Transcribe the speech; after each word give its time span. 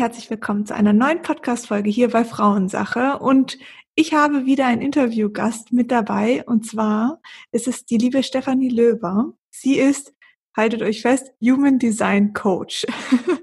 herzlich 0.00 0.30
willkommen 0.30 0.64
zu 0.64 0.74
einer 0.74 0.94
neuen 0.94 1.20
Podcast-Folge 1.20 1.90
hier 1.90 2.08
bei 2.08 2.24
Frauensache. 2.24 3.18
Und 3.18 3.58
ich 3.94 4.14
habe 4.14 4.46
wieder 4.46 4.66
einen 4.66 4.80
Interviewgast 4.80 5.74
mit 5.74 5.90
dabei 5.90 6.42
und 6.46 6.64
zwar 6.66 7.20
ist 7.52 7.68
es 7.68 7.84
die 7.84 7.98
liebe 7.98 8.22
Stefanie 8.22 8.70
Löber. 8.70 9.34
Sie 9.50 9.78
ist, 9.78 10.14
haltet 10.56 10.80
euch 10.80 11.02
fest, 11.02 11.32
Human 11.42 11.78
Design 11.78 12.32
Coach. 12.32 12.86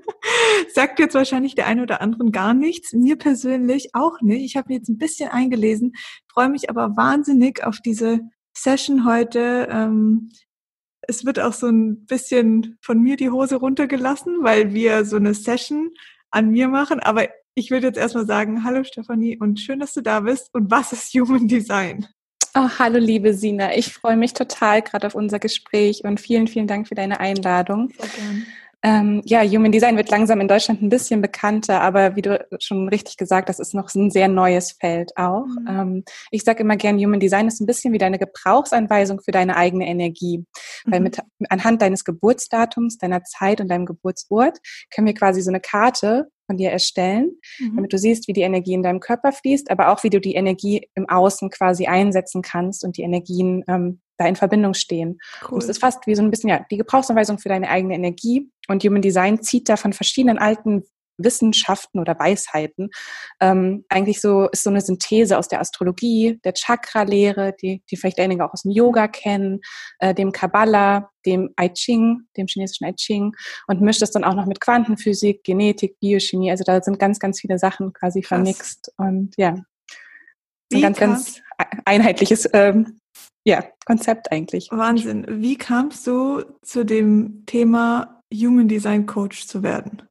Sagt 0.73 0.97
jetzt 0.97 1.13
wahrscheinlich 1.13 1.53
der 1.53 1.67
eine 1.67 1.83
oder 1.83 2.01
anderen 2.01 2.31
gar 2.31 2.55
nichts. 2.55 2.91
Mir 2.91 3.17
persönlich 3.17 3.89
auch 3.93 4.19
nicht. 4.21 4.43
Ich 4.43 4.57
habe 4.57 4.69
mir 4.69 4.79
jetzt 4.79 4.89
ein 4.89 4.97
bisschen 4.97 5.29
eingelesen, 5.29 5.93
freue 6.27 6.49
mich 6.49 6.71
aber 6.71 6.97
wahnsinnig 6.97 7.63
auf 7.63 7.81
diese 7.85 8.21
Session 8.55 9.05
heute. 9.05 9.67
Ähm, 9.69 10.31
es 11.01 11.23
wird 11.23 11.39
auch 11.39 11.53
so 11.53 11.67
ein 11.67 12.07
bisschen 12.07 12.79
von 12.81 12.99
mir 12.99 13.15
die 13.15 13.29
Hose 13.29 13.57
runtergelassen, 13.57 14.37
weil 14.41 14.73
wir 14.73 15.05
so 15.05 15.17
eine 15.17 15.35
Session 15.35 15.91
an 16.31 16.49
mir 16.49 16.67
machen. 16.67 16.99
Aber 16.99 17.27
ich 17.55 17.71
würde 17.71 17.87
jetzt 17.87 17.97
erstmal 17.97 18.25
sagen, 18.25 18.63
hallo 18.63 18.83
Stefanie 18.83 19.37
und 19.37 19.59
schön, 19.59 19.79
dass 19.79 19.93
du 19.93 20.01
da 20.01 20.21
bist. 20.21 20.53
Und 20.53 20.69
was 20.69 20.93
ist 20.93 21.13
Human 21.13 21.47
Design? 21.47 22.07
Oh, 22.53 22.69
hallo 22.79 22.97
liebe 22.97 23.33
Sina, 23.33 23.75
ich 23.75 23.93
freue 23.93 24.17
mich 24.17 24.33
total 24.33 24.81
gerade 24.81 25.05
auf 25.05 25.15
unser 25.15 25.37
Gespräch 25.37 26.03
und 26.03 26.19
vielen, 26.19 26.47
vielen 26.47 26.65
Dank 26.65 26.87
für 26.87 26.95
deine 26.95 27.19
Einladung. 27.19 27.89
Sehr 27.97 28.09
gerne. 28.09 28.45
Ähm, 28.87 29.21
ja, 29.25 29.43
Human 29.43 29.71
Design 29.71 29.97
wird 29.97 30.09
langsam 30.09 30.39
in 30.39 30.47
Deutschland 30.47 30.81
ein 30.81 30.89
bisschen 30.89 31.21
bekannter, 31.21 31.81
aber 31.81 32.15
wie 32.15 32.21
du 32.21 32.45
schon 32.59 32.87
richtig 32.89 33.17
gesagt 33.17 33.49
hast, 33.49 33.59
ist 33.59 33.73
noch 33.73 33.93
ein 33.93 34.11
sehr 34.11 34.27
neues 34.27 34.71
Feld 34.71 35.11
auch. 35.17 35.45
Mhm. 35.45 35.67
Ähm, 35.67 36.03
ich 36.31 36.43
sage 36.43 36.63
immer 36.63 36.77
gern, 36.77 36.97
Human 36.97 37.19
Design 37.19 37.47
ist 37.47 37.59
ein 37.59 37.65
bisschen 37.65 37.93
wie 37.93 37.97
deine 37.97 38.19
Gebrauchsanweisung 38.19 39.21
für 39.21 39.31
deine 39.31 39.57
eigene 39.57 39.87
Energie. 39.87 40.45
Mhm. 40.85 40.91
Weil 40.91 40.99
mit, 41.01 41.19
anhand 41.49 41.81
deines 41.81 42.05
Geburtsdatums, 42.05 42.97
deiner 42.97 43.23
Zeit 43.23 43.61
und 43.61 43.69
deinem 43.69 43.85
Geburtsort 43.85 44.57
können 44.93 45.07
wir 45.07 45.13
quasi 45.13 45.41
so 45.41 45.51
eine 45.51 45.59
Karte 45.59 46.29
von 46.45 46.57
dir 46.57 46.71
erstellen, 46.71 47.31
mhm. 47.59 47.75
damit 47.75 47.93
du 47.93 47.97
siehst, 47.97 48.27
wie 48.27 48.33
die 48.33 48.41
Energie 48.41 48.73
in 48.73 48.83
deinem 48.83 49.01
Körper 49.01 49.33
fließt, 49.33 49.69
aber 49.69 49.91
auch 49.91 50.03
wie 50.03 50.09
du 50.09 50.19
die 50.19 50.35
Energie 50.35 50.87
im 50.95 51.07
Außen 51.09 51.49
quasi 51.49 51.87
einsetzen 51.87 52.41
kannst 52.41 52.83
und 52.83 52.97
die 52.97 53.01
Energien 53.03 53.63
ähm, 53.67 53.99
da 54.17 54.25
in 54.25 54.35
Verbindung 54.35 54.73
stehen. 54.73 55.19
Cool. 55.43 55.53
Und 55.53 55.63
es 55.63 55.69
ist 55.69 55.79
fast 55.79 56.07
wie 56.07 56.15
so 56.15 56.23
ein 56.23 56.31
bisschen 56.31 56.49
ja 56.49 56.65
die 56.69 56.77
Gebrauchsanweisung 56.77 57.39
für 57.39 57.49
deine 57.49 57.69
eigene 57.69 57.95
Energie. 57.95 58.49
Und 58.67 58.83
Human 58.83 59.01
Design 59.01 59.41
zieht 59.41 59.69
da 59.69 59.77
von 59.77 59.93
verschiedenen 59.93 60.37
alten 60.37 60.83
Wissenschaften 61.17 61.99
oder 61.99 62.17
Weisheiten. 62.17 62.89
Ähm, 63.39 63.85
eigentlich 63.89 64.21
so 64.21 64.47
ist 64.49 64.63
so 64.63 64.69
eine 64.69 64.81
Synthese 64.81 65.37
aus 65.37 65.47
der 65.47 65.59
Astrologie, 65.59 66.39
der 66.43 66.53
Chakra-Lehre, 66.53 67.55
die, 67.59 67.83
die 67.89 67.97
vielleicht 67.97 68.19
einige 68.19 68.45
auch 68.45 68.53
aus 68.53 68.61
dem 68.63 68.71
Yoga 68.71 69.07
kennen, 69.07 69.61
äh, 69.99 70.13
dem 70.13 70.31
Kabbalah, 70.31 71.09
dem 71.25 71.49
I 71.59 71.69
Ching, 71.69 72.21
dem 72.37 72.47
chinesischen 72.47 72.87
I 72.87 72.93
Ching 72.93 73.33
und 73.67 73.81
mischt 73.81 74.01
das 74.01 74.11
dann 74.11 74.23
auch 74.23 74.35
noch 74.35 74.45
mit 74.45 74.61
Quantenphysik, 74.61 75.43
Genetik, 75.43 75.99
Biochemie. 75.99 76.51
Also 76.51 76.63
da 76.63 76.81
sind 76.81 76.99
ganz, 76.99 77.19
ganz 77.19 77.41
viele 77.41 77.57
Sachen 77.57 77.93
quasi 77.93 78.21
vermixt 78.23 78.91
und 78.97 79.33
ja, 79.37 79.55
ein 80.73 80.81
ganz, 80.81 80.99
ganz 80.99 81.41
einheitliches 81.85 82.47
ähm, 82.53 82.99
ja, 83.47 83.63
Konzept 83.85 84.29
eigentlich. 84.29 84.67
Wahnsinn. 84.71 85.25
Wie 85.29 85.55
kamst 85.55 86.05
du 86.05 86.43
zu 86.63 86.83
dem 86.83 87.45
Thema 87.45 88.21
Human 88.33 88.67
Design 88.67 89.05
Coach 89.05 89.47
zu 89.47 89.63
werden? 89.63 90.01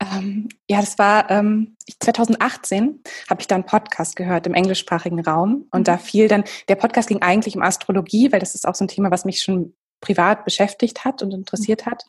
Ähm, 0.00 0.50
ja, 0.68 0.80
das 0.80 0.98
war 0.98 1.30
ähm, 1.30 1.76
2018 2.00 3.00
habe 3.30 3.40
ich 3.40 3.46
da 3.46 3.54
einen 3.54 3.64
Podcast 3.64 4.16
gehört 4.16 4.46
im 4.46 4.52
englischsprachigen 4.52 5.20
Raum 5.20 5.66
und 5.70 5.80
mhm. 5.80 5.84
da 5.84 5.96
fiel 5.96 6.28
dann, 6.28 6.44
der 6.68 6.74
Podcast 6.74 7.08
ging 7.08 7.22
eigentlich 7.22 7.56
um 7.56 7.62
Astrologie, 7.62 8.30
weil 8.32 8.40
das 8.40 8.54
ist 8.54 8.68
auch 8.68 8.74
so 8.74 8.84
ein 8.84 8.88
Thema, 8.88 9.10
was 9.10 9.24
mich 9.24 9.40
schon 9.40 9.74
privat 10.02 10.44
beschäftigt 10.44 11.06
hat 11.06 11.22
und 11.22 11.32
interessiert 11.32 11.86
mhm. 11.86 11.90
hat. 11.90 12.04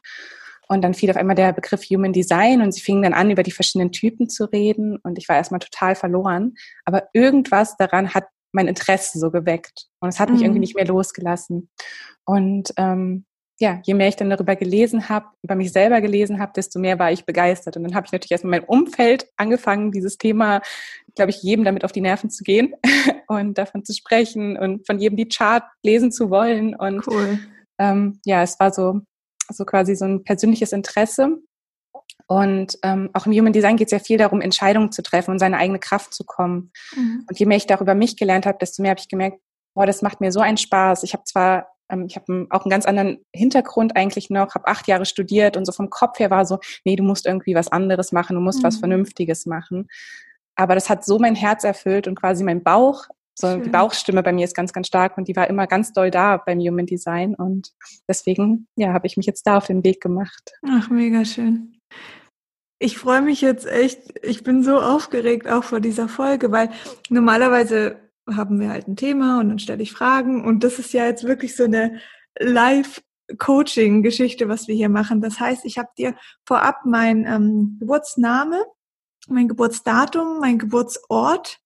Und 0.67 0.81
dann 0.81 0.93
fiel 0.93 1.09
auf 1.09 1.15
einmal 1.15 1.37
der 1.37 1.53
Begriff 1.53 1.83
Human 1.83 2.11
Design 2.11 2.61
und 2.61 2.73
sie 2.73 2.81
fingen 2.81 3.03
dann 3.03 3.13
an, 3.13 3.31
über 3.31 3.43
die 3.43 3.51
verschiedenen 3.51 3.93
Typen 3.93 4.27
zu 4.27 4.43
reden 4.43 4.97
und 4.97 5.17
ich 5.17 5.29
war 5.29 5.37
erstmal 5.37 5.61
total 5.61 5.95
verloren. 5.95 6.55
Aber 6.83 7.07
irgendwas 7.13 7.77
daran 7.77 8.13
hat 8.13 8.25
mein 8.55 8.67
Interesse 8.67 9.19
so 9.19 9.29
geweckt. 9.29 9.87
Und 9.99 10.09
es 10.09 10.19
hat 10.19 10.29
mich 10.29 10.39
mhm. 10.39 10.45
irgendwie 10.45 10.59
nicht 10.61 10.75
mehr 10.75 10.87
losgelassen. 10.87 11.69
Und 12.25 12.73
ähm, 12.77 13.25
ja, 13.59 13.81
je 13.85 13.93
mehr 13.93 14.07
ich 14.07 14.15
dann 14.15 14.29
darüber 14.29 14.55
gelesen 14.55 15.07
habe, 15.07 15.27
über 15.41 15.55
mich 15.55 15.71
selber 15.71 16.01
gelesen 16.01 16.39
habe, 16.39 16.51
desto 16.55 16.79
mehr 16.79 16.99
war 16.99 17.11
ich 17.11 17.25
begeistert. 17.25 17.77
Und 17.77 17.83
dann 17.83 17.95
habe 17.95 18.05
ich 18.05 18.11
natürlich 18.11 18.31
erstmal 18.31 18.59
mein 18.59 18.67
Umfeld 18.67 19.27
angefangen, 19.37 19.91
dieses 19.91 20.17
Thema, 20.17 20.61
glaube 21.15 21.31
ich, 21.31 21.41
jedem 21.41 21.63
damit 21.63 21.85
auf 21.85 21.91
die 21.91 22.01
Nerven 22.01 22.29
zu 22.29 22.43
gehen 22.43 22.73
und 23.27 23.57
davon 23.57 23.85
zu 23.85 23.93
sprechen 23.93 24.57
und 24.57 24.85
von 24.85 24.99
jedem 24.99 25.17
die 25.17 25.29
Chart 25.29 25.63
lesen 25.83 26.11
zu 26.11 26.29
wollen. 26.29 26.75
Und 26.75 27.07
cool. 27.07 27.39
ähm, 27.77 28.19
ja, 28.25 28.41
es 28.41 28.59
war 28.59 28.73
so, 28.73 29.01
so 29.49 29.63
quasi 29.63 29.95
so 29.95 30.05
ein 30.05 30.23
persönliches 30.23 30.73
Interesse. 30.73 31.37
Und 32.27 32.77
ähm, 32.81 33.09
auch 33.13 33.25
im 33.27 33.33
Human 33.33 33.53
Design 33.53 33.77
geht 33.77 33.87
es 33.87 33.91
ja 33.91 33.99
viel 33.99 34.17
darum, 34.17 34.41
Entscheidungen 34.41 34.91
zu 34.91 35.03
treffen 35.03 35.31
und 35.31 35.39
seine 35.39 35.57
eigene 35.57 35.79
Kraft 35.79 36.13
zu 36.13 36.23
kommen. 36.23 36.71
Mhm. 36.95 37.25
Und 37.29 37.39
je 37.39 37.45
mehr 37.45 37.57
ich 37.57 37.67
darüber 37.67 37.93
mich 37.93 38.17
gelernt 38.17 38.45
habe, 38.45 38.57
desto 38.59 38.81
mehr 38.81 38.91
habe 38.91 38.99
ich 38.99 39.09
gemerkt, 39.09 39.39
boah, 39.75 39.85
das 39.85 40.01
macht 40.01 40.21
mir 40.21 40.31
so 40.31 40.39
einen 40.39 40.57
Spaß. 40.57 41.03
Ich 41.03 41.13
habe 41.13 41.23
zwar, 41.25 41.67
ähm, 41.89 42.05
ich 42.07 42.15
habe 42.15 42.47
auch 42.49 42.65
einen 42.65 42.71
ganz 42.71 42.85
anderen 42.85 43.23
Hintergrund 43.33 43.95
eigentlich 43.95 44.29
noch, 44.29 44.55
habe 44.55 44.67
acht 44.67 44.87
Jahre 44.87 45.05
studiert 45.05 45.55
und 45.55 45.65
so 45.65 45.71
vom 45.71 45.89
Kopf 45.89 46.19
her 46.19 46.31
war 46.31 46.45
so, 46.45 46.59
nee, 46.83 46.95
du 46.95 47.03
musst 47.03 47.27
irgendwie 47.27 47.53
was 47.53 47.67
anderes 47.67 48.11
machen, 48.11 48.35
du 48.35 48.41
musst 48.41 48.59
mhm. 48.59 48.63
was 48.63 48.77
Vernünftiges 48.77 49.45
machen. 49.45 49.87
Aber 50.55 50.73
das 50.73 50.89
hat 50.89 51.05
so 51.05 51.19
mein 51.19 51.35
Herz 51.35 51.63
erfüllt 51.63 52.07
und 52.07 52.15
quasi 52.15 52.43
mein 52.43 52.63
Bauch 52.63 53.05
so 53.37 53.47
Schön. 53.47 53.63
die 53.63 53.69
Bauchstimme 53.69 54.23
bei 54.23 54.31
mir 54.31 54.45
ist 54.45 54.55
ganz, 54.55 54.71
ganz 54.71 54.87
stark 54.87 55.17
und 55.17 55.27
die 55.27 55.35
war 55.35 55.49
immer 55.49 55.67
ganz 55.67 55.91
doll 55.91 56.09
da 56.09 56.37
beim 56.37 56.59
Human 56.59 56.85
Design 56.85 57.35
und 57.35 57.73
deswegen, 58.07 58.67
ja, 58.77 58.93
habe 58.93 59.07
ich 59.07 59.17
mich 59.17 59.25
jetzt 59.25 59.45
da 59.45 59.57
auf 59.57 59.67
den 59.67 59.83
Weg 59.83 60.01
gemacht. 60.01 60.53
Ach, 60.65 60.89
mega 60.89 61.25
schön. 61.25 61.74
Ich 62.79 62.97
freue 62.97 63.21
mich 63.21 63.41
jetzt 63.41 63.65
echt, 63.65 63.99
ich 64.21 64.43
bin 64.43 64.63
so 64.63 64.79
aufgeregt 64.79 65.47
auch 65.47 65.63
vor 65.63 65.79
dieser 65.79 66.09
Folge, 66.09 66.51
weil 66.51 66.69
normalerweise 67.09 67.97
haben 68.29 68.59
wir 68.59 68.69
halt 68.69 68.87
ein 68.87 68.95
Thema 68.95 69.39
und 69.39 69.49
dann 69.49 69.59
stelle 69.59 69.83
ich 69.83 69.93
Fragen 69.93 70.43
und 70.43 70.63
das 70.63 70.79
ist 70.79 70.93
ja 70.93 71.05
jetzt 71.05 71.25
wirklich 71.25 71.55
so 71.55 71.65
eine 71.65 71.99
Live-Coaching-Geschichte, 72.39 74.49
was 74.49 74.67
wir 74.67 74.73
hier 74.75 74.89
machen. 74.89 75.21
Das 75.21 75.39
heißt, 75.39 75.63
ich 75.65 75.77
habe 75.77 75.89
dir 75.97 76.15
vorab 76.45 76.85
mein 76.85 77.25
ähm, 77.25 77.77
Geburtsname, 77.79 78.65
mein 79.27 79.47
Geburtsdatum, 79.47 80.39
mein 80.39 80.59
Geburtsort 80.59 81.59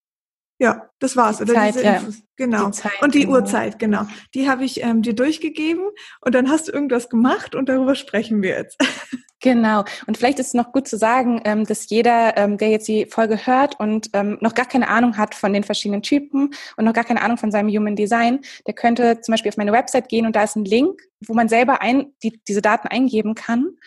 ja, 0.61 0.89
das 0.99 1.15
war's. 1.15 1.37
Die 1.37 1.43
oder 1.43 1.53
Zeit, 1.53 1.75
diese 1.75 1.87
Infos. 1.87 2.17
Ja. 2.17 2.23
Genau. 2.35 2.65
Die 2.65 2.71
Zeit, 2.71 3.01
und 3.01 3.15
die 3.15 3.21
genau. 3.21 3.33
Uhrzeit, 3.33 3.79
genau. 3.79 4.05
Die 4.33 4.49
habe 4.49 4.65
ich 4.65 4.83
ähm, 4.83 5.01
dir 5.01 5.15
durchgegeben 5.15 5.85
und 6.21 6.35
dann 6.35 6.49
hast 6.49 6.67
du 6.67 6.73
irgendwas 6.73 7.09
gemacht 7.09 7.55
und 7.55 7.69
darüber 7.69 7.95
sprechen 7.95 8.41
wir 8.41 8.57
jetzt. 8.57 8.77
Genau. 9.41 9.85
Und 10.05 10.17
vielleicht 10.17 10.39
ist 10.39 10.47
es 10.47 10.53
noch 10.53 10.71
gut 10.71 10.87
zu 10.87 10.97
sagen, 10.97 11.41
ähm, 11.45 11.65
dass 11.65 11.89
jeder, 11.89 12.35
ähm, 12.37 12.57
der 12.57 12.69
jetzt 12.69 12.87
die 12.87 13.05
Folge 13.05 13.45
hört 13.45 13.79
und 13.79 14.09
ähm, 14.13 14.37
noch 14.41 14.53
gar 14.53 14.65
keine 14.65 14.89
Ahnung 14.89 15.17
hat 15.17 15.33
von 15.33 15.53
den 15.53 15.63
verschiedenen 15.63 16.01
Typen 16.01 16.51
und 16.75 16.85
noch 16.85 16.93
gar 16.93 17.05
keine 17.05 17.21
Ahnung 17.21 17.37
von 17.37 17.51
seinem 17.51 17.69
Human 17.69 17.95
Design, 17.95 18.41
der 18.67 18.73
könnte 18.73 19.21
zum 19.21 19.33
Beispiel 19.33 19.49
auf 19.49 19.57
meine 19.57 19.71
Website 19.71 20.09
gehen 20.09 20.25
und 20.25 20.35
da 20.35 20.43
ist 20.43 20.57
ein 20.57 20.65
Link, 20.65 21.01
wo 21.25 21.33
man 21.33 21.47
selber 21.47 21.81
ein, 21.81 22.13
die, 22.21 22.41
diese 22.47 22.61
Daten 22.61 22.87
eingeben 22.87 23.35
kann. 23.35 23.77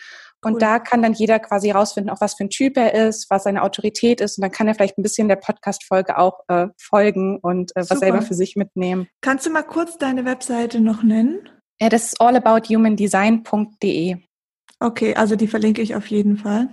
Und 0.45 0.61
da 0.61 0.79
kann 0.79 1.01
dann 1.01 1.13
jeder 1.13 1.39
quasi 1.39 1.71
rausfinden, 1.71 2.11
auch 2.11 2.19
was 2.19 2.33
für 2.33 2.43
ein 2.43 2.49
Typ 2.49 2.75
er 2.75 3.07
ist, 3.07 3.29
was 3.29 3.43
seine 3.43 3.63
Autorität 3.63 4.19
ist. 4.19 4.37
Und 4.37 4.41
dann 4.41 4.51
kann 4.51 4.67
er 4.67 4.75
vielleicht 4.75 4.97
ein 4.97 5.01
bisschen 5.03 5.29
der 5.29 5.37
Podcast-Folge 5.37 6.17
auch 6.17 6.41
äh, 6.49 6.67
folgen 6.77 7.37
und 7.37 7.73
äh, 7.77 7.85
was 7.89 7.99
selber 7.99 8.21
für 8.21 8.33
sich 8.33 8.57
mitnehmen. 8.57 9.07
Kannst 9.21 9.45
du 9.45 9.49
mal 9.49 9.63
kurz 9.63 9.97
deine 9.97 10.25
Webseite 10.25 10.81
noch 10.81 11.01
nennen? 11.01 11.49
Ja, 11.79 11.87
das 11.87 12.07
ist 12.07 12.19
allabouthumandesign.de. 12.19 14.17
Okay, 14.83 15.15
also 15.15 15.37
die 15.37 15.47
verlinke 15.47 15.81
ich 15.81 15.95
auf 15.95 16.07
jeden 16.07 16.35
Fall. 16.35 16.67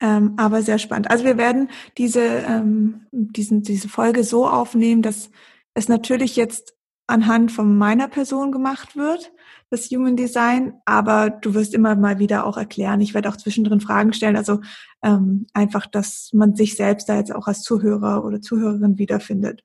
Ähm, 0.00 0.32
aber 0.38 0.62
sehr 0.62 0.78
spannend. 0.78 1.10
Also 1.10 1.22
wir 1.22 1.36
werden 1.36 1.68
diese, 1.98 2.22
ähm, 2.22 3.06
diesen, 3.12 3.62
diese 3.62 3.90
Folge 3.90 4.24
so 4.24 4.48
aufnehmen, 4.48 5.02
dass 5.02 5.30
es 5.74 5.90
natürlich 5.90 6.34
jetzt 6.34 6.74
anhand 7.06 7.52
von 7.52 7.76
meiner 7.76 8.08
Person 8.08 8.52
gemacht 8.52 8.96
wird, 8.96 9.32
das 9.68 9.90
Human 9.90 10.16
Design, 10.16 10.72
aber 10.86 11.28
du 11.28 11.52
wirst 11.52 11.74
immer 11.74 11.94
mal 11.94 12.18
wieder 12.18 12.46
auch 12.46 12.56
erklären. 12.56 13.02
Ich 13.02 13.12
werde 13.12 13.28
auch 13.28 13.36
zwischendrin 13.36 13.82
Fragen 13.82 14.14
stellen, 14.14 14.36
also 14.36 14.62
ähm, 15.04 15.46
einfach, 15.52 15.86
dass 15.86 16.30
man 16.32 16.54
sich 16.54 16.74
selbst 16.76 17.06
da 17.06 17.18
jetzt 17.18 17.34
auch 17.34 17.48
als 17.48 17.60
Zuhörer 17.60 18.24
oder 18.24 18.40
Zuhörerin 18.40 18.96
wiederfindet. 18.96 19.62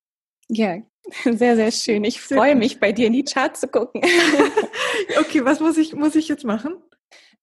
Ja, 0.50 0.76
sehr, 1.24 1.56
sehr 1.56 1.72
schön. 1.72 2.04
Ich 2.04 2.20
freue 2.20 2.56
mich, 2.56 2.82
bei 2.82 2.92
dir 2.92 3.08
in 3.08 3.14
die 3.14 3.24
Charts 3.24 3.62
zu 3.62 3.70
gucken. 3.70 4.02
okay, 5.22 5.46
was 5.46 5.62
muss 5.62 5.78
ich, 5.78 5.96
muss 5.96 6.16
ich 6.16 6.28
jetzt 6.28 6.44
machen? 6.44 6.76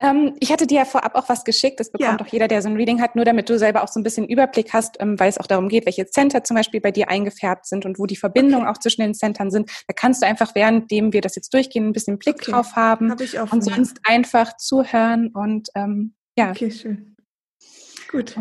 Ähm, 0.01 0.37
ich 0.41 0.51
hatte 0.51 0.67
dir 0.67 0.79
ja 0.79 0.85
vorab 0.85 1.15
auch 1.15 1.29
was 1.29 1.45
geschickt. 1.45 1.81
Das 1.81 1.91
bekommt 1.91 2.21
ja. 2.21 2.27
auch 2.27 2.31
jeder, 2.31 2.49
der 2.49 2.63
so 2.63 2.69
ein 2.69 2.77
Reading 2.77 3.01
hat, 3.01 3.17
nur 3.17 3.25
damit 3.25 3.49
du 3.49 3.59
selber 3.59 3.83
auch 3.83 3.89
so 3.89 4.01
ein 4.01 4.03
bisschen 4.03 4.27
Überblick 4.27 4.73
hast, 4.73 4.97
ähm, 5.01 5.19
weil 5.19 5.29
es 5.29 5.39
auch 5.39 5.47
darum 5.47 5.69
geht, 5.69 5.87
welche 5.87 6.07
Center 6.07 6.45
zum 6.45 6.57
Beispiel 6.57 6.81
bei 6.81 6.91
dir 6.91 7.09
eingefärbt 7.09 7.67
sind 7.67 7.85
und 7.87 7.99
wo 7.99 8.07
die 8.07 8.17
Verbindungen 8.17 8.67
okay. 8.67 8.73
auch 8.73 8.79
zwischen 8.79 9.03
den 9.03 9.15
Centern 9.15 9.51
sind. 9.51 9.71
Da 9.87 9.95
kannst 9.95 10.23
du 10.23 10.27
einfach, 10.27 10.55
währenddem 10.55 11.13
wir 11.13 11.21
das 11.21 11.37
jetzt 11.37 11.55
durchgehen, 11.55 11.89
ein 11.89 11.93
bisschen 11.93 12.19
Blick 12.19 12.37
okay. 12.37 12.51
drauf 12.51 12.75
haben 12.75 13.11
Hab 13.11 13.21
ich 13.21 13.39
auch 13.39 13.53
und 13.53 13.63
sonst 13.63 14.01
einfach 14.05 14.57
zuhören 14.57 15.29
und 15.29 15.69
ähm, 15.75 16.15
ja. 16.37 16.51
Okay, 16.51 16.71
schön. 16.71 17.17
Gut. 18.11 18.35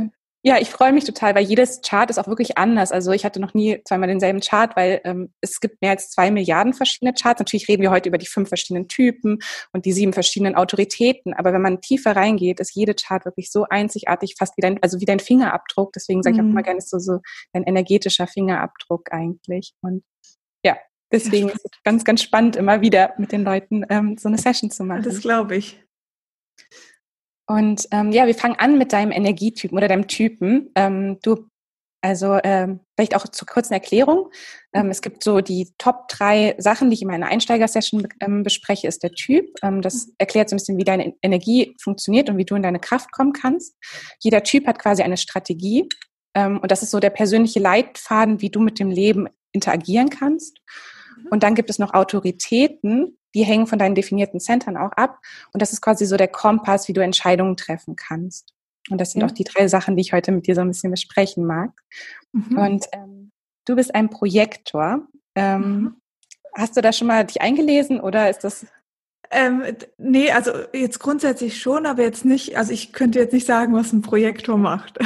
Ja, 0.46 0.60
ich 0.60 0.70
freue 0.70 0.92
mich 0.92 1.06
total, 1.06 1.36
weil 1.36 1.46
jedes 1.46 1.80
Chart 1.82 2.10
ist 2.10 2.18
auch 2.18 2.28
wirklich 2.28 2.58
anders. 2.58 2.92
Also 2.92 3.14
ich 3.14 3.24
hatte 3.24 3.40
noch 3.40 3.54
nie 3.54 3.82
zweimal 3.86 4.10
denselben 4.10 4.42
Chart, 4.42 4.76
weil 4.76 5.00
ähm, 5.06 5.34
es 5.40 5.62
gibt 5.62 5.82
mehr 5.82 5.92
als 5.92 6.10
zwei 6.10 6.32
Milliarden 6.32 6.74
verschiedene 6.74 7.14
Charts. 7.14 7.40
Natürlich 7.40 7.70
reden 7.70 7.82
wir 7.82 7.92
heute 7.92 8.10
über 8.10 8.18
die 8.18 8.26
fünf 8.26 8.50
verschiedenen 8.50 8.90
Typen 8.90 9.40
und 9.72 9.86
die 9.86 9.94
sieben 9.94 10.12
verschiedenen 10.12 10.56
Autoritäten. 10.56 11.34
Aber 11.34 11.54
wenn 11.54 11.62
man 11.62 11.80
tiefer 11.80 12.18
reingeht, 12.18 12.60
ist 12.60 12.76
jede 12.76 12.94
Chart 12.94 13.24
wirklich 13.24 13.52
so 13.52 13.68
einzigartig, 13.70 14.36
fast 14.38 14.58
wie 14.58 14.62
dein, 14.62 14.84
also 14.84 15.00
wie 15.00 15.06
dein 15.06 15.22
Fingerabdruck. 15.22 15.94
Deswegen 15.94 16.22
sage 16.22 16.36
ich 16.36 16.42
auch 16.42 16.46
immer 16.46 16.60
mhm. 16.60 16.66
gerne, 16.66 16.80
ist 16.80 16.90
so, 16.90 17.00
so 17.00 17.20
ein 17.54 17.64
energetischer 17.64 18.28
Fingerabdruck 18.28 19.14
eigentlich. 19.14 19.74
Und 19.80 20.04
ja, 20.66 20.76
deswegen 21.10 21.48
ja, 21.48 21.54
ist 21.54 21.64
es 21.64 21.72
ganz, 21.86 22.04
ganz 22.04 22.22
spannend, 22.22 22.58
immer 22.58 22.82
wieder 22.82 23.14
mit 23.18 23.32
den 23.32 23.46
Leuten 23.46 23.86
ähm, 23.90 24.18
so 24.18 24.28
eine 24.28 24.38
Session 24.38 24.70
zu 24.72 24.84
machen. 24.84 25.04
Das 25.04 25.22
glaube 25.22 25.56
ich. 25.56 25.82
Und 27.48 27.88
ähm, 27.92 28.12
ja, 28.12 28.26
wir 28.26 28.36
fangen 28.36 28.56
an 28.58 28.78
mit 28.78 28.94
deinem 28.94 29.12
Energietypen 29.12 29.78
oder 29.78 29.88
deinem 29.88 30.08
Typen. 30.08 30.72
Ähm, 30.76 31.20
du, 31.24 31.48
also 32.02 32.38
ähm, 32.44 32.80
vielleicht 32.96 33.16
auch 33.16 33.28
zur 33.28 33.48
kurzen 33.48 33.74
Erklärung. 33.74 34.30
Ähm, 34.74 34.90
es 34.90 35.02
gibt 35.02 35.24
so 35.24 35.42
die 35.42 35.74
Top 35.78 36.08
drei 36.08 36.56
Sachen, 36.58 36.90
die 36.90 36.96
ich 36.96 37.02
in 37.02 37.08
meiner 37.08 37.28
Einsteigersession 37.28 38.08
ähm, 38.20 38.44
bespreche, 38.44 38.88
ist 38.88 39.04
der 39.04 39.12
Typ. 39.12 39.46
Ähm, 39.62 39.82
das 39.82 40.12
erklärt 40.18 40.50
so 40.50 40.56
ein 40.56 40.58
bisschen, 40.58 40.78
wie 40.78 40.84
deine 40.84 41.14
Energie 41.22 41.76
funktioniert 41.82 42.30
und 42.30 42.38
wie 42.38 42.46
du 42.46 42.56
in 42.56 42.64
deine 42.64 42.80
Kraft 42.80 43.12
kommen 43.12 43.34
kannst. 43.34 43.76
Jeder 44.20 44.44
Typ 44.44 44.68
hat 44.68 44.80
quasi 44.80 45.02
eine 45.02 45.18
Strategie. 45.18 45.88
Ähm, 46.36 46.60
und 46.60 46.72
das 46.72 46.84
ist 46.84 46.92
so 46.92 47.00
der 47.00 47.10
persönliche 47.10 47.60
Leitfaden, 47.60 48.42
wie 48.42 48.50
du 48.50 48.60
mit 48.60 48.80
dem 48.80 48.90
Leben 48.90 49.28
interagieren 49.52 50.10
kannst. 50.10 50.60
Und 51.30 51.44
dann 51.44 51.56
gibt 51.56 51.70
es 51.70 51.80
noch 51.80 51.94
Autoritäten, 51.94 53.18
die 53.36 53.44
hängen 53.44 53.68
von 53.68 53.80
deinen 53.80 53.96
definierten 53.96 54.40
Centern 54.40 54.78
auch 54.78 54.92
ab. 54.92 55.20
Und 55.54 55.62
das 55.62 55.74
ist 55.74 55.82
quasi 55.82 56.06
so 56.06 56.18
der 56.18 56.28
Kompass, 56.28 56.88
wie 56.88 56.94
du 56.94 57.02
Entscheidungen 57.02 57.58
treffen 57.58 57.96
kannst. 57.96 58.54
Und 58.90 59.00
das 59.00 59.12
sind 59.12 59.22
ja. 59.22 59.28
auch 59.28 59.32
die 59.32 59.46
drei 59.46 59.68
Sachen, 59.68 59.96
die 59.96 60.02
ich 60.02 60.14
heute 60.14 60.32
mit 60.32 60.46
dir 60.46 60.56
so 60.56 60.62
ein 60.62 60.68
bisschen 60.68 60.92
besprechen 60.92 61.46
mag. 61.46 61.72
Mhm. 62.34 62.58
Und 62.58 62.86
ähm, 62.92 63.32
du 63.66 63.76
bist 63.76 63.96
ein 63.96 64.10
Projektor. 64.10 65.08
Ähm, 65.36 65.62
mhm. 65.62 65.96
Hast 66.56 66.78
du 66.78 66.82
da 66.82 66.94
schon 66.94 67.08
mal 67.08 67.26
dich 67.26 67.42
eingelesen 67.42 68.00
oder 68.00 68.30
ist 68.30 68.44
das 68.44 68.68
ähm, 69.32 69.64
nee, 69.98 70.32
also 70.32 70.52
jetzt 70.74 71.00
grundsätzlich 71.00 71.60
schon, 71.60 71.88
aber 71.88 72.04
jetzt 72.04 72.24
nicht, 72.24 72.56
also 72.56 72.72
ich 72.72 72.94
könnte 72.94 73.18
jetzt 73.18 73.34
nicht 73.34 73.48
sagen, 73.48 73.74
was 73.74 73.92
ein 73.92 74.04
Projektor 74.04 74.58
macht. 74.58 75.00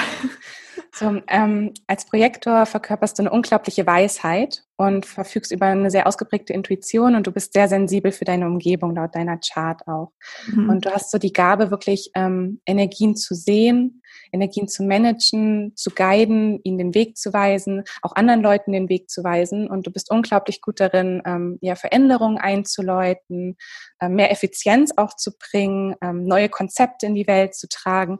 So, 0.99 1.21
ähm, 1.27 1.73
als 1.85 2.05
Projektor 2.05 2.65
verkörperst 2.65 3.19
du 3.19 3.23
eine 3.23 3.31
unglaubliche 3.31 3.85
Weisheit 3.85 4.63
und 4.77 5.05
verfügst 5.05 5.51
über 5.51 5.67
eine 5.67 5.91
sehr 5.91 6.07
ausgeprägte 6.07 6.53
Intuition 6.53 7.15
und 7.15 7.27
du 7.27 7.31
bist 7.31 7.53
sehr 7.53 7.67
sensibel 7.67 8.11
für 8.11 8.25
deine 8.25 8.47
Umgebung, 8.47 8.95
laut 8.95 9.13
deiner 9.13 9.37
Chart 9.37 9.87
auch. 9.87 10.11
Mhm. 10.47 10.69
Und 10.69 10.85
du 10.85 10.91
hast 10.91 11.11
so 11.11 11.19
die 11.19 11.33
Gabe, 11.33 11.69
wirklich 11.69 12.09
ähm, 12.15 12.61
Energien 12.65 13.15
zu 13.15 13.35
sehen, 13.35 14.01
Energien 14.31 14.67
zu 14.67 14.83
managen, 14.83 15.75
zu 15.75 15.91
guiden, 15.91 16.59
ihnen 16.63 16.77
den 16.77 16.95
Weg 16.95 17.17
zu 17.17 17.31
weisen, 17.31 17.83
auch 18.01 18.15
anderen 18.15 18.41
Leuten 18.41 18.71
den 18.71 18.89
Weg 18.89 19.09
zu 19.09 19.23
weisen. 19.23 19.69
Und 19.69 19.85
du 19.85 19.91
bist 19.91 20.09
unglaublich 20.09 20.61
gut 20.61 20.79
darin, 20.79 21.21
ähm, 21.25 21.59
ja, 21.61 21.75
Veränderungen 21.75 22.37
einzuläuten, 22.37 23.57
äh, 23.99 24.09
mehr 24.09 24.31
Effizienz 24.31 24.93
auch 24.97 25.15
zu 25.15 25.31
bringen, 25.37 25.95
ähm, 26.01 26.23
neue 26.23 26.49
Konzepte 26.49 27.05
in 27.05 27.15
die 27.15 27.27
Welt 27.27 27.55
zu 27.55 27.67
tragen 27.67 28.19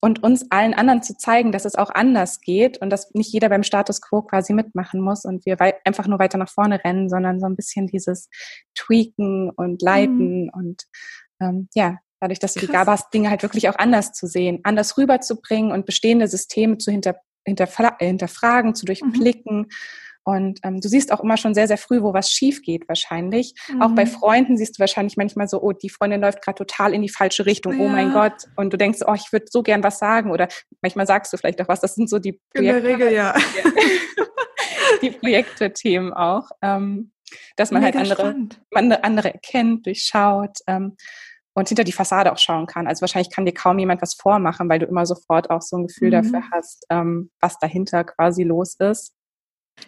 und 0.00 0.22
uns 0.22 0.50
allen 0.50 0.74
anderen 0.74 1.02
zu 1.02 1.16
zeigen, 1.16 1.52
dass 1.52 1.64
es 1.64 1.74
auch 1.74 1.90
anders 1.90 2.40
geht 2.40 2.78
und 2.78 2.90
dass 2.90 3.12
nicht 3.14 3.32
jeder 3.32 3.48
beim 3.48 3.62
Status 3.62 4.00
quo 4.00 4.22
quasi 4.22 4.52
mitmachen 4.52 5.00
muss 5.00 5.24
und 5.24 5.46
wir 5.46 5.56
einfach 5.84 6.06
nur 6.06 6.18
weiter 6.18 6.38
nach 6.38 6.50
vorne 6.50 6.82
rennen, 6.84 7.08
sondern 7.08 7.40
so 7.40 7.46
ein 7.46 7.56
bisschen 7.56 7.86
dieses 7.86 8.28
Tweaken 8.74 9.50
und 9.50 9.82
Leiten 9.82 10.44
mhm. 10.44 10.50
und 10.52 10.82
ähm, 11.40 11.68
ja, 11.74 11.98
dadurch, 12.20 12.38
dass 12.38 12.54
du 12.54 12.60
Krass. 12.60 12.68
die 12.68 12.72
Gabe 12.72 12.90
hast, 12.90 13.14
Dinge 13.14 13.30
halt 13.30 13.42
wirklich 13.42 13.68
auch 13.68 13.78
anders 13.78 14.12
zu 14.12 14.26
sehen, 14.26 14.60
anders 14.64 14.96
rüberzubringen 14.96 15.72
und 15.72 15.86
bestehende 15.86 16.28
Systeme 16.28 16.78
zu 16.78 16.90
hinter, 16.90 17.16
hinterfra 17.44 17.96
hinterfragen, 17.98 18.74
zu 18.74 18.84
mhm. 18.84 18.86
durchblicken. 18.86 19.58
Mhm 19.58 19.68
und 20.26 20.58
ähm, 20.64 20.80
du 20.80 20.88
siehst 20.88 21.12
auch 21.12 21.20
immer 21.20 21.36
schon 21.36 21.54
sehr, 21.54 21.68
sehr 21.68 21.78
früh, 21.78 22.02
wo 22.02 22.12
was 22.12 22.32
schief 22.32 22.60
geht 22.62 22.88
wahrscheinlich. 22.88 23.54
Mhm. 23.72 23.80
Auch 23.80 23.90
bei 23.92 24.04
mhm. 24.04 24.10
Freunden 24.10 24.56
siehst 24.56 24.76
du 24.76 24.80
wahrscheinlich 24.80 25.16
manchmal 25.16 25.46
so, 25.46 25.62
oh, 25.62 25.70
die 25.70 25.88
Freundin 25.88 26.20
läuft 26.20 26.42
gerade 26.42 26.58
total 26.58 26.92
in 26.92 27.02
die 27.02 27.08
falsche 27.08 27.46
Richtung, 27.46 27.78
ja. 27.78 27.84
oh 27.84 27.88
mein 27.88 28.12
Gott. 28.12 28.32
Und 28.56 28.72
du 28.72 28.76
denkst, 28.76 29.02
oh, 29.06 29.14
ich 29.14 29.30
würde 29.30 29.46
so 29.48 29.62
gern 29.62 29.84
was 29.84 30.00
sagen. 30.00 30.32
Oder 30.32 30.48
manchmal 30.82 31.06
sagst 31.06 31.32
du 31.32 31.36
vielleicht 31.36 31.62
auch 31.62 31.68
was. 31.68 31.80
Das 31.80 31.94
sind 31.94 32.10
so 32.10 32.18
die 32.18 32.40
Projekte. 32.52 32.76
In 32.76 32.82
der 32.82 32.92
Regel, 32.92 33.12
ja. 33.12 33.34
die 35.02 35.10
Projekte-Themen 35.10 36.12
auch. 36.12 36.50
Ähm, 36.60 37.12
dass 37.54 37.70
man 37.70 37.84
Mega 37.84 37.96
halt 37.96 38.10
andere, 38.10 38.34
man 38.72 38.92
andere 38.92 39.32
erkennt, 39.32 39.86
durchschaut. 39.86 40.58
Ähm, 40.66 40.96
und 41.54 41.68
hinter 41.68 41.84
die 41.84 41.92
Fassade 41.92 42.32
auch 42.32 42.38
schauen 42.38 42.66
kann. 42.66 42.88
Also 42.88 43.02
wahrscheinlich 43.02 43.32
kann 43.32 43.46
dir 43.46 43.54
kaum 43.54 43.78
jemand 43.78 44.02
was 44.02 44.14
vormachen, 44.14 44.68
weil 44.68 44.80
du 44.80 44.86
immer 44.86 45.06
sofort 45.06 45.50
auch 45.50 45.62
so 45.62 45.76
ein 45.76 45.86
Gefühl 45.86 46.08
mhm. 46.08 46.32
dafür 46.32 46.42
hast, 46.50 46.84
ähm, 46.90 47.30
was 47.40 47.60
dahinter 47.60 48.02
quasi 48.02 48.42
los 48.42 48.74
ist. 48.80 49.12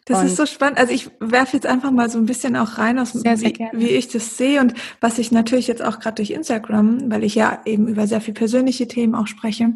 Das 0.05 0.20
und 0.20 0.26
ist 0.26 0.37
so 0.37 0.46
spannend. 0.46 0.79
Also 0.79 0.93
ich 0.93 1.11
werfe 1.20 1.56
jetzt 1.56 1.67
einfach 1.67 1.90
mal 1.90 2.11
so 2.11 2.19
ein 2.19 2.26
bisschen 2.26 2.56
auch 2.56 2.79
rein, 2.79 2.99
aus, 2.99 3.12
sehr, 3.12 3.37
sehr 3.37 3.52
wie, 3.52 3.69
wie, 3.73 3.88
ich 3.88 4.08
das 4.08 4.37
sehe 4.37 4.61
und 4.61 4.75
was 5.00 5.19
ich 5.19 5.32
natürlich 5.32 5.67
jetzt 5.67 5.82
auch 5.82 5.99
gerade 5.99 6.17
durch 6.17 6.31
Instagram, 6.31 7.11
weil 7.11 7.25
ich 7.25 7.35
ja 7.35 7.62
eben 7.64 7.88
über 7.88 8.06
sehr 8.06 8.20
viel 8.20 8.35
persönliche 8.35 8.87
Themen 8.88 9.14
auch 9.14 9.26
spreche, 9.26 9.73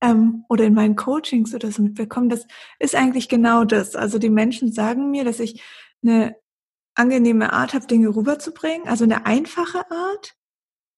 ähm, 0.00 0.44
oder 0.48 0.64
in 0.64 0.74
meinen 0.74 0.96
Coachings 0.96 1.54
oder 1.54 1.70
so 1.70 1.82
mitbekomme, 1.82 2.28
das 2.28 2.46
ist 2.78 2.94
eigentlich 2.94 3.28
genau 3.28 3.64
das. 3.64 3.94
Also 3.94 4.18
die 4.18 4.30
Menschen 4.30 4.72
sagen 4.72 5.10
mir, 5.10 5.24
dass 5.24 5.40
ich 5.40 5.62
eine 6.02 6.36
angenehme 6.94 7.52
Art 7.52 7.74
habe, 7.74 7.86
Dinge 7.86 8.14
rüberzubringen, 8.14 8.86
also 8.86 9.04
eine 9.04 9.26
einfache 9.26 9.90
Art, 9.90 10.34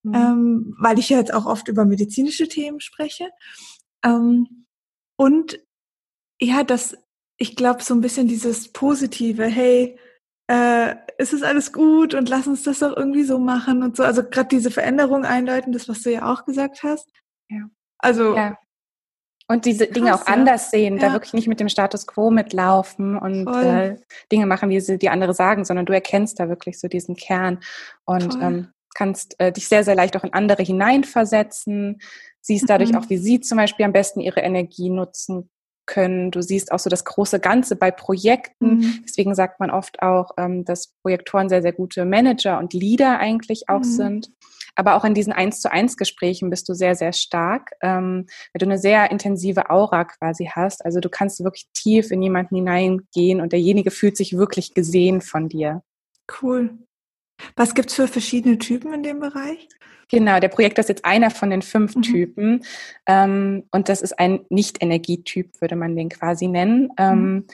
mhm. 0.03 0.15
ähm, 0.15 0.77
weil 0.79 0.99
ich 0.99 1.09
ja 1.09 1.19
jetzt 1.19 1.33
auch 1.33 1.47
oft 1.47 1.69
über 1.69 1.85
medizinische 1.85 2.49
Themen 2.49 2.81
spreche. 2.81 3.31
Ähm, 4.05 4.67
und 5.17 5.59
ja, 6.41 6.65
dass 6.65 6.97
ich 7.39 7.57
glaube, 7.57 7.83
so 7.83 7.95
ein 7.95 8.01
bisschen 8.01 8.29
dieses 8.29 8.73
Positive, 8.73 9.45
hey, 9.45 9.99
äh, 10.49 10.95
ist 11.19 11.33
es 11.33 11.43
alles 11.43 11.73
gut 11.73 12.15
und 12.15 12.29
lass 12.29 12.47
uns 12.47 12.63
das 12.63 12.79
doch 12.79 12.97
irgendwie 12.97 13.25
so 13.25 13.39
machen 13.39 13.83
und 13.83 13.97
so. 13.97 14.05
Also 14.05 14.23
gerade 14.23 14.49
diese 14.49 14.71
Veränderung 14.71 15.25
einleiten, 15.25 15.73
das, 15.73 15.89
was 15.89 16.03
du 16.03 16.13
ja 16.13 16.33
auch 16.33 16.45
gesagt 16.45 16.83
hast. 16.83 17.11
Ja. 17.49 17.69
Also. 17.99 18.37
Ja. 18.37 18.57
Und 19.49 19.65
diese 19.65 19.87
Dinge 19.87 20.11
krass, 20.11 20.23
auch 20.23 20.27
anders 20.27 20.73
sehen, 20.73 20.97
ja. 20.97 21.07
da 21.07 21.13
wirklich 21.13 21.33
nicht 21.33 21.47
mit 21.47 21.61
dem 21.61 21.69
Status 21.69 22.09
quo 22.09 22.33
mitlaufen 22.33 23.17
und 23.17 23.47
äh, 23.47 23.97
Dinge 24.33 24.45
machen, 24.45 24.71
wie 24.71 24.81
sie 24.81 24.99
die 24.99 25.09
andere 25.09 25.35
sagen, 25.35 25.65
sondern 25.65 25.87
du 25.87 25.93
erkennst 25.93 26.41
da 26.41 26.49
wirklich 26.49 26.81
so 26.81 26.89
diesen 26.89 27.15
Kern 27.15 27.61
und 28.07 28.35
ähm, 28.43 28.73
kannst 28.97 29.39
äh, 29.39 29.53
dich 29.53 29.69
sehr, 29.69 29.85
sehr 29.85 29.95
leicht 29.95 30.17
auch 30.17 30.25
in 30.25 30.33
andere 30.33 30.65
hineinversetzen, 30.65 32.01
siehst 32.41 32.69
dadurch 32.69 32.91
mhm. 32.91 32.99
auch, 32.99 33.09
wie 33.09 33.19
sie 33.19 33.39
zum 33.39 33.59
Beispiel 33.59 33.85
am 33.87 33.93
besten 33.93 34.19
ihre 34.19 34.41
Energie 34.41 34.91
nutzen 34.91 35.49
können. 35.87 36.31
Du 36.31 36.43
siehst 36.43 36.73
auch 36.73 36.79
so 36.79 36.91
das 36.91 37.05
große 37.05 37.41
Ganze 37.41 37.77
bei 37.77 37.91
Projekten. 37.91 38.79
Mhm. 38.79 39.01
Deswegen 39.05 39.35
sagt 39.35 39.61
man 39.61 39.71
oft 39.71 40.03
auch, 40.03 40.33
ähm, 40.37 40.65
dass 40.65 40.93
Projektoren 41.03 41.49
sehr, 41.49 41.63
sehr 41.63 41.73
gute 41.73 42.05
Manager 42.05 42.59
und 42.59 42.73
Leader 42.73 43.19
eigentlich 43.19 43.69
auch 43.69 43.81
mhm. 43.81 43.85
sind. 43.85 44.29
Aber 44.75 44.95
auch 44.95 45.05
in 45.05 45.15
diesen 45.15 45.33
eins 45.33 45.61
zu 45.61 45.73
eins 45.73 45.97
Gesprächen 45.97 46.51
bist 46.51 46.69
du 46.69 46.75
sehr, 46.75 46.95
sehr 46.95 47.13
stark, 47.13 47.71
ähm, 47.81 48.27
weil 48.53 48.59
du 48.59 48.67
eine 48.67 48.79
sehr 48.79 49.11
intensive 49.11 49.71
Aura 49.71 50.05
quasi 50.05 50.51
hast. 50.55 50.85
Also 50.85 51.01
du 51.01 51.09
kannst 51.09 51.43
wirklich 51.43 51.67
tief 51.73 52.11
in 52.11 52.23
jemanden 52.23 52.57
hineingehen 52.57 53.41
und 53.41 53.53
derjenige 53.53 53.91
fühlt 53.91 54.17
sich 54.17 54.37
wirklich 54.37 54.75
gesehen 54.75 55.23
von 55.23 55.49
dir. 55.49 55.83
Cool. 56.43 56.79
Was 57.55 57.75
gibt's 57.75 57.95
für 57.95 58.09
verschiedene 58.09 58.59
Typen 58.59 58.93
in 58.93 59.03
dem 59.03 59.21
Bereich? 59.21 59.69
Genau, 60.11 60.39
der 60.39 60.49
Projektor 60.49 60.83
ist 60.83 60.89
jetzt 60.89 61.05
einer 61.05 61.31
von 61.31 61.51
den 61.51 61.63
fünf 61.63 61.97
mhm. 61.97 62.03
Typen. 62.03 62.65
Ähm, 63.07 63.65
und 63.73 63.89
das 63.89 64.03
ist 64.03 64.19
ein 64.19 64.41
Nicht-Energietyp, 64.51 65.61
würde 65.61 65.77
man 65.77 65.97
den 65.97 66.09
quasi 66.09 66.47
nennen. 66.47 66.91
Ähm, 66.97 67.19
mhm. 67.19 67.47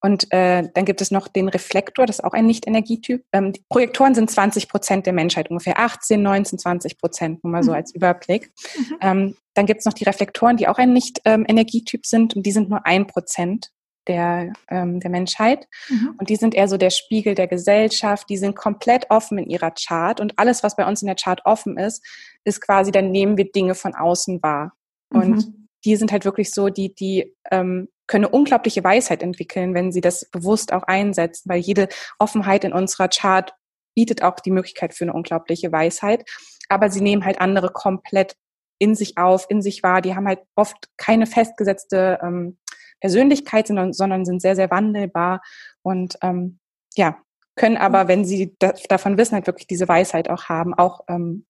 Und 0.00 0.32
äh, 0.32 0.68
dann 0.74 0.84
gibt 0.84 1.00
es 1.00 1.10
noch 1.10 1.26
den 1.26 1.48
Reflektor, 1.48 2.06
das 2.06 2.20
ist 2.20 2.24
auch 2.24 2.32
ein 2.32 2.46
Nicht-Energietyp. 2.46 3.24
Ähm, 3.32 3.52
die 3.52 3.64
Projektoren 3.68 4.14
sind 4.14 4.30
20 4.30 4.68
Prozent 4.68 5.06
der 5.06 5.12
Menschheit, 5.12 5.50
ungefähr 5.50 5.80
18, 5.80 6.22
19, 6.22 6.58
20 6.60 6.98
Prozent, 6.98 7.42
nur 7.42 7.50
mal 7.50 7.64
so 7.64 7.72
mhm. 7.72 7.76
als 7.76 7.92
Überblick. 7.92 8.52
Mhm. 8.76 8.96
Ähm, 9.00 9.36
dann 9.54 9.66
gibt 9.66 9.80
es 9.80 9.86
noch 9.86 9.94
die 9.94 10.04
Reflektoren, 10.04 10.56
die 10.56 10.68
auch 10.68 10.78
ein 10.78 10.92
Nicht-Energietyp 10.92 12.06
sind 12.06 12.36
und 12.36 12.46
die 12.46 12.52
sind 12.52 12.70
nur 12.70 12.86
ein 12.86 13.08
Prozent 13.08 13.72
der, 14.08 14.52
ähm, 14.68 15.00
der 15.00 15.10
Menschheit. 15.10 15.68
Mhm. 15.88 16.14
Und 16.18 16.28
die 16.28 16.36
sind 16.36 16.54
eher 16.54 16.68
so 16.68 16.76
der 16.76 16.90
Spiegel 16.90 17.34
der 17.34 17.46
Gesellschaft. 17.46 18.28
Die 18.28 18.36
sind 18.36 18.56
komplett 18.56 19.10
offen 19.10 19.38
in 19.38 19.48
ihrer 19.48 19.70
Chart. 19.70 20.20
Und 20.20 20.38
alles, 20.38 20.62
was 20.62 20.76
bei 20.76 20.86
uns 20.86 21.02
in 21.02 21.06
der 21.06 21.16
Chart 21.16 21.40
offen 21.44 21.76
ist, 21.78 22.04
ist 22.44 22.60
quasi, 22.60 22.90
dann 22.90 23.10
nehmen 23.10 23.36
wir 23.36 23.50
Dinge 23.50 23.74
von 23.74 23.94
außen 23.94 24.42
wahr. 24.42 24.72
Und 25.10 25.36
mhm. 25.36 25.68
die 25.84 25.96
sind 25.96 26.10
halt 26.10 26.24
wirklich 26.24 26.52
so, 26.52 26.68
die, 26.68 26.94
die 26.94 27.34
ähm, 27.50 27.88
können 28.06 28.24
unglaubliche 28.24 28.82
Weisheit 28.82 29.22
entwickeln, 29.22 29.74
wenn 29.74 29.92
sie 29.92 30.00
das 30.00 30.28
bewusst 30.30 30.72
auch 30.72 30.82
einsetzen, 30.84 31.48
weil 31.50 31.60
jede 31.60 31.88
Offenheit 32.18 32.64
in 32.64 32.72
unserer 32.72 33.08
Chart 33.08 33.52
bietet 33.94 34.22
auch 34.22 34.40
die 34.40 34.50
Möglichkeit 34.50 34.94
für 34.94 35.04
eine 35.04 35.12
unglaubliche 35.12 35.70
Weisheit. 35.70 36.24
Aber 36.68 36.90
sie 36.90 37.00
nehmen 37.00 37.24
halt 37.24 37.40
andere 37.40 37.70
komplett 37.70 38.36
in 38.78 38.94
sich 38.94 39.18
auf, 39.18 39.46
in 39.48 39.60
sich 39.60 39.82
wahr. 39.82 40.00
Die 40.00 40.14
haben 40.14 40.26
halt 40.26 40.40
oft 40.54 40.76
keine 40.96 41.26
festgesetzte 41.26 42.18
ähm, 42.22 42.58
Persönlichkeit, 43.00 43.66
sondern, 43.66 43.92
sondern 43.92 44.24
sind 44.24 44.42
sehr, 44.42 44.56
sehr 44.56 44.70
wandelbar 44.70 45.42
und 45.82 46.18
ähm, 46.22 46.58
ja, 46.96 47.18
können 47.56 47.76
aber, 47.76 48.04
mhm. 48.04 48.08
wenn 48.08 48.24
sie 48.24 48.56
da, 48.58 48.72
davon 48.88 49.18
wissen, 49.18 49.34
halt 49.34 49.46
wirklich 49.46 49.66
diese 49.66 49.88
Weisheit 49.88 50.30
auch 50.30 50.44
haben, 50.44 50.74
auch 50.74 51.00
ähm, 51.08 51.44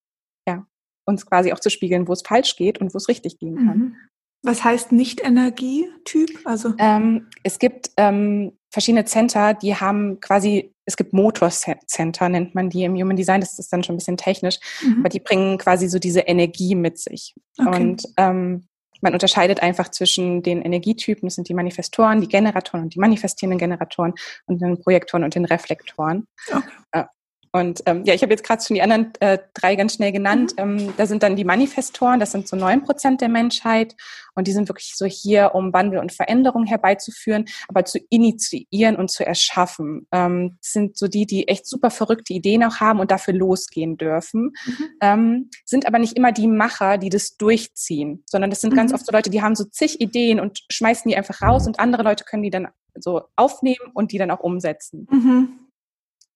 ja, 0.48 0.66
uns 1.04 1.26
quasi 1.26 1.52
auch 1.52 1.60
zu 1.60 1.70
spiegeln, 1.70 2.08
wo 2.08 2.12
es 2.12 2.22
falsch 2.22 2.56
geht 2.56 2.78
und 2.78 2.92
wo 2.94 2.96
es 2.96 3.08
richtig 3.08 3.38
gehen 3.38 3.56
kann. 3.56 3.78
Mhm. 3.78 3.96
Was 4.42 4.62
heißt 4.62 4.92
Nicht-Energietyp? 4.92 6.40
Also 6.44 6.72
ähm, 6.78 7.26
es 7.42 7.58
gibt 7.58 7.90
ähm, 7.96 8.52
verschiedene 8.70 9.04
Center, 9.04 9.54
die 9.54 9.74
haben 9.74 10.20
quasi, 10.20 10.72
es 10.84 10.96
gibt 10.96 11.12
Motor-Center, 11.12 12.28
nennt 12.28 12.54
man 12.54 12.70
die 12.70 12.84
im 12.84 12.94
Human 12.94 13.16
Design, 13.16 13.40
das 13.40 13.58
ist 13.58 13.72
dann 13.72 13.82
schon 13.82 13.94
ein 13.94 13.98
bisschen 13.98 14.16
technisch, 14.16 14.58
mhm. 14.82 15.00
aber 15.00 15.08
die 15.08 15.20
bringen 15.20 15.58
quasi 15.58 15.88
so 15.88 15.98
diese 15.98 16.20
Energie 16.20 16.74
mit 16.76 16.98
sich. 16.98 17.34
Okay. 17.58 17.68
Und 17.68 18.02
ähm, 18.16 18.68
man 19.00 19.12
unterscheidet 19.12 19.62
einfach 19.62 19.90
zwischen 19.90 20.42
den 20.42 20.62
Energietypen, 20.62 21.26
das 21.26 21.34
sind 21.34 21.48
die 21.48 21.54
Manifestoren, 21.54 22.20
die 22.20 22.28
Generatoren 22.28 22.84
und 22.84 22.94
die 22.94 23.00
manifestierenden 23.00 23.58
Generatoren 23.58 24.14
und 24.46 24.60
den 24.60 24.80
Projektoren 24.80 25.24
und 25.24 25.34
den 25.34 25.44
Reflektoren. 25.44 26.26
Okay. 26.50 27.04
Und 27.52 27.82
ähm, 27.86 28.04
ja, 28.04 28.14
ich 28.14 28.22
habe 28.22 28.32
jetzt 28.32 28.44
gerade 28.44 28.62
schon 28.62 28.74
die 28.74 28.82
anderen 28.82 29.12
äh, 29.20 29.38
drei 29.54 29.76
ganz 29.76 29.94
schnell 29.94 30.12
genannt. 30.12 30.54
Mhm. 30.56 30.78
Ähm, 30.78 30.94
da 30.96 31.06
sind 31.06 31.22
dann 31.22 31.36
die 31.36 31.44
Manifestoren, 31.44 32.20
das 32.20 32.32
sind 32.32 32.48
so 32.48 32.56
neun 32.56 32.82
Prozent 32.82 33.20
der 33.20 33.28
Menschheit. 33.28 33.96
Und 34.34 34.46
die 34.46 34.52
sind 34.52 34.68
wirklich 34.68 34.94
so 34.94 35.04
hier, 35.04 35.54
um 35.54 35.72
Wandel 35.72 35.98
und 35.98 36.12
Veränderung 36.12 36.64
herbeizuführen, 36.64 37.46
aber 37.66 37.84
zu 37.84 37.98
initiieren 38.08 38.96
und 38.96 39.10
zu 39.10 39.26
erschaffen. 39.26 40.06
Ähm, 40.12 40.58
das 40.62 40.72
sind 40.72 40.96
so 40.96 41.08
die, 41.08 41.26
die 41.26 41.48
echt 41.48 41.66
super 41.66 41.90
verrückte 41.90 42.32
Ideen 42.32 42.62
auch 42.62 42.76
haben 42.76 43.00
und 43.00 43.10
dafür 43.10 43.34
losgehen 43.34 43.96
dürfen. 43.96 44.52
Mhm. 44.64 44.84
Ähm, 45.00 45.50
sind 45.64 45.86
aber 45.86 45.98
nicht 45.98 46.16
immer 46.16 46.32
die 46.32 46.46
Macher, 46.46 46.98
die 46.98 47.08
das 47.08 47.36
durchziehen, 47.36 48.22
sondern 48.26 48.50
das 48.50 48.60
sind 48.60 48.72
mhm. 48.72 48.76
ganz 48.76 48.92
oft 48.92 49.06
so 49.06 49.12
Leute, 49.12 49.30
die 49.30 49.42
haben 49.42 49.56
so 49.56 49.64
zig 49.64 50.00
Ideen 50.00 50.38
und 50.38 50.60
schmeißen 50.70 51.08
die 51.08 51.16
einfach 51.16 51.42
raus 51.42 51.66
und 51.66 51.80
andere 51.80 52.02
Leute 52.02 52.24
können 52.24 52.42
die 52.42 52.50
dann 52.50 52.68
so 52.94 53.22
aufnehmen 53.36 53.90
und 53.94 54.12
die 54.12 54.18
dann 54.18 54.30
auch 54.30 54.40
umsetzen. 54.40 55.06
Mhm. 55.10 55.48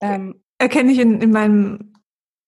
Ähm, 0.01 0.43
erkenne 0.63 0.93
ich 0.93 1.01
in, 1.01 1.21
in 1.21 1.33
meinem 1.33 1.93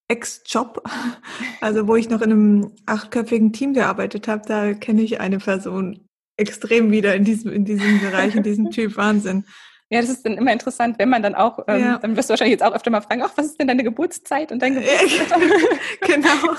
Ex-Job, 0.07 0.81
also 1.61 1.87
wo 1.87 1.95
ich 1.95 2.09
noch 2.09 2.21
in 2.21 2.31
einem 2.31 2.71
achtköpfigen 2.85 3.51
Team 3.51 3.73
gearbeitet 3.73 4.27
habe, 4.27 4.43
da 4.47 4.73
kenne 4.73 5.01
ich 5.01 5.19
eine 5.19 5.39
Person 5.39 6.07
extrem 6.37 6.91
wieder 6.91 7.15
in 7.15 7.23
diesem, 7.23 7.51
in 7.51 7.65
diesem 7.65 7.99
Bereich, 7.99 8.35
in 8.35 8.43
diesem 8.43 8.71
Typ 8.71 8.97
Wahnsinn. 8.97 9.45
Ja, 9.91 10.01
das 10.01 10.09
ist 10.09 10.25
dann 10.25 10.33
immer 10.33 10.51
interessant, 10.51 10.97
wenn 10.97 11.09
man 11.09 11.21
dann 11.21 11.35
auch, 11.35 11.59
ähm, 11.67 11.79
ja. 11.79 11.99
dann 11.99 12.17
wirst 12.17 12.27
du 12.27 12.31
wahrscheinlich 12.31 12.53
jetzt 12.53 12.63
auch 12.63 12.73
öfter 12.73 12.89
mal 12.89 13.01
fragen, 13.01 13.21
ach, 13.21 13.33
was 13.35 13.45
ist 13.45 13.59
denn 13.59 13.67
deine 13.67 13.83
Geburtszeit 13.83 14.51
und 14.51 14.59
dein 14.59 14.73
Geburtstag? 14.73 15.39
genau. 16.01 16.55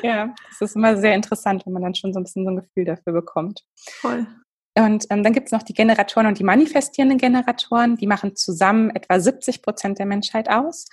ja, 0.00 0.32
das 0.48 0.60
ist 0.60 0.76
immer 0.76 0.96
sehr 0.96 1.16
interessant, 1.16 1.66
wenn 1.66 1.72
man 1.72 1.82
dann 1.82 1.96
schon 1.96 2.12
so 2.12 2.20
ein 2.20 2.22
bisschen 2.22 2.44
so 2.44 2.50
ein 2.50 2.56
Gefühl 2.60 2.84
dafür 2.84 3.14
bekommt. 3.14 3.64
Voll. 4.00 4.28
Und 4.76 5.06
ähm, 5.10 5.22
dann 5.22 5.32
gibt 5.32 5.46
es 5.48 5.52
noch 5.52 5.62
die 5.62 5.74
Generatoren 5.74 6.26
und 6.26 6.38
die 6.38 6.44
manifestierenden 6.44 7.18
Generatoren, 7.18 7.96
die 7.96 8.08
machen 8.08 8.34
zusammen 8.34 8.90
etwa 8.90 9.20
70 9.20 9.62
Prozent 9.62 9.98
der 9.98 10.06
Menschheit 10.06 10.50
aus. 10.50 10.86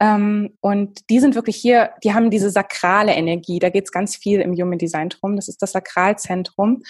Ähm, 0.00 0.58
und 0.60 1.08
die 1.08 1.20
sind 1.20 1.34
wirklich 1.34 1.56
hier, 1.56 1.92
die 2.02 2.12
haben 2.12 2.30
diese 2.30 2.50
sakrale 2.50 3.12
Energie. 3.12 3.60
Da 3.60 3.70
geht 3.70 3.84
es 3.84 3.92
ganz 3.92 4.16
viel 4.16 4.40
im 4.40 4.52
Human 4.52 4.78
Design 4.78 5.08
drum. 5.08 5.36
Das 5.36 5.48
ist 5.48 5.62
das 5.62 5.72
Sakralzentrum. 5.72 6.82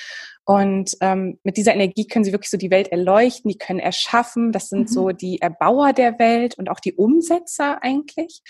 Und 0.44 0.96
ähm, 1.00 1.38
mit 1.44 1.56
dieser 1.56 1.74
Energie 1.74 2.06
können 2.06 2.24
sie 2.24 2.32
wirklich 2.32 2.50
so 2.50 2.56
die 2.56 2.70
Welt 2.70 2.88
erleuchten, 2.88 3.50
die 3.50 3.58
können 3.58 3.78
erschaffen. 3.78 4.50
Das 4.50 4.68
sind 4.68 4.88
mhm. 4.90 4.92
so 4.92 5.10
die 5.10 5.40
Erbauer 5.40 5.92
der 5.92 6.18
Welt 6.18 6.56
und 6.58 6.68
auch 6.68 6.80
die 6.80 6.94
Umsetzer 6.94 7.82
eigentlich. 7.82 8.42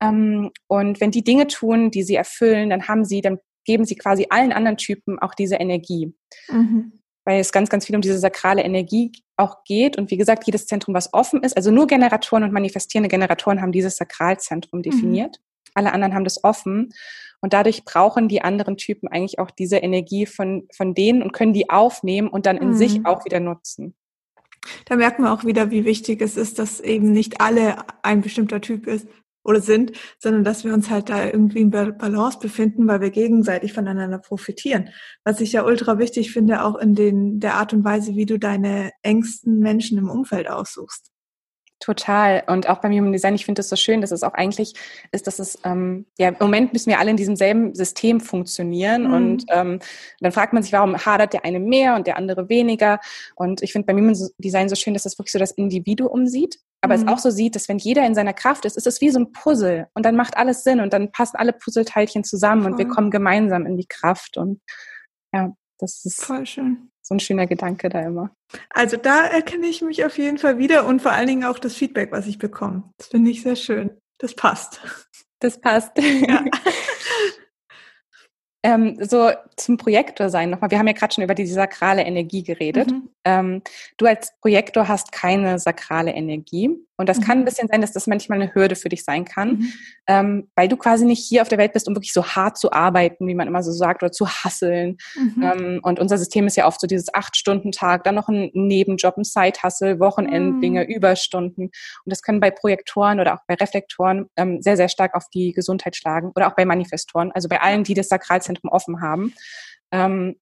Ähm, 0.00 0.50
und 0.68 1.00
wenn 1.00 1.10
die 1.10 1.24
Dinge 1.24 1.48
tun, 1.48 1.90
die 1.90 2.04
sie 2.04 2.14
erfüllen, 2.14 2.70
dann 2.70 2.86
haben 2.86 3.04
sie, 3.04 3.22
dann 3.22 3.38
geben 3.64 3.86
sie 3.86 3.96
quasi 3.96 4.26
allen 4.28 4.52
anderen 4.52 4.76
Typen 4.76 5.18
auch 5.18 5.34
diese 5.34 5.56
Energie. 5.56 6.14
Mhm 6.48 7.00
weil 7.24 7.40
es 7.40 7.52
ganz, 7.52 7.68
ganz 7.70 7.86
viel 7.86 7.96
um 7.96 8.02
diese 8.02 8.18
sakrale 8.18 8.62
Energie 8.62 9.12
auch 9.36 9.64
geht. 9.64 9.96
Und 9.96 10.10
wie 10.10 10.16
gesagt, 10.16 10.44
jedes 10.46 10.66
Zentrum, 10.66 10.94
was 10.94 11.12
offen 11.12 11.42
ist, 11.42 11.56
also 11.56 11.70
nur 11.70 11.86
Generatoren 11.86 12.44
und 12.44 12.52
manifestierende 12.52 13.08
Generatoren 13.08 13.60
haben 13.60 13.72
dieses 13.72 13.96
Sakralzentrum 13.96 14.80
mhm. 14.80 14.82
definiert. 14.82 15.38
Mhm. 15.38 15.70
Alle 15.74 15.92
anderen 15.92 16.14
haben 16.14 16.24
das 16.24 16.44
offen. 16.44 16.92
Und 17.40 17.52
dadurch 17.52 17.84
brauchen 17.84 18.28
die 18.28 18.42
anderen 18.42 18.76
Typen 18.76 19.08
eigentlich 19.08 19.38
auch 19.38 19.50
diese 19.50 19.76
Energie 19.76 20.24
von, 20.24 20.66
von 20.74 20.94
denen 20.94 21.22
und 21.22 21.32
können 21.32 21.52
die 21.52 21.68
aufnehmen 21.68 22.28
und 22.28 22.46
dann 22.46 22.56
in 22.56 22.68
mhm. 22.68 22.74
sich 22.74 23.04
auch 23.04 23.24
wieder 23.24 23.40
nutzen. 23.40 23.94
Da 24.86 24.96
merken 24.96 25.24
wir 25.24 25.32
auch 25.32 25.44
wieder, 25.44 25.70
wie 25.70 25.84
wichtig 25.84 26.22
es 26.22 26.36
ist, 26.38 26.58
dass 26.58 26.80
eben 26.80 27.12
nicht 27.12 27.40
alle 27.42 27.84
ein 28.02 28.22
bestimmter 28.22 28.62
Typ 28.62 28.86
ist, 28.86 29.06
oder 29.44 29.60
sind, 29.60 29.92
sondern 30.18 30.42
dass 30.42 30.64
wir 30.64 30.74
uns 30.74 30.90
halt 30.90 31.10
da 31.10 31.24
irgendwie 31.24 31.60
in 31.60 31.70
Balance 31.70 32.38
befinden, 32.40 32.88
weil 32.88 33.00
wir 33.00 33.10
gegenseitig 33.10 33.72
voneinander 33.72 34.18
profitieren. 34.18 34.88
Was 35.22 35.40
ich 35.40 35.52
ja 35.52 35.64
ultra 35.64 35.98
wichtig 35.98 36.32
finde, 36.32 36.64
auch 36.64 36.76
in 36.76 36.94
den, 36.94 37.40
der 37.40 37.54
Art 37.54 37.72
und 37.72 37.84
Weise, 37.84 38.16
wie 38.16 38.26
du 38.26 38.38
deine 38.38 38.90
engsten 39.02 39.58
Menschen 39.60 39.98
im 39.98 40.10
Umfeld 40.10 40.50
aussuchst. 40.50 41.13
Total. 41.84 42.42
Und 42.46 42.66
auch 42.66 42.78
beim 42.78 42.92
Human 42.92 43.12
Design, 43.12 43.34
ich 43.34 43.44
finde 43.44 43.60
es 43.60 43.68
so 43.68 43.76
schön, 43.76 44.00
dass 44.00 44.10
es 44.10 44.22
auch 44.22 44.32
eigentlich 44.32 44.72
ist, 45.12 45.26
dass 45.26 45.38
es, 45.38 45.58
ähm, 45.64 46.06
ja, 46.16 46.28
im 46.28 46.36
Moment 46.40 46.72
müssen 46.72 46.88
wir 46.88 46.98
alle 46.98 47.10
in 47.10 47.18
diesem 47.18 47.36
selben 47.36 47.74
System 47.74 48.20
funktionieren. 48.20 49.08
Mhm. 49.08 49.12
Und 49.12 49.44
ähm, 49.50 49.80
dann 50.20 50.32
fragt 50.32 50.54
man 50.54 50.62
sich, 50.62 50.72
warum 50.72 50.96
hadert 50.96 51.34
der 51.34 51.44
eine 51.44 51.60
mehr 51.60 51.94
und 51.94 52.06
der 52.06 52.16
andere 52.16 52.48
weniger? 52.48 53.00
Und 53.34 53.62
ich 53.62 53.72
finde 53.72 53.84
beim 53.84 53.98
Human 53.98 54.16
Design 54.38 54.70
so 54.70 54.76
schön, 54.76 54.94
dass 54.94 55.04
es 55.04 55.18
wirklich 55.18 55.32
so 55.32 55.38
das 55.38 55.50
Individuum 55.50 56.26
sieht, 56.26 56.58
aber 56.80 56.96
mhm. 56.96 57.02
es 57.02 57.08
auch 57.08 57.18
so 57.18 57.28
sieht, 57.28 57.54
dass 57.54 57.68
wenn 57.68 57.76
jeder 57.76 58.06
in 58.06 58.14
seiner 58.14 58.32
Kraft 58.32 58.64
ist, 58.64 58.78
ist 58.78 58.86
es 58.86 59.02
wie 59.02 59.10
so 59.10 59.18
ein 59.18 59.32
Puzzle 59.32 59.88
und 59.92 60.06
dann 60.06 60.16
macht 60.16 60.38
alles 60.38 60.64
Sinn 60.64 60.80
und 60.80 60.94
dann 60.94 61.12
passen 61.12 61.36
alle 61.36 61.52
Puzzleteilchen 61.52 62.24
zusammen 62.24 62.62
Voll. 62.62 62.72
und 62.72 62.78
wir 62.78 62.88
kommen 62.88 63.10
gemeinsam 63.10 63.66
in 63.66 63.76
die 63.76 63.86
Kraft. 63.86 64.38
Und 64.38 64.62
ja, 65.34 65.52
das 65.78 66.02
ist 66.06 66.24
voll 66.24 66.46
schön 66.46 66.90
so 67.06 67.14
ein 67.14 67.20
schöner 67.20 67.46
Gedanke 67.46 67.88
da 67.88 68.00
immer. 68.00 68.34
Also 68.70 68.96
da 68.96 69.26
erkenne 69.26 69.66
ich 69.66 69.82
mich 69.82 70.04
auf 70.04 70.16
jeden 70.16 70.38
Fall 70.38 70.58
wieder 70.58 70.86
und 70.86 71.02
vor 71.02 71.12
allen 71.12 71.26
Dingen 71.26 71.44
auch 71.44 71.58
das 71.58 71.74
Feedback, 71.74 72.10
was 72.12 72.26
ich 72.26 72.38
bekomme. 72.38 72.90
Das 72.96 73.08
finde 73.08 73.30
ich 73.30 73.42
sehr 73.42 73.56
schön. 73.56 73.90
Das 74.18 74.34
passt. 74.34 74.80
Das 75.40 75.60
passt. 75.60 75.92
Ja. 75.98 76.44
Ähm, 78.66 78.96
so 78.98 79.30
zum 79.56 79.76
Projektor 79.76 80.30
sein 80.30 80.48
nochmal. 80.48 80.70
Wir 80.70 80.78
haben 80.78 80.86
ja 80.86 80.94
gerade 80.94 81.12
schon 81.12 81.22
über 81.22 81.34
die 81.34 81.46
sakrale 81.46 82.02
Energie 82.02 82.42
geredet. 82.42 82.90
Mhm. 82.90 83.10
Ähm, 83.24 83.62
du 83.96 84.06
als 84.06 84.32
Projektor 84.40 84.88
hast 84.88 85.12
keine 85.12 85.58
sakrale 85.58 86.12
Energie. 86.12 86.70
Und 86.96 87.08
das 87.08 87.18
mhm. 87.18 87.22
kann 87.22 87.38
ein 87.38 87.44
bisschen 87.44 87.68
sein, 87.68 87.80
dass 87.80 87.92
das 87.92 88.06
manchmal 88.06 88.40
eine 88.40 88.54
Hürde 88.54 88.76
für 88.76 88.88
dich 88.88 89.04
sein 89.04 89.24
kann, 89.24 89.50
mhm. 89.50 89.72
ähm, 90.06 90.50
weil 90.54 90.68
du 90.68 90.76
quasi 90.76 91.04
nicht 91.04 91.26
hier 91.26 91.42
auf 91.42 91.48
der 91.48 91.58
Welt 91.58 91.72
bist, 91.72 91.88
um 91.88 91.96
wirklich 91.96 92.12
so 92.12 92.24
hart 92.24 92.56
zu 92.56 92.70
arbeiten, 92.70 93.26
wie 93.26 93.34
man 93.34 93.48
immer 93.48 93.62
so 93.64 93.72
sagt, 93.72 94.02
oder 94.02 94.12
zu 94.12 94.28
hasseln. 94.28 94.98
Mhm. 95.16 95.42
Ähm, 95.42 95.80
und 95.82 95.98
unser 95.98 96.18
System 96.18 96.46
ist 96.46 96.56
ja 96.56 96.66
oft 96.66 96.80
so 96.80 96.86
dieses 96.86 97.12
Acht-Stunden-Tag, 97.12 98.04
dann 98.04 98.14
noch 98.14 98.28
ein 98.28 98.50
Nebenjob, 98.54 99.16
ein 99.16 99.24
Side-Hustle, 99.24 99.98
Wochenenddinge, 99.98 100.84
mhm. 100.84 100.90
Überstunden. 100.90 101.64
Und 101.64 101.72
das 102.04 102.22
können 102.22 102.40
bei 102.40 102.52
Projektoren 102.52 103.18
oder 103.18 103.34
auch 103.34 103.40
bei 103.48 103.54
Reflektoren 103.54 104.26
ähm, 104.36 104.62
sehr, 104.62 104.76
sehr 104.76 104.88
stark 104.88 105.14
auf 105.14 105.28
die 105.34 105.52
Gesundheit 105.52 105.96
schlagen 105.96 106.30
oder 106.36 106.46
auch 106.46 106.54
bei 106.54 106.64
Manifestoren, 106.64 107.32
also 107.32 107.48
bei 107.48 107.60
allen, 107.60 107.82
die 107.82 107.94
das 107.94 108.08
Sakralzentrum 108.08 108.70
offen 108.70 109.00
haben, 109.00 109.34
ähm, 109.90 110.36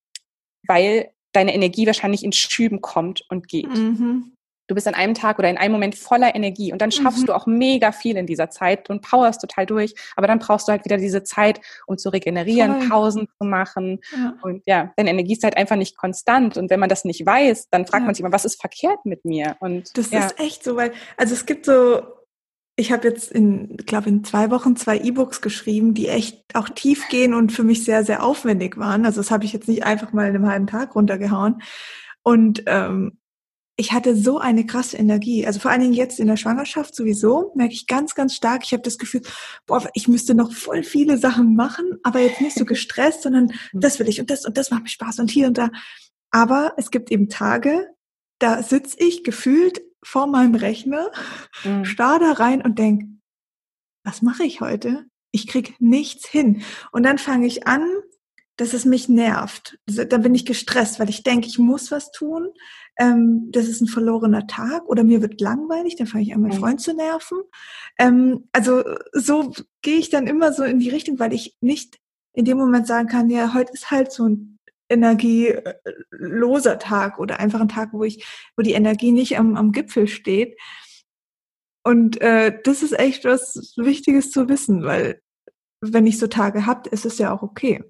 weil 0.67 1.13
deine 1.33 1.55
Energie 1.55 1.87
wahrscheinlich 1.87 2.25
in 2.25 2.33
Schüben 2.33 2.81
kommt 2.81 3.25
und 3.29 3.49
geht. 3.49 3.69
Mhm 3.69 4.33
du 4.73 4.75
bist 4.75 4.89
an 4.89 4.95
einem 4.95 5.15
Tag 5.15 5.39
oder 5.39 5.51
in 5.51 5.59
einem 5.59 5.73
Moment 5.73 5.95
voller 5.95 6.35
Energie 6.35 6.73
und 6.73 6.81
dann 6.81 6.91
schaffst 6.91 7.23
mhm. 7.23 7.27
du 7.27 7.35
auch 7.35 7.47
mega 7.47 7.93
viel 7.93 8.17
in 8.17 8.27
dieser 8.27 8.51
Zeit 8.51 8.89
und 8.91 9.03
powerst 9.03 9.41
total 9.41 9.67
durch, 9.67 9.95
aber 10.17 10.27
dann 10.27 10.39
brauchst 10.39 10.67
du 10.67 10.73
halt 10.73 10.85
wieder 10.85 10.97
diese 10.97 11.23
Zeit, 11.23 11.61
um 11.87 11.99
zu 11.99 12.09
regenerieren, 12.09 12.81
Voll. 12.81 12.89
Pausen 12.89 13.29
zu 13.39 13.47
machen 13.47 14.01
ja. 14.17 14.35
und 14.43 14.63
ja, 14.67 14.93
deine 14.97 15.11
Energie 15.11 15.35
ist 15.35 15.45
halt 15.45 15.57
einfach 15.57 15.77
nicht 15.77 15.97
konstant 15.97 16.57
und 16.57 16.71
wenn 16.71 16.81
man 16.81 16.89
das 16.89 17.05
nicht 17.05 17.25
weiß, 17.25 17.69
dann 17.71 17.87
fragt 17.87 18.03
ja. 18.03 18.07
man 18.07 18.15
sich 18.15 18.25
immer, 18.25 18.33
was 18.33 18.45
ist 18.45 18.61
verkehrt 18.61 19.05
mit 19.05 19.25
mir? 19.25 19.57
Und 19.61 19.97
das 19.99 20.11
ja. 20.11 20.27
ist 20.27 20.39
echt 20.39 20.65
so, 20.65 20.77
weil 20.77 20.93
also 21.17 21.35
es 21.35 21.45
gibt 21.45 21.67
so 21.67 22.03
ich 22.77 22.91
habe 22.91 23.09
jetzt 23.09 23.31
in, 23.31 23.77
glaube 23.77 24.09
in 24.09 24.25
zwei 24.25 24.51
Wochen 24.51 24.77
zwei 24.77 24.99
E-Books 24.99 25.43
geschrieben, 25.43 25.95
die 25.95 26.09
echt 26.09 26.43
auch 26.55 26.69
tief 26.69 27.09
gehen 27.09 27.35
und 27.35 27.53
für 27.53 27.65
mich 27.65 27.85
sehr, 27.85 28.05
sehr 28.05 28.23
aufwendig 28.23 28.79
waren. 28.79 29.05
Also 29.05 29.21
das 29.21 29.31
habe 29.31 29.45
ich 29.45 29.53
jetzt 29.53 29.69
nicht 29.69 29.85
einfach 29.85 30.13
mal 30.13 30.29
in 30.29 30.35
einem 30.35 30.47
halben 30.47 30.67
Tag 30.67 30.95
runtergehauen. 30.95 31.63
Und 32.23 32.63
ähm, 32.67 33.19
ich 33.77 33.93
hatte 33.93 34.17
so 34.17 34.39
eine 34.39 34.65
krasse 34.65 34.97
Energie. 34.97 35.47
Also 35.47 35.61
vor 35.61 35.71
allen 35.71 35.81
Dingen 35.81 35.93
jetzt 35.93 36.21
in 36.21 36.29
der 36.29 36.37
Schwangerschaft 36.37 36.95
sowieso 36.95 37.53
merke 37.55 37.75
ich 37.75 37.87
ganz, 37.87 38.15
ganz 38.15 38.35
stark. 38.35 38.63
Ich 38.65 38.73
habe 38.73 38.83
das 38.83 38.99
Gefühl, 38.99 39.23
boah, 39.67 39.87
ich 39.95 40.09
müsste 40.09 40.35
noch 40.35 40.53
voll 40.53 40.83
viele 40.83 41.19
Sachen 41.19 41.55
machen, 41.55 41.99
aber 42.03 42.21
jetzt 42.21 42.41
nicht 42.41 42.57
so 42.57 42.65
gestresst, 42.65 43.23
sondern 43.23 43.53
das 43.73 43.99
will 43.99 44.09
ich 44.09 44.21
und 44.21 44.31
das 44.31 44.47
und 44.47 44.57
das 44.57 44.71
macht 44.71 44.85
mir 44.85 44.89
Spaß 44.89 45.19
und 45.19 45.31
hier 45.31 45.47
und 45.47 45.59
da. 45.59 45.71
Aber 46.31 46.75
es 46.77 46.91
gibt 46.91 47.11
eben 47.11 47.29
Tage, 47.29 47.89
da 48.39 48.63
sitze 48.63 48.97
ich 48.99 49.25
gefühlt 49.25 49.83
vor 50.03 50.27
meinem 50.27 50.55
Rechner, 50.55 51.11
mhm. 51.65 51.85
starr 51.85 52.19
da 52.19 52.33
rein 52.33 52.63
und 52.63 52.79
denk, 52.79 53.05
was 54.05 54.23
mache 54.23 54.45
ich 54.45 54.61
heute? 54.61 55.07
Ich 55.31 55.47
krieg 55.47 55.77
nichts 55.79 56.29
hin. 56.29 56.63
Und 56.91 57.05
dann 57.05 57.19
fange 57.19 57.47
ich 57.47 57.67
an, 57.67 57.87
dass 58.57 58.75
es 58.75 58.85
mich 58.85 59.09
nervt. 59.09 59.79
Da 59.87 60.19
bin 60.19 60.35
ich 60.35 60.45
gestresst, 60.45 61.01
weil 61.01 61.09
ich 61.09 61.23
denke, 61.23 61.47
ich 61.47 61.59
muss 61.59 61.91
was 61.91 62.11
tun 62.11 62.53
ähm, 62.99 63.51
das 63.51 63.69
ist 63.69 63.81
ein 63.81 63.87
verlorener 63.87 64.47
Tag 64.47 64.87
oder 64.87 65.05
mir 65.05 65.23
wird 65.23 65.41
langweilig, 65.41 65.97
dann 65.97 66.07
fange 66.07 66.25
ich 66.25 66.35
an, 66.35 66.43
meinen 66.43 66.53
Freund 66.53 66.81
zu 66.81 66.95
nerven. 66.95 67.39
Ähm, 67.99 68.49
also 68.53 68.83
so 69.13 69.53
gehe 69.81 69.99
ich 69.99 70.11
dann 70.11 70.27
immer 70.27 70.53
so 70.53 70.63
in 70.63 70.79
die 70.79 70.91
Richtung, 70.91 71.19
weil 71.19 71.33
ich 71.33 71.57
nicht 71.61 71.99
in 72.35 72.45
dem 72.45 72.59
Moment 72.59 72.87
sagen 72.87 73.09
kann, 73.09 73.31
ja, 73.31 73.55
heute 73.55 73.73
ist 73.73 73.91
halt 73.91 74.13
so 74.13 74.29
ein 74.29 74.52
energieloser 74.93 76.79
Tag 76.79 77.19
oder 77.19 77.41
einfach 77.41 77.61
ein 77.61 77.69
Tag, 77.69 77.91
wo 77.93 78.05
ich, 78.05 78.25
wo 78.57 78.63
die 78.63 78.73
Energie 78.73 79.13
nicht 79.13 79.39
am, 79.39 79.57
am 79.57 79.73
Gipfel 79.73 80.07
steht. 80.09 80.59
Und 81.85 82.21
äh, 82.21 82.61
das 82.63 82.83
ist 82.83 82.99
echt 82.99 83.25
was 83.25 83.75
Wichtiges 83.77 84.31
zu 84.31 84.49
wissen, 84.49 84.85
weil 84.85 85.21
wenn 85.81 86.07
ich 86.07 86.19
so 86.19 86.29
Tage 86.29 86.67
habt, 86.67 86.87
ist 86.87 87.05
es 87.05 87.19
ja 87.19 87.33
auch 87.33 87.43
okay. 87.43 87.83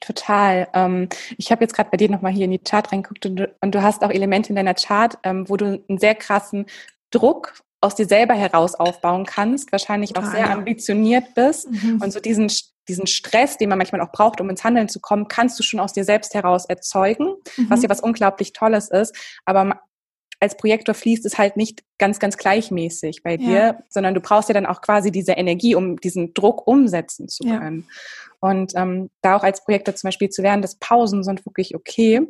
Total. 0.00 0.68
Ähm, 0.74 1.08
ich 1.38 1.50
habe 1.50 1.62
jetzt 1.62 1.74
gerade 1.74 1.88
bei 1.90 1.96
dir 1.96 2.10
nochmal 2.10 2.32
hier 2.32 2.44
in 2.44 2.50
die 2.50 2.58
Chart 2.58 2.90
reingeguckt 2.92 3.24
und, 3.26 3.48
und, 3.60 3.74
du 3.74 3.82
hast 3.82 4.02
auch 4.02 4.10
Elemente 4.10 4.50
in 4.50 4.56
deiner 4.56 4.74
Chart, 4.74 5.16
ähm, 5.22 5.48
wo 5.48 5.56
du 5.56 5.82
einen 5.88 5.98
sehr 5.98 6.14
krassen 6.14 6.66
Druck 7.10 7.54
aus 7.80 7.94
dir 7.94 8.06
selber 8.06 8.34
heraus 8.34 8.74
aufbauen 8.74 9.24
kannst, 9.24 9.72
wahrscheinlich 9.72 10.16
auch 10.16 10.24
sehr 10.24 10.50
ambitioniert 10.50 11.34
bist 11.34 11.70
mhm. 11.70 12.00
und 12.02 12.12
so 12.12 12.20
diesen 12.20 12.50
diesen 12.88 13.06
Stress, 13.06 13.56
den 13.56 13.68
man 13.68 13.78
manchmal 13.78 14.00
auch 14.00 14.12
braucht, 14.12 14.40
um 14.40 14.50
ins 14.50 14.64
Handeln 14.64 14.88
zu 14.88 15.00
kommen, 15.00 15.28
kannst 15.28 15.58
du 15.58 15.62
schon 15.62 15.80
aus 15.80 15.92
dir 15.92 16.04
selbst 16.04 16.34
heraus 16.34 16.66
erzeugen, 16.66 17.34
mhm. 17.56 17.70
was 17.70 17.82
ja 17.82 17.88
was 17.88 18.00
unglaublich 18.00 18.52
Tolles 18.52 18.90
ist. 18.90 19.16
Aber 19.44 19.80
als 20.40 20.56
Projektor 20.56 20.94
fließt 20.94 21.24
es 21.24 21.38
halt 21.38 21.56
nicht 21.56 21.82
ganz, 21.98 22.18
ganz 22.18 22.36
gleichmäßig 22.36 23.22
bei 23.22 23.36
dir, 23.36 23.56
ja. 23.56 23.78
sondern 23.88 24.14
du 24.14 24.20
brauchst 24.20 24.48
ja 24.48 24.52
dann 24.52 24.66
auch 24.66 24.82
quasi 24.82 25.10
diese 25.10 25.32
Energie, 25.32 25.74
um 25.74 25.96
diesen 25.96 26.34
Druck 26.34 26.66
umsetzen 26.66 27.28
zu 27.28 27.44
können. 27.44 27.86
Ja. 27.88 28.48
Und 28.48 28.72
ähm, 28.76 29.10
da 29.22 29.36
auch 29.36 29.42
als 29.42 29.64
Projektor 29.64 29.94
zum 29.94 30.08
Beispiel 30.08 30.28
zu 30.28 30.42
lernen, 30.42 30.60
dass 30.60 30.76
Pausen 30.76 31.24
sind 31.24 31.46
wirklich 31.46 31.74
okay 31.74 32.26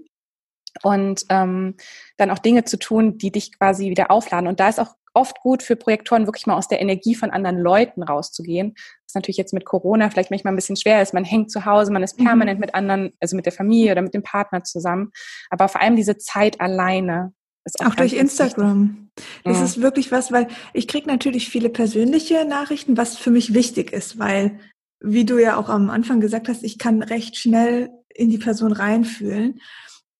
und 0.83 1.25
ähm, 1.29 1.75
dann 2.17 2.31
auch 2.31 2.39
Dinge 2.39 2.65
zu 2.65 2.79
tun, 2.79 3.19
die 3.19 3.33
dich 3.33 3.59
quasi 3.59 3.91
wieder 3.91 4.11
aufladen. 4.11 4.49
Und 4.49 4.61
da 4.61 4.69
ist 4.69 4.79
auch 4.79 4.95
oft 5.15 5.41
gut 5.41 5.63
für 5.63 5.77
Projektoren, 5.77 6.27
wirklich 6.27 6.47
mal 6.47 6.57
aus 6.57 6.69
der 6.69 6.81
Energie 6.81 7.15
von 7.15 7.31
anderen 7.31 7.59
Leuten 7.59 8.03
rauszugehen. 8.03 8.75
Was 9.07 9.15
natürlich 9.15 9.37
jetzt 9.37 9.55
mit 9.55 9.65
Corona 9.65 10.11
vielleicht 10.11 10.31
manchmal 10.31 10.53
ein 10.53 10.57
bisschen 10.57 10.77
schwer 10.77 11.01
ist. 11.01 11.15
Man 11.15 11.25
hängt 11.25 11.51
zu 11.51 11.65
Hause, 11.65 11.93
man 11.93 12.03
ist 12.03 12.19
mhm. 12.19 12.25
permanent 12.25 12.59
mhm. 12.59 12.65
mit 12.67 12.75
anderen, 12.75 13.13
also 13.21 13.37
mit 13.37 13.47
der 13.47 13.53
Familie 13.53 13.93
oder 13.93 14.03
mit 14.03 14.15
dem 14.15 14.23
Partner 14.23 14.65
zusammen. 14.65 15.13
Aber 15.51 15.69
vor 15.69 15.81
allem 15.81 15.97
diese 15.97 16.19
Zeit 16.19 16.61
alleine. 16.61 17.33
Ist 17.65 17.81
auch, 17.81 17.87
auch 17.87 17.95
durch 17.95 18.13
Instagram. 18.13 19.09
Das 19.45 19.59
ja. 19.59 19.65
ist 19.65 19.81
wirklich 19.81 20.13
was, 20.13 20.33
weil 20.33 20.49
ich 20.73 20.89
kriege 20.89 21.07
natürlich 21.07 21.49
viele 21.49 21.71
persönliche 21.71 22.45
Nachrichten, 22.45 22.97
was 22.97 23.17
für 23.17 23.31
mich 23.31 23.55
wichtig 23.55 23.93
ist, 23.93 24.19
weil, 24.19 24.59
wie 25.01 25.25
du 25.25 25.39
ja 25.39 25.57
auch 25.57 25.69
am 25.69 25.89
Anfang 25.89 26.21
gesagt 26.21 26.49
hast, 26.49 26.63
ich 26.63 26.79
kann 26.79 27.03
recht 27.03 27.37
schnell 27.37 27.91
in 28.15 28.29
die 28.29 28.39
Person 28.39 28.73
reinfühlen. 28.73 29.61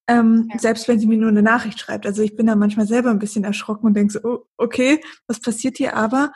Ähm, 0.07 0.49
ja. 0.53 0.59
Selbst 0.59 0.87
wenn 0.87 0.99
sie 0.99 1.07
mir 1.07 1.17
nur 1.17 1.31
eine 1.31 1.43
Nachricht 1.43 1.81
schreibt. 1.81 2.07
Also 2.07 2.23
ich 2.23 2.37
bin 2.37 2.47
da 2.47 2.57
manchmal 2.57 2.87
selber 2.87 3.11
ein 3.11 3.19
bisschen 3.19 3.45
erschrocken 3.45 3.87
und 3.87 3.95
denke 3.95 4.13
so, 4.13 4.21
oh, 4.23 4.47
okay, 4.59 5.01
was 5.27 5.41
passiert 5.41 5.79
hier? 5.79 5.97
Aber 5.97 6.33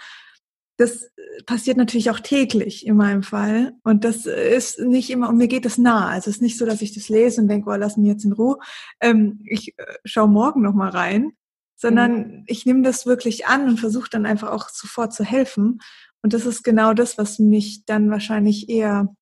das 0.78 1.10
passiert 1.44 1.76
natürlich 1.76 2.10
auch 2.10 2.20
täglich 2.20 2.86
in 2.86 2.96
meinem 2.96 3.22
Fall. 3.22 3.74
Und 3.82 4.04
das 4.04 4.26
ist 4.26 4.78
nicht 4.78 5.10
immer, 5.10 5.28
und 5.28 5.36
mir 5.36 5.48
geht 5.48 5.66
es 5.66 5.76
nah. 5.76 6.08
Also 6.08 6.30
es 6.30 6.36
ist 6.36 6.42
nicht 6.42 6.56
so, 6.56 6.64
dass 6.64 6.82
ich 6.82 6.94
das 6.94 7.08
lese 7.08 7.40
und 7.40 7.48
denke, 7.48 7.68
oh, 7.68 7.74
lass 7.74 7.96
mich 7.96 8.08
jetzt 8.08 8.24
in 8.24 8.32
Ruhe. 8.32 8.58
Ähm, 9.00 9.40
ich 9.44 9.76
äh, 9.78 9.84
schaue 10.04 10.28
morgen 10.28 10.62
nochmal 10.62 10.90
rein, 10.90 11.32
sondern 11.76 12.12
mhm. 12.12 12.44
ich 12.46 12.64
nehme 12.64 12.82
das 12.82 13.06
wirklich 13.06 13.46
an 13.46 13.68
und 13.68 13.80
versuche 13.80 14.08
dann 14.10 14.24
einfach 14.24 14.50
auch 14.50 14.68
sofort 14.68 15.12
zu 15.12 15.24
helfen. 15.24 15.80
Und 16.22 16.32
das 16.32 16.46
ist 16.46 16.62
genau 16.62 16.94
das, 16.94 17.18
was 17.18 17.38
mich 17.38 17.84
dann 17.84 18.10
wahrscheinlich 18.10 18.68
eher 18.68 19.14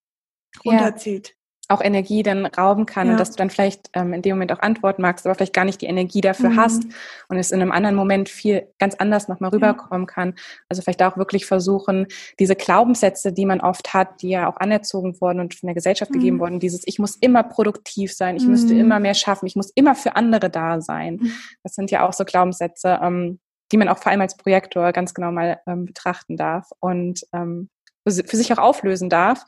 runterzieht 0.65 1.37
auch 1.69 1.83
Energie 1.83 2.23
dann 2.23 2.47
rauben 2.47 2.87
kann 2.87 3.07
ja. 3.07 3.13
und 3.13 3.21
dass 3.21 3.33
du 3.33 3.37
dann 3.37 3.51
vielleicht 3.51 3.91
ähm, 3.95 4.13
in 4.13 4.23
dem 4.23 4.37
Moment 4.37 4.53
auch 4.53 4.61
antworten 4.61 5.03
magst, 5.03 5.27
aber 5.27 5.35
vielleicht 5.35 5.53
gar 5.53 5.65
nicht 5.65 5.81
die 5.81 5.87
Energie 5.87 6.21
dafür 6.21 6.51
mhm. 6.51 6.61
hast 6.61 6.85
und 7.29 7.39
es 7.39 7.51
in 7.51 7.61
einem 7.61 7.73
anderen 7.73 7.97
Moment 7.97 8.29
viel 8.29 8.69
ganz 8.79 8.95
anders 8.95 9.27
nochmal 9.27 9.51
rüberkommen 9.51 10.07
ja. 10.07 10.15
kann. 10.15 10.35
Also 10.69 10.83
vielleicht 10.83 11.03
auch 11.03 11.17
wirklich 11.17 11.47
versuchen, 11.47 12.07
diese 12.39 12.55
Glaubenssätze, 12.55 13.33
die 13.33 13.47
man 13.47 13.61
oft 13.61 13.95
hat, 13.95 14.23
die 14.23 14.31
ja 14.31 14.49
auch 14.49 14.59
anerzogen 14.59 15.21
wurden 15.21 15.41
und 15.41 15.55
von 15.55 15.67
der 15.67 15.75
Gesellschaft 15.75 16.13
mhm. 16.13 16.19
gegeben 16.19 16.41
wurden, 16.41 16.61
dieses 16.61 16.87
ich 16.87 16.99
muss 16.99 17.17
immer 17.17 17.43
produktiv 17.43 18.13
sein, 18.13 18.37
ich 18.37 18.45
mhm. 18.45 18.51
müsste 18.51 18.75
immer 18.75 19.01
mehr 19.01 19.15
schaffen, 19.15 19.47
ich 19.47 19.57
muss 19.57 19.71
immer 19.75 19.97
für 19.97 20.15
andere 20.15 20.51
da 20.51 20.81
sein. 20.81 21.17
Mhm. 21.17 21.33
Das 21.65 21.75
sind 21.75 21.91
ja 21.91 22.07
auch 22.07 22.13
so 22.13 22.25
Glaubenssätze, 22.25 23.01
ähm, 23.03 23.41
die 23.73 23.77
man 23.77 23.89
auch 23.89 23.99
vor 23.99 24.13
allem 24.13 24.21
als 24.21 24.37
Projektor 24.37 24.93
ganz 24.93 25.15
genau 25.15 25.33
mal 25.33 25.59
ähm, 25.67 25.87
betrachten 25.87 26.37
darf 26.37 26.71
und 26.79 27.27
ähm, 27.33 27.71
für 28.09 28.37
sich 28.37 28.53
auch 28.53 28.59
auflösen 28.59 29.11
darf 29.11 29.45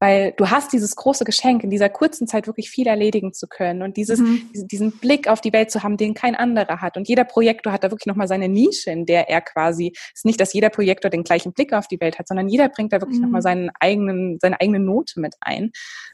weil 0.00 0.32
du 0.36 0.48
hast 0.48 0.72
dieses 0.72 0.94
große 0.94 1.24
Geschenk, 1.24 1.64
in 1.64 1.70
dieser 1.70 1.88
kurzen 1.88 2.26
Zeit 2.26 2.46
wirklich 2.46 2.70
viel 2.70 2.86
erledigen 2.86 3.32
zu 3.32 3.48
können 3.48 3.82
und 3.82 3.96
dieses, 3.96 4.20
mhm. 4.20 4.50
diesen 4.52 4.92
Blick 4.92 5.28
auf 5.28 5.40
die 5.40 5.52
Welt 5.52 5.70
zu 5.70 5.82
haben, 5.82 5.96
den 5.96 6.14
kein 6.14 6.36
anderer 6.36 6.80
hat. 6.80 6.96
Und 6.96 7.08
jeder 7.08 7.24
Projektor 7.24 7.72
hat 7.72 7.82
da 7.82 7.90
wirklich 7.90 8.06
nochmal 8.06 8.28
seine 8.28 8.48
Nische, 8.48 8.90
in 8.90 9.06
der 9.06 9.28
er 9.28 9.40
quasi, 9.40 9.92
es 9.94 10.20
ist 10.20 10.24
nicht, 10.24 10.40
dass 10.40 10.52
jeder 10.52 10.70
Projektor 10.70 11.10
den 11.10 11.24
gleichen 11.24 11.52
Blick 11.52 11.72
auf 11.72 11.88
die 11.88 12.00
Welt 12.00 12.18
hat, 12.18 12.28
sondern 12.28 12.48
jeder 12.48 12.68
bringt 12.68 12.92
da 12.92 13.00
wirklich 13.00 13.18
mhm. 13.18 13.24
nochmal 13.24 13.42
seinen 13.42 13.70
eigenen, 13.80 14.38
seine 14.40 14.60
eigene 14.60 14.78
Note 14.78 15.20
mit 15.20 15.34
ein. 15.40 15.72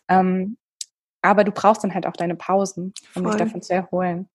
Ähm, 0.09 0.57
aber 1.21 1.45
du 1.45 1.53
brauchst 1.53 1.85
dann 1.85 1.95
halt 1.95 2.07
auch 2.07 2.13
deine 2.13 2.37
Pausen, 2.37 2.95
um 3.15 3.23
Voll. 3.23 3.33
dich 3.33 3.39
davon 3.39 3.63
zu 3.63 3.73
erholen. 3.73 4.29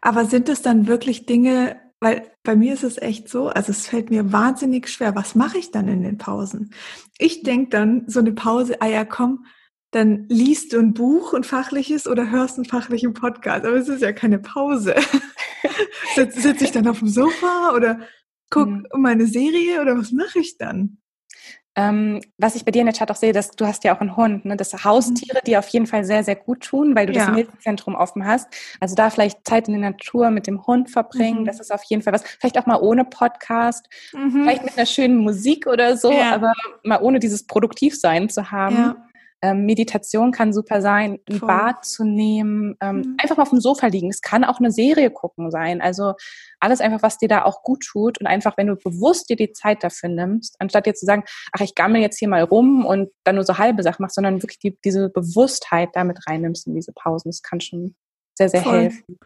Aber 0.00 0.24
sind 0.24 0.48
es 0.48 0.62
dann 0.62 0.86
wirklich 0.86 1.26
Dinge, 1.26 1.80
weil 2.00 2.30
bei 2.42 2.56
mir 2.56 2.74
ist 2.74 2.84
es 2.84 2.98
echt 2.98 3.28
so, 3.28 3.48
also 3.48 3.72
es 3.72 3.86
fällt 3.86 4.10
mir 4.10 4.32
wahnsinnig 4.32 4.88
schwer. 4.88 5.14
Was 5.14 5.34
mache 5.34 5.58
ich 5.58 5.70
dann 5.70 5.88
in 5.88 6.02
den 6.02 6.18
Pausen? 6.18 6.74
Ich 7.18 7.42
denke 7.42 7.70
dann, 7.70 8.04
so 8.06 8.20
eine 8.20 8.32
Pause, 8.32 8.80
ah 8.80 8.86
ja, 8.86 9.04
komm, 9.04 9.46
dann 9.92 10.26
liest 10.28 10.72
du 10.72 10.78
ein 10.78 10.92
Buch, 10.92 11.32
ein 11.32 11.44
fachliches, 11.44 12.06
oder 12.06 12.30
hörst 12.30 12.56
einen 12.56 12.66
fachlichen 12.66 13.14
Podcast. 13.14 13.64
Aber 13.64 13.76
es 13.76 13.88
ist 13.88 14.02
ja 14.02 14.12
keine 14.12 14.38
Pause. 14.38 14.94
Sitze 16.14 16.40
sitz 16.40 16.62
ich 16.62 16.72
dann 16.72 16.86
auf 16.86 16.98
dem 16.98 17.08
Sofa 17.08 17.72
oder 17.74 18.00
guck 18.50 18.66
hm. 18.66 18.86
meine 18.96 19.26
Serie 19.26 19.80
oder 19.80 19.96
was 19.96 20.12
mache 20.12 20.38
ich 20.40 20.58
dann? 20.58 20.98
Ähm, 21.78 22.22
was 22.38 22.54
ich 22.54 22.64
bei 22.64 22.70
dir 22.70 22.80
in 22.80 22.86
der 22.86 22.94
Chat 22.94 23.10
auch 23.10 23.16
sehe, 23.16 23.34
dass 23.34 23.50
du 23.50 23.66
hast 23.66 23.84
ja 23.84 23.94
auch 23.94 24.00
einen 24.00 24.16
Hund, 24.16 24.46
ne? 24.46 24.56
Das 24.56 24.72
Haustiere, 24.84 25.40
die 25.46 25.58
auf 25.58 25.68
jeden 25.68 25.86
Fall 25.86 26.04
sehr, 26.04 26.24
sehr 26.24 26.34
gut 26.34 26.62
tun, 26.62 26.96
weil 26.96 27.06
du 27.06 27.12
ja. 27.12 27.26
das 27.26 27.34
Milchzentrum 27.34 27.94
offen 27.94 28.26
hast. 28.26 28.48
Also 28.80 28.94
da 28.94 29.10
vielleicht 29.10 29.46
Zeit 29.46 29.68
in 29.68 29.80
der 29.80 29.90
Natur 29.90 30.30
mit 30.30 30.46
dem 30.46 30.66
Hund 30.66 30.90
verbringen, 30.90 31.40
mhm. 31.40 31.44
das 31.44 31.60
ist 31.60 31.70
auf 31.70 31.82
jeden 31.84 32.02
Fall 32.02 32.14
was. 32.14 32.22
Vielleicht 32.22 32.58
auch 32.58 32.64
mal 32.64 32.80
ohne 32.80 33.04
Podcast, 33.04 33.88
mhm. 34.14 34.30
vielleicht 34.30 34.64
mit 34.64 34.76
einer 34.76 34.86
schönen 34.86 35.18
Musik 35.18 35.66
oder 35.66 35.98
so, 35.98 36.10
ja. 36.10 36.34
aber 36.34 36.54
mal 36.82 37.00
ohne 37.02 37.18
dieses 37.18 37.46
Produktivsein 37.46 38.30
zu 38.30 38.50
haben. 38.50 38.76
Ja. 38.76 38.96
Ähm, 39.42 39.66
Meditation 39.66 40.32
kann 40.32 40.52
super 40.52 40.80
sein, 40.80 41.18
ein 41.28 41.38
Voll. 41.38 41.48
Bad 41.48 41.84
zu 41.84 42.04
nehmen, 42.04 42.76
ähm, 42.80 42.96
mhm. 42.96 43.16
einfach 43.20 43.36
mal 43.36 43.42
auf 43.42 43.50
dem 43.50 43.60
Sofa 43.60 43.88
liegen. 43.88 44.08
Es 44.08 44.22
kann 44.22 44.44
auch 44.44 44.58
eine 44.58 44.70
Serie 44.70 45.10
gucken 45.10 45.50
sein. 45.50 45.82
Also 45.82 46.14
alles 46.58 46.80
einfach, 46.80 47.02
was 47.02 47.18
dir 47.18 47.28
da 47.28 47.44
auch 47.44 47.62
gut 47.62 47.84
tut 47.84 48.18
und 48.18 48.26
einfach, 48.26 48.56
wenn 48.56 48.68
du 48.68 48.76
bewusst 48.76 49.28
dir 49.28 49.36
die 49.36 49.52
Zeit 49.52 49.84
dafür 49.84 50.08
nimmst, 50.08 50.56
anstatt 50.58 50.86
dir 50.86 50.94
zu 50.94 51.04
sagen, 51.04 51.24
ach, 51.52 51.60
ich 51.60 51.74
gammel 51.74 52.00
jetzt 52.00 52.18
hier 52.18 52.28
mal 52.28 52.42
rum 52.42 52.86
und 52.86 53.10
dann 53.24 53.34
nur 53.34 53.44
so 53.44 53.58
halbe 53.58 53.82
Sachen 53.82 54.02
machst, 54.02 54.14
sondern 54.14 54.42
wirklich 54.42 54.58
die, 54.58 54.78
diese 54.84 55.10
Bewusstheit 55.10 55.90
damit 55.92 56.26
reinnimmst 56.26 56.66
in 56.66 56.74
diese 56.74 56.92
Pausen. 56.92 57.28
Das 57.28 57.42
kann 57.42 57.60
schon 57.60 57.94
sehr, 58.38 58.48
sehr 58.48 58.62
Voll. 58.62 58.80
helfen. 58.80 59.18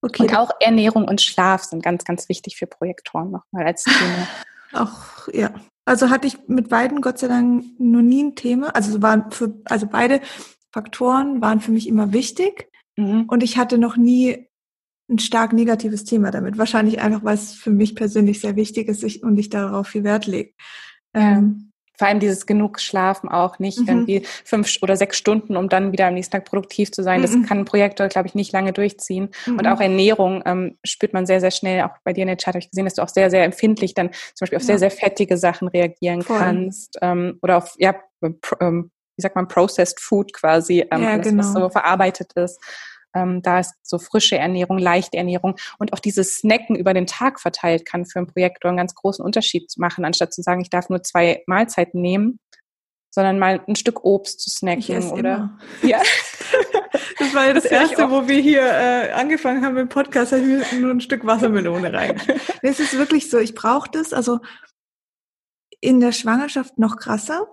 Okay. 0.00 0.22
Und 0.22 0.36
auch 0.36 0.50
Ernährung 0.60 1.06
und 1.08 1.20
Schlaf 1.20 1.64
sind 1.64 1.82
ganz, 1.82 2.04
ganz 2.04 2.28
wichtig 2.28 2.56
für 2.56 2.66
Projektoren 2.66 3.30
nochmal 3.30 3.66
als 3.66 3.84
Thema. 3.84 4.28
Auch, 4.72 5.28
ja, 5.32 5.54
also 5.88 6.10
hatte 6.10 6.26
ich 6.26 6.48
mit 6.48 6.68
beiden 6.68 7.00
Gott 7.00 7.18
sei 7.18 7.28
Dank 7.28 7.64
noch 7.78 8.02
nie 8.02 8.22
ein 8.22 8.34
Thema. 8.34 8.74
Also 8.74 9.00
waren 9.02 9.30
für, 9.30 9.60
also 9.64 9.86
beide 9.86 10.20
Faktoren 10.70 11.40
waren 11.40 11.60
für 11.60 11.72
mich 11.72 11.88
immer 11.88 12.12
wichtig. 12.12 12.68
Mhm. 12.96 13.24
Und 13.28 13.42
ich 13.42 13.56
hatte 13.56 13.78
noch 13.78 13.96
nie 13.96 14.48
ein 15.10 15.18
stark 15.18 15.52
negatives 15.52 16.04
Thema 16.04 16.30
damit. 16.30 16.58
Wahrscheinlich 16.58 17.00
einfach, 17.00 17.24
weil 17.24 17.34
es 17.34 17.54
für 17.54 17.70
mich 17.70 17.94
persönlich 17.94 18.40
sehr 18.40 18.56
wichtig 18.56 18.88
ist 18.88 19.22
und 19.22 19.38
ich 19.38 19.48
darauf 19.48 19.88
viel 19.88 20.04
Wert 20.04 20.26
lege. 20.26 20.52
Ja. 21.14 21.38
Ähm, 21.38 21.67
vor 21.98 22.06
allem 22.06 22.20
dieses 22.20 22.46
genug 22.46 22.80
Schlafen 22.80 23.28
auch 23.28 23.58
nicht 23.58 23.80
mhm. 23.80 23.88
irgendwie 23.88 24.22
fünf 24.44 24.72
oder 24.82 24.96
sechs 24.96 25.18
Stunden, 25.18 25.56
um 25.56 25.68
dann 25.68 25.90
wieder 25.92 26.06
am 26.06 26.14
nächsten 26.14 26.32
Tag 26.32 26.44
produktiv 26.44 26.92
zu 26.92 27.02
sein. 27.02 27.22
Das 27.22 27.32
mhm. 27.32 27.44
kann 27.44 27.58
ein 27.58 27.64
Projektor, 27.64 28.06
glaube 28.06 28.28
ich, 28.28 28.34
nicht 28.34 28.52
lange 28.52 28.72
durchziehen. 28.72 29.30
Mhm. 29.46 29.58
Und 29.58 29.66
auch 29.66 29.80
Ernährung 29.80 30.42
ähm, 30.46 30.78
spürt 30.84 31.12
man 31.12 31.26
sehr, 31.26 31.40
sehr 31.40 31.50
schnell. 31.50 31.82
Auch 31.82 31.96
bei 32.04 32.12
dir 32.12 32.22
in 32.22 32.28
der 32.28 32.36
Chat 32.36 32.54
habe 32.54 32.60
ich 32.60 32.70
gesehen, 32.70 32.84
dass 32.84 32.94
du 32.94 33.02
auch 33.02 33.08
sehr, 33.08 33.30
sehr 33.30 33.44
empfindlich 33.44 33.94
dann 33.94 34.12
zum 34.12 34.44
Beispiel 34.44 34.56
auf 34.56 34.62
ja. 34.62 34.66
sehr, 34.66 34.78
sehr 34.78 34.90
fettige 34.92 35.36
Sachen 35.36 35.68
reagieren 35.68 36.22
Voll. 36.22 36.38
kannst. 36.38 36.98
Ähm, 37.02 37.38
oder 37.42 37.58
auf, 37.58 37.74
ja, 37.78 37.96
ähm, 38.22 38.90
wie 39.16 39.22
sagt 39.22 39.34
man, 39.34 39.48
Processed 39.48 40.00
Food 40.00 40.32
quasi, 40.32 40.86
ähm, 40.92 41.02
ja, 41.02 41.16
genau. 41.16 41.40
was 41.40 41.52
so 41.52 41.68
verarbeitet 41.68 42.32
ist. 42.34 42.60
Ähm, 43.18 43.42
da 43.42 43.60
ist 43.60 43.74
so 43.82 43.98
frische 43.98 44.38
Ernährung, 44.38 44.78
leichte 44.78 45.16
Ernährung 45.16 45.56
und 45.78 45.92
auch 45.92 45.98
dieses 45.98 46.36
Snacken 46.36 46.76
über 46.76 46.94
den 46.94 47.06
Tag 47.06 47.40
verteilt 47.40 47.84
kann 47.86 48.06
für 48.06 48.20
einen 48.20 48.28
Projektor 48.28 48.68
einen 48.68 48.78
ganz 48.78 48.94
großen 48.94 49.24
Unterschied 49.24 49.72
machen, 49.76 50.04
anstatt 50.04 50.32
zu 50.32 50.42
sagen, 50.42 50.60
ich 50.60 50.70
darf 50.70 50.88
nur 50.88 51.02
zwei 51.02 51.42
Mahlzeiten 51.46 52.00
nehmen, 52.00 52.38
sondern 53.10 53.38
mal 53.38 53.62
ein 53.66 53.76
Stück 53.76 54.04
Obst 54.04 54.40
zu 54.40 54.50
snacken 54.50 55.10
oder 55.10 55.18
immer. 55.18 55.58
ja. 55.82 56.00
Das 57.18 57.34
war 57.34 57.46
ja 57.48 57.52
das, 57.52 57.64
das 57.64 57.72
erste, 57.72 58.10
wo 58.10 58.28
wir 58.28 58.40
hier 58.40 58.62
äh, 58.62 59.10
angefangen 59.10 59.64
haben 59.64 59.76
im 59.76 59.88
Podcast, 59.88 60.32
habe 60.32 60.42
ich 60.42 60.72
mir 60.72 60.80
nur 60.80 60.92
ein 60.92 61.00
Stück 61.00 61.26
Wassermelone 61.26 61.92
rein. 61.92 62.20
es 62.62 62.78
ist 62.78 62.96
wirklich 62.96 63.28
so, 63.28 63.38
ich 63.38 63.54
brauche 63.54 63.90
das, 63.90 64.12
also 64.12 64.38
in 65.80 66.00
der 66.00 66.12
Schwangerschaft 66.12 66.78
noch 66.78 66.96
krasser. 66.96 67.48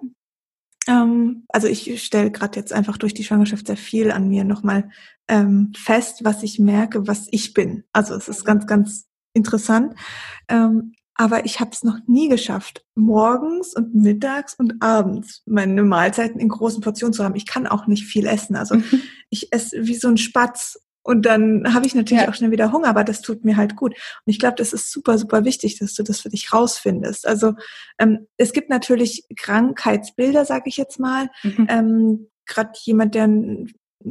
Ähm, 0.88 1.46
also 1.50 1.68
ich 1.68 2.04
stelle 2.04 2.32
gerade 2.32 2.60
jetzt 2.60 2.74
einfach 2.74 2.98
durch 2.98 3.14
die 3.14 3.24
Schwangerschaft 3.24 3.68
sehr 3.68 3.78
viel 3.78 4.12
an 4.12 4.30
mir 4.30 4.44
nochmal 4.44 4.90
ähm, 5.28 5.72
fest, 5.76 6.24
was 6.24 6.44
ich 6.44 6.60
merke, 6.60 7.08
was 7.08 7.28
ich 7.32 7.54
bin. 7.54 7.84
Also 7.94 8.16
es 8.16 8.28
ist 8.28 8.46
ganz, 8.46 8.68
ganz 8.68 9.06
interessant. 9.34 9.96
Ähm, 10.48 10.94
aber 11.18 11.46
ich 11.46 11.62
habe 11.62 11.72
es 11.72 11.84
noch 11.84 12.00
nie 12.08 12.28
geschafft, 12.28 12.84
morgens 12.94 13.74
und 13.74 13.96
mittags 13.96 14.54
und 14.56 14.82
abends 14.82 15.44
meine 15.46 15.84
Mahlzeiten 15.84 16.42
in 16.42 16.50
großen 16.50 16.82
Portionen 16.82 17.14
zu 17.14 17.24
haben. 17.24 17.36
Ich 17.36 17.46
kann 17.46 17.68
auch 17.68 17.88
nicht 17.88 18.04
viel 18.04 18.26
essen. 18.26 18.58
Also 18.58 18.76
mhm. 18.76 19.02
ich 19.30 19.54
esse 19.54 19.88
wie 19.88 19.96
so 19.96 20.10
ein 20.10 20.18
Spatz 20.18 20.78
und 21.06 21.28
dann 21.28 21.72
habe 21.74 21.86
ich 21.86 21.94
natürlich 21.94 22.24
ja. 22.24 22.30
auch 22.30 22.34
schnell 22.34 22.50
wieder 22.50 22.72
Hunger, 22.72 22.88
aber 22.88 23.04
das 23.04 23.22
tut 23.22 23.46
mir 23.46 23.56
halt 23.58 23.76
gut. 23.76 23.94
Und 23.94 24.32
ich 24.32 24.40
glaube, 24.40 24.56
das 24.58 24.74
ist 24.74 24.92
super, 24.92 25.20
super 25.20 25.46
wichtig, 25.46 25.78
dass 25.78 25.94
du 25.94 26.02
das 26.02 26.20
für 26.20 26.30
dich 26.30 26.52
rausfindest. 26.52 27.28
Also 27.28 27.54
ähm, 28.00 28.28
es 28.38 28.54
gibt 28.54 28.72
natürlich 28.72 29.24
Krankheitsbilder, 29.38 30.46
sage 30.46 30.64
ich 30.66 30.78
jetzt 30.78 31.00
mal, 31.00 31.30
mhm. 31.44 31.68
ähm, 31.70 32.28
gerade 32.48 32.72
jemand, 32.84 33.14
der 33.14 33.30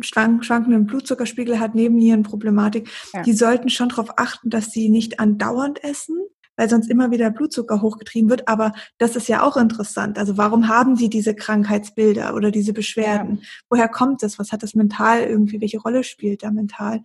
schwankenden 0.02 0.86
Blutzuckerspiegel 0.86 1.60
hat, 1.60 1.74
Nebennierenproblematik, 1.74 2.88
ja. 3.12 3.22
die 3.22 3.32
sollten 3.32 3.68
schon 3.68 3.88
darauf 3.88 4.18
achten, 4.18 4.50
dass 4.50 4.70
sie 4.70 4.88
nicht 4.88 5.20
andauernd 5.20 5.82
essen, 5.82 6.16
weil 6.56 6.68
sonst 6.68 6.90
immer 6.90 7.10
wieder 7.10 7.30
Blutzucker 7.30 7.82
hochgetrieben 7.82 8.30
wird. 8.30 8.48
Aber 8.48 8.72
das 8.98 9.16
ist 9.16 9.28
ja 9.28 9.42
auch 9.42 9.56
interessant. 9.56 10.18
Also 10.18 10.36
warum 10.36 10.68
haben 10.68 10.96
sie 10.96 11.08
diese 11.08 11.34
Krankheitsbilder 11.34 12.34
oder 12.34 12.50
diese 12.50 12.72
Beschwerden? 12.72 13.38
Ja. 13.40 13.48
Woher 13.70 13.88
kommt 13.88 14.22
das? 14.22 14.38
Was 14.38 14.52
hat 14.52 14.62
das 14.62 14.74
mental 14.74 15.22
irgendwie? 15.22 15.60
Welche 15.60 15.80
Rolle 15.80 16.04
spielt 16.04 16.42
da 16.42 16.50
mental? 16.50 17.02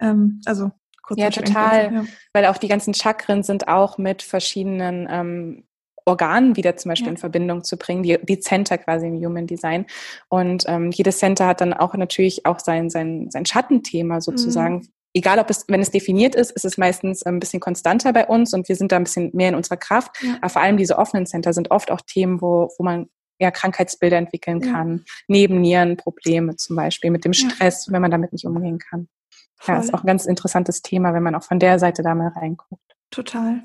Ähm, 0.00 0.40
also 0.44 0.70
kurz. 1.02 1.20
Ja, 1.20 1.30
total. 1.30 1.92
Ja. 1.92 2.04
Weil 2.32 2.46
auch 2.46 2.58
die 2.58 2.68
ganzen 2.68 2.94
Chakren 2.94 3.42
sind 3.42 3.68
auch 3.68 3.98
mit 3.98 4.22
verschiedenen 4.22 5.06
ähm, 5.10 5.65
Organen 6.06 6.56
wieder 6.56 6.76
zum 6.76 6.90
Beispiel 6.90 7.08
ja. 7.08 7.12
in 7.12 7.18
Verbindung 7.18 7.64
zu 7.64 7.76
bringen, 7.76 8.02
die, 8.02 8.18
die 8.22 8.40
Center 8.40 8.78
quasi 8.78 9.06
im 9.06 9.16
Human 9.16 9.46
Design. 9.46 9.86
Und 10.28 10.64
ähm, 10.66 10.90
jedes 10.92 11.18
Center 11.18 11.46
hat 11.46 11.60
dann 11.60 11.74
auch 11.74 11.94
natürlich 11.94 12.46
auch 12.46 12.60
sein, 12.60 12.90
sein, 12.90 13.30
sein 13.30 13.44
Schattenthema 13.44 14.20
sozusagen. 14.20 14.76
Mhm 14.76 14.88
egal 15.16 15.38
ob 15.38 15.48
es, 15.48 15.64
wenn 15.68 15.80
es 15.80 15.90
definiert 15.90 16.34
ist, 16.34 16.50
ist 16.50 16.66
es 16.66 16.76
meistens 16.76 17.22
ein 17.22 17.40
bisschen 17.40 17.58
konstanter 17.58 18.12
bei 18.12 18.26
uns 18.26 18.52
und 18.52 18.68
wir 18.68 18.76
sind 18.76 18.92
da 18.92 18.96
ein 18.96 19.04
bisschen 19.04 19.30
mehr 19.32 19.48
in 19.48 19.54
unserer 19.54 19.78
Kraft. 19.78 20.10
Ja. 20.22 20.36
Aber 20.42 20.50
vor 20.50 20.62
allem 20.62 20.76
diese 20.76 20.98
offenen 20.98 21.26
Center 21.26 21.54
sind 21.54 21.70
oft 21.70 21.90
auch 21.90 22.02
Themen, 22.02 22.42
wo, 22.42 22.68
wo 22.76 22.84
man 22.84 23.08
ja 23.38 23.50
Krankheitsbilder 23.50 24.18
entwickeln 24.18 24.60
kann. 24.60 24.98
Ja. 24.98 25.12
Nebennierenprobleme 25.28 26.56
zum 26.56 26.76
Beispiel 26.76 27.10
mit 27.10 27.24
dem 27.24 27.32
Stress, 27.32 27.86
ja. 27.86 27.92
wenn 27.92 28.02
man 28.02 28.10
damit 28.10 28.32
nicht 28.32 28.44
umgehen 28.44 28.78
kann. 28.78 29.08
Voll. 29.56 29.74
Ja, 29.74 29.80
ist 29.80 29.94
auch 29.94 30.02
ein 30.02 30.06
ganz 30.06 30.26
interessantes 30.26 30.82
Thema, 30.82 31.14
wenn 31.14 31.22
man 31.22 31.34
auch 31.34 31.42
von 31.42 31.58
der 31.58 31.78
Seite 31.78 32.02
da 32.02 32.14
mal 32.14 32.28
reinguckt. 32.28 32.94
Total. 33.10 33.62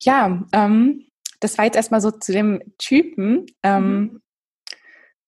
Ja, 0.00 0.44
ähm, 0.52 1.06
das 1.40 1.58
war 1.58 1.64
jetzt 1.64 1.76
erstmal 1.76 2.00
so 2.00 2.10
zu 2.10 2.32
dem 2.32 2.62
Typen. 2.78 3.46
Ähm, 3.62 3.98
mhm. 3.98 4.22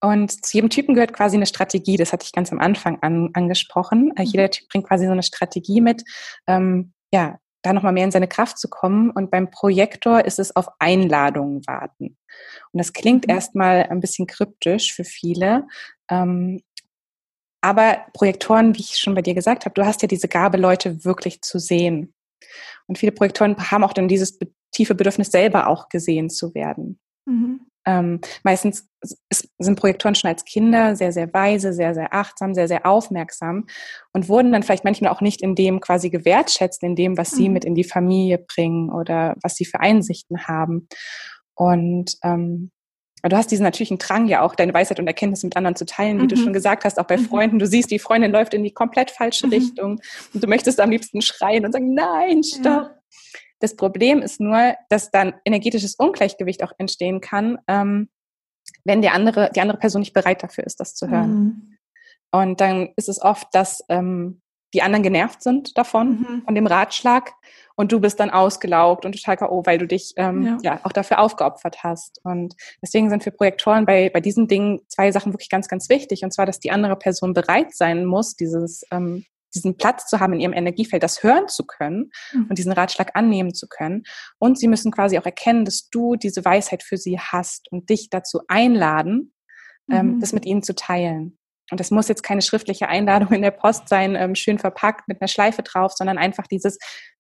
Und 0.00 0.46
zu 0.46 0.56
jedem 0.56 0.70
Typen 0.70 0.94
gehört 0.94 1.12
quasi 1.12 1.36
eine 1.36 1.46
Strategie. 1.46 1.96
Das 1.96 2.12
hatte 2.12 2.24
ich 2.24 2.32
ganz 2.32 2.52
am 2.52 2.60
Anfang 2.60 2.98
an, 3.02 3.30
angesprochen. 3.34 4.12
Äh, 4.16 4.22
mhm. 4.22 4.28
Jeder 4.28 4.50
Typ 4.50 4.68
bringt 4.68 4.86
quasi 4.86 5.06
so 5.06 5.12
eine 5.12 5.22
Strategie 5.22 5.80
mit, 5.80 6.04
ähm, 6.46 6.92
ja, 7.12 7.38
da 7.62 7.72
nochmal 7.72 7.92
mehr 7.92 8.04
in 8.04 8.12
seine 8.12 8.28
Kraft 8.28 8.58
zu 8.58 8.68
kommen. 8.68 9.10
Und 9.10 9.30
beim 9.30 9.50
Projektor 9.50 10.24
ist 10.24 10.38
es 10.38 10.54
auf 10.54 10.68
Einladungen 10.78 11.66
warten. 11.66 12.16
Und 12.72 12.78
das 12.78 12.92
klingt 12.92 13.26
mhm. 13.26 13.34
erstmal 13.34 13.84
ein 13.84 14.00
bisschen 14.00 14.26
kryptisch 14.26 14.94
für 14.94 15.04
viele. 15.04 15.66
Ähm, 16.10 16.62
aber 17.60 18.06
Projektoren, 18.14 18.76
wie 18.76 18.82
ich 18.82 18.98
schon 18.98 19.16
bei 19.16 19.22
dir 19.22 19.34
gesagt 19.34 19.64
habe, 19.64 19.74
du 19.74 19.84
hast 19.84 20.02
ja 20.02 20.08
diese 20.08 20.28
Gabe, 20.28 20.58
Leute 20.58 21.04
wirklich 21.04 21.42
zu 21.42 21.58
sehen. 21.58 22.14
Und 22.86 22.98
viele 22.98 23.12
Projektoren 23.12 23.56
haben 23.70 23.84
auch 23.84 23.92
dann 23.92 24.08
dieses 24.08 24.38
tiefe 24.72 24.94
Bedürfnis, 24.94 25.30
selber 25.30 25.68
auch 25.68 25.88
gesehen 25.88 26.30
zu 26.30 26.54
werden. 26.54 26.98
Mhm. 27.26 27.60
Ähm, 27.86 28.20
meistens 28.42 28.88
sind 29.58 29.80
Projektoren 29.80 30.14
schon 30.14 30.28
als 30.28 30.44
Kinder 30.44 30.94
sehr, 30.94 31.10
sehr 31.12 31.32
weise, 31.32 31.72
sehr, 31.72 31.94
sehr 31.94 32.12
achtsam, 32.12 32.52
sehr, 32.52 32.68
sehr 32.68 32.84
aufmerksam 32.84 33.66
und 34.12 34.28
wurden 34.28 34.52
dann 34.52 34.62
vielleicht 34.62 34.84
manchmal 34.84 35.10
auch 35.10 35.22
nicht 35.22 35.40
in 35.40 35.54
dem 35.54 35.80
quasi 35.80 36.10
gewertschätzt, 36.10 36.82
in 36.82 36.96
dem, 36.96 37.16
was 37.16 37.30
sie 37.30 37.48
mhm. 37.48 37.54
mit 37.54 37.64
in 37.64 37.74
die 37.74 37.84
Familie 37.84 38.38
bringen 38.38 38.90
oder 38.90 39.36
was 39.42 39.54
sie 39.54 39.64
für 39.64 39.80
Einsichten 39.80 40.46
haben. 40.46 40.88
Und 41.54 42.16
ähm, 42.22 42.70
du 43.22 43.36
hast 43.36 43.50
diesen 43.50 43.64
natürlichen 43.64 43.98
Drang 43.98 44.26
ja 44.26 44.42
auch, 44.42 44.54
deine 44.54 44.74
Weisheit 44.74 45.00
und 45.00 45.06
Erkenntnis 45.06 45.42
mit 45.42 45.56
anderen 45.56 45.76
zu 45.76 45.86
teilen, 45.86 46.18
wie 46.18 46.24
mhm. 46.24 46.28
du 46.28 46.36
schon 46.36 46.52
gesagt 46.52 46.84
hast, 46.84 46.98
auch 46.98 47.06
bei 47.06 47.16
mhm. 47.16 47.24
Freunden. 47.24 47.58
Du 47.58 47.66
siehst, 47.66 47.90
die 47.90 47.98
Freundin 47.98 48.30
läuft 48.30 48.54
in 48.54 48.62
die 48.62 48.72
komplett 48.72 49.10
falsche 49.10 49.46
mhm. 49.46 49.52
Richtung 49.52 50.00
und 50.34 50.44
du 50.44 50.46
möchtest 50.46 50.80
am 50.80 50.90
liebsten 50.90 51.22
schreien 51.22 51.64
und 51.64 51.72
sagen, 51.72 51.94
nein, 51.94 52.42
stopp. 52.42 52.64
Ja. 52.64 52.94
Das 53.60 53.74
Problem 53.74 54.22
ist 54.22 54.40
nur, 54.40 54.74
dass 54.88 55.10
dann 55.10 55.34
energetisches 55.44 55.96
Ungleichgewicht 55.96 56.62
auch 56.62 56.72
entstehen 56.78 57.20
kann, 57.20 57.58
ähm, 57.66 58.08
wenn 58.84 59.02
der 59.02 59.14
andere, 59.14 59.50
die 59.54 59.60
andere 59.60 59.78
Person 59.78 60.00
nicht 60.00 60.12
bereit 60.12 60.42
dafür 60.42 60.64
ist, 60.64 60.78
das 60.78 60.94
zu 60.94 61.08
hören. 61.08 61.30
Mhm. 61.30 61.78
Und 62.30 62.60
dann 62.60 62.90
ist 62.96 63.08
es 63.08 63.20
oft, 63.20 63.48
dass 63.52 63.82
ähm, 63.88 64.42
die 64.74 64.82
anderen 64.82 65.02
genervt 65.02 65.42
sind 65.42 65.76
davon, 65.78 66.20
mhm. 66.20 66.42
von 66.44 66.54
dem 66.54 66.66
Ratschlag 66.66 67.32
und 67.74 67.92
du 67.92 68.00
bist 68.00 68.20
dann 68.20 68.30
ausgelaugt 68.30 69.04
und 69.04 69.12
total 69.12 69.36
K.O., 69.36 69.64
weil 69.64 69.78
du 69.78 69.86
dich 69.86 70.12
ähm, 70.16 70.58
ja. 70.62 70.72
ja. 70.74 70.80
auch 70.82 70.92
dafür 70.92 71.20
aufgeopfert 71.20 71.82
hast. 71.82 72.20
Und 72.24 72.54
deswegen 72.82 73.08
sind 73.08 73.22
für 73.22 73.30
Projektoren 73.30 73.86
bei, 73.86 74.10
bei 74.10 74.20
diesen 74.20 74.48
Dingen 74.48 74.80
zwei 74.88 75.12
Sachen 75.12 75.32
wirklich 75.32 75.48
ganz, 75.48 75.68
ganz 75.68 75.88
wichtig. 75.88 76.22
Und 76.22 76.32
zwar, 76.32 76.44
dass 76.44 76.60
die 76.60 76.70
andere 76.70 76.96
Person 76.96 77.34
bereit 77.34 77.74
sein 77.74 78.04
muss, 78.04 78.34
dieses 78.36 78.84
ähm, 78.90 79.24
diesen 79.54 79.76
Platz 79.76 80.06
zu 80.06 80.20
haben 80.20 80.34
in 80.34 80.40
ihrem 80.40 80.52
Energiefeld, 80.52 81.02
das 81.02 81.22
hören 81.22 81.48
zu 81.48 81.64
können 81.64 82.10
mhm. 82.32 82.46
und 82.48 82.58
diesen 82.58 82.72
Ratschlag 82.72 83.12
annehmen 83.14 83.54
zu 83.54 83.66
können. 83.66 84.02
Und 84.38 84.58
sie 84.58 84.68
müssen 84.68 84.92
quasi 84.92 85.18
auch 85.18 85.24
erkennen, 85.24 85.64
dass 85.64 85.88
du 85.88 86.16
diese 86.16 86.44
Weisheit 86.44 86.82
für 86.82 86.96
sie 86.96 87.18
hast 87.18 87.70
und 87.72 87.88
dich 87.88 88.10
dazu 88.10 88.42
einladen, 88.48 89.32
ähm, 89.90 90.14
mhm. 90.14 90.20
das 90.20 90.32
mit 90.32 90.44
ihnen 90.44 90.62
zu 90.62 90.74
teilen. 90.74 91.37
Und 91.70 91.80
das 91.80 91.90
muss 91.90 92.08
jetzt 92.08 92.22
keine 92.22 92.42
schriftliche 92.42 92.88
Einladung 92.88 93.32
in 93.32 93.42
der 93.42 93.50
Post 93.50 93.88
sein, 93.88 94.14
ähm, 94.16 94.34
schön 94.34 94.58
verpackt 94.58 95.08
mit 95.08 95.20
einer 95.20 95.28
Schleife 95.28 95.62
drauf, 95.62 95.92
sondern 95.92 96.18
einfach 96.18 96.46
dieses 96.46 96.78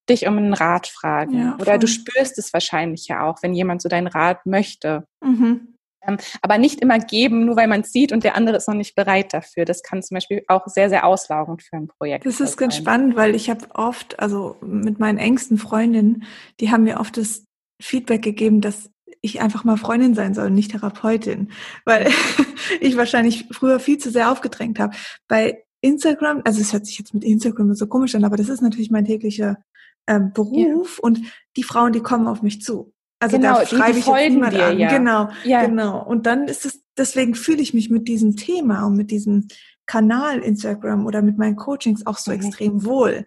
dich 0.08 0.26
um 0.26 0.38
einen 0.38 0.54
Rat 0.54 0.86
fragen. 0.86 1.38
Ja, 1.38 1.56
Oder 1.60 1.78
du 1.78 1.86
spürst 1.86 2.38
es 2.38 2.52
wahrscheinlich 2.52 3.08
ja 3.08 3.24
auch, 3.24 3.42
wenn 3.42 3.52
jemand 3.54 3.82
so 3.82 3.88
deinen 3.88 4.06
Rat 4.06 4.46
möchte. 4.46 5.04
Mhm. 5.22 5.74
Ähm, 6.06 6.16
aber 6.42 6.58
nicht 6.58 6.80
immer 6.80 6.98
geben, 6.98 7.44
nur 7.44 7.56
weil 7.56 7.66
man 7.66 7.82
es 7.82 7.92
sieht 7.92 8.12
und 8.12 8.24
der 8.24 8.36
andere 8.36 8.56
ist 8.56 8.68
noch 8.68 8.74
nicht 8.74 8.94
bereit 8.94 9.34
dafür. 9.34 9.64
Das 9.64 9.82
kann 9.82 10.02
zum 10.02 10.14
Beispiel 10.14 10.44
auch 10.48 10.66
sehr, 10.66 10.88
sehr 10.88 11.04
auslaugend 11.04 11.62
für 11.62 11.76
ein 11.76 11.88
Projekt 11.88 12.24
Das 12.24 12.40
ist 12.40 12.50
sein. 12.52 12.58
ganz 12.58 12.76
spannend, 12.76 13.16
weil 13.16 13.34
ich 13.34 13.50
habe 13.50 13.66
oft, 13.74 14.18
also 14.18 14.56
mit 14.62 14.98
meinen 14.98 15.18
engsten 15.18 15.58
Freundinnen, 15.58 16.24
die 16.60 16.70
haben 16.70 16.84
mir 16.84 17.00
oft 17.00 17.16
das 17.16 17.44
Feedback 17.82 18.22
gegeben, 18.22 18.60
dass 18.60 18.90
ich 19.20 19.40
einfach 19.40 19.64
mal 19.64 19.76
Freundin 19.76 20.14
sein 20.14 20.34
soll, 20.34 20.50
nicht 20.50 20.70
Therapeutin, 20.72 21.50
weil 21.84 22.10
ich 22.80 22.96
wahrscheinlich 22.96 23.46
früher 23.50 23.80
viel 23.80 23.98
zu 23.98 24.10
sehr 24.10 24.30
aufgedrängt 24.30 24.78
habe. 24.78 24.96
Bei 25.26 25.64
Instagram, 25.80 26.42
also 26.44 26.60
es 26.60 26.72
hört 26.72 26.86
sich 26.86 26.98
jetzt 26.98 27.14
mit 27.14 27.24
Instagram 27.24 27.74
so 27.74 27.86
komisch 27.86 28.14
an, 28.14 28.24
aber 28.24 28.36
das 28.36 28.48
ist 28.48 28.62
natürlich 28.62 28.90
mein 28.90 29.04
täglicher 29.04 29.58
ähm, 30.06 30.32
Beruf 30.32 30.98
ja. 30.98 31.02
und 31.02 31.20
die 31.56 31.62
Frauen, 31.62 31.92
die 31.92 32.00
kommen 32.00 32.26
auf 32.26 32.42
mich 32.42 32.62
zu. 32.62 32.92
Also 33.20 33.36
genau, 33.36 33.58
da 33.58 33.66
schreibe 33.66 33.98
ich 33.98 34.06
jetzt 34.06 34.52
dir, 34.52 34.66
an. 34.66 34.78
Ja. 34.78 34.96
Genau, 34.96 35.28
ja. 35.44 35.64
genau. 35.66 36.04
Und 36.04 36.26
dann 36.26 36.46
ist 36.46 36.64
es, 36.64 36.82
deswegen 36.96 37.34
fühle 37.34 37.60
ich 37.62 37.74
mich 37.74 37.90
mit 37.90 38.06
diesem 38.08 38.36
Thema 38.36 38.86
und 38.86 38.96
mit 38.96 39.10
diesem 39.10 39.48
Kanal 39.86 40.38
Instagram 40.40 41.06
oder 41.06 41.22
mit 41.22 41.38
meinen 41.38 41.56
Coachings 41.56 42.06
auch 42.06 42.18
so 42.18 42.30
mhm. 42.30 42.36
extrem 42.36 42.84
wohl. 42.84 43.26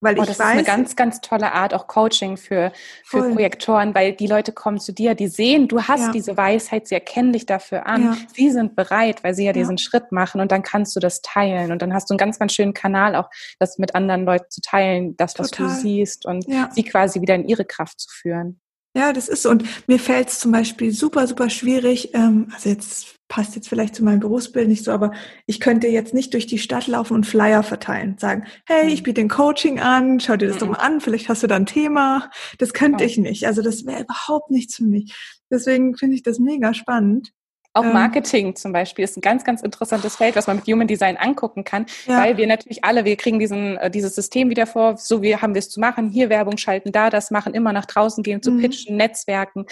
Weil 0.00 0.18
oh, 0.18 0.22
ich 0.22 0.28
das 0.28 0.38
weiß, 0.38 0.46
ist 0.46 0.52
eine 0.52 0.64
ganz, 0.64 0.96
ganz 0.96 1.20
tolle 1.20 1.52
Art, 1.52 1.74
auch 1.74 1.86
Coaching 1.86 2.38
für, 2.38 2.72
für 3.04 3.30
Projektoren, 3.32 3.94
weil 3.94 4.12
die 4.12 4.26
Leute 4.26 4.52
kommen 4.52 4.80
zu 4.80 4.92
dir, 4.92 5.14
die 5.14 5.28
sehen, 5.28 5.68
du 5.68 5.82
hast 5.82 6.06
ja. 6.06 6.12
diese 6.12 6.36
Weisheit, 6.36 6.88
sie 6.88 6.94
erkennen 6.94 7.32
dich 7.34 7.44
dafür 7.44 7.86
an, 7.86 8.04
ja. 8.04 8.16
sie 8.34 8.50
sind 8.50 8.76
bereit, 8.76 9.22
weil 9.22 9.34
sie 9.34 9.44
ja, 9.44 9.50
ja, 9.50 9.52
diesen 9.52 9.76
Schritt 9.76 10.10
machen 10.10 10.40
und 10.40 10.52
dann 10.52 10.62
kannst 10.62 10.96
du 10.96 11.00
das 11.00 11.20
teilen 11.20 11.70
und 11.70 11.82
dann 11.82 11.92
hast 11.92 12.08
du 12.08 12.14
einen 12.14 12.18
ganz, 12.18 12.38
ganz 12.38 12.54
schönen 12.54 12.72
Kanal 12.72 13.14
auch, 13.14 13.28
das 13.58 13.78
mit 13.78 13.94
anderen 13.94 14.24
Leuten 14.24 14.48
zu 14.48 14.62
teilen, 14.62 15.16
das, 15.18 15.38
was 15.38 15.50
Total. 15.50 15.74
du 15.74 15.80
siehst 15.80 16.24
und 16.24 16.46
sie 16.72 16.82
quasi 16.82 17.20
wieder 17.20 17.34
in 17.34 17.44
ihre 17.44 17.66
Kraft 17.66 18.00
zu 18.00 18.08
führen. 18.10 18.60
Ja, 18.96 19.12
das 19.12 19.28
ist 19.28 19.42
so. 19.42 19.50
Und 19.50 19.64
mir 19.86 20.00
fällt 20.00 20.28
es 20.28 20.40
zum 20.40 20.50
Beispiel 20.50 20.92
super, 20.92 21.26
super 21.26 21.48
schwierig. 21.48 22.10
Ähm, 22.12 22.48
also 22.52 22.68
jetzt 22.68 23.20
passt 23.28 23.54
jetzt 23.54 23.68
vielleicht 23.68 23.94
zu 23.94 24.04
meinem 24.04 24.18
Berufsbild 24.18 24.68
nicht 24.68 24.84
so, 24.84 24.90
aber 24.90 25.12
ich 25.46 25.60
könnte 25.60 25.86
jetzt 25.86 26.12
nicht 26.12 26.34
durch 26.34 26.48
die 26.48 26.58
Stadt 26.58 26.88
laufen 26.88 27.14
und 27.14 27.26
Flyer 27.26 27.62
verteilen. 27.62 28.18
Sagen, 28.18 28.44
hey, 28.66 28.92
ich 28.92 29.00
mhm. 29.00 29.04
biete 29.04 29.20
ein 29.20 29.28
Coaching 29.28 29.78
an, 29.78 30.18
schau 30.18 30.36
dir 30.36 30.48
das 30.48 30.58
doch 30.58 30.66
mhm. 30.66 30.72
mal 30.72 30.80
an, 30.80 31.00
vielleicht 31.00 31.28
hast 31.28 31.42
du 31.44 31.46
da 31.46 31.54
ein 31.54 31.66
Thema. 31.66 32.30
Das 32.58 32.72
könnte 32.72 33.04
ich 33.04 33.16
nicht. 33.16 33.46
Also 33.46 33.62
das 33.62 33.86
wäre 33.86 34.02
überhaupt 34.02 34.50
nichts 34.50 34.74
für 34.74 34.84
mich. 34.84 35.14
Deswegen 35.50 35.96
finde 35.96 36.16
ich 36.16 36.24
das 36.24 36.40
mega 36.40 36.74
spannend. 36.74 37.32
Auch 37.72 37.84
ähm. 37.84 37.92
Marketing 37.92 38.56
zum 38.56 38.72
Beispiel 38.72 39.04
ist 39.04 39.16
ein 39.16 39.20
ganz, 39.20 39.44
ganz 39.44 39.62
interessantes 39.62 40.16
Feld, 40.16 40.34
was 40.34 40.46
man 40.46 40.56
mit 40.56 40.66
Human 40.66 40.88
Design 40.88 41.16
angucken 41.16 41.62
kann, 41.64 41.86
ja. 42.06 42.20
weil 42.20 42.36
wir 42.36 42.46
natürlich 42.46 42.84
alle, 42.84 43.04
wir 43.04 43.16
kriegen 43.16 43.38
diesen, 43.38 43.76
äh, 43.76 43.90
dieses 43.90 44.14
System 44.14 44.50
wieder 44.50 44.66
vor, 44.66 44.96
so 44.96 45.22
wie 45.22 45.36
haben 45.36 45.54
wir 45.54 45.60
es 45.60 45.70
zu 45.70 45.78
machen, 45.78 46.10
hier 46.10 46.30
Werbung 46.30 46.56
schalten, 46.56 46.90
da 46.90 47.10
das 47.10 47.30
machen, 47.30 47.54
immer 47.54 47.72
nach 47.72 47.86
draußen 47.86 48.24
gehen, 48.24 48.42
zu 48.42 48.50
mhm. 48.50 48.60
pitchen, 48.60 48.96
Netzwerken. 48.96 49.66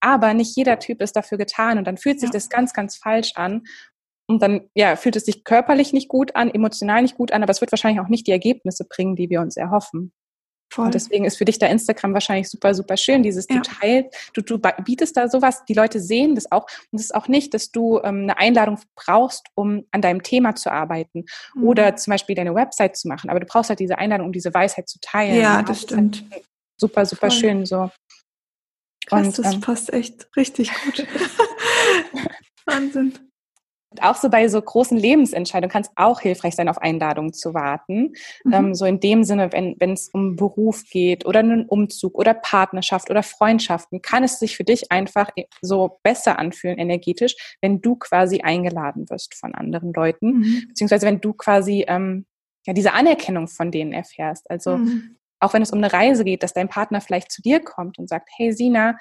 Aber 0.00 0.34
nicht 0.34 0.56
jeder 0.56 0.78
Typ 0.80 1.00
ist 1.00 1.14
dafür 1.14 1.38
getan 1.38 1.78
und 1.78 1.86
dann 1.86 1.96
fühlt 1.96 2.18
sich 2.18 2.30
ja. 2.30 2.32
das 2.32 2.48
ganz, 2.48 2.72
ganz 2.72 2.96
falsch 2.96 3.32
an. 3.36 3.62
Und 4.26 4.42
dann 4.42 4.70
ja, 4.74 4.96
fühlt 4.96 5.16
es 5.16 5.26
sich 5.26 5.44
körperlich 5.44 5.92
nicht 5.92 6.08
gut 6.08 6.34
an, 6.34 6.50
emotional 6.50 7.02
nicht 7.02 7.14
gut 7.14 7.30
an, 7.30 7.42
aber 7.42 7.50
es 7.50 7.60
wird 7.60 7.72
wahrscheinlich 7.72 8.00
auch 8.00 8.08
nicht 8.08 8.26
die 8.26 8.32
Ergebnisse 8.32 8.84
bringen, 8.88 9.16
die 9.16 9.28
wir 9.28 9.40
uns 9.40 9.56
erhoffen. 9.56 10.12
Voll. 10.74 10.86
Und 10.86 10.94
deswegen 10.94 11.24
ist 11.24 11.36
für 11.36 11.44
dich 11.44 11.60
da 11.60 11.68
Instagram 11.68 12.14
wahrscheinlich 12.14 12.50
super, 12.50 12.74
super 12.74 12.96
schön. 12.96 13.22
Dieses 13.22 13.46
ja. 13.48 13.56
du 13.56 13.62
teilst, 13.62 14.30
du, 14.32 14.42
du 14.42 14.58
bietest 14.58 15.16
da 15.16 15.28
sowas, 15.28 15.64
die 15.66 15.74
Leute 15.74 16.00
sehen 16.00 16.34
das 16.34 16.50
auch. 16.50 16.66
Und 16.90 16.98
es 16.98 17.04
ist 17.04 17.14
auch 17.14 17.28
nicht, 17.28 17.54
dass 17.54 17.70
du 17.70 18.00
ähm, 18.02 18.22
eine 18.24 18.38
Einladung 18.38 18.80
brauchst, 18.96 19.46
um 19.54 19.84
an 19.92 20.02
deinem 20.02 20.24
Thema 20.24 20.56
zu 20.56 20.72
arbeiten 20.72 21.26
mhm. 21.54 21.62
oder 21.62 21.94
zum 21.94 22.10
Beispiel 22.10 22.34
deine 22.34 22.56
Website 22.56 22.96
zu 22.96 23.06
machen. 23.06 23.30
Aber 23.30 23.38
du 23.38 23.46
brauchst 23.46 23.68
halt 23.70 23.78
diese 23.78 23.98
Einladung, 23.98 24.26
um 24.26 24.32
diese 24.32 24.52
Weisheit 24.52 24.88
zu 24.88 24.98
teilen. 25.00 25.40
Ja, 25.40 25.62
das 25.62 25.82
stimmt. 25.82 26.24
Halt 26.32 26.44
super, 26.76 27.06
super 27.06 27.30
Voll. 27.30 27.38
schön 27.38 27.66
so. 27.66 27.92
Krass, 29.06 29.26
Und, 29.26 29.38
das 29.38 29.54
ähm, 29.54 29.60
passt 29.60 29.92
echt 29.92 30.26
richtig 30.36 30.72
gut. 30.72 31.06
Wahnsinn. 32.66 33.12
Auch 34.02 34.16
so 34.16 34.28
bei 34.28 34.48
so 34.48 34.60
großen 34.60 34.96
Lebensentscheidungen 34.96 35.70
kann 35.70 35.82
es 35.82 35.90
auch 35.96 36.20
hilfreich 36.20 36.54
sein, 36.54 36.68
auf 36.68 36.78
Einladungen 36.78 37.32
zu 37.32 37.54
warten. 37.54 38.14
Mhm. 38.44 38.52
Ähm, 38.52 38.74
so 38.74 38.84
in 38.84 39.00
dem 39.00 39.24
Sinne, 39.24 39.52
wenn 39.52 39.92
es 39.92 40.08
um 40.08 40.36
Beruf 40.36 40.84
geht 40.90 41.26
oder 41.26 41.40
einen 41.40 41.66
Umzug 41.66 42.16
oder 42.16 42.34
Partnerschaft 42.34 43.10
oder 43.10 43.22
Freundschaften, 43.22 44.02
kann 44.02 44.24
es 44.24 44.38
sich 44.38 44.56
für 44.56 44.64
dich 44.64 44.90
einfach 44.90 45.30
so 45.60 45.98
besser 46.02 46.38
anfühlen 46.38 46.78
energetisch, 46.78 47.56
wenn 47.60 47.80
du 47.80 47.96
quasi 47.96 48.40
eingeladen 48.40 49.08
wirst 49.10 49.34
von 49.34 49.54
anderen 49.54 49.92
Leuten, 49.92 50.38
mhm. 50.38 50.64
beziehungsweise 50.68 51.06
wenn 51.06 51.20
du 51.20 51.32
quasi 51.32 51.84
ähm, 51.88 52.26
ja 52.66 52.72
diese 52.72 52.92
Anerkennung 52.92 53.48
von 53.48 53.70
denen 53.70 53.92
erfährst. 53.92 54.50
Also 54.50 54.78
mhm. 54.78 55.16
auch 55.40 55.54
wenn 55.54 55.62
es 55.62 55.70
um 55.70 55.78
eine 55.78 55.92
Reise 55.92 56.24
geht, 56.24 56.42
dass 56.42 56.54
dein 56.54 56.68
Partner 56.68 57.00
vielleicht 57.00 57.30
zu 57.30 57.42
dir 57.42 57.60
kommt 57.60 57.98
und 57.98 58.08
sagt, 58.08 58.28
hey 58.36 58.52
Sina, 58.52 58.96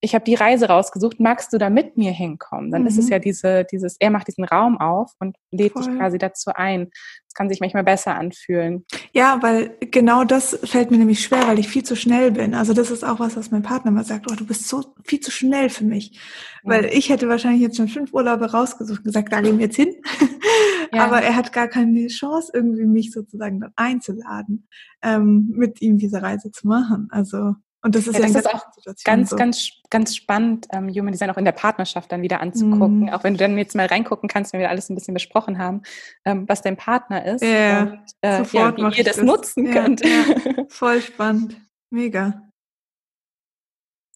ich 0.00 0.14
habe 0.14 0.24
die 0.24 0.34
Reise 0.34 0.68
rausgesucht, 0.68 1.18
magst 1.18 1.52
du 1.52 1.58
da 1.58 1.70
mit 1.70 1.96
mir 1.96 2.12
hinkommen? 2.12 2.70
Dann 2.70 2.82
mhm. 2.82 2.88
ist 2.88 2.98
es 2.98 3.06
mhm. 3.06 3.12
ja 3.12 3.18
diese, 3.18 3.64
dieses, 3.64 3.96
er 3.98 4.10
macht 4.10 4.28
diesen 4.28 4.44
Raum 4.44 4.78
auf 4.78 5.12
und 5.18 5.36
lädt 5.50 5.72
Voll. 5.72 5.82
dich 5.82 5.96
quasi 5.96 6.18
dazu 6.18 6.50
ein. 6.54 6.90
Das 7.26 7.34
kann 7.34 7.48
sich 7.48 7.60
manchmal 7.60 7.82
besser 7.82 8.14
anfühlen. 8.14 8.84
Ja, 9.12 9.42
weil 9.42 9.76
genau 9.80 10.24
das 10.24 10.58
fällt 10.64 10.90
mir 10.90 10.98
nämlich 10.98 11.22
schwer, 11.22 11.48
weil 11.48 11.58
ich 11.58 11.68
viel 11.68 11.82
zu 11.82 11.96
schnell 11.96 12.30
bin. 12.30 12.54
Also 12.54 12.74
das 12.74 12.90
ist 12.90 13.04
auch 13.04 13.18
was, 13.18 13.36
was 13.36 13.50
mein 13.50 13.62
Partner 13.62 13.90
mal 13.90 14.04
sagt, 14.04 14.30
oh, 14.30 14.34
du 14.36 14.46
bist 14.46 14.68
so 14.68 14.84
viel 15.04 15.20
zu 15.20 15.32
schnell 15.32 15.68
für 15.68 15.84
mich. 15.84 16.12
Ja. 16.62 16.70
Weil 16.70 16.84
ich 16.86 17.08
hätte 17.08 17.28
wahrscheinlich 17.28 17.62
jetzt 17.62 17.76
schon 17.76 17.88
fünf 17.88 18.12
Urlaube 18.12 18.52
rausgesucht 18.52 19.00
und 19.00 19.04
gesagt, 19.04 19.32
da 19.32 19.40
gehen 19.40 19.58
wir 19.58 19.66
jetzt 19.66 19.76
hin. 19.76 19.94
Ja. 20.90 21.04
Aber 21.04 21.20
er 21.20 21.36
hat 21.36 21.52
gar 21.52 21.68
keine 21.68 22.06
Chance, 22.06 22.50
irgendwie 22.54 22.86
mich 22.86 23.12
sozusagen 23.12 23.60
dann 23.60 23.72
einzuladen, 23.76 24.66
ähm, 25.02 25.52
mit 25.54 25.82
ihm 25.82 25.98
diese 25.98 26.22
Reise 26.22 26.50
zu 26.50 26.66
machen. 26.66 27.08
Also 27.10 27.56
und 27.82 27.94
das 27.94 28.06
ist 28.06 28.18
ja, 28.18 28.26
ja 28.26 28.32
das 28.32 28.44
ist 28.44 28.46
auch 28.46 28.64
ganz, 29.04 29.30
so. 29.30 29.36
ganz, 29.36 29.70
ganz 29.90 30.16
spannend, 30.16 30.66
ähm, 30.72 30.88
Human 30.88 31.12
Design 31.12 31.30
auch 31.30 31.36
in 31.36 31.44
der 31.44 31.52
Partnerschaft 31.52 32.10
dann 32.10 32.22
wieder 32.22 32.40
anzugucken. 32.40 33.06
Mm. 33.06 33.08
Auch 33.10 33.22
wenn 33.22 33.34
du 33.34 33.38
dann 33.38 33.56
jetzt 33.56 33.76
mal 33.76 33.86
reingucken 33.86 34.28
kannst, 34.28 34.52
wenn 34.52 34.60
wir 34.60 34.68
alles 34.68 34.90
ein 34.90 34.96
bisschen 34.96 35.14
besprochen 35.14 35.58
haben, 35.58 35.82
ähm, 36.24 36.44
was 36.48 36.62
dein 36.62 36.76
Partner 36.76 37.24
ist 37.24 37.42
ja, 37.42 37.82
und 37.82 38.00
äh, 38.22 38.42
ja, 38.42 38.76
wie 38.76 38.98
ihr 38.98 39.04
das, 39.04 39.16
das, 39.16 39.24
nutzen 39.24 39.66
ja, 39.66 39.72
könnt. 39.72 40.02
Voll 40.68 41.00
spannend. 41.00 41.56
Mega. 41.90 42.48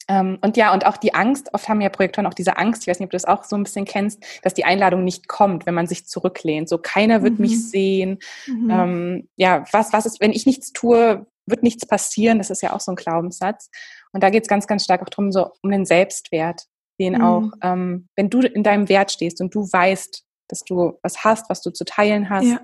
Ähm, 0.08 0.38
und 0.42 0.56
ja, 0.56 0.72
und 0.72 0.84
auch 0.84 0.96
die 0.96 1.14
Angst, 1.14 1.50
oft 1.52 1.68
haben 1.68 1.80
ja 1.80 1.88
Projektoren 1.88 2.26
auch 2.26 2.34
diese 2.34 2.58
Angst, 2.58 2.82
ich 2.82 2.88
weiß 2.88 2.98
nicht, 2.98 3.06
ob 3.06 3.10
du 3.10 3.16
das 3.16 3.24
auch 3.24 3.44
so 3.44 3.56
ein 3.56 3.62
bisschen 3.62 3.84
kennst, 3.84 4.22
dass 4.42 4.54
die 4.54 4.64
Einladung 4.64 5.04
nicht 5.04 5.28
kommt, 5.28 5.66
wenn 5.66 5.74
man 5.74 5.86
sich 5.86 6.06
zurücklehnt. 6.06 6.68
So, 6.68 6.78
keiner 6.78 7.22
wird 7.22 7.34
mhm. 7.34 7.42
mich 7.42 7.70
sehen. 7.70 8.18
Mhm. 8.46 8.70
Ähm, 8.70 9.28
ja, 9.36 9.64
was, 9.72 9.92
was 9.92 10.06
ist, 10.06 10.20
wenn 10.20 10.32
ich 10.32 10.46
nichts 10.46 10.72
tue, 10.72 11.26
wird 11.46 11.62
nichts 11.62 11.86
passieren. 11.86 12.38
Das 12.38 12.50
ist 12.50 12.62
ja 12.62 12.72
auch 12.72 12.80
so 12.80 12.92
ein 12.92 12.96
Glaubenssatz. 12.96 13.70
Und 14.12 14.22
da 14.22 14.30
geht 14.30 14.42
es 14.42 14.48
ganz, 14.48 14.66
ganz 14.66 14.84
stark 14.84 15.02
auch 15.02 15.08
darum, 15.08 15.32
so 15.32 15.50
um 15.62 15.70
den 15.70 15.84
Selbstwert, 15.84 16.62
den 17.00 17.14
mhm. 17.14 17.22
auch, 17.22 17.50
ähm, 17.62 18.08
wenn 18.16 18.30
du 18.30 18.40
in 18.40 18.62
deinem 18.62 18.88
Wert 18.88 19.10
stehst 19.10 19.40
und 19.40 19.54
du 19.54 19.62
weißt, 19.62 20.24
dass 20.48 20.64
du 20.64 20.98
was 21.02 21.24
hast, 21.24 21.48
was 21.48 21.62
du 21.62 21.70
zu 21.70 21.84
teilen 21.84 22.28
hast, 22.28 22.46
ja. 22.46 22.60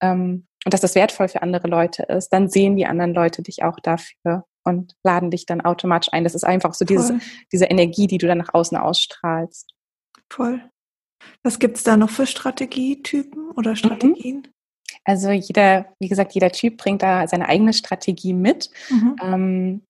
ähm, 0.00 0.46
und 0.64 0.72
dass 0.72 0.80
das 0.80 0.94
wertvoll 0.94 1.28
für 1.28 1.42
andere 1.42 1.68
Leute 1.68 2.04
ist, 2.04 2.30
dann 2.30 2.48
sehen 2.48 2.76
die 2.76 2.86
anderen 2.86 3.12
Leute 3.12 3.42
dich 3.42 3.62
auch 3.62 3.78
dafür 3.80 4.46
und 4.64 4.94
laden 5.04 5.30
dich 5.30 5.44
dann 5.44 5.60
automatisch 5.60 6.12
ein. 6.12 6.24
Das 6.24 6.34
ist 6.34 6.44
einfach 6.44 6.72
so 6.72 6.86
dieses, 6.86 7.12
diese 7.52 7.66
Energie, 7.66 8.06
die 8.06 8.16
du 8.16 8.26
dann 8.26 8.38
nach 8.38 8.54
außen 8.54 8.78
ausstrahlst. 8.78 9.74
Voll. 10.30 10.62
Was 11.42 11.58
gibt 11.58 11.76
es 11.76 11.84
da 11.84 11.96
noch 11.96 12.10
für 12.10 12.26
Strategietypen 12.26 13.50
oder 13.50 13.72
mhm. 13.72 13.76
Strategien? 13.76 14.36
Mhm. 14.38 14.52
Also 15.04 15.30
jeder, 15.30 15.86
wie 15.98 16.08
gesagt, 16.08 16.32
jeder 16.32 16.50
Typ 16.50 16.78
bringt 16.78 17.02
da 17.02 17.26
seine 17.28 17.48
eigene 17.48 17.72
Strategie 17.72 18.32
mit. 18.32 18.70
Mhm. 18.90 19.16
Ähm, 19.22 19.82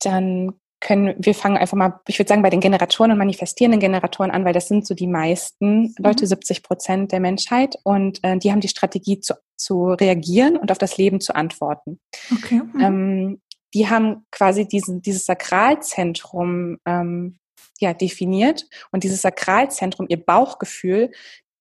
dann 0.00 0.54
können 0.80 1.14
wir 1.18 1.34
fangen 1.34 1.56
einfach 1.56 1.76
mal, 1.76 2.00
ich 2.06 2.18
würde 2.18 2.28
sagen, 2.28 2.42
bei 2.42 2.50
den 2.50 2.60
Generatoren 2.60 3.10
und 3.10 3.18
manifestierenden 3.18 3.80
Generatoren 3.80 4.30
an, 4.30 4.44
weil 4.44 4.52
das 4.52 4.68
sind 4.68 4.86
so 4.86 4.94
die 4.94 5.06
meisten 5.06 5.94
Leute, 5.98 6.24
mhm. 6.24 6.28
70 6.28 6.62
Prozent 6.62 7.12
der 7.12 7.20
Menschheit. 7.20 7.76
Und 7.82 8.22
äh, 8.22 8.38
die 8.38 8.52
haben 8.52 8.60
die 8.60 8.68
Strategie 8.68 9.20
zu, 9.20 9.34
zu 9.56 9.88
reagieren 9.88 10.56
und 10.56 10.70
auf 10.70 10.78
das 10.78 10.96
Leben 10.98 11.20
zu 11.20 11.34
antworten. 11.34 11.98
Okay. 12.32 12.60
Mhm. 12.72 12.80
Ähm, 12.80 13.40
die 13.74 13.88
haben 13.88 14.26
quasi 14.30 14.66
diesen, 14.66 15.02
dieses 15.02 15.26
Sakralzentrum 15.26 16.78
ähm, 16.86 17.38
ja, 17.80 17.92
definiert 17.92 18.66
und 18.90 19.04
dieses 19.04 19.22
Sakralzentrum, 19.22 20.06
ihr 20.08 20.24
Bauchgefühl, 20.24 21.10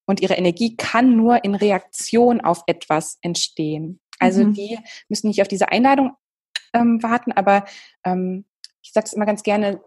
und 0.06 0.22
ihre 0.22 0.36
Energie 0.36 0.76
kann 0.76 1.16
nur 1.16 1.44
in 1.44 1.56
Reaktion 1.56 2.42
auf 2.42 2.64
etwas 2.68 3.18
entstehen. 3.22 4.00
Also 4.20 4.44
mhm. 4.44 4.54
die 4.54 4.80
müssen 5.10 5.28
nicht 5.28 5.42
auf 5.42 5.48
diese 5.48 5.70
Einladung 5.70 6.16
ähm, 6.74 7.02
warten, 7.04 7.32
aber 7.32 7.66
ähm, 8.06 8.46
ich 8.82 8.92
sage 8.92 9.06
es 9.08 9.14
immer 9.14 9.26
ganz 9.26 9.44
gerne, 9.44 9.82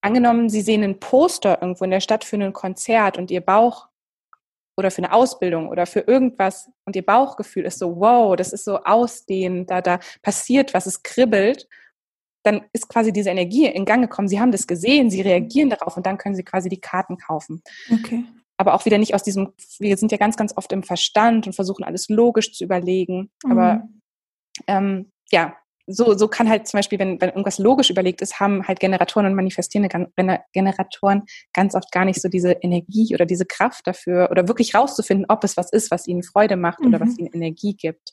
angenommen, 0.00 0.48
Sie 0.48 0.60
sehen 0.60 0.82
ein 0.82 0.98
Poster 0.98 1.62
irgendwo 1.62 1.84
in 1.84 1.90
der 1.90 2.00
Stadt 2.00 2.24
für 2.24 2.36
ein 2.36 2.52
Konzert 2.52 3.16
und 3.16 3.30
Ihr 3.30 3.40
Bauch 3.40 3.88
oder 4.76 4.90
für 4.90 4.98
eine 4.98 5.12
Ausbildung 5.12 5.68
oder 5.68 5.86
für 5.86 6.00
irgendwas 6.00 6.70
und 6.84 6.96
Ihr 6.96 7.06
Bauchgefühl 7.06 7.64
ist 7.64 7.78
so, 7.78 8.00
wow, 8.00 8.34
das 8.34 8.52
ist 8.52 8.64
so 8.64 8.78
ausdehnen, 8.78 9.66
da, 9.66 9.80
da 9.80 10.00
passiert 10.22 10.74
was, 10.74 10.86
es 10.86 11.02
kribbelt, 11.02 11.68
dann 12.42 12.64
ist 12.72 12.88
quasi 12.88 13.12
diese 13.12 13.30
Energie 13.30 13.66
in 13.66 13.84
Gang 13.84 14.02
gekommen. 14.02 14.26
Sie 14.26 14.40
haben 14.40 14.50
das 14.50 14.66
gesehen, 14.66 15.10
Sie 15.10 15.20
reagieren 15.20 15.70
darauf 15.70 15.96
und 15.96 16.04
dann 16.04 16.18
können 16.18 16.34
Sie 16.34 16.42
quasi 16.42 16.68
die 16.68 16.80
Karten 16.80 17.16
kaufen. 17.16 17.62
Okay 17.92 18.24
aber 18.56 18.74
auch 18.74 18.84
wieder 18.84 18.98
nicht 18.98 19.14
aus 19.14 19.22
diesem, 19.22 19.52
wir 19.78 19.96
sind 19.96 20.12
ja 20.12 20.18
ganz, 20.18 20.36
ganz 20.36 20.56
oft 20.56 20.72
im 20.72 20.82
Verstand 20.82 21.46
und 21.46 21.54
versuchen 21.54 21.84
alles 21.84 22.08
logisch 22.08 22.52
zu 22.52 22.64
überlegen. 22.64 23.30
Mhm. 23.44 23.52
Aber 23.52 23.88
ähm, 24.66 25.12
ja, 25.30 25.54
so, 25.86 26.16
so 26.16 26.28
kann 26.28 26.48
halt 26.48 26.68
zum 26.68 26.78
Beispiel, 26.78 26.98
wenn, 26.98 27.20
wenn 27.20 27.30
irgendwas 27.30 27.58
logisch 27.58 27.90
überlegt 27.90 28.22
ist, 28.22 28.38
haben 28.38 28.66
halt 28.66 28.78
Generatoren 28.78 29.26
und 29.26 29.34
manifestierende 29.34 29.88
Generatoren 30.52 31.22
ganz 31.52 31.74
oft 31.74 31.90
gar 31.90 32.04
nicht 32.04 32.20
so 32.20 32.28
diese 32.28 32.52
Energie 32.52 33.14
oder 33.14 33.26
diese 33.26 33.46
Kraft 33.46 33.86
dafür 33.86 34.28
oder 34.30 34.46
wirklich 34.46 34.74
rauszufinden, 34.74 35.26
ob 35.28 35.42
es 35.44 35.56
was 35.56 35.72
ist, 35.72 35.90
was 35.90 36.06
ihnen 36.06 36.22
Freude 36.22 36.56
macht 36.56 36.80
mhm. 36.80 36.88
oder 36.88 37.00
was 37.00 37.10
mhm. 37.10 37.18
ihnen 37.18 37.32
Energie 37.34 37.74
gibt. 37.74 38.12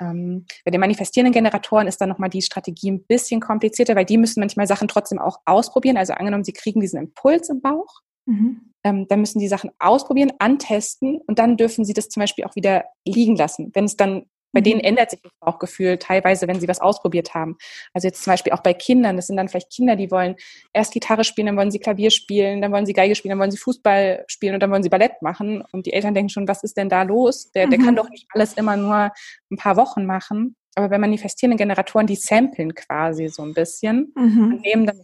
Ähm, 0.00 0.46
bei 0.64 0.70
den 0.70 0.80
manifestierenden 0.80 1.32
Generatoren 1.32 1.86
ist 1.86 2.00
dann 2.00 2.08
nochmal 2.08 2.30
die 2.30 2.42
Strategie 2.42 2.90
ein 2.90 3.04
bisschen 3.04 3.40
komplizierter, 3.40 3.94
weil 3.94 4.04
die 4.04 4.18
müssen 4.18 4.40
manchmal 4.40 4.66
Sachen 4.66 4.88
trotzdem 4.88 5.18
auch 5.18 5.40
ausprobieren. 5.44 5.96
Also 5.96 6.14
angenommen, 6.14 6.44
sie 6.44 6.52
kriegen 6.52 6.80
diesen 6.80 7.00
Impuls 7.00 7.48
im 7.48 7.60
Bauch 7.60 8.02
Mhm. 8.26 8.72
Ähm, 8.86 9.08
dann 9.08 9.20
müssen 9.20 9.40
die 9.40 9.48
Sachen 9.48 9.70
ausprobieren, 9.80 10.32
antesten 10.38 11.20
und 11.26 11.40
dann 11.40 11.56
dürfen 11.56 11.84
sie 11.84 11.92
das 11.92 12.08
zum 12.08 12.20
Beispiel 12.20 12.44
auch 12.44 12.54
wieder 12.54 12.84
liegen 13.04 13.34
lassen. 13.34 13.72
Wenn 13.74 13.84
es 13.84 13.96
dann 13.96 14.26
bei 14.52 14.60
denen 14.60 14.78
mhm. 14.78 14.84
ändert 14.84 15.10
sich 15.10 15.20
das 15.20 15.32
Bauchgefühl 15.40 15.98
teilweise, 15.98 16.46
wenn 16.46 16.60
sie 16.60 16.68
was 16.68 16.80
ausprobiert 16.80 17.34
haben. 17.34 17.58
Also 17.92 18.06
jetzt 18.08 18.22
zum 18.22 18.32
Beispiel 18.32 18.52
auch 18.52 18.62
bei 18.62 18.74
Kindern, 18.74 19.16
das 19.16 19.26
sind 19.26 19.36
dann 19.36 19.48
vielleicht 19.48 19.70
Kinder, 19.70 19.96
die 19.96 20.10
wollen 20.10 20.36
erst 20.72 20.92
Gitarre 20.94 21.24
spielen, 21.24 21.48
dann 21.48 21.56
wollen 21.56 21.72
sie 21.72 21.80
Klavier 21.80 22.10
spielen, 22.10 22.62
dann 22.62 22.72
wollen 22.72 22.86
sie 22.86 22.94
Geige 22.94 23.16
spielen, 23.16 23.30
dann 23.30 23.40
wollen 23.40 23.50
sie 23.50 23.58
Fußball 23.58 24.24
spielen 24.28 24.54
und 24.54 24.60
dann 24.60 24.70
wollen 24.70 24.82
sie 24.84 24.88
Ballett 24.88 25.20
machen. 25.20 25.62
Und 25.72 25.84
die 25.84 25.92
Eltern 25.92 26.14
denken 26.14 26.30
schon, 26.30 26.48
was 26.48 26.62
ist 26.62 26.76
denn 26.76 26.88
da 26.88 27.02
los? 27.02 27.50
Der, 27.50 27.66
der 27.66 27.78
kann 27.78 27.94
mhm. 27.94 27.96
doch 27.96 28.08
nicht 28.08 28.26
alles 28.30 28.54
immer 28.54 28.76
nur 28.76 29.12
ein 29.50 29.56
paar 29.58 29.76
Wochen 29.76 30.06
machen. 30.06 30.56
Aber 30.76 30.90
wenn 30.90 31.00
manifestierende 31.00 31.58
Generatoren, 31.58 32.06
die 32.06 32.16
samplen 32.16 32.74
quasi 32.74 33.28
so 33.28 33.42
ein 33.42 33.52
bisschen 33.52 34.12
mhm. 34.14 34.52
und 34.54 34.60
nehmen 34.62 34.86
dann 34.86 35.02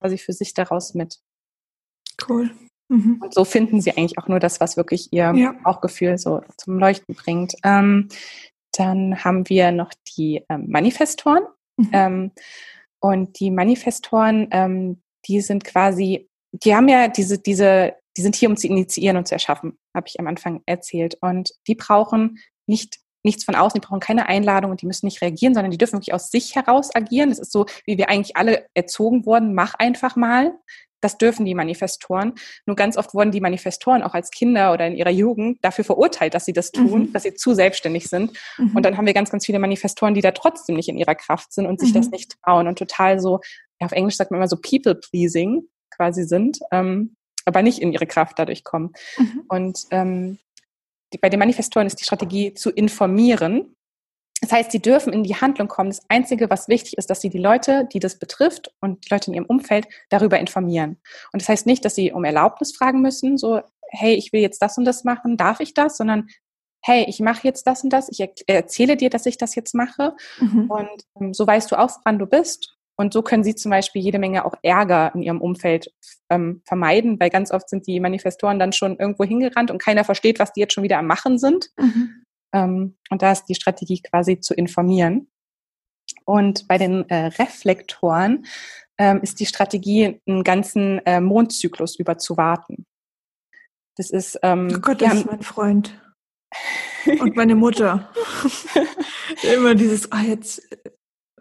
quasi 0.00 0.18
für 0.18 0.32
sich 0.32 0.52
daraus 0.54 0.94
mit. 0.94 1.18
Cool. 2.28 2.50
Mhm. 2.92 3.20
Und 3.22 3.32
so 3.32 3.44
finden 3.44 3.80
sie 3.80 3.96
eigentlich 3.96 4.18
auch 4.18 4.28
nur 4.28 4.38
das, 4.38 4.60
was 4.60 4.76
wirklich 4.76 5.12
ihr 5.12 5.32
ja. 5.34 5.54
Bauchgefühl 5.64 6.18
so 6.18 6.42
zum 6.58 6.78
Leuchten 6.78 7.14
bringt. 7.14 7.54
Ähm, 7.64 8.08
dann 8.72 9.24
haben 9.24 9.48
wir 9.48 9.72
noch 9.72 9.92
die 10.16 10.44
ähm, 10.50 10.66
Manifestoren. 10.68 11.44
Mhm. 11.78 11.90
Ähm, 11.92 12.30
und 13.00 13.40
die 13.40 13.50
Manifestoren, 13.50 14.48
ähm, 14.50 15.00
die 15.26 15.40
sind 15.40 15.64
quasi, 15.64 16.28
die 16.52 16.74
haben 16.74 16.88
ja 16.88 17.08
diese, 17.08 17.38
diese, 17.38 17.94
die 18.16 18.22
sind 18.22 18.36
hier, 18.36 18.50
um 18.50 18.58
zu 18.58 18.66
initiieren 18.66 19.16
und 19.16 19.26
zu 19.26 19.34
erschaffen, 19.34 19.78
habe 19.96 20.08
ich 20.08 20.20
am 20.20 20.26
Anfang 20.26 20.60
erzählt. 20.66 21.16
Und 21.22 21.52
die 21.66 21.74
brauchen 21.74 22.38
nicht 22.66 22.98
nichts 23.24 23.44
von 23.44 23.54
außen, 23.54 23.80
die 23.80 23.86
brauchen 23.86 24.00
keine 24.00 24.26
Einladung 24.26 24.72
und 24.72 24.82
die 24.82 24.86
müssen 24.86 25.06
nicht 25.06 25.22
reagieren, 25.22 25.54
sondern 25.54 25.70
die 25.70 25.78
dürfen 25.78 25.94
wirklich 25.94 26.12
aus 26.12 26.30
sich 26.30 26.56
heraus 26.56 26.92
agieren. 26.92 27.28
Das 27.28 27.38
ist 27.38 27.52
so, 27.52 27.66
wie 27.86 27.96
wir 27.96 28.08
eigentlich 28.08 28.36
alle 28.36 28.66
erzogen 28.74 29.24
wurden, 29.24 29.54
mach 29.54 29.74
einfach 29.74 30.16
mal. 30.16 30.52
Das 31.02 31.18
dürfen 31.18 31.44
die 31.44 31.54
Manifestoren. 31.54 32.34
Nur 32.64 32.76
ganz 32.76 32.96
oft 32.96 33.12
wurden 33.12 33.32
die 33.32 33.40
Manifestoren 33.40 34.02
auch 34.02 34.14
als 34.14 34.30
Kinder 34.30 34.72
oder 34.72 34.86
in 34.86 34.94
ihrer 34.94 35.10
Jugend 35.10 35.58
dafür 35.62 35.84
verurteilt, 35.84 36.32
dass 36.32 36.46
sie 36.46 36.52
das 36.52 36.70
tun, 36.70 37.08
mhm. 37.08 37.12
dass 37.12 37.24
sie 37.24 37.34
zu 37.34 37.54
selbstständig 37.54 38.08
sind. 38.08 38.32
Mhm. 38.56 38.76
Und 38.76 38.86
dann 38.86 38.96
haben 38.96 39.06
wir 39.06 39.12
ganz, 39.12 39.30
ganz 39.30 39.44
viele 39.44 39.58
Manifestoren, 39.58 40.14
die 40.14 40.20
da 40.22 40.30
trotzdem 40.30 40.76
nicht 40.76 40.88
in 40.88 40.96
ihrer 40.96 41.14
Kraft 41.14 41.52
sind 41.52 41.66
und 41.66 41.80
sich 41.80 41.90
mhm. 41.90 41.98
das 41.98 42.10
nicht 42.10 42.40
trauen 42.42 42.68
und 42.68 42.78
total 42.78 43.20
so, 43.20 43.40
ja, 43.80 43.86
auf 43.86 43.92
Englisch 43.92 44.16
sagt 44.16 44.30
man 44.30 44.38
immer 44.38 44.48
so 44.48 44.56
people-pleasing 44.56 45.62
quasi 45.90 46.24
sind, 46.24 46.60
ähm, 46.70 47.16
aber 47.44 47.62
nicht 47.62 47.80
in 47.80 47.92
ihre 47.92 48.06
Kraft 48.06 48.38
dadurch 48.38 48.64
kommen. 48.64 48.92
Mhm. 49.18 49.42
Und 49.48 49.80
ähm, 49.90 50.38
die, 51.12 51.18
bei 51.18 51.28
den 51.28 51.40
Manifestoren 51.40 51.86
ist 51.86 52.00
die 52.00 52.04
Strategie 52.04 52.54
zu 52.54 52.70
informieren 52.70 53.76
das 54.42 54.50
heißt, 54.50 54.72
sie 54.72 54.82
dürfen 54.82 55.12
in 55.12 55.22
die 55.22 55.36
Handlung 55.36 55.68
kommen. 55.68 55.90
Das 55.90 56.02
Einzige, 56.08 56.50
was 56.50 56.66
wichtig 56.66 56.98
ist, 56.98 57.08
dass 57.08 57.20
sie 57.20 57.30
die 57.30 57.38
Leute, 57.38 57.88
die 57.92 58.00
das 58.00 58.18
betrifft 58.18 58.74
und 58.80 59.04
die 59.04 59.14
Leute 59.14 59.30
in 59.30 59.34
ihrem 59.34 59.46
Umfeld 59.46 59.86
darüber 60.10 60.40
informieren. 60.40 60.98
Und 61.32 61.40
das 61.40 61.48
heißt 61.48 61.64
nicht, 61.64 61.84
dass 61.84 61.94
sie 61.94 62.10
um 62.10 62.24
Erlaubnis 62.24 62.76
fragen 62.76 63.02
müssen, 63.02 63.38
so, 63.38 63.62
hey, 63.90 64.14
ich 64.14 64.32
will 64.32 64.40
jetzt 64.40 64.60
das 64.60 64.76
und 64.76 64.84
das 64.84 65.04
machen, 65.04 65.36
darf 65.36 65.60
ich 65.60 65.74
das? 65.74 65.96
Sondern, 65.96 66.26
hey, 66.82 67.04
ich 67.08 67.20
mache 67.20 67.46
jetzt 67.46 67.68
das 67.68 67.84
und 67.84 67.92
das, 67.92 68.08
ich 68.10 68.28
erzähle 68.48 68.96
dir, 68.96 69.10
dass 69.10 69.26
ich 69.26 69.38
das 69.38 69.54
jetzt 69.54 69.76
mache. 69.76 70.16
Mhm. 70.40 70.68
Und 70.68 71.04
ähm, 71.20 71.32
so 71.32 71.46
weißt 71.46 71.70
du 71.70 71.78
auch, 71.78 71.90
woran 71.98 72.18
du 72.18 72.26
bist. 72.26 72.76
Und 72.96 73.12
so 73.12 73.22
können 73.22 73.44
sie 73.44 73.54
zum 73.54 73.70
Beispiel 73.70 74.02
jede 74.02 74.18
Menge 74.18 74.44
auch 74.44 74.54
Ärger 74.62 75.12
in 75.14 75.22
ihrem 75.22 75.40
Umfeld 75.40 75.92
ähm, 76.30 76.62
vermeiden, 76.66 77.20
weil 77.20 77.30
ganz 77.30 77.52
oft 77.52 77.68
sind 77.68 77.86
die 77.86 78.00
Manifestoren 78.00 78.58
dann 78.58 78.72
schon 78.72 78.98
irgendwo 78.98 79.22
hingerannt 79.22 79.70
und 79.70 79.80
keiner 79.80 80.02
versteht, 80.04 80.40
was 80.40 80.52
die 80.52 80.60
jetzt 80.60 80.74
schon 80.74 80.84
wieder 80.84 80.98
am 80.98 81.06
Machen 81.06 81.38
sind. 81.38 81.70
Mhm. 81.78 82.21
Ähm, 82.52 82.96
und 83.10 83.22
da 83.22 83.32
ist 83.32 83.46
die 83.46 83.54
Strategie 83.54 84.00
quasi 84.02 84.40
zu 84.40 84.54
informieren. 84.54 85.30
Und 86.24 86.68
bei 86.68 86.78
den 86.78 87.08
äh, 87.08 87.26
Reflektoren 87.26 88.46
ähm, 88.98 89.20
ist 89.22 89.40
die 89.40 89.46
Strategie, 89.46 90.20
einen 90.26 90.44
ganzen 90.44 90.98
äh, 91.06 91.20
Mondzyklus 91.20 91.96
über 91.96 92.18
zu 92.18 92.36
warten. 92.36 92.86
Das 93.96 94.10
ist. 94.10 94.38
Ähm, 94.42 94.68
oh 94.74 94.80
Gott, 94.80 95.02
das 95.02 95.10
haben, 95.10 95.18
ist 95.18 95.26
mein 95.26 95.42
Freund. 95.42 96.00
Und 97.20 97.36
meine 97.36 97.54
Mutter. 97.54 98.10
Immer 99.54 99.74
dieses, 99.74 100.10
oh, 100.12 100.24
jetzt, 100.24 100.62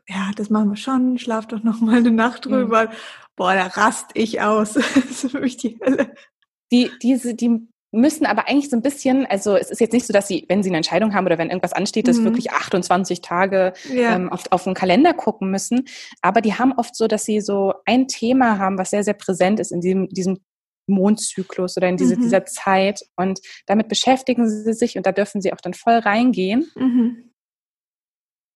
ja, 0.07 0.31
das 0.35 0.49
machen 0.49 0.69
wir 0.69 0.75
schon, 0.77 1.19
schlaf 1.19 1.47
doch 1.47 1.63
noch 1.63 1.81
mal 1.81 1.97
eine 1.97 2.11
Nacht 2.11 2.45
drüber. 2.45 2.85
Mhm. 2.85 2.93
Boah, 3.35 3.53
da 3.53 3.67
rast 3.67 4.11
ich 4.13 4.41
aus. 4.41 4.73
das 4.73 4.95
ist 4.95 5.31
für 5.31 5.39
mich 5.39 5.57
die 5.57 5.79
Hölle. 5.79 6.15
Die, 6.71 6.89
diese, 7.01 7.35
die 7.35 7.67
müssen 7.91 8.25
aber 8.25 8.47
eigentlich 8.47 8.69
so 8.69 8.77
ein 8.77 8.81
bisschen, 8.81 9.25
also 9.25 9.55
es 9.55 9.69
ist 9.69 9.81
jetzt 9.81 9.91
nicht 9.91 10.07
so, 10.07 10.13
dass 10.13 10.27
sie, 10.27 10.45
wenn 10.47 10.63
sie 10.63 10.69
eine 10.69 10.77
Entscheidung 10.77 11.13
haben 11.13 11.25
oder 11.25 11.37
wenn 11.37 11.49
irgendwas 11.49 11.73
ansteht, 11.73 12.07
dass 12.07 12.17
mhm. 12.17 12.25
wirklich 12.25 12.51
28 12.51 13.21
Tage 13.21 13.73
ja. 13.93 14.15
ähm, 14.15 14.31
auf, 14.31 14.43
auf 14.49 14.63
den 14.63 14.73
Kalender 14.73 15.13
gucken 15.13 15.51
müssen. 15.51 15.85
Aber 16.21 16.41
die 16.41 16.53
haben 16.53 16.73
oft 16.73 16.95
so, 16.95 17.07
dass 17.07 17.25
sie 17.25 17.41
so 17.41 17.73
ein 17.85 18.07
Thema 18.07 18.57
haben, 18.59 18.77
was 18.77 18.91
sehr, 18.91 19.03
sehr 19.03 19.13
präsent 19.13 19.59
ist 19.59 19.71
in 19.71 19.81
diesem, 19.81 20.07
diesem 20.07 20.39
Mondzyklus 20.87 21.77
oder 21.77 21.89
in 21.89 21.97
diese, 21.97 22.15
mhm. 22.15 22.21
dieser 22.21 22.45
Zeit. 22.45 23.01
Und 23.17 23.41
damit 23.65 23.89
beschäftigen 23.89 24.49
sie 24.49 24.73
sich 24.73 24.95
und 24.95 25.05
da 25.05 25.11
dürfen 25.11 25.41
sie 25.41 25.51
auch 25.51 25.61
dann 25.61 25.73
voll 25.73 25.95
reingehen. 25.95 26.71
Mhm. 26.75 27.31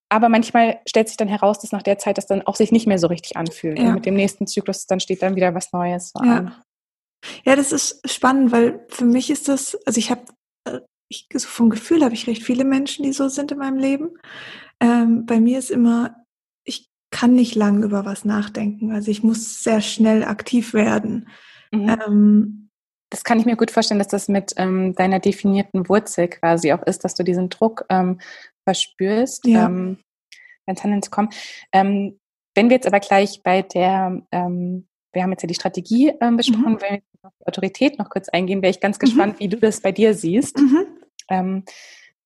Aber 0.07 0.29
manchmal 0.29 0.79
stellt 0.87 1.09
sich 1.09 1.17
dann 1.17 1.27
heraus, 1.27 1.59
dass 1.59 1.71
nach 1.71 1.81
der 1.81 1.97
Zeit 1.97 2.17
das 2.17 2.27
dann 2.27 2.43
auch 2.43 2.55
sich 2.55 2.71
nicht 2.71 2.87
mehr 2.87 2.99
so 2.99 3.07
richtig 3.07 3.35
anfühlt. 3.35 3.79
Ja. 3.79 3.87
Und 3.87 3.95
mit 3.95 4.05
dem 4.05 4.13
nächsten 4.13 4.47
Zyklus 4.47 4.85
dann 4.85 4.99
steht 4.99 5.21
dann 5.21 5.35
wieder 5.35 5.55
was 5.55 5.73
Neues 5.73 6.11
so 6.15 6.23
ja. 6.23 6.37
an. 6.37 6.55
Ja, 7.45 7.55
das 7.55 7.71
ist 7.71 8.09
spannend, 8.09 8.51
weil 8.51 8.85
für 8.89 9.05
mich 9.05 9.29
ist 9.29 9.47
das, 9.47 9.77
also 9.85 9.97
ich 9.97 10.11
habe, 10.11 10.25
äh, 10.65 10.79
ich, 11.09 11.27
so 11.33 11.47
vom 11.47 11.69
Gefühl 11.69 12.03
habe 12.03 12.13
ich 12.13 12.27
recht 12.27 12.43
viele 12.43 12.65
Menschen, 12.65 13.03
die 13.03 13.13
so 13.13 13.27
sind 13.29 13.51
in 13.51 13.59
meinem 13.59 13.77
Leben. 13.77 14.11
Ähm, 14.79 15.25
bei 15.25 15.39
mir 15.39 15.59
ist 15.59 15.71
immer, 15.71 16.15
ich 16.63 16.89
kann 17.11 17.33
nicht 17.33 17.55
lang 17.55 17.83
über 17.83 18.05
was 18.05 18.25
nachdenken. 18.25 18.91
Also 18.91 19.11
ich 19.11 19.23
muss 19.23 19.63
sehr 19.63 19.81
schnell 19.81 20.23
aktiv 20.23 20.73
werden. 20.73 21.29
Mhm. 21.71 21.89
Ähm, 21.89 22.69
das 23.09 23.23
kann 23.23 23.39
ich 23.39 23.45
mir 23.45 23.55
gut 23.55 23.71
vorstellen, 23.71 23.99
dass 23.99 24.07
das 24.07 24.27
mit 24.27 24.53
ähm, 24.57 24.93
deiner 24.95 25.19
definierten 25.19 25.87
Wurzel 25.87 26.27
quasi 26.27 26.73
auch 26.73 26.83
ist, 26.83 27.03
dass 27.03 27.15
du 27.15 27.23
diesen 27.23 27.49
Druck 27.49 27.85
ähm, 27.89 28.19
verspürst, 28.63 29.45
ja. 29.47 29.67
ähm, 29.67 29.99
ins 30.65 30.83
Handeln 30.83 31.01
zu 31.03 31.11
kommen. 31.11 31.29
Ähm, 31.71 32.19
wenn 32.55 32.69
wir 32.69 32.75
jetzt 32.75 32.87
aber 32.87 32.99
gleich 32.99 33.41
bei 33.43 33.61
der, 33.61 34.21
ähm, 34.31 34.87
wir 35.13 35.23
haben 35.23 35.31
jetzt 35.31 35.43
ja 35.43 35.47
die 35.47 35.55
Strategie 35.55 36.13
ähm, 36.19 36.37
besprochen, 36.37 36.73
mhm. 36.73 36.81
wenn 36.81 36.93
wir 36.95 37.01
auf 37.25 37.33
die 37.39 37.47
Autorität 37.47 37.99
noch 37.99 38.09
kurz 38.09 38.29
eingehen, 38.29 38.61
wäre 38.61 38.71
ich 38.71 38.79
ganz 38.79 38.97
mhm. 38.97 39.01
gespannt, 39.01 39.33
mhm. 39.35 39.39
wie 39.39 39.47
du 39.49 39.57
das 39.57 39.81
bei 39.81 39.91
dir 39.91 40.13
siehst. 40.13 40.57
Mhm. 40.57 40.87
Ähm, 41.29 41.63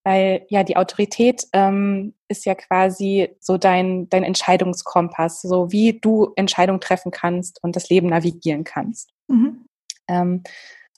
weil 0.04 0.46
ja 0.50 0.64
die 0.64 0.78
Autorität 0.78 1.46
ähm, 1.54 2.14
ist 2.28 2.46
ja 2.46 2.56
quasi 2.56 3.30
so 3.40 3.58
dein, 3.58 4.10
dein 4.10 4.24
Entscheidungskompass, 4.24 5.42
so 5.42 5.72
wie 5.72 6.00
du 6.00 6.32
Entscheidungen 6.36 6.80
treffen 6.80 7.12
kannst 7.12 7.62
und 7.64 7.76
das 7.76 7.90
Leben 7.90 8.08
navigieren 8.08 8.64
kannst. 8.64 9.12
Mhm. 9.28 9.66
Ähm, 10.08 10.44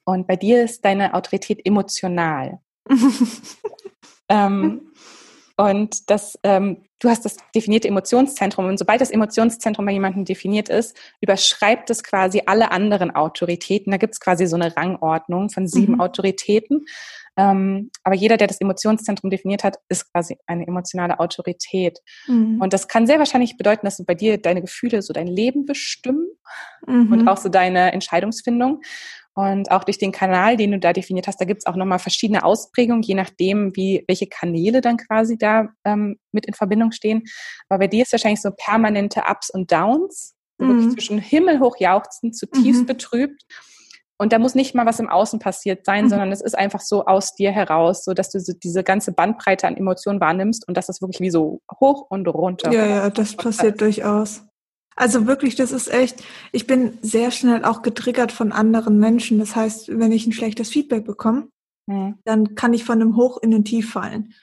und 0.06 0.28
bei 0.28 0.36
dir 0.36 0.64
ist 0.64 0.86
deine 0.86 1.14
Autorität 1.14 1.66
emotional. 1.66 2.60
ähm, 4.30 4.92
und 5.58 6.10
das, 6.10 6.40
ähm, 6.44 6.84
du 7.00 7.10
hast 7.10 7.26
das 7.26 7.38
definierte 7.56 7.88
Emotionszentrum. 7.88 8.66
Und 8.66 8.78
sobald 8.78 9.02
das 9.02 9.12
Emotionszentrum 9.12 9.86
bei 9.86 9.92
jemandem 9.92 10.26
definiert 10.26 10.70
ist, 10.70 10.98
überschreibt 11.20 11.90
es 11.90 12.04
quasi 12.04 12.44
alle 12.46 12.72
anderen 12.72 13.12
Autoritäten. 13.12 13.92
Da 13.92 13.98
gibt 13.98 14.14
es 14.14 14.20
quasi 14.20 14.46
so 14.46 14.56
eine 14.56 14.76
Rangordnung 14.76 15.50
von 15.50 15.68
sieben 15.68 15.94
mhm. 15.94 16.02
Autoritäten. 16.02 16.86
Ähm, 17.38 17.90
aber 18.04 18.16
jeder, 18.16 18.38
der 18.38 18.48
das 18.48 18.60
Emotionszentrum 18.60 19.30
definiert 19.30 19.64
hat, 19.64 19.78
ist 19.88 20.12
quasi 20.12 20.38
eine 20.48 20.68
emotionale 20.68 21.20
Autorität. 21.20 22.00
Mhm. 22.28 22.62
Und 22.62 22.74
das 22.74 22.88
kann 22.88 23.08
sehr 23.08 23.20
wahrscheinlich 23.20 23.58
bedeuten, 23.58 23.86
dass 23.86 24.04
bei 24.06 24.16
dir 24.16 24.38
deine 24.38 24.62
Gefühle 24.62 25.02
so 25.02 25.14
dein 25.14 25.28
Leben 25.28 25.66
bestimmen 25.66 26.28
mhm. 26.86 27.12
und 27.12 27.28
auch 27.28 27.38
so 27.38 27.50
deine 27.50 27.94
Entscheidungsfindung. 27.94 28.82
Und 29.34 29.72
auch 29.72 29.86
durch 29.86 29.98
den 29.98 30.12
Kanal, 30.12 30.58
den 30.58 30.72
du 30.72 30.80
da 30.80 30.92
definiert 30.92 31.28
hast, 31.28 31.40
da 31.40 31.46
gibt 31.46 31.62
es 31.62 31.66
auch 31.66 31.78
nochmal 31.78 32.00
verschiedene 32.00 32.44
Ausprägungen, 32.44 33.02
je 33.02 33.16
nachdem, 33.16 33.76
wie 33.76 34.04
welche 34.08 34.28
Kanäle 34.28 34.82
dann 34.82 34.98
quasi 34.98 35.38
da 35.38 35.70
ähm, 35.86 36.18
mit 36.34 36.46
in 36.46 36.54
Verbindung 36.54 36.92
stehen. 36.92 37.24
Aber 37.70 37.80
bei 37.80 37.88
dir 37.88 38.04
ist 38.04 38.12
wahrscheinlich 38.12 38.42
so 38.42 38.52
permanente 38.52 39.24
Ups 39.30 39.50
und 39.50 39.72
Downs, 39.72 40.36
so 40.58 40.66
mhm. 40.66 40.70
wirklich 40.70 40.94
zwischen 40.94 41.20
himmelhoch 41.20 41.78
jauchzend, 41.80 42.36
zutiefst 42.36 42.82
mhm. 42.82 42.88
betrübt 42.88 43.46
und 44.22 44.34
da 44.34 44.38
muss 44.38 44.54
nicht 44.54 44.76
mal 44.76 44.86
was 44.86 45.00
im 45.00 45.10
Außen 45.10 45.40
passiert 45.40 45.84
sein, 45.84 46.06
mhm. 46.06 46.10
sondern 46.10 46.32
es 46.32 46.42
ist 46.42 46.56
einfach 46.56 46.82
so 46.82 47.06
aus 47.06 47.34
dir 47.34 47.52
heraus, 47.52 48.04
so 48.04 48.14
dass 48.14 48.30
du 48.30 48.38
diese 48.54 48.84
ganze 48.84 49.14
Bandbreite 49.14 49.66
an 49.66 49.76
Emotionen 49.76 50.22
wahrnimmst 50.22 50.68
und 50.68 50.78
das 50.78 50.90
ist 50.90 51.02
wirklich 51.02 51.22
wie 51.22 51.32
so 51.32 51.60
hoch 51.80 52.06
und 52.08 52.28
runter. 52.28 52.72
Ja, 52.72 52.86
ja, 52.86 53.10
das 53.10 53.36
passiert 53.36 53.82
durchaus. 53.82 54.44
Also 55.02 55.26
wirklich, 55.26 55.56
das 55.56 55.72
ist 55.72 55.92
echt, 55.92 56.24
ich 56.52 56.68
bin 56.68 57.00
sehr 57.02 57.32
schnell 57.32 57.66
auch 57.66 57.82
getriggert 57.82 58.32
von 58.32 58.52
anderen 58.52 59.00
Menschen. 59.00 59.40
Das 59.40 59.56
heißt, 59.56 59.98
wenn 59.98 60.12
ich 60.12 60.28
ein 60.28 60.32
schlechtes 60.32 60.70
Feedback 60.70 61.06
bekomme, 61.06 61.48
mhm. 61.88 62.20
dann 62.24 62.54
kann 62.54 62.76
ich 62.76 62.84
von 62.84 63.02
einem 63.02 63.16
Hoch 63.16 63.40
in 63.42 63.50
den 63.50 63.66
Tief 63.66 63.90
fallen. 63.90 64.36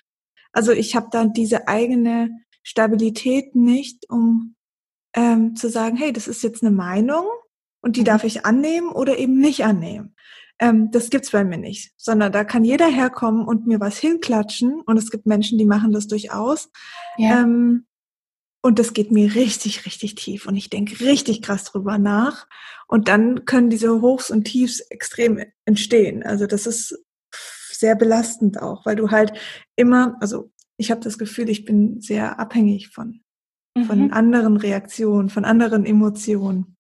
Also 0.51 0.73
ich 0.73 0.97
habe 0.97 1.11
dann 1.12 1.33
diese 1.33 1.68
eigene 1.68 2.31
Stabilität 2.64 3.55
nicht, 3.55 4.11
um 4.11 4.57
ähm, 5.14 5.55
zu 5.55 5.68
sagen, 5.68 5.97
hey, 5.97 6.12
das 6.12 6.27
ist 6.27 6.42
jetzt 6.42 6.64
eine 6.64 6.73
Meinung 6.73 7.29
und 7.81 7.94
die 7.94 8.01
mhm. 8.01 8.07
darf 8.07 8.25
ich 8.25 8.44
annehmen 8.44 8.88
oder 8.88 9.16
eben 9.16 9.38
nicht 9.38 9.64
annehmen. 9.64 10.16
Ähm, 10.59 10.90
das 10.90 11.11
gibt's 11.11 11.31
bei 11.31 11.44
mir 11.44 11.59
nicht, 11.59 11.92
sondern 11.97 12.33
da 12.33 12.42
kann 12.42 12.64
jeder 12.64 12.88
herkommen 12.88 13.47
und 13.47 13.68
mir 13.68 13.79
was 13.79 13.99
hinklatschen 13.99 14.81
und 14.81 14.97
es 14.97 15.12
gibt 15.12 15.25
Menschen, 15.25 15.57
die 15.57 15.66
machen 15.66 15.92
das 15.92 16.09
durchaus. 16.09 16.68
Ja. 17.16 17.42
Ähm, 17.42 17.87
und 18.69 18.79
das 18.79 18.93
geht 18.93 19.11
mir 19.11 19.35
richtig, 19.35 19.87
richtig 19.87 20.15
tief 20.15 20.47
und 20.47 20.55
ich 20.55 20.69
denke 20.69 21.01
richtig 21.01 21.41
krass 21.41 21.65
drüber 21.65 21.97
nach. 21.97 22.47
Und 22.87 23.09
dann 23.09 23.47
können 23.47 23.71
diese 23.71 24.03
Hochs 24.03 24.31
und 24.31 24.45
Tiefs 24.45 24.81
extrem 24.81 25.43
entstehen. 25.65 26.23
Also 26.23 26.47
das 26.47 26.67
ist 26.67 27.03
sehr 27.73 27.97
belastend 27.97 28.61
auch, 28.61 28.85
weil 28.85 28.95
du 28.95 29.11
halt 29.11 29.33
immer, 29.75 30.19
also 30.21 30.53
ich 30.77 30.91
habe 30.91 31.01
das 31.01 31.17
Gefühl, 31.17 31.49
ich 31.49 31.65
bin 31.65 32.03
sehr 32.03 32.39
abhängig 32.39 32.89
von, 32.89 33.23
mhm. 33.75 33.85
von 33.85 34.13
anderen 34.13 34.59
Reaktionen, 34.59 35.31
von 35.31 35.47
anderen 35.47 35.87
Emotionen. 35.87 36.77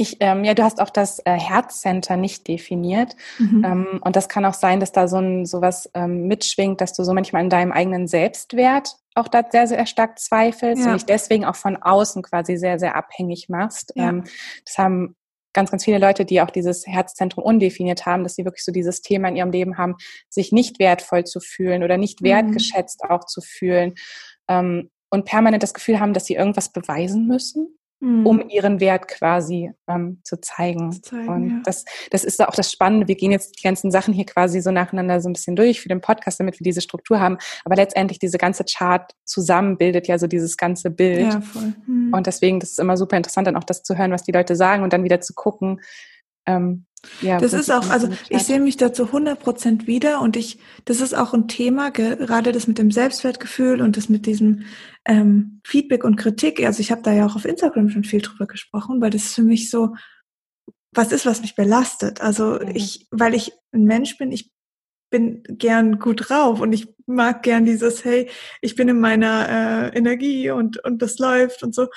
Ich, 0.00 0.18
ähm, 0.20 0.44
ja, 0.44 0.54
du 0.54 0.62
hast 0.62 0.80
auch 0.80 0.90
das 0.90 1.18
äh, 1.24 1.32
Herzcenter 1.32 2.16
nicht 2.16 2.46
definiert. 2.46 3.16
Mhm. 3.40 3.64
Ähm, 3.64 4.00
und 4.04 4.14
das 4.14 4.28
kann 4.28 4.44
auch 4.44 4.54
sein, 4.54 4.78
dass 4.78 4.92
da 4.92 5.08
so 5.08 5.16
ein 5.16 5.44
sowas 5.44 5.90
ähm, 5.92 6.28
mitschwingt, 6.28 6.80
dass 6.80 6.92
du 6.92 7.02
so 7.02 7.12
manchmal 7.12 7.42
in 7.42 7.50
deinem 7.50 7.72
eigenen 7.72 8.06
Selbstwert 8.06 8.96
auch 9.16 9.26
da 9.26 9.42
sehr, 9.50 9.66
sehr 9.66 9.86
stark 9.86 10.20
zweifelst 10.20 10.84
ja. 10.84 10.92
und 10.92 10.94
dich 10.94 11.06
deswegen 11.06 11.44
auch 11.44 11.56
von 11.56 11.76
außen 11.76 12.22
quasi 12.22 12.56
sehr, 12.56 12.78
sehr 12.78 12.94
abhängig 12.94 13.48
machst. 13.48 13.92
Ja. 13.96 14.10
Ähm, 14.10 14.22
das 14.64 14.78
haben 14.78 15.16
ganz, 15.52 15.72
ganz 15.72 15.84
viele 15.84 15.98
Leute, 15.98 16.24
die 16.24 16.40
auch 16.42 16.50
dieses 16.50 16.86
Herzzentrum 16.86 17.42
undefiniert 17.42 18.06
haben, 18.06 18.22
dass 18.22 18.36
sie 18.36 18.44
wirklich 18.44 18.64
so 18.64 18.70
dieses 18.70 19.02
Thema 19.02 19.26
in 19.26 19.34
ihrem 19.34 19.50
Leben 19.50 19.78
haben, 19.78 19.96
sich 20.28 20.52
nicht 20.52 20.78
wertvoll 20.78 21.24
zu 21.24 21.40
fühlen 21.40 21.82
oder 21.82 21.96
nicht 21.96 22.20
mhm. 22.20 22.26
wertgeschätzt 22.26 23.02
auch 23.02 23.24
zu 23.24 23.40
fühlen 23.40 23.94
ähm, 24.46 24.90
und 25.10 25.24
permanent 25.24 25.64
das 25.64 25.74
Gefühl 25.74 25.98
haben, 25.98 26.12
dass 26.12 26.26
sie 26.26 26.34
irgendwas 26.34 26.68
beweisen 26.68 27.26
müssen 27.26 27.77
mhm. 28.00 28.26
um 28.26 28.48
ihren 28.48 28.80
Wert 28.80 29.08
quasi 29.08 29.72
ähm, 29.88 30.20
zu 30.24 30.40
zeigen. 30.40 30.92
Zu 30.92 31.02
zeigen 31.02 31.28
und 31.28 31.50
ja. 31.50 31.60
das, 31.64 31.84
das 32.10 32.24
ist 32.24 32.40
auch 32.40 32.54
das 32.54 32.70
Spannende. 32.72 33.08
Wir 33.08 33.16
gehen 33.16 33.32
jetzt 33.32 33.58
die 33.58 33.62
ganzen 33.62 33.90
Sachen 33.90 34.14
hier 34.14 34.26
quasi 34.26 34.60
so 34.60 34.70
nacheinander 34.70 35.20
so 35.20 35.28
ein 35.28 35.32
bisschen 35.32 35.56
durch 35.56 35.80
für 35.80 35.88
den 35.88 36.00
Podcast, 36.00 36.40
damit 36.40 36.58
wir 36.58 36.64
diese 36.64 36.80
Struktur 36.80 37.20
haben. 37.20 37.38
Aber 37.64 37.76
letztendlich 37.76 38.18
diese 38.18 38.38
ganze 38.38 38.64
Chart 38.64 39.12
zusammen 39.24 39.78
bildet 39.78 40.08
ja 40.08 40.18
so 40.18 40.26
dieses 40.26 40.56
ganze 40.56 40.90
Bild. 40.90 41.32
Ja, 41.32 41.40
voll. 41.40 41.74
Mhm. 41.86 42.12
Und 42.12 42.26
deswegen, 42.26 42.60
das 42.60 42.70
ist 42.70 42.80
immer 42.80 42.96
super 42.96 43.16
interessant, 43.16 43.46
dann 43.46 43.56
auch 43.56 43.64
das 43.64 43.82
zu 43.82 43.96
hören, 43.96 44.12
was 44.12 44.24
die 44.24 44.32
Leute 44.32 44.56
sagen 44.56 44.82
und 44.82 44.92
dann 44.92 45.04
wieder 45.04 45.20
zu 45.20 45.34
gucken, 45.34 45.80
ähm, 46.46 46.86
ja, 47.20 47.38
das 47.38 47.52
ist 47.52 47.70
auch, 47.70 47.90
also 47.90 48.08
ich 48.28 48.42
sehe 48.42 48.60
mich 48.60 48.76
da 48.76 48.92
zu 48.92 49.04
100 49.06 49.38
Prozent 49.38 49.86
wieder 49.86 50.20
und 50.20 50.36
ich, 50.36 50.58
das 50.84 51.00
ist 51.00 51.14
auch 51.14 51.34
ein 51.34 51.48
Thema, 51.48 51.90
gerade 51.90 52.52
das 52.52 52.66
mit 52.66 52.78
dem 52.78 52.90
Selbstwertgefühl 52.90 53.80
und 53.80 53.96
das 53.96 54.08
mit 54.08 54.26
diesem 54.26 54.64
ähm, 55.04 55.60
Feedback 55.64 56.04
und 56.04 56.16
Kritik. 56.16 56.64
Also 56.64 56.80
ich 56.80 56.90
habe 56.90 57.02
da 57.02 57.12
ja 57.12 57.26
auch 57.26 57.36
auf 57.36 57.44
Instagram 57.44 57.90
schon 57.90 58.04
viel 58.04 58.20
drüber 58.20 58.46
gesprochen, 58.46 59.00
weil 59.00 59.10
das 59.10 59.34
für 59.34 59.42
mich 59.42 59.70
so 59.70 59.94
was 60.92 61.12
ist, 61.12 61.26
was 61.26 61.40
mich 61.40 61.54
belastet. 61.54 62.20
Also 62.20 62.58
mhm. 62.60 62.72
ich, 62.74 63.06
weil 63.10 63.34
ich 63.34 63.52
ein 63.72 63.84
Mensch 63.84 64.16
bin, 64.18 64.32
ich 64.32 64.50
bin 65.10 65.42
gern 65.48 65.98
gut 65.98 66.28
drauf 66.28 66.60
und 66.60 66.72
ich 66.72 66.94
mag 67.06 67.42
gern 67.42 67.64
dieses, 67.64 68.04
hey, 68.04 68.28
ich 68.60 68.74
bin 68.74 68.88
in 68.88 69.00
meiner 69.00 69.48
äh, 69.48 69.96
Energie 69.96 70.50
und, 70.50 70.82
und 70.84 71.00
das 71.00 71.18
läuft 71.18 71.62
und 71.62 71.74
so. 71.74 71.88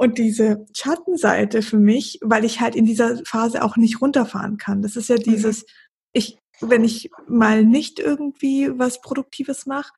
Und 0.00 0.16
diese 0.16 0.64
Schattenseite 0.74 1.60
für 1.60 1.76
mich, 1.76 2.18
weil 2.22 2.46
ich 2.46 2.62
halt 2.62 2.74
in 2.74 2.86
dieser 2.86 3.22
Phase 3.26 3.62
auch 3.62 3.76
nicht 3.76 4.00
runterfahren 4.00 4.56
kann. 4.56 4.80
Das 4.80 4.96
ist 4.96 5.10
ja 5.10 5.16
mhm. 5.16 5.24
dieses, 5.24 5.66
ich, 6.14 6.38
wenn 6.62 6.84
ich 6.84 7.10
mal 7.28 7.66
nicht 7.66 7.98
irgendwie 7.98 8.70
was 8.78 9.02
Produktives 9.02 9.66
mache, 9.66 9.92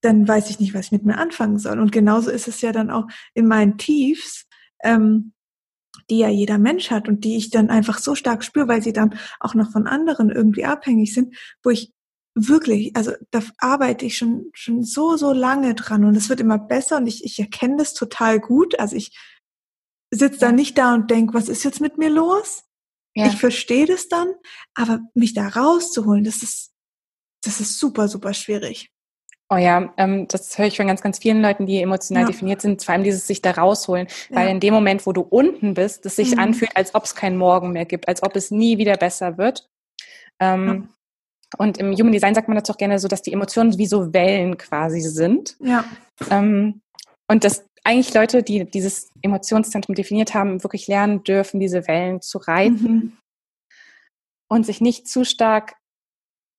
dann 0.00 0.28
weiß 0.28 0.48
ich 0.50 0.60
nicht, 0.60 0.74
was 0.74 0.86
ich 0.86 0.92
mit 0.92 1.04
mir 1.04 1.18
anfangen 1.18 1.58
soll. 1.58 1.80
Und 1.80 1.90
genauso 1.90 2.30
ist 2.30 2.46
es 2.46 2.60
ja 2.60 2.70
dann 2.70 2.88
auch 2.92 3.08
in 3.34 3.48
meinen 3.48 3.78
Tiefs. 3.78 4.46
ähm, 4.84 5.32
die 6.08 6.18
ja 6.18 6.28
jeder 6.28 6.56
Mensch 6.58 6.92
hat 6.92 7.08
und 7.08 7.24
die 7.24 7.36
ich 7.36 7.50
dann 7.50 7.68
einfach 7.68 7.98
so 7.98 8.14
stark 8.14 8.44
spüre, 8.44 8.68
weil 8.68 8.80
sie 8.80 8.92
dann 8.92 9.18
auch 9.40 9.54
noch 9.54 9.72
von 9.72 9.88
anderen 9.88 10.30
irgendwie 10.30 10.64
abhängig 10.64 11.12
sind, 11.12 11.36
wo 11.64 11.70
ich 11.70 11.92
wirklich, 12.36 12.96
also 12.96 13.12
da 13.32 13.42
arbeite 13.58 14.06
ich 14.06 14.16
schon, 14.16 14.50
schon 14.54 14.84
so, 14.84 15.16
so 15.16 15.32
lange 15.32 15.74
dran 15.74 16.04
und 16.04 16.16
es 16.16 16.28
wird 16.28 16.40
immer 16.40 16.58
besser 16.58 16.98
und 16.98 17.08
ich, 17.08 17.24
ich 17.24 17.38
erkenne 17.40 17.76
das 17.76 17.92
total 17.92 18.38
gut. 18.38 18.78
Also 18.78 18.94
ich 18.96 19.18
sitze 20.10 20.38
da 20.38 20.52
nicht 20.52 20.78
da 20.78 20.94
und 20.94 21.10
denke, 21.10 21.34
was 21.34 21.48
ist 21.48 21.64
jetzt 21.64 21.80
mit 21.80 21.98
mir 21.98 22.10
los? 22.10 22.64
Ja. 23.14 23.26
Ich 23.26 23.36
verstehe 23.36 23.86
das 23.86 24.08
dann, 24.08 24.32
aber 24.74 25.00
mich 25.14 25.34
da 25.34 25.48
rauszuholen, 25.48 26.24
das 26.24 26.42
ist, 26.42 26.72
das 27.42 27.60
ist 27.60 27.78
super, 27.78 28.08
super 28.08 28.32
schwierig. 28.34 28.90
Oh 29.50 29.56
ja, 29.56 29.94
ähm, 29.96 30.28
das 30.28 30.58
höre 30.58 30.66
ich 30.66 30.76
von 30.76 30.86
ganz, 30.86 31.00
ganz 31.00 31.18
vielen 31.18 31.40
Leuten, 31.40 31.64
die 31.64 31.80
emotional 31.80 32.24
ja. 32.24 32.28
definiert 32.28 32.60
sind, 32.60 32.84
vor 32.84 32.92
allem 32.92 33.02
dieses 33.02 33.26
sich 33.26 33.40
da 33.40 33.52
rausholen, 33.52 34.06
ja. 34.28 34.36
weil 34.36 34.48
in 34.50 34.60
dem 34.60 34.74
Moment, 34.74 35.06
wo 35.06 35.12
du 35.12 35.22
unten 35.22 35.72
bist, 35.72 36.04
es 36.04 36.16
sich 36.16 36.32
mhm. 36.32 36.40
anfühlt, 36.40 36.76
als 36.76 36.94
ob 36.94 37.04
es 37.04 37.14
keinen 37.14 37.38
Morgen 37.38 37.72
mehr 37.72 37.86
gibt, 37.86 38.08
als 38.08 38.22
ob 38.22 38.36
es 38.36 38.50
nie 38.50 38.78
wieder 38.78 38.96
besser 38.96 39.38
wird. 39.38 39.68
Ähm. 40.38 40.90
Und 41.56 41.78
im 41.78 41.94
Human 41.94 42.12
Design 42.12 42.34
sagt 42.34 42.48
man 42.48 42.58
das 42.58 42.68
auch 42.68 42.76
gerne 42.76 42.98
so, 42.98 43.08
dass 43.08 43.22
die 43.22 43.32
Emotionen 43.32 43.78
wie 43.78 43.86
so 43.86 44.12
Wellen 44.12 44.58
quasi 44.58 45.00
sind. 45.00 45.56
Ja. 45.60 45.82
Ähm, 46.30 46.82
und 47.26 47.42
dass 47.42 47.64
eigentlich 47.84 48.14
Leute, 48.14 48.42
die 48.42 48.64
dieses 48.64 49.10
Emotionszentrum 49.22 49.94
definiert 49.94 50.34
haben, 50.34 50.62
wirklich 50.62 50.88
lernen 50.88 51.22
dürfen, 51.24 51.60
diese 51.60 51.86
Wellen 51.86 52.20
zu 52.20 52.38
reiten 52.38 52.82
mhm. 52.82 53.12
und 54.48 54.66
sich 54.66 54.80
nicht 54.80 55.08
zu 55.08 55.24
stark 55.24 55.74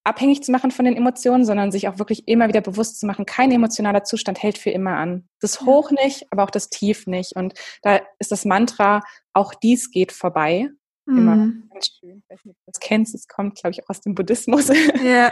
abhängig 0.03 0.43
zu 0.43 0.51
machen 0.51 0.72
von 0.72 0.86
den 0.86 0.95
Emotionen, 0.95 1.45
sondern 1.45 1.72
sich 1.72 1.88
auch 1.88 1.99
wirklich 1.99 2.28
immer 2.28 2.47
wieder 2.47 2.61
bewusst 2.61 2.99
zu 2.99 3.05
machen, 3.05 3.26
kein 3.26 3.51
emotionaler 3.51 4.03
Zustand 4.03 4.41
hält 4.41 4.57
für 4.57 4.72
immer 4.72 4.97
an. 4.97 5.28
Das 5.39 5.61
Hoch 5.61 5.91
nicht, 5.91 6.26
aber 6.32 6.43
auch 6.43 6.49
das 6.49 6.70
Tief 6.70 7.05
nicht. 7.05 7.36
Und 7.36 7.53
da 7.84 8.01
ist 8.17 8.32
das 8.32 8.45
Mantra, 8.45 9.01
auch 9.34 9.53
dies 9.53 9.91
geht 9.91 10.11
vorbei. 10.11 10.70
Mhm. 11.10 11.18
Immer 11.18 11.36
ganz 11.72 11.88
schön. 11.99 12.24
Ich 12.24 12.30
weiß 12.30 12.45
nicht, 12.45 12.55
ob 12.55 12.66
du 12.66 12.72
das 12.72 12.80
kennst, 12.80 13.16
es 13.16 13.28
kommt, 13.28 13.55
glaube 13.55 13.72
ich, 13.72 13.84
auch 13.84 13.89
aus 13.89 14.01
dem 14.01 14.16
Buddhismus. 14.16 14.70
Ja. 15.03 15.32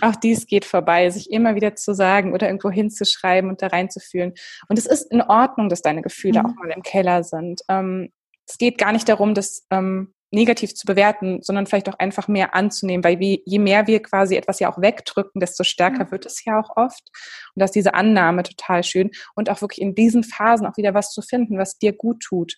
auch 0.00 0.16
dies 0.16 0.46
geht 0.46 0.64
vorbei, 0.64 1.10
sich 1.10 1.30
immer 1.30 1.54
wieder 1.54 1.74
zu 1.74 1.94
sagen 1.94 2.34
oder 2.34 2.48
irgendwo 2.48 2.70
hinzuschreiben 2.70 3.48
und 3.48 3.62
da 3.62 3.68
reinzufühlen. 3.68 4.34
Und 4.68 4.78
es 4.78 4.86
ist 4.86 5.10
in 5.10 5.22
Ordnung, 5.22 5.68
dass 5.68 5.82
deine 5.82 6.02
Gefühle 6.02 6.40
mhm. 6.40 6.46
auch 6.46 6.54
mal 6.54 6.70
im 6.70 6.82
Keller 6.82 7.22
sind. 7.22 7.62
Ähm, 7.68 8.10
es 8.46 8.58
geht 8.58 8.78
gar 8.78 8.92
nicht 8.92 9.08
darum, 9.08 9.34
dass 9.34 9.66
ähm, 9.70 10.12
negativ 10.32 10.74
zu 10.74 10.86
bewerten, 10.86 11.40
sondern 11.42 11.66
vielleicht 11.66 11.88
auch 11.88 11.98
einfach 11.98 12.28
mehr 12.28 12.54
anzunehmen, 12.54 13.04
weil 13.04 13.18
wie, 13.18 13.42
je 13.46 13.58
mehr 13.58 13.86
wir 13.86 14.02
quasi 14.02 14.36
etwas 14.36 14.60
ja 14.60 14.72
auch 14.72 14.80
wegdrücken, 14.80 15.40
desto 15.40 15.64
stärker 15.64 16.04
mhm. 16.06 16.10
wird 16.10 16.26
es 16.26 16.44
ja 16.44 16.60
auch 16.60 16.76
oft. 16.76 17.10
Und 17.54 17.60
dass 17.60 17.72
diese 17.72 17.94
Annahme 17.94 18.42
total 18.42 18.82
schön 18.82 19.10
und 19.34 19.50
auch 19.50 19.60
wirklich 19.60 19.80
in 19.80 19.94
diesen 19.94 20.24
Phasen 20.24 20.66
auch 20.66 20.76
wieder 20.76 20.94
was 20.94 21.12
zu 21.12 21.22
finden, 21.22 21.58
was 21.58 21.78
dir 21.78 21.92
gut 21.92 22.20
tut. 22.20 22.56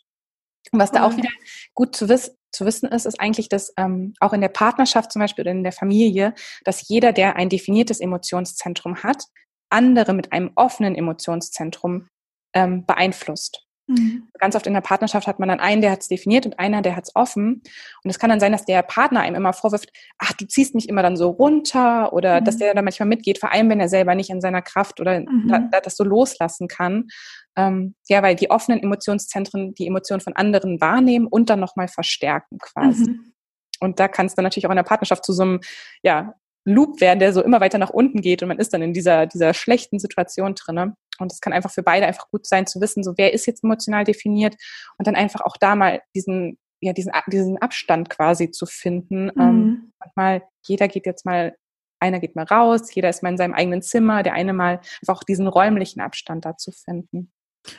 Und 0.70 0.78
was 0.78 0.92
da 0.92 1.04
auch 1.04 1.16
wieder 1.16 1.28
gut 1.74 1.96
zu, 1.96 2.08
wiss 2.08 2.36
zu 2.52 2.66
wissen 2.66 2.88
ist, 2.88 3.06
ist 3.06 3.20
eigentlich, 3.20 3.48
dass 3.48 3.72
ähm, 3.76 4.14
auch 4.20 4.32
in 4.32 4.40
der 4.40 4.48
Partnerschaft 4.48 5.10
zum 5.12 5.20
Beispiel 5.20 5.42
oder 5.42 5.52
in 5.52 5.64
der 5.64 5.72
Familie, 5.72 6.34
dass 6.64 6.88
jeder, 6.88 7.12
der 7.12 7.36
ein 7.36 7.48
definiertes 7.48 8.00
Emotionszentrum 8.00 9.02
hat, 9.02 9.24
andere 9.70 10.12
mit 10.12 10.32
einem 10.32 10.52
offenen 10.54 10.94
Emotionszentrum 10.94 12.08
ähm, 12.54 12.84
beeinflusst. 12.84 13.66
Mhm. 13.88 14.28
Ganz 14.38 14.54
oft 14.54 14.66
in 14.66 14.74
der 14.74 14.80
Partnerschaft 14.80 15.26
hat 15.26 15.38
man 15.38 15.48
dann 15.48 15.60
einen, 15.60 15.82
der 15.82 15.90
hat 15.90 16.02
es 16.02 16.08
definiert 16.08 16.46
und 16.46 16.58
einer, 16.58 16.82
der 16.82 16.94
hat 16.94 17.04
es 17.04 17.16
offen. 17.16 17.62
Und 18.04 18.10
es 18.10 18.18
kann 18.18 18.30
dann 18.30 18.40
sein, 18.40 18.52
dass 18.52 18.64
der 18.64 18.82
Partner 18.82 19.20
einem 19.20 19.36
immer 19.36 19.52
vorwirft, 19.52 19.90
ach, 20.18 20.32
du 20.34 20.46
ziehst 20.46 20.74
mich 20.74 20.88
immer 20.88 21.02
dann 21.02 21.16
so 21.16 21.30
runter 21.30 22.12
oder 22.12 22.40
mhm. 22.40 22.44
dass 22.44 22.58
der 22.58 22.74
dann 22.74 22.84
manchmal 22.84 23.08
mitgeht, 23.08 23.38
vor 23.38 23.50
allem 23.50 23.70
wenn 23.70 23.80
er 23.80 23.88
selber 23.88 24.14
nicht 24.14 24.30
in 24.30 24.40
seiner 24.40 24.62
Kraft 24.62 25.00
oder 25.00 25.20
mhm. 25.20 25.48
da, 25.48 25.58
da 25.58 25.80
das 25.80 25.96
so 25.96 26.04
loslassen 26.04 26.68
kann. 26.68 27.08
Ähm, 27.56 27.94
ja, 28.08 28.22
weil 28.22 28.34
die 28.34 28.50
offenen 28.50 28.82
Emotionszentren 28.82 29.74
die 29.74 29.86
Emotionen 29.86 30.20
von 30.20 30.34
anderen 30.34 30.80
wahrnehmen 30.80 31.26
und 31.26 31.50
dann 31.50 31.60
nochmal 31.60 31.88
verstärken 31.88 32.58
quasi. 32.58 33.10
Mhm. 33.10 33.32
Und 33.80 34.00
da 34.00 34.08
kann 34.08 34.26
es 34.26 34.34
dann 34.34 34.44
natürlich 34.44 34.66
auch 34.66 34.70
in 34.70 34.76
der 34.76 34.84
Partnerschaft 34.84 35.24
zu 35.24 35.32
so 35.32 35.42
einem, 35.42 35.60
ja, 36.02 36.34
Loop 36.64 37.00
werden, 37.00 37.18
der 37.18 37.32
so 37.32 37.42
immer 37.42 37.60
weiter 37.60 37.78
nach 37.78 37.90
unten 37.90 38.20
geht 38.20 38.42
und 38.42 38.48
man 38.48 38.58
ist 38.58 38.72
dann 38.72 38.82
in 38.82 38.92
dieser, 38.92 39.26
dieser 39.26 39.52
schlechten 39.52 39.98
Situation 39.98 40.54
drinne. 40.54 40.94
Und 41.18 41.32
es 41.32 41.40
kann 41.40 41.52
einfach 41.52 41.70
für 41.70 41.82
beide 41.82 42.06
einfach 42.06 42.30
gut 42.30 42.46
sein 42.46 42.66
zu 42.66 42.80
wissen, 42.80 43.02
so 43.02 43.14
wer 43.16 43.32
ist 43.32 43.46
jetzt 43.46 43.64
emotional 43.64 44.04
definiert 44.04 44.56
und 44.98 45.06
dann 45.06 45.16
einfach 45.16 45.40
auch 45.40 45.56
da 45.58 45.74
mal 45.74 46.00
diesen, 46.14 46.58
ja, 46.80 46.92
diesen, 46.92 47.12
diesen 47.26 47.58
Abstand 47.58 48.10
quasi 48.10 48.50
zu 48.50 48.66
finden. 48.66 49.24
Mhm. 49.24 49.40
Ähm, 49.40 49.92
mal, 50.14 50.42
jeder 50.64 50.88
geht 50.88 51.06
jetzt 51.06 51.26
mal, 51.26 51.54
einer 52.00 52.20
geht 52.20 52.36
mal 52.36 52.44
raus, 52.44 52.92
jeder 52.94 53.08
ist 53.08 53.22
mal 53.22 53.30
in 53.30 53.38
seinem 53.38 53.54
eigenen 53.54 53.82
Zimmer, 53.82 54.22
der 54.22 54.34
eine 54.34 54.52
mal 54.52 54.80
einfach 55.00 55.20
auch 55.20 55.24
diesen 55.24 55.46
räumlichen 55.48 56.00
Abstand 56.00 56.44
da 56.44 56.56
zu 56.56 56.72
finden. 56.72 57.32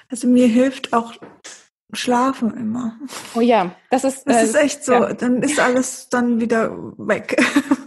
Also 0.09 0.27
mir 0.27 0.47
hilft 0.47 0.93
auch 0.93 1.13
Schlafen 1.93 2.55
immer. 2.55 2.97
Oh 3.35 3.41
ja, 3.41 3.75
das 3.89 4.03
ist. 4.03 4.27
Das 4.27 4.37
äh, 4.37 4.43
ist 4.45 4.55
echt 4.55 4.83
so. 4.83 4.93
Ja. 4.93 5.13
Dann 5.13 5.43
ist 5.43 5.59
alles 5.59 6.09
dann 6.09 6.39
wieder 6.39 6.71
weg. 6.97 7.41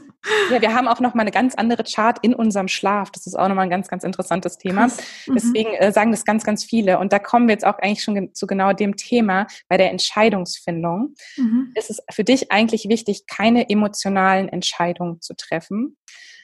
Ja, 0.51 0.61
wir 0.61 0.75
haben 0.75 0.89
auch 0.89 1.01
noch 1.01 1.15
mal 1.15 1.23
eine 1.23 1.31
ganz 1.31 1.55
andere 1.55 1.85
Chart 1.85 2.19
in 2.23 2.35
unserem 2.35 2.69
Schlaf. 2.69 3.11
Das 3.11 3.27
ist 3.27 3.35
auch 3.35 3.49
noch 3.49 3.55
mal 3.55 3.63
ein 3.63 3.71
ganz, 3.71 3.89
ganz 3.89 4.05
interessantes 4.05 4.59
Thema. 4.59 4.89
Mhm. 4.89 5.35
Deswegen 5.35 5.75
äh, 5.75 5.93
sagen 5.93 6.11
das 6.11 6.25
ganz, 6.25 6.45
ganz 6.45 6.65
viele. 6.65 6.99
Und 6.99 7.13
da 7.13 7.19
kommen 7.19 7.49
wir 7.49 7.53
jetzt 7.53 7.67
auch 7.67 7.79
eigentlich 7.79 8.03
schon 8.03 8.35
zu 8.35 8.47
genau 8.47 8.73
dem 8.73 8.97
Thema 8.97 9.47
bei 9.69 9.77
der 9.77 9.91
Entscheidungsfindung. 9.91 11.15
Mhm. 11.37 11.73
Es 11.75 11.91
ist 11.91 12.03
für 12.11 12.25
dich 12.25 12.51
eigentlich 12.51 12.89
wichtig, 12.89 13.27
keine 13.27 13.69
emotionalen 13.71 14.49
Entscheidungen 14.49 15.21
zu 15.21 15.35
treffen. 15.35 15.97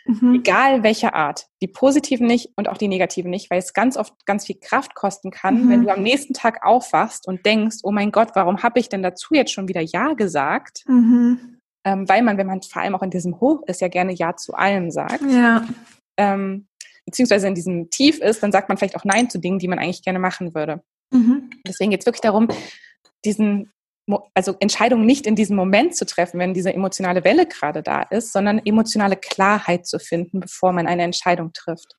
Mhm. 0.05 0.35
Egal 0.37 0.83
welcher 0.83 1.15
Art. 1.15 1.47
Die 1.61 1.69
positiven 1.69 2.27
nicht 2.27 2.51
und 2.57 2.69
auch 2.69 2.77
die 2.77 2.89
negativen 2.89 3.31
nicht, 3.31 3.51
weil 3.51 3.59
es 3.59 3.73
ganz 3.73 3.97
oft 3.97 4.15
ganz 4.27 4.47
viel 4.47 4.59
Kraft 4.61 4.95
kosten 4.95 5.31
kann, 5.31 5.65
mhm. 5.65 5.71
wenn 5.71 5.83
du 5.85 5.93
am 5.93 6.03
nächsten 6.03 6.35
Tag 6.35 6.65
aufwachst 6.65 7.29
und 7.29 7.47
denkst, 7.47 7.79
oh 7.83 7.93
mein 7.93 8.13
Gott, 8.13 8.31
warum 8.35 8.63
habe 8.63 8.81
ich 8.81 8.89
denn 8.89 9.03
dazu 9.03 9.35
jetzt 9.35 9.53
schon 9.53 9.69
wieder 9.69 9.81
Ja 9.81 10.15
gesagt? 10.15 10.85
Mhm 10.87 11.59
ähm, 11.85 12.09
weil 12.09 12.23
man, 12.23 12.39
wenn 12.39 12.47
man 12.47 12.63
vor 12.63 12.83
allem 12.83 12.95
auch 12.95 13.03
in 13.03 13.11
diesem 13.11 13.41
Hoch 13.41 13.63
ist, 13.67 13.81
ja 13.81 13.89
gerne 13.89 14.13
Ja 14.13 14.37
zu 14.37 14.55
allem 14.55 14.91
sagt. 14.91 15.23
Ja. 15.29 15.67
Ähm, 16.17 16.67
beziehungsweise 17.05 17.49
in 17.49 17.55
diesem 17.55 17.91
Tief 17.91 18.19
ist, 18.21 18.43
dann 18.43 18.53
sagt 18.53 18.69
man 18.69 18.79
vielleicht 18.79 18.97
auch 18.97 19.05
Nein 19.05 19.29
zu 19.31 19.39
Dingen, 19.39 19.59
die 19.59 19.69
man 19.69 19.79
eigentlich 19.79 20.03
gerne 20.03 20.19
machen 20.19 20.55
würde. 20.55 20.83
Mhm. 21.13 21.51
Deswegen 21.67 21.91
geht 21.91 22.01
es 22.01 22.07
wirklich 22.07 22.21
darum, 22.21 22.49
diesen, 23.25 23.73
also 24.35 24.57
Entscheidungen 24.61 25.07
nicht 25.07 25.27
in 25.27 25.37
diesem 25.37 25.57
Moment 25.57 25.95
zu 25.95 26.05
treffen, 26.05 26.41
wenn 26.41 26.55
diese 26.55 26.73
emotionale 26.73 27.25
Welle 27.25 27.47
gerade 27.47 27.83
da 27.83 28.03
ist, 28.03 28.33
sondern 28.33 28.61
emotionale 28.65 29.17
Klarheit 29.17 29.87
zu 29.87 29.99
finden, 29.99 30.41
bevor 30.41 30.73
man 30.73 30.87
eine 30.87 31.03
Entscheidung 31.03 31.53
trifft. 31.53 31.97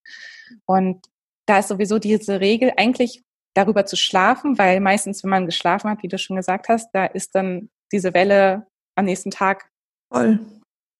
Und 0.65 1.05
da 1.45 1.59
ist 1.59 1.69
sowieso 1.69 1.99
diese 1.99 2.39
Regel 2.39 2.73
eigentlich 2.77 3.23
darüber 3.55 3.85
zu 3.85 3.95
schlafen, 3.95 4.57
weil 4.57 4.79
meistens, 4.79 5.23
wenn 5.23 5.29
man 5.29 5.45
geschlafen 5.45 5.89
hat, 5.89 6.03
wie 6.03 6.07
du 6.07 6.17
schon 6.17 6.35
gesagt 6.35 6.69
hast, 6.69 6.89
da 6.93 7.05
ist 7.05 7.35
dann 7.35 7.69
diese 7.91 8.13
Welle 8.13 8.67
am 8.95 9.05
nächsten 9.05 9.31
Tag 9.31 9.69
Voll. 10.11 10.39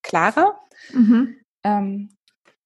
klarer. 0.02 0.58
Mhm. 0.92 1.36
Ähm, 1.64 2.10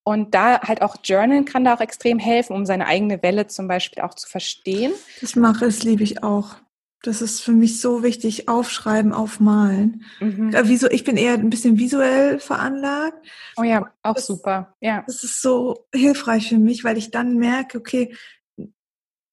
und 0.04 0.34
da 0.34 0.62
halt 0.62 0.80
auch 0.80 0.96
Journalen 1.04 1.44
kann 1.44 1.64
da 1.64 1.74
auch 1.74 1.80
extrem 1.80 2.18
helfen, 2.18 2.54
um 2.54 2.64
seine 2.64 2.86
eigene 2.86 3.22
Welle 3.22 3.46
zum 3.46 3.68
Beispiel 3.68 4.02
auch 4.02 4.14
zu 4.14 4.26
verstehen. 4.28 4.92
Das 5.20 5.36
mache 5.36 5.66
ich, 5.66 5.82
liebe 5.82 6.02
ich 6.02 6.22
auch. 6.22 6.56
Das 7.02 7.22
ist 7.22 7.40
für 7.40 7.52
mich 7.52 7.80
so 7.80 8.02
wichtig, 8.02 8.48
aufschreiben, 8.48 9.12
aufmalen. 9.12 10.04
Mhm. 10.18 10.52
Wieso, 10.64 10.90
ich 10.90 11.04
bin 11.04 11.16
eher 11.16 11.34
ein 11.34 11.50
bisschen 11.50 11.78
visuell 11.78 12.40
veranlagt. 12.40 13.24
Oh 13.56 13.62
ja, 13.62 13.92
auch 14.02 14.14
das, 14.14 14.26
super. 14.26 14.74
Ja. 14.80 15.04
Das 15.06 15.22
ist 15.22 15.40
so 15.40 15.86
hilfreich 15.94 16.48
für 16.48 16.58
mich, 16.58 16.82
weil 16.82 16.98
ich 16.98 17.12
dann 17.12 17.36
merke, 17.36 17.78
okay, 17.78 18.16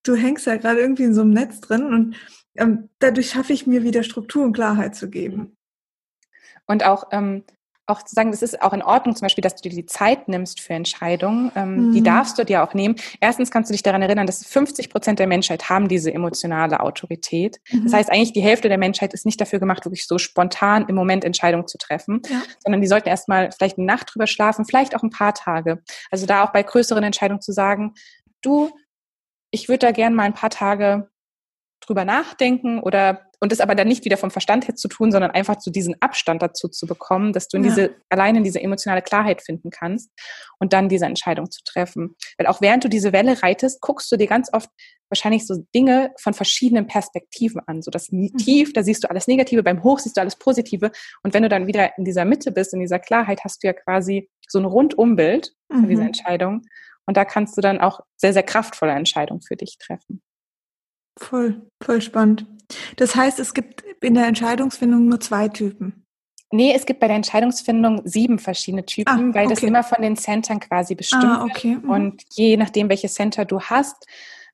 du 0.04 0.14
hängst 0.14 0.46
ja 0.46 0.56
gerade 0.56 0.80
irgendwie 0.80 1.02
in 1.02 1.14
so 1.14 1.22
einem 1.22 1.32
Netz 1.32 1.60
drin 1.60 1.86
und 1.86 2.16
ähm, 2.56 2.88
dadurch 3.00 3.30
schaffe 3.30 3.52
ich 3.52 3.66
mir 3.66 3.82
wieder 3.82 4.04
Struktur 4.04 4.44
und 4.44 4.52
Klarheit 4.52 4.94
zu 4.94 5.10
geben. 5.10 5.56
Und 6.66 6.84
auch, 6.84 7.08
ähm, 7.10 7.44
auch 7.86 8.02
zu 8.02 8.14
sagen, 8.14 8.30
das 8.32 8.42
ist 8.42 8.62
auch 8.62 8.72
in 8.72 8.82
Ordnung, 8.82 9.14
zum 9.14 9.26
Beispiel, 9.26 9.42
dass 9.42 9.54
du 9.54 9.68
dir 9.68 9.74
die 9.74 9.86
Zeit 9.86 10.28
nimmst 10.28 10.60
für 10.60 10.74
Entscheidungen. 10.74 11.52
Ähm, 11.54 11.88
mhm. 11.88 11.92
Die 11.92 12.02
darfst 12.02 12.38
du 12.38 12.44
dir 12.44 12.64
auch 12.64 12.74
nehmen. 12.74 12.96
Erstens 13.20 13.50
kannst 13.50 13.70
du 13.70 13.72
dich 13.72 13.82
daran 13.82 14.02
erinnern, 14.02 14.26
dass 14.26 14.44
50 14.44 14.90
Prozent 14.90 15.18
der 15.18 15.26
Menschheit 15.26 15.70
haben 15.70 15.88
diese 15.88 16.12
emotionale 16.12 16.80
Autorität. 16.80 17.60
Mhm. 17.70 17.84
Das 17.84 17.92
heißt, 17.92 18.10
eigentlich 18.10 18.32
die 18.32 18.40
Hälfte 18.40 18.68
der 18.68 18.78
Menschheit 18.78 19.14
ist 19.14 19.24
nicht 19.24 19.40
dafür 19.40 19.60
gemacht, 19.60 19.84
wirklich 19.84 20.06
so 20.06 20.18
spontan 20.18 20.86
im 20.88 20.96
Moment 20.96 21.24
Entscheidungen 21.24 21.68
zu 21.68 21.78
treffen, 21.78 22.22
ja. 22.28 22.42
sondern 22.62 22.80
die 22.80 22.88
sollten 22.88 23.08
erstmal 23.08 23.52
vielleicht 23.52 23.78
eine 23.78 23.86
Nacht 23.86 24.12
drüber 24.12 24.26
schlafen, 24.26 24.64
vielleicht 24.64 24.96
auch 24.96 25.02
ein 25.02 25.10
paar 25.10 25.34
Tage. 25.34 25.82
Also 26.10 26.26
da 26.26 26.44
auch 26.44 26.52
bei 26.52 26.62
größeren 26.62 27.04
Entscheidungen 27.04 27.40
zu 27.40 27.52
sagen, 27.52 27.94
du, 28.42 28.70
ich 29.50 29.68
würde 29.68 29.86
da 29.86 29.92
gern 29.92 30.14
mal 30.14 30.24
ein 30.24 30.34
paar 30.34 30.50
Tage 30.50 31.08
drüber 31.80 32.04
nachdenken 32.04 32.80
oder 32.80 33.22
und 33.40 33.52
das 33.52 33.60
aber 33.60 33.74
dann 33.74 33.88
nicht 33.88 34.04
wieder 34.04 34.16
vom 34.16 34.30
Verstand 34.30 34.66
her 34.66 34.76
zu 34.76 34.88
tun, 34.88 35.12
sondern 35.12 35.30
einfach 35.30 35.60
so 35.60 35.70
diesen 35.70 36.00
Abstand 36.00 36.40
dazu 36.42 36.68
zu 36.68 36.86
bekommen, 36.86 37.32
dass 37.32 37.48
du 37.48 37.58
in 37.58 37.64
ja. 37.64 37.70
diese, 37.70 37.94
alleine 38.08 38.38
in 38.38 38.44
diese 38.44 38.62
emotionale 38.62 39.02
Klarheit 39.02 39.42
finden 39.42 39.70
kannst 39.70 40.10
und 40.58 40.72
dann 40.72 40.88
diese 40.88 41.04
Entscheidung 41.04 41.50
zu 41.50 41.62
treffen. 41.64 42.16
Weil 42.38 42.46
auch 42.46 42.60
während 42.60 42.84
du 42.84 42.88
diese 42.88 43.12
Welle 43.12 43.42
reitest, 43.42 43.80
guckst 43.82 44.10
du 44.10 44.16
dir 44.16 44.26
ganz 44.26 44.52
oft 44.52 44.70
wahrscheinlich 45.10 45.46
so 45.46 45.64
Dinge 45.74 46.12
von 46.18 46.34
verschiedenen 46.34 46.86
Perspektiven 46.86 47.60
an. 47.66 47.82
So 47.82 47.90
das 47.90 48.10
mhm. 48.10 48.36
Tief, 48.38 48.72
da 48.72 48.82
siehst 48.82 49.04
du 49.04 49.10
alles 49.10 49.26
Negative, 49.26 49.62
beim 49.62 49.82
Hoch 49.82 49.98
siehst 49.98 50.16
du 50.16 50.20
alles 50.20 50.36
Positive. 50.36 50.90
Und 51.22 51.34
wenn 51.34 51.42
du 51.42 51.48
dann 51.48 51.66
wieder 51.66 51.96
in 51.98 52.04
dieser 52.04 52.24
Mitte 52.24 52.52
bist, 52.52 52.72
in 52.72 52.80
dieser 52.80 52.98
Klarheit, 52.98 53.44
hast 53.44 53.62
du 53.62 53.66
ja 53.66 53.74
quasi 53.74 54.30
so 54.48 54.58
ein 54.58 54.64
Rundumbild 54.64 55.52
von 55.70 55.82
mhm. 55.82 55.88
dieser 55.88 56.04
Entscheidung. 56.04 56.62
Und 57.04 57.16
da 57.16 57.24
kannst 57.24 57.56
du 57.56 57.60
dann 57.60 57.80
auch 57.80 58.00
sehr, 58.16 58.32
sehr 58.32 58.42
kraftvolle 58.42 58.92
Entscheidungen 58.92 59.42
für 59.42 59.56
dich 59.56 59.76
treffen. 59.78 60.22
Voll, 61.18 61.62
voll 61.82 62.00
spannend. 62.00 62.46
Das 62.96 63.14
heißt, 63.14 63.38
es 63.40 63.54
gibt 63.54 63.84
in 64.00 64.14
der 64.14 64.26
Entscheidungsfindung 64.26 65.06
nur 65.06 65.20
zwei 65.20 65.48
Typen. 65.48 66.04
Nee, 66.52 66.72
es 66.74 66.86
gibt 66.86 67.00
bei 67.00 67.08
der 67.08 67.16
Entscheidungsfindung 67.16 68.02
sieben 68.04 68.38
verschiedene 68.38 68.86
Typen, 68.86 69.30
ah, 69.30 69.34
weil 69.34 69.46
okay. 69.46 69.54
das 69.54 69.62
immer 69.64 69.82
von 69.82 70.00
den 70.00 70.16
Centern 70.16 70.60
quasi 70.60 70.94
bestimmt 70.94 71.24
ah, 71.24 71.44
okay. 71.44 71.76
Mhm. 71.82 71.90
Und 71.90 72.22
je 72.32 72.56
nachdem, 72.56 72.88
welche 72.88 73.08
Center 73.08 73.44
du 73.44 73.60
hast, 73.60 74.06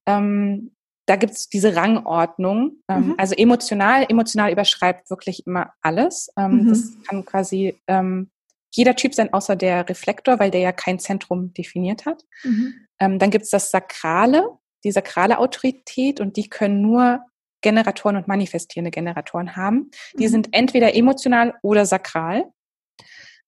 ähm, 0.06 0.72
da 1.06 1.16
gibt 1.16 1.34
es 1.34 1.48
diese 1.48 1.76
Rangordnung. 1.76 2.76
Ähm, 2.88 3.08
mhm. 3.08 3.14
Also 3.18 3.34
emotional, 3.34 4.06
emotional 4.08 4.52
überschreibt 4.52 5.10
wirklich 5.10 5.46
immer 5.46 5.72
alles. 5.82 6.30
Ähm, 6.38 6.62
mhm. 6.62 6.68
Das 6.68 6.92
kann 7.06 7.24
quasi 7.24 7.78
ähm, 7.86 8.30
jeder 8.74 8.96
Typ 8.96 9.14
sein, 9.14 9.32
außer 9.32 9.54
der 9.54 9.88
Reflektor, 9.88 10.38
weil 10.38 10.50
der 10.50 10.60
ja 10.60 10.72
kein 10.72 10.98
Zentrum 10.98 11.52
definiert 11.52 12.06
hat. 12.06 12.24
Mhm. 12.42 12.74
Ähm, 13.00 13.18
dann 13.18 13.30
gibt 13.30 13.44
es 13.44 13.50
das 13.50 13.70
Sakrale, 13.70 14.48
die 14.84 14.92
sakrale 14.92 15.38
Autorität 15.38 16.20
und 16.20 16.36
die 16.36 16.48
können 16.48 16.82
nur 16.82 17.24
Generatoren 17.62 18.16
und 18.16 18.28
manifestierende 18.28 18.90
Generatoren 18.90 19.56
haben. 19.56 19.90
Die 20.18 20.26
mhm. 20.26 20.30
sind 20.30 20.48
entweder 20.52 20.94
emotional 20.94 21.54
oder 21.62 21.86
sakral. 21.86 22.44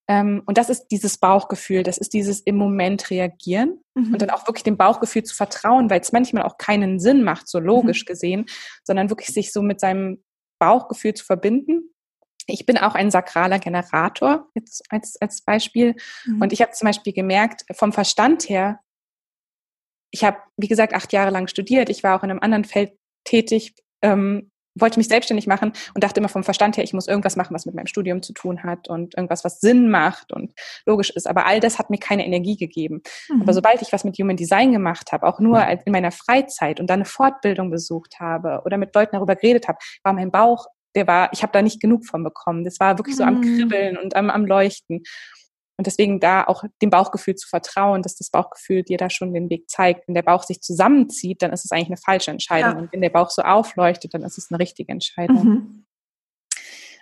Ähm, 0.07 0.43
und 0.47 0.59
das 0.59 0.71
ist 0.71 0.89
dieses 0.89 1.19
Bauchgefühl, 1.19 1.83
das 1.83 1.99
ist 1.99 2.13
dieses 2.13 2.41
im 2.41 2.57
Moment 2.57 3.11
reagieren 3.11 3.81
mhm. 3.95 4.13
und 4.13 4.23
dann 4.23 4.31
auch 4.31 4.47
wirklich 4.47 4.63
dem 4.63 4.77
Bauchgefühl 4.77 5.25
zu 5.25 5.35
vertrauen, 5.35 5.89
weil 5.89 6.01
es 6.01 6.13
manchmal 6.13 6.45
auch 6.45 6.59
keinen 6.59 7.01
Sinn 7.01 7.25
macht, 7.25 7.49
so 7.49 7.59
logisch 7.59 8.03
mhm. 8.05 8.07
gesehen, 8.07 8.47
sondern 8.85 9.09
wirklich 9.09 9.29
sich 9.29 9.53
so 9.53 9.63
mit 9.63 9.81
seinem 9.81 10.23
Bauchgefühl 10.59 11.15
zu 11.15 11.25
verbinden. 11.25 11.91
Ich 12.47 12.67
bin 12.67 12.77
auch 12.77 12.95
ein 12.95 13.11
sakraler 13.11 13.59
Generator, 13.59 14.49
jetzt 14.55 14.83
als, 14.91 15.17
als 15.21 15.41
Beispiel. 15.41 15.97
Mhm. 16.27 16.43
Und 16.43 16.53
ich 16.53 16.61
habe 16.61 16.73
zum 16.73 16.87
Beispiel 16.87 17.15
gemerkt, 17.15 17.65
vom 17.73 17.93
Verstand 17.93 18.49
her, 18.51 18.81
ich 20.15 20.23
habe, 20.23 20.39
wie 20.57 20.69
gesagt, 20.69 20.95
acht 20.95 21.13
Jahre 21.13 21.31
lang 21.31 21.49
studiert, 21.49 21.89
ich 21.89 22.05
war 22.05 22.17
auch 22.17 22.23
in 22.23 22.31
einem 22.31 22.39
anderen 22.39 22.65
Feld 22.65 22.93
tätig, 23.25 23.75
ähm, 24.01 24.53
wollte 24.77 24.99
mich 24.99 25.09
selbstständig 25.09 25.49
machen 25.49 25.73
und 25.95 26.05
dachte 26.05 26.21
immer 26.21 26.29
vom 26.29 26.45
Verstand 26.45 26.77
her, 26.77 26.85
ich 26.85 26.93
muss 26.93 27.09
irgendwas 27.09 27.35
machen, 27.35 27.53
was 27.53 27.67
mit 27.67 27.75
meinem 27.75 27.89
Studium 27.89 28.23
zu 28.23 28.33
tun 28.33 28.63
hat 28.63 28.89
und 28.89 29.17
irgendwas, 29.17 29.45
was 29.45 29.61
Sinn 29.61 29.91
macht 29.91 30.33
und 30.33 30.53
logisch 30.87 31.11
ist. 31.11 31.27
Aber 31.27 31.47
all 31.47 31.59
das 31.59 31.79
hat 31.79 31.91
mir 31.91 31.99
keine 31.99 32.25
Energie 32.25 32.57
gegeben. 32.57 33.03
Mhm. 33.29 33.43
Aber 33.43 33.53
sobald 33.53 33.83
ich 33.83 33.93
was 33.93 34.05
mit 34.05 34.17
Human 34.19 34.37
Design 34.37 34.73
gemacht 34.73 35.11
habe, 35.11 35.27
auch 35.27 35.41
nur 35.41 35.65
in 35.67 35.93
meiner 35.93 36.13
Freizeit 36.13 36.79
und 36.79 36.89
dann 36.89 37.01
eine 37.01 37.05
Fortbildung 37.07 37.71
besucht 37.71 38.21
habe 38.21 38.63
oder 38.65 38.77
mit 38.77 38.95
Leuten 38.95 39.17
darüber 39.17 39.35
geredet 39.35 39.67
habe, 39.67 39.79
war 40.05 40.13
mein 40.13 40.31
Bauch, 40.31 40.67
der 40.95 41.09
war, 41.09 41.31
ich 41.33 41.43
habe 41.43 41.53
da 41.53 41.61
nicht 41.61 41.81
genug 41.81 42.07
von 42.07 42.23
bekommen. 42.23 42.65
Das 42.65 42.79
war 42.79 42.99
wirklich 42.99 43.17
so 43.17 43.25
am 43.25 43.41
mhm. 43.41 43.43
Kribbeln 43.59 43.97
und 43.97 44.15
am, 44.15 44.31
am 44.31 44.47
Leuchten. 44.47 45.03
Und 45.77 45.87
deswegen 45.87 46.21
da 46.21 46.45
auch 46.45 46.65
dem 46.83 46.91
Bauchgefühl 46.91 47.35
zu 47.35 47.49
vertrauen, 47.49 48.03
dass 48.03 48.15
das 48.15 48.31
Bauchgefühl 48.31 48.85
dir 48.85 48.97
da 48.97 49.11
schon 49.11 49.35
den 49.35 49.51
Weg 49.51 49.69
zeigt. 49.69 50.07
Wenn 50.07 50.15
der 50.15 50.23
Bauch 50.23 50.45
sich 50.45 50.61
zusammenzieht, 50.61 51.43
dann 51.43 51.53
ist 51.53 51.65
es 51.65 51.73
eigentlich 51.73 51.89
eine 51.89 51.97
falsche 51.97 52.31
Entscheidung. 52.31 52.73
Ja. 52.73 52.79
Und 52.79 52.93
wenn 52.93 53.01
der 53.01 53.11
Bauch 53.11 53.31
so 53.31 53.43
aufleuchtet, 53.43 54.15
dann 54.15 54.23
ist 54.23 54.39
es 54.39 54.51
eine 54.51 54.61
richtige 54.61 54.93
Entscheidung. 54.93 55.45
Mhm. 55.45 55.87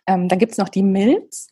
Ähm, 0.06 0.28
dann 0.28 0.38
gibt 0.38 0.52
es 0.52 0.58
noch 0.58 0.70
die 0.70 0.82
Milz. 0.82 1.48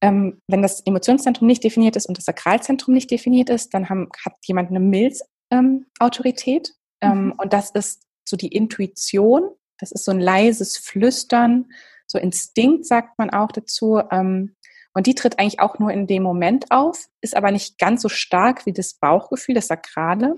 Ähm, 0.00 0.40
wenn 0.46 0.62
das 0.62 0.80
Emotionszentrum 0.86 1.46
nicht 1.46 1.64
definiert 1.64 1.96
ist 1.96 2.06
und 2.06 2.16
das 2.16 2.24
Sakralzentrum 2.24 2.94
nicht 2.94 3.10
definiert 3.10 3.50
ist, 3.50 3.74
dann 3.74 3.88
haben, 3.88 4.08
hat 4.24 4.34
jemand 4.44 4.70
eine 4.70 4.80
Milz-Autorität. 4.80 6.74
Ähm, 7.00 7.26
mhm. 7.26 7.32
Und 7.32 7.52
das 7.52 7.70
ist 7.70 8.06
so 8.24 8.36
die 8.36 8.48
Intuition. 8.48 9.50
Das 9.78 9.90
ist 9.92 10.04
so 10.04 10.12
ein 10.12 10.20
leises 10.20 10.76
Flüstern, 10.76 11.66
so 12.10 12.18
Instinkt 12.18 12.86
sagt 12.86 13.18
man 13.18 13.30
auch 13.30 13.52
dazu. 13.52 14.00
Ähm, 14.10 14.56
und 14.94 15.06
die 15.06 15.14
tritt 15.14 15.38
eigentlich 15.38 15.60
auch 15.60 15.78
nur 15.78 15.92
in 15.92 16.06
dem 16.06 16.22
Moment 16.22 16.66
auf, 16.70 17.06
ist 17.20 17.36
aber 17.36 17.50
nicht 17.50 17.78
ganz 17.78 18.02
so 18.02 18.08
stark 18.08 18.66
wie 18.66 18.72
das 18.72 18.94
Bauchgefühl, 18.94 19.54
das 19.54 19.68
Sakrale, 19.68 20.36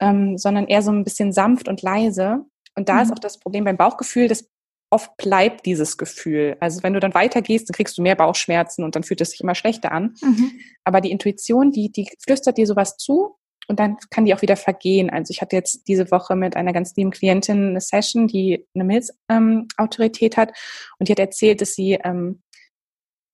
ähm, 0.00 0.38
sondern 0.38 0.66
eher 0.66 0.82
so 0.82 0.90
ein 0.90 1.04
bisschen 1.04 1.32
sanft 1.32 1.68
und 1.68 1.82
leise. 1.82 2.44
Und 2.74 2.88
da 2.88 2.94
mhm. 2.94 3.00
ist 3.02 3.12
auch 3.12 3.18
das 3.18 3.38
Problem 3.38 3.64
beim 3.64 3.76
Bauchgefühl, 3.76 4.28
dass 4.28 4.48
oft 4.90 5.16
bleibt 5.16 5.66
dieses 5.66 5.98
Gefühl. 5.98 6.56
Also 6.60 6.82
wenn 6.82 6.92
du 6.92 7.00
dann 7.00 7.14
weitergehst, 7.14 7.68
dann 7.68 7.74
kriegst 7.74 7.98
du 7.98 8.02
mehr 8.02 8.14
Bauchschmerzen 8.14 8.84
und 8.84 8.94
dann 8.94 9.02
fühlt 9.02 9.20
es 9.20 9.30
sich 9.30 9.40
immer 9.40 9.54
schlechter 9.54 9.92
an. 9.92 10.14
Mhm. 10.22 10.52
Aber 10.84 11.00
die 11.00 11.10
Intuition, 11.10 11.72
die, 11.72 11.90
die 11.90 12.08
flüstert 12.24 12.56
dir 12.56 12.66
sowas 12.66 12.96
zu 12.96 13.36
und 13.68 13.80
dann 13.80 13.96
kann 14.10 14.24
die 14.24 14.34
auch 14.34 14.42
wieder 14.42 14.56
vergehen. 14.56 15.10
Also 15.10 15.32
ich 15.32 15.40
hatte 15.40 15.56
jetzt 15.56 15.88
diese 15.88 16.10
Woche 16.10 16.36
mit 16.36 16.56
einer 16.56 16.72
ganz 16.72 16.94
lieben 16.94 17.10
Klientin 17.10 17.70
eine 17.70 17.80
Session, 17.80 18.28
die 18.28 18.64
eine 18.74 18.84
Milz-Autorität 18.84 20.36
ähm, 20.36 20.42
hat 20.42 20.52
und 20.98 21.08
die 21.08 21.12
hat 21.12 21.18
erzählt, 21.18 21.60
dass 21.60 21.74
sie 21.74 21.98
ähm, 22.04 22.42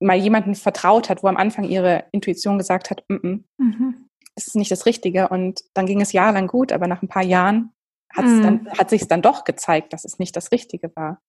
mal 0.03 0.16
jemanden 0.16 0.55
vertraut 0.55 1.09
hat, 1.09 1.22
wo 1.22 1.28
am 1.28 1.36
Anfang 1.36 1.64
ihre 1.64 2.05
Intuition 2.12 2.59
gesagt 2.59 2.90
hat, 2.90 3.05
mm 3.09 3.14
-mm, 3.14 3.42
mhm. 3.59 4.09
das 4.34 4.46
ist 4.46 4.57
nicht 4.57 4.70
das 4.70 4.86
Richtige. 4.86 5.28
Und 5.28 5.62
dann 5.74 5.86
ging 5.86 6.00
es 6.00 6.12
jahrelang 6.12 6.46
gut, 6.46 6.72
aber 6.72 6.86
nach 6.86 7.03
ein 7.03 7.09
paar 7.09 7.24
Jahren 7.24 7.72
mhm. 8.16 8.42
dann, 8.42 8.68
hat 8.78 8.90
sich 8.90 9.03
es 9.03 9.09
dann 9.09 9.22
doch 9.22 9.44
gezeigt, 9.44 9.92
dass 9.92 10.05
es 10.05 10.18
nicht 10.18 10.36
das 10.36 10.53
Richtige 10.53 10.94
war. 10.94 11.20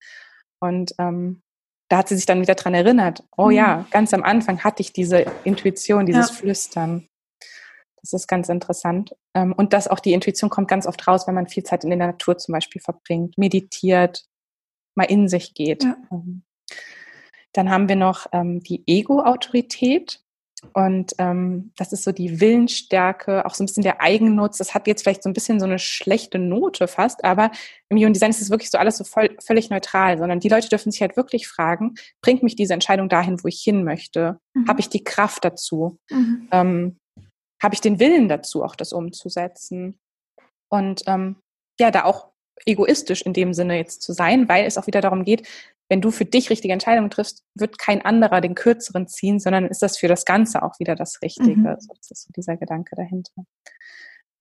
Und 0.59 0.93
ähm, 0.99 1.41
da 1.89 1.97
hat 1.97 2.07
sie 2.07 2.15
sich 2.15 2.25
dann 2.25 2.41
wieder 2.41 2.55
dran 2.55 2.73
erinnert, 2.73 3.23
oh 3.37 3.47
mhm. 3.47 3.51
ja, 3.51 3.85
ganz 3.91 4.13
am 4.13 4.23
Anfang 4.23 4.63
hatte 4.63 4.81
ich 4.81 4.93
diese 4.93 5.25
Intuition, 5.43 6.05
dieses 6.05 6.29
ja. 6.29 6.35
Flüstern. 6.35 7.07
Das 8.01 8.13
ist 8.13 8.27
ganz 8.27 8.49
interessant. 8.49 9.15
Ähm, 9.33 9.53
und 9.53 9.73
dass 9.73 9.87
auch 9.87 9.99
die 9.99 10.13
Intuition 10.13 10.49
kommt 10.49 10.67
ganz 10.67 10.87
oft 10.87 11.07
raus, 11.07 11.27
wenn 11.27 11.35
man 11.35 11.47
viel 11.47 11.63
Zeit 11.63 11.83
in 11.83 11.89
der 11.89 11.99
Natur 11.99 12.37
zum 12.37 12.53
Beispiel 12.53 12.81
verbringt, 12.81 13.37
meditiert, 13.37 14.25
mal 14.95 15.05
in 15.05 15.27
sich 15.27 15.53
geht. 15.53 15.83
Ja. 15.83 15.95
Ähm, 16.11 16.43
dann 17.53 17.69
haben 17.69 17.87
wir 17.87 17.95
noch 17.95 18.27
ähm, 18.31 18.61
die 18.61 18.83
Ego-Autorität. 18.87 20.19
Und 20.71 21.13
ähm, 21.17 21.71
das 21.75 21.91
ist 21.91 22.05
so 22.05 22.13
die 22.13 22.39
Willensstärke, 22.39 23.45
auch 23.45 23.53
so 23.53 23.63
ein 23.63 23.67
bisschen 23.67 23.83
der 23.83 23.99
Eigennutz. 24.01 24.57
Das 24.57 24.73
hat 24.73 24.87
jetzt 24.87 25.03
vielleicht 25.03 25.23
so 25.23 25.29
ein 25.29 25.33
bisschen 25.33 25.59
so 25.59 25.65
eine 25.65 25.77
schlechte 25.77 26.39
Note 26.39 26.87
fast, 26.87 27.25
aber 27.25 27.51
im 27.89 27.97
Human 27.97 28.13
Design 28.13 28.29
ist 28.29 28.41
es 28.41 28.49
wirklich 28.49 28.71
so 28.71 28.77
alles 28.77 28.97
so 28.97 29.03
voll, 29.03 29.35
völlig 29.43 29.69
neutral, 29.69 30.17
sondern 30.17 30.39
die 30.39 30.47
Leute 30.47 30.69
dürfen 30.69 30.91
sich 30.91 31.01
halt 31.01 31.17
wirklich 31.17 31.49
fragen, 31.49 31.95
bringt 32.21 32.43
mich 32.43 32.55
diese 32.55 32.73
Entscheidung 32.73 33.09
dahin, 33.09 33.43
wo 33.43 33.49
ich 33.49 33.61
hin 33.61 33.83
möchte? 33.83 34.39
Mhm. 34.53 34.67
Habe 34.69 34.79
ich 34.79 34.87
die 34.87 35.03
Kraft 35.03 35.43
dazu? 35.43 35.97
Mhm. 36.09 36.47
Ähm, 36.51 36.97
Habe 37.61 37.75
ich 37.75 37.81
den 37.81 37.99
Willen 37.99 38.29
dazu, 38.29 38.63
auch 38.63 38.77
das 38.77 38.93
umzusetzen? 38.93 39.99
Und 40.71 41.03
ähm, 41.07 41.35
ja, 41.77 41.91
da 41.91 42.05
auch 42.05 42.29
egoistisch 42.65 43.21
in 43.23 43.33
dem 43.33 43.53
Sinne 43.53 43.77
jetzt 43.77 44.01
zu 44.01 44.13
sein, 44.13 44.47
weil 44.47 44.65
es 44.65 44.77
auch 44.77 44.87
wieder 44.87 45.01
darum 45.01 45.25
geht, 45.25 45.47
wenn 45.89 46.01
du 46.01 46.11
für 46.11 46.25
dich 46.25 46.49
richtige 46.49 46.73
Entscheidungen 46.73 47.09
triffst, 47.09 47.43
wird 47.55 47.77
kein 47.77 48.03
anderer 48.03 48.41
den 48.41 48.55
kürzeren 48.55 49.07
ziehen, 49.07 49.39
sondern 49.39 49.67
ist 49.67 49.81
das 49.81 49.97
für 49.97 50.07
das 50.07 50.25
Ganze 50.25 50.63
auch 50.63 50.79
wieder 50.79 50.95
das 50.95 51.21
Richtige. 51.21 51.55
Mhm. 51.55 51.67
Also 51.67 51.93
das 51.97 52.11
ist 52.11 52.23
so 52.23 52.31
dieser 52.35 52.57
Gedanke 52.57 52.95
dahinter. 52.95 53.33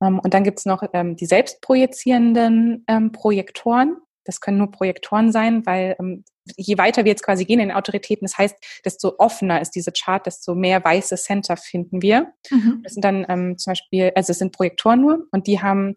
Ähm, 0.03 0.19
und 0.19 0.35
dann 0.35 0.45
gibt 0.45 0.59
es 0.59 0.67
noch 0.67 0.83
ähm, 0.93 1.17
die 1.17 1.27
selbstprojizierenden 1.27 2.85
ähm, 2.89 3.13
Projektoren. 3.13 3.97
Das 4.25 4.41
können 4.41 4.59
nur 4.59 4.71
Projektoren 4.71 5.33
sein, 5.33 5.67
weil 5.67 5.97
ähm, 5.99 6.25
je 6.57 6.79
weiter 6.79 7.05
wir 7.05 7.11
jetzt 7.11 7.25
quasi 7.25 7.45
gehen 7.45 7.61
in 7.61 7.69
den 7.69 7.77
Autoritäten, 7.77 8.25
das 8.25 8.39
heißt, 8.39 8.57
desto 8.85 9.15
offener 9.19 9.61
ist 9.61 9.73
diese 9.73 9.93
Chart, 9.93 10.25
desto 10.27 10.55
mehr 10.55 10.85
weiße 10.85 11.17
Center 11.17 11.57
finden 11.57 12.03
wir. 12.03 12.33
Mhm. 12.51 12.81
Das 12.83 12.95
sind 12.95 13.05
dann 13.05 13.27
ähm, 13.29 13.59
zum 13.59 13.73
Beispiel, 13.73 14.13
also 14.15 14.33
es 14.33 14.39
sind 14.39 14.53
Projektoren 14.53 15.01
nur 15.01 15.27
und 15.33 15.47
die 15.47 15.61
haben 15.61 15.97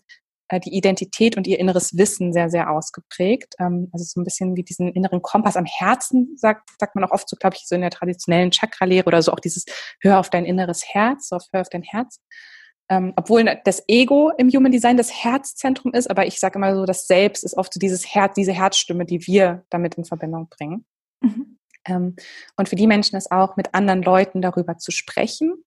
die 0.52 0.76
Identität 0.76 1.38
und 1.38 1.48
ihr 1.48 1.60
inneres 1.60 1.98
Wissen 1.98 2.32
sehr, 2.32 2.50
sehr 2.50 2.70
ausgeprägt. 2.70 3.56
Ähm, 3.60 3.90
also 3.92 4.06
so 4.06 4.20
ein 4.20 4.24
bisschen 4.24 4.56
wie 4.56 4.64
diesen 4.64 4.92
inneren 4.94 5.22
Kompass 5.22 5.58
am 5.58 5.66
Herzen, 5.66 6.36
sagt, 6.38 6.70
sagt 6.80 6.96
man 6.96 7.04
auch 7.04 7.12
oft 7.12 7.28
so, 7.28 7.36
glaube 7.36 7.56
ich, 7.56 7.68
so 7.68 7.76
in 7.76 7.82
der 7.82 7.90
traditionellen 7.90 8.52
Chakra-Lehre 8.52 9.08
oder 9.08 9.22
so 9.22 9.32
auch 9.32 9.40
dieses 9.40 9.66
Hör 10.02 10.20
auf 10.20 10.30
dein 10.30 10.46
inneres 10.46 10.84
Herz, 10.86 11.30
so 11.30 11.38
auf 11.38 11.46
Hör 11.52 11.62
auf 11.62 11.70
dein 11.70 11.84
Herz. 11.84 12.22
Ähm, 12.88 13.14
obwohl 13.16 13.44
das 13.64 13.84
Ego 13.88 14.32
im 14.38 14.50
Human 14.50 14.72
Design 14.72 14.98
das 14.98 15.12
Herzzentrum 15.12 15.94
ist, 15.94 16.08
aber 16.08 16.28
ich 16.28 16.40
sage 16.40 16.60
immer 16.60 16.76
so, 16.76 16.86
das 16.86 17.08
Selbst 17.08 17.44
ist 17.44 17.58
oft 17.58 17.74
so 17.74 17.80
dieses 17.80 18.14
Herz, 18.14 18.36
diese 18.36 18.54
Herzstimme, 18.54 19.06
die 19.06 19.26
wir 19.26 19.66
damit 19.72 19.96
in 19.96 20.06
Verbindung 20.06 20.50
bringen. 20.50 20.86
Mhm. 21.22 21.58
Ähm, 21.86 22.16
und 22.56 22.70
für 22.70 22.76
die 22.76 22.86
Menschen 22.86 23.16
ist 23.16 23.32
auch 23.32 23.58
mit 23.58 23.74
anderen 23.74 24.04
Leuten 24.04 24.44
darüber 24.44 24.78
zu 24.78 24.92
sprechen 24.92 25.66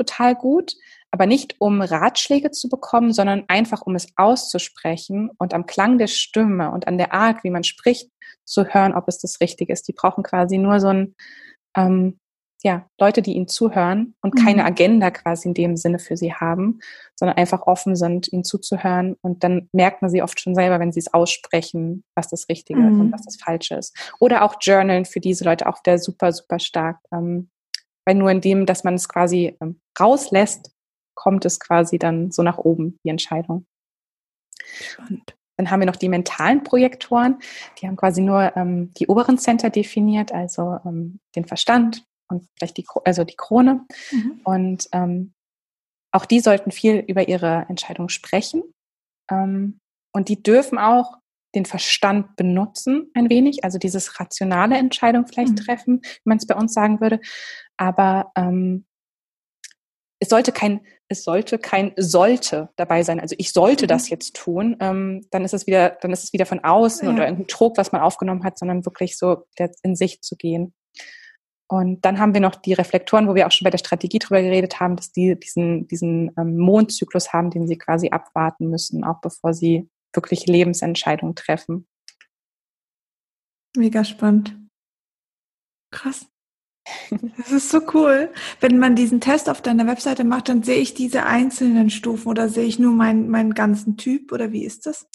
total 0.00 0.34
gut, 0.34 0.74
aber 1.10 1.26
nicht 1.26 1.56
um 1.58 1.82
Ratschläge 1.82 2.50
zu 2.50 2.68
bekommen, 2.68 3.12
sondern 3.12 3.44
einfach 3.48 3.82
um 3.82 3.94
es 3.94 4.08
auszusprechen 4.16 5.30
und 5.38 5.54
am 5.54 5.66
Klang 5.66 5.98
der 5.98 6.06
Stimme 6.06 6.70
und 6.70 6.86
an 6.86 6.98
der 6.98 7.12
Art, 7.12 7.42
wie 7.42 7.50
man 7.50 7.64
spricht, 7.64 8.10
zu 8.44 8.64
hören, 8.66 8.94
ob 8.94 9.08
es 9.08 9.18
das 9.18 9.40
Richtige 9.40 9.72
ist. 9.72 9.88
Die 9.88 9.92
brauchen 9.92 10.22
quasi 10.22 10.58
nur 10.58 10.80
so 10.80 10.88
ein, 10.88 11.14
ähm, 11.76 12.18
ja, 12.62 12.86
Leute, 13.00 13.22
die 13.22 13.34
ihnen 13.34 13.48
zuhören 13.48 14.14
und 14.22 14.34
mhm. 14.34 14.44
keine 14.44 14.64
Agenda 14.64 15.10
quasi 15.10 15.48
in 15.48 15.54
dem 15.54 15.76
Sinne 15.76 15.98
für 15.98 16.16
sie 16.16 16.34
haben, 16.34 16.80
sondern 17.16 17.38
einfach 17.38 17.62
offen 17.62 17.96
sind, 17.96 18.30
ihnen 18.32 18.44
zuzuhören. 18.44 19.16
Und 19.22 19.42
dann 19.44 19.68
merkt 19.72 20.02
man 20.02 20.10
sie 20.10 20.22
oft 20.22 20.38
schon 20.40 20.54
selber, 20.54 20.78
wenn 20.78 20.92
sie 20.92 21.00
es 21.00 21.12
aussprechen, 21.12 22.04
was 22.14 22.28
das 22.28 22.48
Richtige 22.48 22.80
mhm. 22.80 23.00
und 23.00 23.12
was 23.12 23.22
das 23.22 23.36
Falsche 23.36 23.76
ist. 23.76 23.96
Oder 24.20 24.44
auch 24.44 24.56
Journalen 24.60 25.06
für 25.06 25.20
diese 25.20 25.44
Leute 25.44 25.66
auch 25.66 25.82
der 25.82 25.98
super, 25.98 26.32
super 26.32 26.58
stark. 26.58 26.98
Ähm, 27.12 27.48
weil 28.04 28.14
nur 28.14 28.30
in 28.30 28.40
dem, 28.40 28.66
dass 28.66 28.84
man 28.84 28.94
es 28.94 29.08
quasi 29.08 29.56
ähm, 29.60 29.80
rauslässt, 29.98 30.70
kommt 31.20 31.44
es 31.44 31.60
quasi 31.60 31.98
dann 31.98 32.30
so 32.30 32.42
nach 32.42 32.56
oben, 32.56 32.98
die 33.04 33.10
Entscheidung. 33.10 33.66
Und 34.98 35.36
dann 35.58 35.70
haben 35.70 35.80
wir 35.80 35.86
noch 35.86 35.96
die 35.96 36.08
mentalen 36.08 36.64
Projektoren, 36.64 37.38
die 37.78 37.86
haben 37.86 37.96
quasi 37.96 38.22
nur 38.22 38.56
ähm, 38.56 38.94
die 38.94 39.06
oberen 39.06 39.36
Center 39.36 39.68
definiert, 39.68 40.32
also 40.32 40.78
ähm, 40.86 41.20
den 41.36 41.44
Verstand 41.44 42.06
und 42.30 42.48
vielleicht 42.56 42.78
die, 42.78 42.86
also 43.04 43.24
die 43.24 43.36
Krone. 43.36 43.84
Mhm. 44.10 44.40
Und 44.44 44.88
ähm, 44.92 45.34
auch 46.10 46.24
die 46.24 46.40
sollten 46.40 46.70
viel 46.70 47.04
über 47.06 47.28
ihre 47.28 47.66
Entscheidung 47.68 48.08
sprechen. 48.08 48.62
Ähm, 49.30 49.78
und 50.14 50.30
die 50.30 50.42
dürfen 50.42 50.78
auch 50.78 51.18
den 51.54 51.66
Verstand 51.66 52.34
benutzen 52.36 53.10
ein 53.12 53.28
wenig, 53.28 53.62
also 53.62 53.76
dieses 53.76 54.20
rationale 54.20 54.78
Entscheidung 54.78 55.26
vielleicht 55.26 55.52
mhm. 55.52 55.56
treffen, 55.56 56.00
wie 56.02 56.28
man 56.28 56.38
es 56.38 56.46
bei 56.46 56.54
uns 56.54 56.72
sagen 56.72 57.02
würde. 57.02 57.20
Aber 57.76 58.32
ähm, 58.36 58.86
es 60.20 60.28
sollte 60.28 60.52
kein, 60.52 60.80
es 61.08 61.24
sollte 61.24 61.58
kein 61.58 61.92
sollte 61.96 62.68
dabei 62.76 63.02
sein. 63.02 63.18
Also 63.18 63.34
ich 63.38 63.52
sollte 63.52 63.86
mhm. 63.86 63.88
das 63.88 64.10
jetzt 64.10 64.36
tun. 64.36 64.76
Ähm, 64.78 65.26
dann 65.30 65.44
ist 65.44 65.54
es 65.54 65.66
wieder, 65.66 65.96
dann 66.00 66.12
ist 66.12 66.24
es 66.24 66.32
wieder 66.32 66.46
von 66.46 66.60
außen 66.60 67.08
ja. 67.08 67.14
oder 67.14 67.24
irgendein 67.24 67.48
Druck, 67.48 67.78
was 67.78 67.90
man 67.90 68.02
aufgenommen 68.02 68.44
hat, 68.44 68.58
sondern 68.58 68.84
wirklich 68.84 69.16
so 69.16 69.46
in 69.82 69.96
sich 69.96 70.20
zu 70.20 70.36
gehen. 70.36 70.74
Und 71.68 72.04
dann 72.04 72.18
haben 72.18 72.34
wir 72.34 72.40
noch 72.40 72.56
die 72.56 72.72
Reflektoren, 72.72 73.28
wo 73.28 73.34
wir 73.34 73.46
auch 73.46 73.52
schon 73.52 73.64
bei 73.64 73.70
der 73.70 73.78
Strategie 73.78 74.18
drüber 74.18 74.42
geredet 74.42 74.80
haben, 74.80 74.96
dass 74.96 75.12
die 75.12 75.38
diesen, 75.38 75.86
diesen 75.86 76.32
ähm, 76.36 76.58
Mondzyklus 76.58 77.32
haben, 77.32 77.50
den 77.50 77.66
sie 77.66 77.78
quasi 77.78 78.10
abwarten 78.10 78.68
müssen, 78.68 79.04
auch 79.04 79.20
bevor 79.20 79.54
sie 79.54 79.88
wirklich 80.12 80.46
Lebensentscheidungen 80.46 81.36
treffen. 81.36 81.86
Mega 83.76 84.04
spannend. 84.04 84.56
Krass. 85.92 86.26
Das 87.36 87.52
ist 87.52 87.70
so 87.70 87.80
cool. 87.94 88.30
Wenn 88.60 88.78
man 88.78 88.96
diesen 88.96 89.20
Test 89.20 89.48
auf 89.48 89.62
deiner 89.62 89.86
Webseite 89.86 90.24
macht, 90.24 90.48
dann 90.48 90.62
sehe 90.62 90.78
ich 90.78 90.94
diese 90.94 91.24
einzelnen 91.24 91.90
Stufen 91.90 92.28
oder 92.28 92.48
sehe 92.48 92.64
ich 92.64 92.78
nur 92.78 92.92
meinen, 92.92 93.28
meinen 93.28 93.54
ganzen 93.54 93.96
Typ 93.96 94.32
oder 94.32 94.52
wie 94.52 94.64
ist 94.64 94.86
das? 94.86 95.06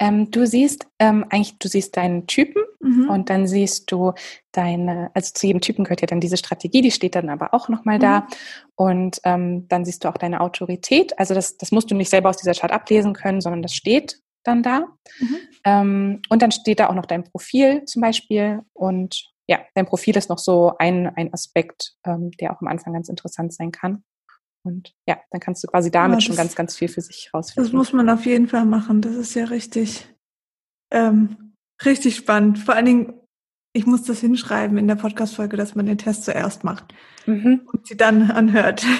Ähm, 0.00 0.30
du 0.30 0.46
siehst 0.46 0.86
ähm, 0.98 1.26
eigentlich, 1.28 1.58
du 1.58 1.68
siehst 1.68 1.96
deinen 1.96 2.26
Typen 2.26 2.62
mhm. 2.80 3.10
und 3.10 3.28
dann 3.28 3.46
siehst 3.46 3.92
du 3.92 4.14
deine, 4.50 5.10
also 5.12 5.32
zu 5.34 5.46
jedem 5.46 5.60
Typen 5.60 5.84
gehört 5.84 6.00
ja 6.00 6.06
dann 6.06 6.20
diese 6.20 6.38
Strategie, 6.38 6.80
die 6.80 6.90
steht 6.90 7.14
dann 7.14 7.28
aber 7.28 7.52
auch 7.52 7.68
nochmal 7.68 7.96
mhm. 7.96 8.02
da. 8.02 8.26
Und 8.76 9.20
ähm, 9.24 9.68
dann 9.68 9.84
siehst 9.84 10.04
du 10.04 10.08
auch 10.08 10.16
deine 10.16 10.40
Autorität. 10.40 11.18
Also 11.18 11.34
das, 11.34 11.58
das 11.58 11.70
musst 11.70 11.90
du 11.90 11.94
nicht 11.94 12.08
selber 12.08 12.30
aus 12.30 12.38
dieser 12.38 12.54
Chart 12.54 12.72
ablesen 12.72 13.12
können, 13.12 13.42
sondern 13.42 13.60
das 13.62 13.74
steht 13.74 14.22
dann 14.42 14.62
da. 14.62 14.86
Mhm. 15.18 15.36
Ähm, 15.64 16.22
und 16.30 16.40
dann 16.40 16.50
steht 16.50 16.80
da 16.80 16.88
auch 16.88 16.94
noch 16.94 17.06
dein 17.06 17.24
Profil 17.24 17.84
zum 17.84 18.00
Beispiel. 18.00 18.62
Und 18.72 19.30
ja, 19.50 19.58
dein 19.74 19.84
Profil 19.84 20.16
ist 20.16 20.30
noch 20.30 20.38
so 20.38 20.74
ein, 20.78 21.08
ein 21.08 21.34
Aspekt, 21.34 21.96
ähm, 22.06 22.30
der 22.40 22.54
auch 22.54 22.60
am 22.60 22.68
Anfang 22.68 22.92
ganz 22.92 23.08
interessant 23.08 23.52
sein 23.52 23.72
kann. 23.72 24.04
Und 24.62 24.94
ja, 25.08 25.18
dann 25.32 25.40
kannst 25.40 25.64
du 25.64 25.66
quasi 25.66 25.90
damit 25.90 26.20
ja, 26.20 26.20
schon 26.20 26.36
ganz, 26.36 26.54
ganz 26.54 26.76
viel 26.76 26.86
für 26.86 27.00
sich 27.00 27.30
rausfinden. 27.34 27.64
Das 27.64 27.76
muss 27.76 27.92
man 27.92 28.08
auf 28.10 28.24
jeden 28.26 28.46
Fall 28.46 28.64
machen. 28.64 29.02
Das 29.02 29.16
ist 29.16 29.34
ja 29.34 29.46
richtig, 29.46 30.06
ähm, 30.92 31.54
richtig 31.84 32.14
spannend. 32.14 32.60
Vor 32.60 32.76
allen 32.76 32.84
Dingen, 32.84 33.14
ich 33.72 33.86
muss 33.86 34.04
das 34.04 34.20
hinschreiben 34.20 34.78
in 34.78 34.86
der 34.86 34.94
Podcast-Folge, 34.94 35.56
dass 35.56 35.74
man 35.74 35.86
den 35.86 35.98
Test 35.98 36.24
zuerst 36.24 36.62
macht 36.62 36.94
mhm. 37.26 37.62
und 37.72 37.88
sie 37.88 37.96
dann 37.96 38.30
anhört. 38.30 38.86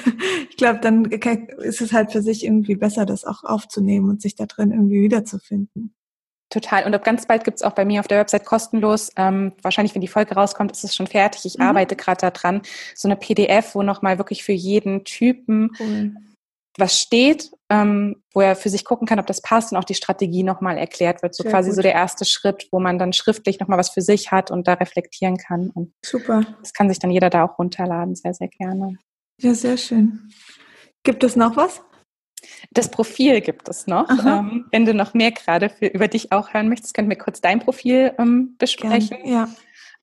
Ich 0.51 0.63
glaube, 0.63 0.81
dann 0.81 1.07
ist 1.07 1.81
es 1.81 1.95
halt 1.95 2.13
für 2.13 2.21
sich 2.21 2.45
irgendwie 2.45 2.75
besser, 2.75 3.07
das 3.07 3.25
auch 3.25 3.45
aufzunehmen 3.45 4.11
und 4.11 4.21
sich 4.21 4.35
da 4.35 4.45
drin 4.45 4.73
irgendwie 4.73 5.01
wiederzufinden. 5.01 5.95
Total. 6.51 6.85
Und 6.85 6.95
ab 6.95 7.05
ganz 7.05 7.27
bald 7.27 7.45
gibt's 7.45 7.63
auch 7.63 7.73
bei 7.73 7.85
mir 7.85 8.01
auf 8.01 8.09
der 8.09 8.19
Website 8.19 8.45
kostenlos, 8.45 9.13
ähm, 9.17 9.53
wahrscheinlich, 9.63 9.95
wenn 9.95 10.01
die 10.01 10.09
Folge 10.09 10.35
rauskommt, 10.35 10.73
ist 10.73 10.83
es 10.83 10.97
schon 10.97 11.07
fertig. 11.07 11.47
Ich 11.47 11.59
mhm. 11.59 11.65
arbeite 11.65 11.95
gerade 11.95 12.31
daran, 12.31 12.63
so 12.97 13.07
eine 13.07 13.17
PDF, 13.17 13.77
wo 13.77 13.83
nochmal 13.83 14.19
wirklich 14.19 14.43
für 14.43 14.53
jeden 14.53 15.05
Typen 15.05 15.71
cool. 15.79 16.13
was 16.77 17.01
steht, 17.01 17.53
ähm, 17.69 18.17
wo 18.35 18.41
er 18.41 18.57
für 18.57 18.69
sich 18.69 18.85
gucken 18.85 19.07
kann, 19.07 19.21
ob 19.21 19.29
das 19.29 19.43
passt 19.43 19.71
und 19.71 19.79
auch 19.79 19.85
die 19.85 19.95
Strategie 19.95 20.43
nochmal 20.43 20.77
erklärt 20.77 21.23
wird. 21.23 21.37
So 21.37 21.45
Sehr 21.45 21.53
quasi 21.53 21.69
gut. 21.69 21.77
so 21.77 21.83
der 21.83 21.95
erste 21.95 22.25
Schritt, 22.25 22.67
wo 22.73 22.81
man 22.81 22.99
dann 22.99 23.13
schriftlich 23.13 23.61
nochmal 23.61 23.79
was 23.79 23.91
für 23.91 24.03
sich 24.03 24.33
hat 24.33 24.51
und 24.51 24.67
da 24.67 24.75
reflektieren 24.75 25.37
kann. 25.37 25.71
Und 25.71 25.93
Super. 26.05 26.45
Das 26.61 26.73
kann 26.73 26.89
sich 26.89 26.99
dann 26.99 27.13
jeder 27.13 27.31
da 27.31 27.45
auch 27.45 27.61
runterladen, 27.61 28.17
sehr, 28.17 28.35
sehr 28.35 28.49
gerne. 28.49 28.99
Ja, 29.41 29.55
sehr 29.55 29.77
schön. 29.77 30.31
Gibt 31.05 31.23
es 31.23 31.37
noch 31.37 31.57
was? 31.57 31.81
Das 32.73 32.91
Profil 32.91 33.41
gibt 33.41 33.69
es 33.69 33.87
noch. 33.87 34.09
Ähm, 34.27 34.67
wenn 34.71 34.85
du 34.85 34.95
noch 34.95 35.15
mehr 35.15 35.33
gerade 35.33 35.71
für, 35.71 35.87
über 35.87 36.09
dich 36.09 36.33
auch 36.33 36.53
hören 36.55 36.69
möchtest, 36.69 36.95
können 36.95 37.09
wir 37.09 37.19
kurz 37.19 37.41
dein 37.41 37.59
Profil 37.59 38.13
ähm, 38.19 38.55
besprechen. 38.59 39.19
Gerne, 39.23 39.31
ja. 39.31 39.49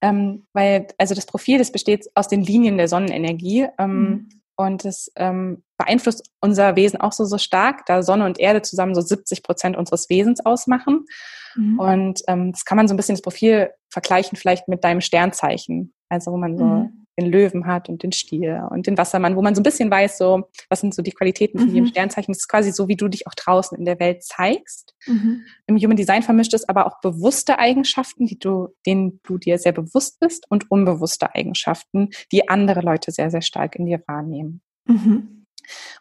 Ähm, 0.01 0.45
weil, 0.53 0.88
also 0.97 1.15
das 1.15 1.25
Profil, 1.25 1.57
das 1.57 1.71
besteht 1.71 2.07
aus 2.13 2.27
den 2.27 2.41
Linien 2.41 2.77
der 2.77 2.88
Sonnenenergie. 2.88 3.67
Ähm, 3.77 3.99
mhm. 3.99 4.29
Und 4.55 4.85
das 4.85 5.11
ähm, 5.15 5.63
beeinflusst 5.77 6.29
unser 6.41 6.75
Wesen 6.75 6.99
auch 6.99 7.13
so, 7.13 7.25
so 7.25 7.38
stark, 7.38 7.85
da 7.85 8.01
Sonne 8.01 8.25
und 8.25 8.39
Erde 8.39 8.63
zusammen 8.63 8.95
so 8.95 9.01
70 9.01 9.43
Prozent 9.43 9.77
unseres 9.77 10.09
Wesens 10.09 10.45
ausmachen. 10.45 11.05
Mhm. 11.55 11.79
Und 11.79 12.21
ähm, 12.27 12.51
das 12.51 12.65
kann 12.65 12.75
man 12.75 12.88
so 12.88 12.93
ein 12.93 12.97
bisschen 12.97 13.15
das 13.15 13.21
Profil 13.21 13.69
vergleichen 13.89 14.38
vielleicht 14.38 14.67
mit 14.67 14.83
deinem 14.83 15.01
Sternzeichen. 15.01 15.93
Also 16.09 16.31
wo 16.31 16.38
man 16.38 16.57
so 16.57 16.63
mhm 16.63 17.07
den 17.18 17.32
Löwen 17.32 17.65
hat 17.65 17.89
und 17.89 18.03
den 18.03 18.11
Stier 18.11 18.68
und 18.72 18.88
den 18.88 18.97
Wassermann, 18.97 19.36
wo 19.36 19.41
man 19.41 19.55
so 19.55 19.61
ein 19.61 19.63
bisschen 19.63 19.89
weiß, 19.89 20.18
so, 20.18 20.49
was 20.70 20.82
sind 20.82 20.93
so 20.93 21.01
die 21.01 21.11
Qualitäten 21.11 21.57
von 21.57 21.68
mhm. 21.68 21.74
jedem 21.74 21.88
Sternzeichen. 21.88 22.32
Das 22.32 22.39
ist 22.39 22.47
quasi 22.47 22.72
so, 22.72 22.88
wie 22.88 22.95
du 22.95 23.07
dich 23.07 23.28
auch 23.28 23.34
draußen 23.34 23.78
in 23.78 23.86
der 23.86 23.99
Welt 23.99 24.24
zeigst. 24.24 24.95
Mhm. 25.07 25.43
Im 25.65 25.78
Human 25.78 25.97
Design 25.97 26.24
vermischt 26.24 26.53
es 26.53 26.68
aber 26.70 26.86
auch 26.86 27.01
bewusste 27.01 27.59
Eigenschaften, 27.59 28.26
die 28.28 28.38
du, 28.38 28.70
denen 28.86 29.20
du 29.24 29.38
dir 29.38 29.57
sehr 29.57 29.72
bewusst 29.72 30.20
bist 30.20 30.45
und 30.49 30.70
unbewusste 30.70 31.34
Eigenschaften, 31.34 32.09
die 32.32 32.49
andere 32.49 32.82
Leute 32.82 33.11
sehr, 33.11 33.32
sehr 33.32 33.41
stark 33.41 33.76
in 33.76 33.86
dir 33.86 34.01
wahrnehmen. 34.07 34.61
Mhm. 34.86 35.36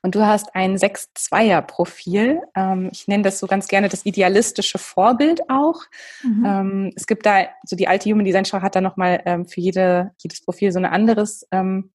Und 0.02 0.14
du 0.14 0.24
hast 0.24 0.54
ein 0.54 0.76
6-2er-Profil. 0.76 2.42
Ähm, 2.54 2.88
ich 2.92 3.08
nenne 3.08 3.22
das 3.22 3.38
so 3.38 3.46
ganz 3.46 3.68
gerne 3.68 3.88
das 3.88 4.06
idealistische 4.06 4.78
Vorbild 4.78 5.48
auch. 5.48 5.82
Mhm. 6.22 6.44
Ähm, 6.46 6.92
es 6.96 7.06
gibt 7.06 7.26
da, 7.26 7.46
so 7.64 7.76
die 7.76 7.88
alte 7.88 8.10
Human 8.10 8.24
Design 8.24 8.44
Show 8.44 8.60
hat 8.62 8.76
da 8.76 8.80
nochmal 8.80 9.22
ähm, 9.26 9.46
für 9.46 9.60
jede, 9.60 10.12
jedes 10.18 10.42
Profil 10.42 10.72
so 10.72 10.78
eine 10.78 10.92
anderes 10.92 11.46
ähm, 11.50 11.90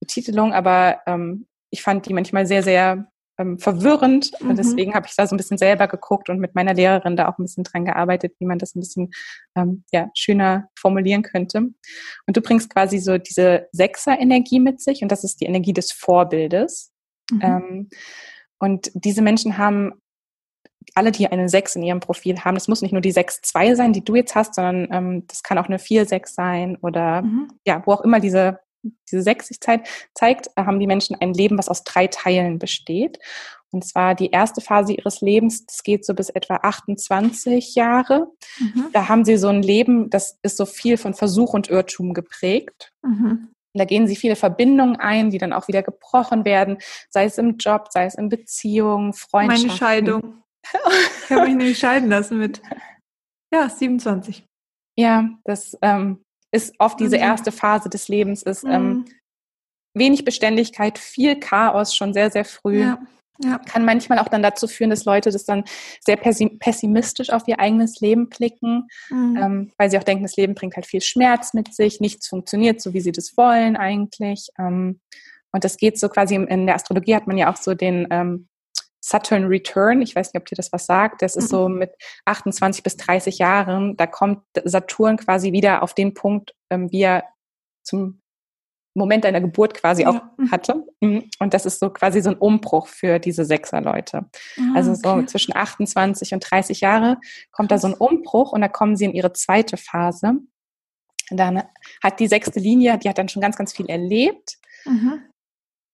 Betitelung, 0.00 0.52
aber 0.52 1.00
ähm, 1.06 1.46
ich 1.70 1.82
fand 1.82 2.06
die 2.06 2.14
manchmal 2.14 2.46
sehr, 2.46 2.62
sehr 2.62 3.10
ähm, 3.40 3.58
verwirrend. 3.58 4.32
Mhm. 4.40 4.56
Deswegen 4.56 4.94
habe 4.94 5.06
ich 5.06 5.16
da 5.16 5.26
so 5.26 5.34
ein 5.34 5.38
bisschen 5.38 5.58
selber 5.58 5.88
geguckt 5.88 6.28
und 6.28 6.38
mit 6.38 6.54
meiner 6.54 6.74
Lehrerin 6.74 7.16
da 7.16 7.28
auch 7.28 7.38
ein 7.38 7.44
bisschen 7.44 7.64
dran 7.64 7.84
gearbeitet, 7.84 8.34
wie 8.38 8.44
man 8.44 8.58
das 8.58 8.74
ein 8.74 8.80
bisschen 8.80 9.10
ähm, 9.56 9.84
ja, 9.92 10.10
schöner 10.14 10.68
formulieren 10.78 11.22
könnte. 11.22 11.58
Und 11.58 12.36
du 12.36 12.40
bringst 12.40 12.70
quasi 12.70 12.98
so 12.98 13.18
diese 13.18 13.68
Sechser-Energie 13.72 14.60
mit 14.60 14.80
sich 14.80 15.02
und 15.02 15.10
das 15.10 15.24
ist 15.24 15.40
die 15.40 15.46
Energie 15.46 15.72
des 15.72 15.92
Vorbildes. 15.92 16.92
Mhm. 17.30 17.40
Ähm, 17.42 17.90
und 18.58 18.90
diese 18.94 19.22
Menschen 19.22 19.58
haben 19.58 19.92
alle, 20.94 21.12
die 21.12 21.26
eine 21.28 21.48
6 21.48 21.76
in 21.76 21.82
ihrem 21.82 22.00
Profil 22.00 22.40
haben, 22.40 22.54
das 22.54 22.68
muss 22.68 22.82
nicht 22.82 22.92
nur 22.92 23.00
die 23.00 23.12
6-2 23.12 23.74
sein, 23.74 23.92
die 23.92 24.04
du 24.04 24.16
jetzt 24.16 24.34
hast, 24.34 24.54
sondern 24.54 24.88
ähm, 24.90 25.26
das 25.26 25.42
kann 25.42 25.58
auch 25.58 25.66
eine 25.66 25.78
4-6 25.78 26.26
sein 26.28 26.76
oder 26.76 27.22
mhm. 27.22 27.48
ja, 27.66 27.82
wo 27.86 27.92
auch 27.92 28.00
immer 28.00 28.20
diese, 28.20 28.60
diese 29.10 29.22
6 29.22 29.48
sich 29.48 29.60
zeigt, 29.60 29.88
zeigt, 30.14 30.50
haben 30.56 30.80
die 30.80 30.86
Menschen 30.86 31.16
ein 31.20 31.34
Leben, 31.34 31.58
was 31.58 31.68
aus 31.68 31.84
drei 31.84 32.06
Teilen 32.06 32.58
besteht. 32.58 33.18
Und 33.72 33.84
zwar 33.84 34.16
die 34.16 34.30
erste 34.30 34.60
Phase 34.60 34.92
ihres 34.92 35.20
Lebens, 35.20 35.64
das 35.64 35.84
geht 35.84 36.04
so 36.04 36.14
bis 36.14 36.28
etwa 36.28 36.56
28 36.56 37.76
Jahre. 37.76 38.26
Mhm. 38.58 38.86
Da 38.92 39.08
haben 39.08 39.24
sie 39.24 39.36
so 39.36 39.48
ein 39.48 39.62
Leben, 39.62 40.10
das 40.10 40.38
ist 40.42 40.56
so 40.56 40.66
viel 40.66 40.96
von 40.96 41.14
Versuch 41.14 41.54
und 41.54 41.70
Irrtum 41.70 42.12
geprägt. 42.12 42.92
Mhm. 43.02 43.50
Da 43.74 43.84
gehen 43.84 44.06
sie 44.08 44.16
viele 44.16 44.36
Verbindungen 44.36 44.96
ein, 44.96 45.30
die 45.30 45.38
dann 45.38 45.52
auch 45.52 45.68
wieder 45.68 45.82
gebrochen 45.82 46.44
werden, 46.44 46.78
sei 47.08 47.24
es 47.24 47.38
im 47.38 47.56
Job, 47.56 47.88
sei 47.90 48.04
es 48.06 48.16
in 48.16 48.28
Beziehungen, 48.28 49.12
Freundschaften. 49.12 49.66
Meine 49.68 49.78
Scheidung. 49.78 50.42
Ich 51.24 51.30
habe 51.30 51.46
mich 51.46 51.56
nämlich 51.56 51.78
scheiden 51.78 52.08
lassen 52.08 52.38
mit 52.38 52.60
ja 53.52 53.68
27. 53.68 54.44
Ja, 54.98 55.28
das 55.44 55.78
ähm, 55.82 56.22
ist 56.52 56.74
oft 56.78 57.00
diese 57.00 57.16
mhm. 57.16 57.22
erste 57.22 57.52
Phase 57.52 57.88
des 57.88 58.08
Lebens, 58.08 58.42
ist 58.42 58.64
ähm, 58.64 58.88
mhm. 58.88 59.04
wenig 59.94 60.24
Beständigkeit, 60.24 60.98
viel 60.98 61.38
Chaos 61.38 61.94
schon 61.94 62.12
sehr, 62.12 62.30
sehr 62.30 62.44
früh. 62.44 62.80
Ja. 62.80 62.98
Ja. 63.42 63.58
Kann 63.58 63.84
manchmal 63.84 64.18
auch 64.18 64.28
dann 64.28 64.42
dazu 64.42 64.68
führen, 64.68 64.90
dass 64.90 65.04
Leute 65.04 65.30
das 65.30 65.44
dann 65.44 65.64
sehr 66.00 66.16
pessimistisch 66.16 67.30
auf 67.30 67.48
ihr 67.48 67.58
eigenes 67.58 68.00
Leben 68.00 68.28
blicken, 68.28 68.88
mhm. 69.08 69.36
ähm, 69.36 69.72
weil 69.78 69.90
sie 69.90 69.98
auch 69.98 70.04
denken, 70.04 70.24
das 70.24 70.36
Leben 70.36 70.54
bringt 70.54 70.76
halt 70.76 70.86
viel 70.86 71.00
Schmerz 71.00 71.54
mit 71.54 71.74
sich, 71.74 72.00
nichts 72.00 72.28
funktioniert 72.28 72.80
so, 72.80 72.92
wie 72.92 73.00
sie 73.00 73.12
das 73.12 73.36
wollen 73.36 73.76
eigentlich. 73.76 74.48
Ähm, 74.58 75.00
und 75.52 75.64
das 75.64 75.78
geht 75.78 75.98
so 75.98 76.08
quasi 76.08 76.34
in 76.34 76.66
der 76.66 76.74
Astrologie 76.74 77.14
hat 77.14 77.26
man 77.26 77.38
ja 77.38 77.50
auch 77.50 77.56
so 77.56 77.74
den 77.74 78.06
ähm, 78.10 78.48
Saturn 79.00 79.46
Return. 79.46 80.02
Ich 80.02 80.14
weiß 80.14 80.32
nicht, 80.32 80.40
ob 80.40 80.46
dir 80.46 80.54
das 80.54 80.72
was 80.72 80.86
sagt. 80.86 81.22
Das 81.22 81.34
ist 81.34 81.44
mhm. 81.44 81.56
so 81.56 81.68
mit 81.68 81.92
28 82.26 82.82
bis 82.82 82.96
30 82.96 83.38
Jahren. 83.38 83.96
Da 83.96 84.06
kommt 84.06 84.44
Saturn 84.64 85.16
quasi 85.16 85.52
wieder 85.52 85.82
auf 85.82 85.94
den 85.94 86.14
Punkt, 86.14 86.54
ähm, 86.70 86.92
wie 86.92 87.02
er 87.02 87.24
zum 87.82 88.19
Moment 88.94 89.24
deiner 89.24 89.40
Geburt 89.40 89.74
quasi 89.74 90.02
ja. 90.02 90.10
auch 90.10 90.20
mhm. 90.36 90.50
hatte. 90.50 90.84
Mhm. 91.00 91.30
Und 91.38 91.54
das 91.54 91.66
ist 91.66 91.78
so 91.78 91.90
quasi 91.90 92.20
so 92.20 92.30
ein 92.30 92.36
Umbruch 92.36 92.88
für 92.88 93.18
diese 93.18 93.44
Sechser-Leute. 93.44 94.26
Ah, 94.58 94.62
also 94.74 94.94
so 94.94 95.10
okay. 95.10 95.26
zwischen 95.26 95.54
28 95.56 96.34
und 96.34 96.40
30 96.40 96.80
Jahre 96.80 97.18
kommt 97.52 97.70
da 97.70 97.78
so 97.78 97.88
ein 97.88 97.94
Umbruch 97.94 98.52
und 98.52 98.60
da 98.60 98.68
kommen 98.68 98.96
sie 98.96 99.04
in 99.04 99.12
ihre 99.12 99.32
zweite 99.32 99.76
Phase. 99.76 100.40
Und 101.30 101.36
dann 101.36 101.62
hat 102.02 102.18
die 102.18 102.26
sechste 102.26 102.58
Linie, 102.58 102.98
die 102.98 103.08
hat 103.08 103.18
dann 103.18 103.28
schon 103.28 103.42
ganz, 103.42 103.56
ganz 103.56 103.72
viel 103.72 103.86
erlebt. 103.86 104.58
Mhm. 104.84 105.22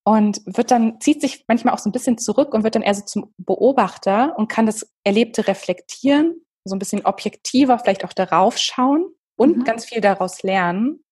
Und 0.05 0.41
wird 0.47 0.71
dann, 0.71 1.01
zieht 1.01 1.21
sich 1.21 1.45
manchmal 1.49 1.75
auch 1.75 1.81
so 1.81 1.91
ein 1.91 1.93
bisschen 1.93 2.17
zurück 2.17 2.55
und 2.55 2.63
wird 2.63 2.77
dann 2.77 2.83
eher 2.83 2.95
so 2.95 3.05
zum 3.05 3.35
Beobachter 3.39 4.39
und 4.39 4.49
kann 4.49 4.65
das 4.65 4.89
Erlebte 5.03 5.49
reflektieren, 5.49 6.41
so 6.65 6.77
ein 6.77 6.79
bisschen 6.79 7.05
objektiver 7.05 7.79
vielleicht 7.79 8.05
auch 8.05 8.13
darauf 8.13 8.57
schauen 8.57 9.07
und 9.37 9.59
mhm. 9.59 9.65
ganz 9.65 9.85
viel 9.85 10.01
daraus 10.01 10.45
lernen. 10.45 11.03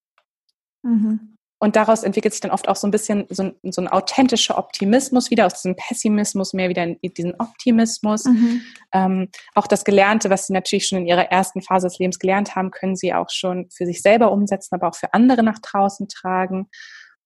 Mhm. 0.83 1.34
Und 1.65 1.77
daraus 1.77 2.03
entwickelt 2.03 2.35
sich 2.35 2.43
dann 2.43 2.51
oft 2.51 2.69
auch 2.69 2.77
so 2.77 2.87
ein 2.87 2.91
bisschen 2.91 3.25
so 3.31 3.45
ein, 3.45 3.73
so 3.73 3.81
ein 3.81 3.89
authentischer 3.89 4.59
Optimismus 4.59 5.31
wieder 5.31 5.47
aus 5.47 5.55
diesem 5.55 5.77
Pessimismus 5.77 6.53
mehr 6.53 6.69
wieder 6.69 6.83
in 6.83 6.99
diesen 7.01 7.35
Optimismus. 7.41 8.27
Mhm. 8.27 8.61
Ähm, 8.93 9.29
auch 9.55 9.67
das 9.67 9.87
Gelernte, 9.87 10.29
was 10.29 10.47
sie 10.47 10.53
natürlich 10.53 10.87
schon 10.87 10.99
in 10.99 11.07
ihrer 11.07 11.33
ersten 11.33 11.63
Phase 11.63 11.89
des 11.89 11.99
Lebens 11.99 12.19
gelernt 12.19 12.55
haben, 12.55 12.71
können 12.71 12.97
sie 12.97 13.15
auch 13.15 13.31
schon 13.31 13.71
für 13.71 13.87
sich 13.87 14.03
selber 14.03 14.31
umsetzen, 14.31 14.75
aber 14.75 14.89
auch 14.89 14.95
für 14.95 15.15
andere 15.15 15.43
nach 15.43 15.59
draußen 15.59 16.07
tragen. 16.07 16.69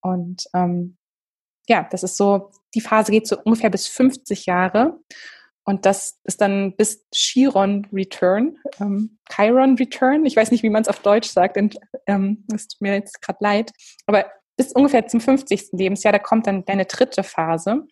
Und 0.02 0.44
ähm, 0.54 0.98
ja, 1.68 1.88
das 1.90 2.04
ist 2.04 2.16
so, 2.16 2.52
die 2.76 2.80
Phase 2.80 3.10
geht 3.10 3.26
so 3.26 3.38
ungefähr 3.42 3.70
bis 3.70 3.88
50 3.88 4.46
Jahre. 4.46 5.00
Und 5.68 5.84
das 5.84 6.18
ist 6.24 6.40
dann 6.40 6.74
bis 6.76 7.06
Chiron 7.12 7.86
Return, 7.92 8.56
ähm, 8.80 9.18
Chiron 9.30 9.74
Return. 9.74 10.24
Ich 10.24 10.34
weiß 10.34 10.50
nicht, 10.50 10.62
wie 10.62 10.70
man 10.70 10.80
es 10.80 10.88
auf 10.88 11.00
Deutsch 11.00 11.28
sagt, 11.28 11.58
und, 11.58 11.78
ähm, 12.06 12.46
ist 12.54 12.80
mir 12.80 12.94
jetzt 12.94 13.20
gerade 13.20 13.36
leid. 13.42 13.70
Aber 14.06 14.24
bis 14.56 14.72
ungefähr 14.72 15.06
zum 15.08 15.20
50. 15.20 15.72
Lebensjahr, 15.72 16.12
da 16.12 16.18
kommt 16.18 16.46
dann 16.46 16.64
deine 16.64 16.86
dritte 16.86 17.22
Phase. 17.22 17.86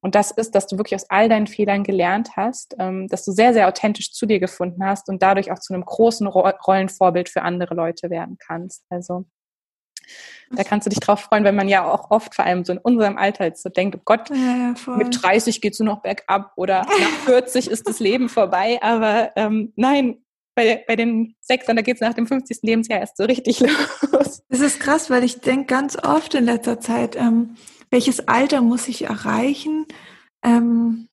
Und 0.00 0.14
das 0.14 0.30
ist, 0.30 0.54
dass 0.54 0.68
du 0.68 0.78
wirklich 0.78 0.94
aus 0.94 1.10
all 1.10 1.28
deinen 1.28 1.46
Fehlern 1.46 1.84
gelernt 1.84 2.30
hast, 2.34 2.74
ähm, 2.78 3.08
dass 3.08 3.26
du 3.26 3.32
sehr, 3.32 3.52
sehr 3.52 3.68
authentisch 3.68 4.10
zu 4.14 4.24
dir 4.24 4.40
gefunden 4.40 4.82
hast 4.82 5.10
und 5.10 5.22
dadurch 5.22 5.52
auch 5.52 5.58
zu 5.58 5.74
einem 5.74 5.84
großen 5.84 6.26
Rollenvorbild 6.26 7.28
für 7.28 7.42
andere 7.42 7.74
Leute 7.74 8.08
werden 8.08 8.38
kannst. 8.38 8.84
Also 8.88 9.26
da 10.50 10.64
kannst 10.64 10.86
du 10.86 10.90
dich 10.90 11.00
drauf 11.00 11.20
freuen, 11.20 11.44
wenn 11.44 11.54
man 11.54 11.68
ja 11.68 11.84
auch 11.84 12.10
oft, 12.10 12.34
vor 12.34 12.44
allem 12.44 12.64
so 12.64 12.72
in 12.72 12.78
unserem 12.78 13.18
Alter, 13.18 13.44
jetzt 13.44 13.62
so 13.62 13.68
denkt, 13.68 13.96
oh 13.96 14.02
Gott, 14.04 14.30
ja, 14.30 14.74
ja, 14.86 14.96
mit 14.96 15.22
30 15.22 15.60
geht's 15.60 15.78
nur 15.78 15.94
noch 15.94 16.02
bergab 16.02 16.52
oder 16.56 16.82
nach 16.82 17.26
40 17.26 17.70
ist 17.70 17.88
das 17.88 18.00
Leben 18.00 18.28
vorbei. 18.28 18.78
Aber 18.82 19.32
ähm, 19.36 19.72
nein, 19.76 20.18
bei, 20.54 20.84
bei 20.88 20.96
den 20.96 21.36
Sechsern, 21.40 21.76
da 21.76 21.82
geht's 21.82 22.00
nach 22.00 22.14
dem 22.14 22.26
50. 22.26 22.58
Lebensjahr 22.62 23.00
erst 23.00 23.16
so 23.16 23.24
richtig 23.24 23.60
los. 24.12 24.42
Das 24.48 24.60
ist 24.60 24.80
krass, 24.80 25.10
weil 25.10 25.22
ich 25.22 25.40
denke 25.40 25.66
ganz 25.66 25.96
oft 25.96 26.34
in 26.34 26.44
letzter 26.44 26.80
Zeit, 26.80 27.14
ähm, 27.14 27.56
welches 27.90 28.26
Alter 28.26 28.60
muss 28.60 28.88
ich 28.88 29.02
erreichen, 29.02 29.86
ähm, 30.42 31.08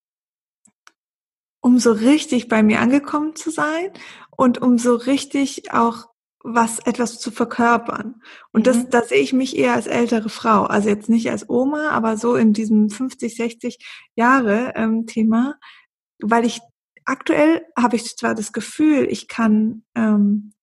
um 1.61 1.79
so 1.79 1.91
richtig 1.91 2.47
bei 2.47 2.63
mir 2.63 2.79
angekommen 2.79 3.35
zu 3.35 3.49
sein 3.49 3.91
und 4.35 4.61
um 4.61 4.77
so 4.77 4.95
richtig 4.95 5.73
auch 5.73 6.07
was 6.45 6.79
etwas 6.79 7.19
zu 7.19 7.31
verkörpern. 7.31 8.21
Und 8.51 8.61
mhm. 8.61 8.63
das, 8.63 8.89
da 8.89 9.01
sehe 9.01 9.21
ich 9.21 9.33
mich 9.33 9.57
eher 9.57 9.73
als 9.73 9.87
ältere 9.87 10.29
Frau. 10.29 10.63
Also 10.63 10.89
jetzt 10.89 11.09
nicht 11.09 11.29
als 11.29 11.49
Oma, 11.49 11.89
aber 11.89 12.17
so 12.17 12.35
in 12.35 12.53
diesem 12.53 12.89
50, 12.89 13.35
60 13.35 13.77
Jahre 14.15 14.73
ähm, 14.75 15.07
Thema, 15.07 15.55
weil 16.21 16.45
ich 16.45 16.61
aktuell 17.03 17.65
habe 17.77 17.95
ich 17.95 18.15
zwar 18.15 18.35
das 18.35 18.53
Gefühl, 18.53 19.07
ich 19.09 19.27
kann 19.27 19.83
ähm, 19.95 20.53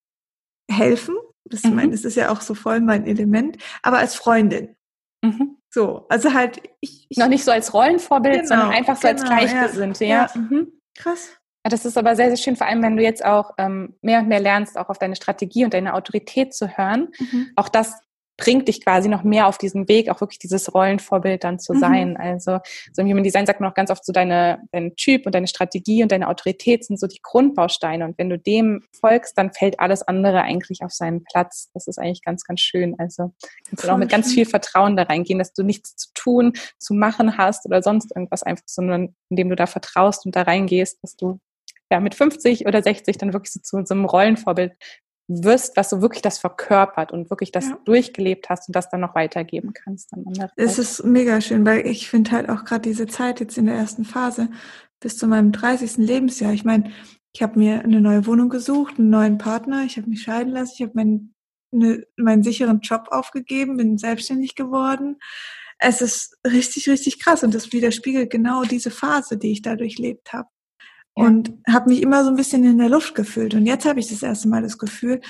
helfen. 0.71 1.17
Das, 1.45 1.65
mhm. 1.65 1.75
mein, 1.75 1.91
das 1.91 2.05
ist 2.05 2.17
ja 2.17 2.31
auch 2.31 2.41
so 2.41 2.55
voll 2.55 2.81
mein 2.81 3.07
Element, 3.07 3.59
aber 3.83 3.99
als 3.99 4.15
Freundin. 4.15 4.77
Mhm. 5.23 5.59
So, 5.69 6.07
also 6.09 6.33
halt 6.33 6.63
ich, 6.81 7.07
ich, 7.09 7.17
noch 7.17 7.29
nicht 7.29 7.45
so 7.45 7.51
als 7.51 7.75
Rollenvorbild, 7.75 8.43
genau, 8.43 8.49
sondern 8.49 8.71
einfach 8.71 8.97
so 8.97 9.09
genau, 9.09 9.21
als 9.21 9.25
Gleichgesinnte, 9.25 10.05
ja. 10.05 10.29
ja. 10.33 10.41
Mhm. 10.41 10.73
Krass. 10.95 11.31
Das 11.65 11.85
ist 11.85 11.97
aber 11.97 12.17
sehr, 12.17 12.29
sehr 12.29 12.37
schön, 12.37 12.57
vor 12.57 12.67
allem 12.67 12.83
wenn 12.83 12.97
du 12.97 13.03
jetzt 13.03 13.25
auch 13.25 13.53
ähm, 13.57 13.95
mehr 14.03 14.21
und 14.21 14.29
mehr 14.29 14.41
lernst, 14.41 14.77
auch 14.77 14.89
auf 14.89 14.99
deine 14.99 15.15
Strategie 15.15 15.65
und 15.65 15.75
deine 15.75 15.95
Autorität 15.95 16.55
zu 16.55 16.77
hören. 16.77 17.09
Mhm. 17.19 17.53
Auch 17.55 17.69
das 17.69 18.01
bringt 18.37 18.67
dich 18.67 18.83
quasi 18.83 19.09
noch 19.09 19.23
mehr 19.23 19.47
auf 19.47 19.59
diesen 19.59 19.89
Weg, 19.89 20.09
auch 20.09 20.21
wirklich 20.21 20.39
dieses 20.39 20.75
Rollenvorbild 20.75 21.45
dann 21.45 21.61
zu 21.61 21.75
mhm. 21.75 21.79
sein. 21.79 22.17
Also 22.17 22.59
so 22.93 23.03
im 23.03 23.09
Human 23.09 23.23
Design 23.23 23.47
sagt 23.47 23.61
man 23.61 23.71
auch 23.71 23.75
ganz 23.75 23.91
oft 23.91 24.05
so 24.05 24.13
deine, 24.13 24.63
dein 24.73 24.97
Typ 24.97 25.27
und 25.27 25.35
deine 25.35 25.47
Strategie 25.47 26.03
und 26.03 26.11
deine 26.11 26.29
Autorität 26.29 26.85
sind 26.85 26.99
so 26.99 27.07
die 27.07 27.21
Grundbausteine. 27.23 28.05
Und 28.05 28.19
wenn 28.19 28.31
du 28.31 28.39
dem 28.39 28.83
folgst, 28.99 29.39
dann 29.39 29.53
fällt 29.53 29.79
alles 29.79 30.03
andere 30.03 30.43
eigentlich 30.43 30.83
auf 30.83 30.93
seinen 30.93 31.23
Platz. 31.23 31.71
Das 31.75 31.87
ist 31.87 31.99
eigentlich 31.99 32.23
ganz, 32.23 32.45
ganz 32.45 32.61
schön. 32.61 32.97
Also 32.99 33.33
kannst 33.69 33.85
du 33.85 33.89
auch 33.91 33.99
mit 33.99 34.11
ganz 34.11 34.33
viel 34.33 34.47
Vertrauen 34.47 34.97
da 34.97 35.05
reingehen, 35.05 35.39
dass 35.39 35.53
du 35.53 35.63
nichts 35.63 35.95
zu 35.95 36.09
tun, 36.15 36.55
zu 36.79 36.95
machen 36.95 37.37
hast 37.37 37.67
oder 37.67 37.83
sonst 37.83 38.11
irgendwas 38.17 38.43
einfach, 38.43 38.65
sondern 38.67 39.15
indem 39.29 39.51
du 39.51 39.57
da 39.57 39.67
vertraust 39.67 40.27
und 40.27 40.35
da 40.35 40.43
reingehst, 40.43 40.99
dass 41.03 41.17
du 41.17 41.39
ja, 41.93 42.01
mit 42.01 42.15
50 42.15 42.67
oder 42.67 42.83
60 42.83 43.19
dann 43.19 43.35
wirklich 43.35 43.53
so 43.53 43.61
zu 43.61 43.85
so 43.85 43.95
einem 43.95 44.07
Rollenvorbild 44.07 44.73
wirst, 45.29 45.77
was 45.77 45.91
so 45.91 46.01
wirklich 46.01 46.23
das 46.23 46.39
verkörpert 46.39 47.13
und 47.13 47.29
wirklich 47.29 47.53
das 47.53 47.69
ja. 47.69 47.79
durchgelebt 47.85 48.49
hast 48.49 48.69
und 48.69 48.75
das 48.75 48.89
dann 48.89 49.01
noch 49.01 49.15
weitergeben 49.15 49.75
kannst 49.75 50.13
an 50.15 50.25
andere. 50.27 50.51
Es 50.57 50.79
ist 50.79 51.05
mega 51.05 51.41
schön, 51.43 51.67
weil 51.67 51.87
ich 51.87 52.09
finde 52.09 52.31
halt 52.31 52.49
auch 52.49 52.65
gerade 52.65 52.89
diese 52.89 53.07
Zeit 53.07 53.41
jetzt 53.41 53.59
in 53.59 53.67
der 53.67 53.75
ersten 53.75 54.07
Phase 54.07 54.49
bis 55.01 55.19
zu 55.19 55.27
meinem 55.27 55.53
30. 55.53 55.99
Lebensjahr. 55.99 56.55
Ich 56.55 56.65
meine, 56.65 56.91
ich 57.35 57.43
habe 57.43 57.59
mir 57.59 57.83
eine 57.83 58.01
neue 58.01 58.27
Wohnung 58.27 58.49
gesucht, 58.49 58.99
einen 58.99 59.11
neuen 59.11 59.37
Partner, 59.37 59.85
ich 59.85 59.99
habe 59.99 60.09
mich 60.09 60.23
scheiden 60.23 60.53
lassen, 60.53 60.73
ich 60.77 60.83
habe 60.83 60.93
meinen, 60.95 61.35
ne, 61.73 62.07
meinen 62.17 62.43
sicheren 62.43 62.81
Job 62.81 63.09
aufgegeben, 63.11 63.77
bin 63.77 63.99
selbstständig 63.99 64.55
geworden. 64.55 65.19
Es 65.79 66.01
ist 66.01 66.39
richtig, 66.47 66.89
richtig 66.89 67.21
krass 67.21 67.43
und 67.43 67.55
das 67.55 67.73
widerspiegelt 67.73 68.31
genau 68.31 68.63
diese 68.63 68.91
Phase, 68.91 69.37
die 69.37 69.53
ich 69.53 69.61
da 69.61 69.77
durchlebt 69.77 70.33
habe 70.33 70.49
und 71.15 71.53
habe 71.69 71.91
mich 71.91 72.03
immer 72.03 72.25
so 72.25 72.31
ein 72.31 72.37
bisschen 72.37 72.65
in 72.65 72.79
der 72.79 72.89
Luft 72.89 73.15
gefühlt. 73.15 73.55
Und 73.55 73.67
jetzt 73.67 73.85
habe 73.85 74.01
ich 74.01 74.09
das 74.09 74.23
erste 74.23 74.49
Mal 74.49 74.63
das 74.63 74.79
Gefühl, 74.79 75.21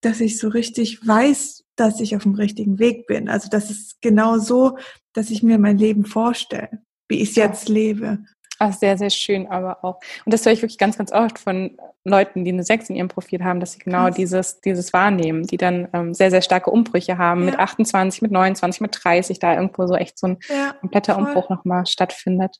dass 0.00 0.20
ich 0.20 0.38
so 0.38 0.48
richtig 0.48 1.06
weiß, 1.06 1.64
dass 1.76 2.00
ich 2.00 2.14
auf 2.16 2.22
dem 2.22 2.34
richtigen 2.34 2.78
Weg 2.78 3.06
bin. 3.06 3.28
Also 3.28 3.48
das 3.48 3.70
ist 3.70 4.00
genau 4.02 4.38
so, 4.38 4.78
dass 5.12 5.30
ich 5.30 5.42
mir 5.42 5.58
mein 5.58 5.78
Leben 5.78 6.04
vorstelle, 6.04 6.82
wie 7.08 7.20
ich 7.20 7.30
es 7.30 7.36
jetzt 7.36 7.68
lebe. 7.68 8.18
Ach, 8.58 8.72
sehr, 8.72 8.96
sehr 8.96 9.10
schön, 9.10 9.48
aber 9.48 9.84
auch. 9.84 9.98
Und 10.24 10.32
das 10.32 10.44
höre 10.44 10.52
ich 10.52 10.62
wirklich 10.62 10.78
ganz, 10.78 10.96
ganz 10.96 11.10
oft 11.10 11.38
von 11.38 11.76
Leuten, 12.04 12.44
die 12.44 12.52
eine 12.52 12.62
Sechs 12.62 12.88
in 12.88 12.96
ihrem 12.96 13.08
Profil 13.08 13.42
haben, 13.42 13.58
dass 13.58 13.72
sie 13.72 13.80
genau 13.80 14.10
dieses, 14.10 14.60
dieses 14.60 14.92
wahrnehmen, 14.92 15.44
die 15.46 15.56
dann 15.56 15.88
ähm, 15.92 16.14
sehr, 16.14 16.30
sehr 16.30 16.42
starke 16.42 16.70
Umbrüche 16.70 17.18
haben, 17.18 17.40
ja. 17.40 17.46
mit 17.46 17.58
28, 17.58 18.22
mit 18.22 18.30
29, 18.30 18.80
mit 18.80 18.96
30, 19.02 19.40
da 19.40 19.54
irgendwo 19.54 19.86
so 19.86 19.94
echt 19.94 20.18
so 20.18 20.28
ein 20.28 20.38
ja, 20.48 20.74
kompletter 20.74 21.14
voll. 21.14 21.24
Umbruch 21.24 21.48
nochmal 21.48 21.86
stattfindet. 21.86 22.56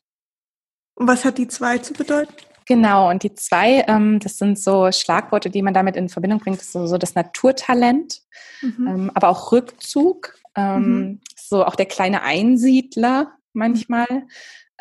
Und 0.95 1.07
was 1.07 1.25
hat 1.25 1.39
die 1.39 1.47
zwei 1.47 1.79
zu 1.79 1.93
bedeuten? 1.93 2.33
Genau, 2.67 3.11
und 3.11 3.23
die 3.23 3.35
zwei, 3.35 3.85
ähm, 3.89 4.19
das 4.19 4.39
sind 4.39 4.59
so 4.59 4.91
Schlagworte, 4.93 5.51
die 5.51 5.63
man 5.63 5.75
damit 5.75 5.97
in 5.97 6.09
Verbindung 6.09 6.41
bringt, 6.41 6.59
das 6.59 6.67
ist 6.67 6.73
so, 6.73 6.87
so 6.87 6.99
das 6.99 7.15
Naturtalent, 7.15 8.23
mhm. 8.61 8.87
ähm, 8.87 9.11
aber 9.15 9.29
auch 9.29 9.53
Rückzug, 9.53 10.35
ähm, 10.55 10.83
mhm. 10.83 11.21
so 11.37 11.65
auch 11.65 11.75
der 11.75 11.87
kleine 11.87 12.23
Einsiedler 12.23 13.33
manchmal, 13.53 14.07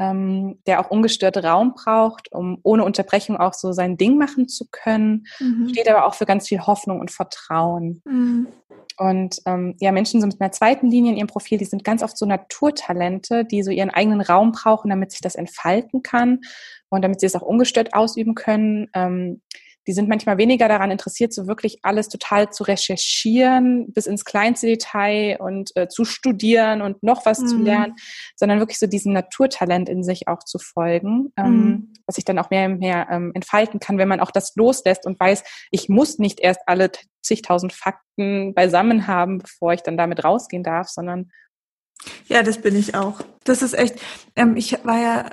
ähm, 0.01 0.57
der 0.65 0.79
auch 0.79 0.89
ungestört 0.89 1.37
Raum 1.37 1.75
braucht, 1.75 2.31
um 2.31 2.57
ohne 2.63 2.83
Unterbrechung 2.83 3.37
auch 3.37 3.53
so 3.53 3.71
sein 3.71 3.97
Ding 3.97 4.17
machen 4.17 4.47
zu 4.47 4.65
können, 4.71 5.27
mhm. 5.39 5.69
steht 5.69 5.87
aber 5.87 6.07
auch 6.07 6.15
für 6.15 6.25
ganz 6.25 6.47
viel 6.47 6.61
Hoffnung 6.61 6.99
und 6.99 7.11
Vertrauen. 7.11 8.01
Mhm. 8.05 8.47
Und 8.97 9.37
ähm, 9.45 9.75
ja, 9.79 9.91
Menschen 9.91 10.19
so 10.19 10.25
mit 10.25 10.41
einer 10.41 10.51
zweiten 10.51 10.89
Linie 10.89 11.11
in 11.11 11.17
ihrem 11.17 11.27
Profil, 11.27 11.59
die 11.59 11.65
sind 11.65 11.83
ganz 11.83 12.01
oft 12.01 12.17
so 12.17 12.25
Naturtalente, 12.25 13.45
die 13.45 13.61
so 13.61 13.69
ihren 13.69 13.91
eigenen 13.91 14.21
Raum 14.21 14.53
brauchen, 14.53 14.89
damit 14.89 15.11
sich 15.11 15.21
das 15.21 15.35
entfalten 15.35 16.01
kann 16.01 16.39
und 16.89 17.03
damit 17.03 17.19
sie 17.19 17.27
es 17.27 17.35
auch 17.35 17.43
ungestört 17.43 17.93
ausüben 17.93 18.33
können. 18.33 18.89
Ähm, 18.95 19.41
die 19.87 19.93
sind 19.93 20.09
manchmal 20.09 20.37
weniger 20.37 20.67
daran 20.67 20.91
interessiert, 20.91 21.33
so 21.33 21.47
wirklich 21.47 21.79
alles 21.83 22.07
total 22.07 22.51
zu 22.51 22.63
recherchieren, 22.63 23.91
bis 23.93 24.05
ins 24.05 24.25
kleinste 24.25 24.67
Detail 24.67 25.37
und 25.39 25.75
äh, 25.75 25.87
zu 25.87 26.05
studieren 26.05 26.81
und 26.81 27.01
noch 27.03 27.25
was 27.25 27.39
mhm. 27.39 27.47
zu 27.47 27.57
lernen, 27.57 27.95
sondern 28.35 28.59
wirklich 28.59 28.79
so 28.79 28.87
diesem 28.87 29.13
Naturtalent 29.13 29.89
in 29.89 30.03
sich 30.03 30.27
auch 30.27 30.43
zu 30.43 30.59
folgen, 30.59 31.33
ähm, 31.37 31.53
mhm. 31.53 31.93
was 32.05 32.15
sich 32.15 32.25
dann 32.25 32.39
auch 32.39 32.49
mehr 32.49 32.67
und 32.67 32.79
mehr 32.79 33.07
ähm, 33.09 33.31
entfalten 33.33 33.79
kann, 33.79 33.97
wenn 33.97 34.07
man 34.07 34.19
auch 34.19 34.31
das 34.31 34.55
loslässt 34.55 35.05
und 35.05 35.19
weiß, 35.19 35.43
ich 35.71 35.89
muss 35.89 36.19
nicht 36.19 36.39
erst 36.39 36.61
alle 36.67 36.91
zigtausend 37.21 37.73
Fakten 37.73 38.53
beisammen 38.53 39.07
haben, 39.07 39.39
bevor 39.39 39.73
ich 39.73 39.81
dann 39.81 39.97
damit 39.97 40.23
rausgehen 40.23 40.63
darf, 40.63 40.89
sondern 40.89 41.31
ja, 42.27 42.41
das 42.43 42.59
bin 42.59 42.75
ich 42.75 42.95
auch. 42.95 43.21
Das 43.43 43.61
ist 43.61 43.73
echt, 43.73 43.95
ähm, 44.35 44.55
ich 44.55 44.83
war 44.83 44.99
ja 44.99 45.29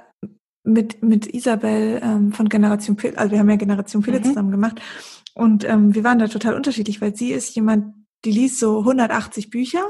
mit, 0.64 1.02
mit 1.02 1.32
Isabel 1.32 2.00
ähm, 2.02 2.32
von 2.32 2.48
Generation 2.48 2.96
Pille, 2.96 3.16
also 3.16 3.32
wir 3.32 3.38
haben 3.38 3.50
ja 3.50 3.56
Generation 3.56 4.02
Pille 4.02 4.20
mhm. 4.20 4.24
zusammen 4.24 4.50
gemacht 4.50 4.80
und 5.34 5.64
ähm, 5.64 5.94
wir 5.94 6.04
waren 6.04 6.18
da 6.18 6.28
total 6.28 6.54
unterschiedlich, 6.54 7.00
weil 7.00 7.14
sie 7.14 7.32
ist 7.32 7.54
jemand, 7.54 7.94
die 8.24 8.32
liest 8.32 8.58
so 8.58 8.80
180 8.80 9.50
Bücher 9.50 9.84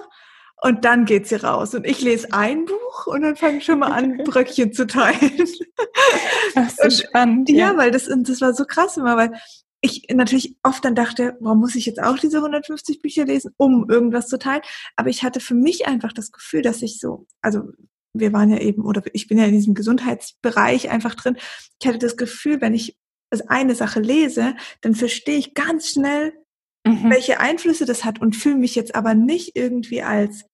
und 0.61 0.85
dann 0.85 1.05
geht 1.05 1.27
sie 1.27 1.37
raus 1.37 1.75
und 1.75 1.87
ich 1.87 2.03
lese 2.03 2.33
ein 2.33 2.65
Buch 2.65 3.07
und 3.07 3.23
dann 3.23 3.37
fange 3.37 3.59
ich 3.59 3.65
schon 3.65 3.79
mal 3.79 3.93
an, 3.93 4.19
Bröckchen 4.25 4.73
zu 4.73 4.87
teilen. 4.87 5.37
Das 6.55 6.79
ist 6.79 6.83
so 6.83 7.07
spannend. 7.07 7.49
Ja, 7.49 7.73
ja, 7.73 7.77
weil 7.77 7.91
das, 7.91 8.09
das 8.09 8.41
war 8.41 8.55
so 8.55 8.65
krass 8.65 8.97
immer, 8.97 9.17
weil 9.17 9.33
ich 9.81 10.07
natürlich 10.13 10.57
oft 10.65 10.85
dann 10.85 10.95
dachte, 10.95 11.37
warum 11.41 11.61
muss 11.61 11.77
ich 11.77 11.87
jetzt 11.87 12.03
auch 12.03 12.19
diese 12.19 12.39
150 12.39 13.01
Bücher 13.01 13.25
lesen, 13.25 13.53
um 13.57 13.89
irgendwas 13.89 14.27
zu 14.27 14.39
teilen? 14.39 14.63
Aber 14.97 15.09
ich 15.09 15.23
hatte 15.23 15.41
für 15.41 15.55
mich 15.55 15.87
einfach 15.87 16.13
das 16.13 16.33
Gefühl, 16.33 16.63
dass 16.63 16.83
ich 16.83 16.99
so, 16.99 17.27
also 17.41 17.63
wir 18.15 18.33
waren 18.33 18.51
ja 18.51 18.59
eben, 18.59 18.85
oder 18.85 19.03
ich 19.13 19.29
bin 19.29 19.39
ja 19.39 19.45
in 19.45 19.53
diesem 19.53 19.75
Gesundheitsbereich 19.75 20.91
einfach 20.91 21.15
drin. 21.15 21.37
Ich 21.81 21.87
hatte 21.87 21.99
das 21.99 22.17
Gefühl, 22.17 22.61
wenn 22.61 22.75
ich 22.75 22.97
eine 23.49 23.75
Sache 23.75 24.01
lese, 24.01 24.57
dann 24.81 24.95
verstehe 24.95 25.37
ich 25.37 25.55
ganz 25.55 25.91
schnell, 25.91 26.33
mhm. 26.87 27.11
welche 27.11 27.41
Einflüsse 27.41 27.85
das 27.85 28.05
hat 28.05 28.21
und 28.21 28.37
fühle 28.37 28.57
mich 28.57 28.75
jetzt 28.75 28.95
aber 28.95 29.15
nicht 29.15 29.57
irgendwie 29.57 30.03
als, 30.03 30.47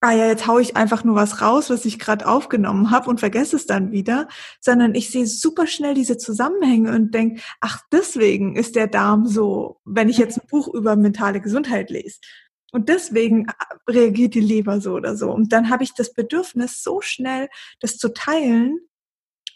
ah 0.00 0.12
ja, 0.12 0.26
jetzt 0.26 0.46
haue 0.46 0.62
ich 0.62 0.76
einfach 0.76 1.02
nur 1.02 1.16
was 1.16 1.40
raus, 1.40 1.70
was 1.70 1.84
ich 1.84 1.98
gerade 1.98 2.28
aufgenommen 2.28 2.90
habe 2.90 3.10
und 3.10 3.18
vergesse 3.18 3.56
es 3.56 3.66
dann 3.66 3.90
wieder, 3.90 4.28
sondern 4.60 4.94
ich 4.94 5.10
sehe 5.10 5.26
super 5.26 5.66
schnell 5.66 5.94
diese 5.94 6.18
Zusammenhänge 6.18 6.94
und 6.94 7.12
denke, 7.12 7.40
ach, 7.60 7.80
deswegen 7.90 8.54
ist 8.54 8.76
der 8.76 8.86
Darm 8.86 9.26
so, 9.26 9.80
wenn 9.84 10.08
ich 10.08 10.18
jetzt 10.18 10.38
ein 10.38 10.46
Buch 10.48 10.72
über 10.72 10.94
mentale 10.94 11.40
Gesundheit 11.40 11.90
lese. 11.90 12.20
Und 12.72 12.88
deswegen 12.88 13.46
äh, 13.46 13.52
reagiert 13.88 14.34
die 14.34 14.40
Leber 14.40 14.80
so 14.80 14.94
oder 14.94 15.16
so. 15.16 15.30
Und 15.30 15.52
dann 15.52 15.70
habe 15.70 15.84
ich 15.84 15.94
das 15.94 16.12
Bedürfnis, 16.12 16.82
so 16.82 17.00
schnell 17.00 17.48
das 17.80 17.96
zu 17.96 18.12
teilen 18.12 18.80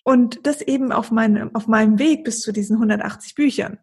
und 0.05 0.47
das 0.47 0.63
eben 0.63 0.93
auf, 0.93 1.11
meine, 1.11 1.51
auf 1.55 1.67
meinem 1.67 1.99
Weg 1.99 2.25
bis 2.25 2.41
zu 2.41 2.53
diesen 2.53 2.77
180 2.77 3.35
Büchern. 3.35 3.79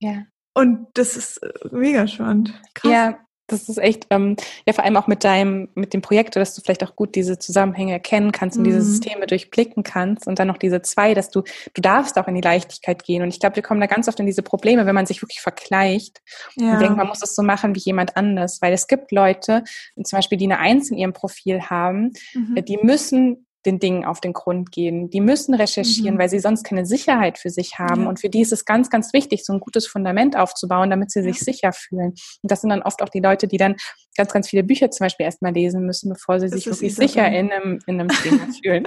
Ja. 0.00 0.24
Und 0.54 0.86
das 0.94 1.16
ist 1.16 1.38
äh, 1.38 1.52
mega 1.70 2.06
spannend. 2.06 2.60
Krass. 2.74 2.90
Ja, 2.90 3.25
das 3.46 3.68
ist 3.68 3.78
echt, 3.78 4.06
ähm, 4.10 4.36
ja, 4.66 4.72
vor 4.72 4.84
allem 4.84 4.96
auch 4.96 5.06
mit 5.06 5.22
deinem, 5.24 5.68
mit 5.74 5.94
dem 5.94 6.02
Projekt, 6.02 6.36
dass 6.36 6.54
du 6.54 6.62
vielleicht 6.62 6.82
auch 6.82 6.96
gut 6.96 7.14
diese 7.14 7.38
Zusammenhänge 7.38 7.92
erkennen 7.92 8.32
kannst 8.32 8.56
und 8.56 8.62
mhm. 8.62 8.68
diese 8.68 8.82
Systeme 8.82 9.26
durchblicken 9.26 9.82
kannst 9.82 10.26
und 10.26 10.38
dann 10.38 10.48
noch 10.48 10.58
diese 10.58 10.82
zwei, 10.82 11.14
dass 11.14 11.30
du, 11.30 11.42
du 11.74 11.80
darfst 11.80 12.18
auch 12.18 12.26
in 12.26 12.34
die 12.34 12.40
Leichtigkeit 12.40 13.04
gehen. 13.04 13.22
Und 13.22 13.28
ich 13.28 13.38
glaube, 13.38 13.56
wir 13.56 13.62
kommen 13.62 13.80
da 13.80 13.86
ganz 13.86 14.08
oft 14.08 14.18
in 14.18 14.26
diese 14.26 14.42
Probleme, 14.42 14.86
wenn 14.86 14.94
man 14.94 15.06
sich 15.06 15.22
wirklich 15.22 15.40
vergleicht 15.40 16.22
ja. 16.56 16.72
und 16.72 16.80
denkt, 16.80 16.96
man 16.96 17.06
muss 17.06 17.22
es 17.22 17.36
so 17.36 17.42
machen 17.42 17.74
wie 17.74 17.80
jemand 17.80 18.16
anders. 18.16 18.60
Weil 18.60 18.72
es 18.72 18.88
gibt 18.88 19.12
Leute, 19.12 19.62
zum 19.94 20.16
Beispiel, 20.16 20.38
die 20.38 20.46
eine 20.46 20.58
Eins 20.58 20.90
in 20.90 20.98
ihrem 20.98 21.12
Profil 21.12 21.62
haben, 21.62 22.12
mhm. 22.34 22.64
die 22.64 22.78
müssen 22.82 23.45
den 23.66 23.78
Dingen 23.78 24.04
auf 24.04 24.20
den 24.20 24.32
Grund 24.32 24.72
gehen. 24.72 25.10
Die 25.10 25.20
müssen 25.20 25.54
recherchieren, 25.54 26.14
mhm. 26.14 26.18
weil 26.18 26.28
sie 26.28 26.38
sonst 26.38 26.62
keine 26.62 26.86
Sicherheit 26.86 27.38
für 27.38 27.50
sich 27.50 27.78
haben. 27.78 28.02
Ja. 28.02 28.08
Und 28.08 28.20
für 28.20 28.30
die 28.30 28.40
ist 28.40 28.52
es 28.52 28.64
ganz, 28.64 28.88
ganz 28.88 29.12
wichtig, 29.12 29.44
so 29.44 29.52
ein 29.52 29.60
gutes 29.60 29.86
Fundament 29.86 30.36
aufzubauen, 30.36 30.90
damit 30.90 31.10
sie 31.10 31.22
sich 31.22 31.40
sicher 31.40 31.72
fühlen. 31.72 32.14
Und 32.42 32.50
das 32.50 32.60
sind 32.60 32.70
dann 32.70 32.82
oft 32.82 33.02
auch 33.02 33.08
die 33.08 33.20
Leute, 33.20 33.48
die 33.48 33.58
dann 33.58 33.76
ganz, 34.16 34.32
ganz 34.32 34.48
viele 34.48 34.64
Bücher 34.64 34.90
zum 34.90 35.04
Beispiel 35.04 35.24
erstmal 35.24 35.52
lesen 35.52 35.84
müssen, 35.84 36.08
bevor 36.10 36.40
sie 36.40 36.48
das 36.48 36.62
sich 36.62 36.66
wirklich 36.66 36.94
sicher 36.94 37.26
in 37.26 37.52
einem, 37.52 37.78
in 37.86 38.00
einem 38.00 38.08
Thema 38.08 38.48
fühlen. 38.62 38.86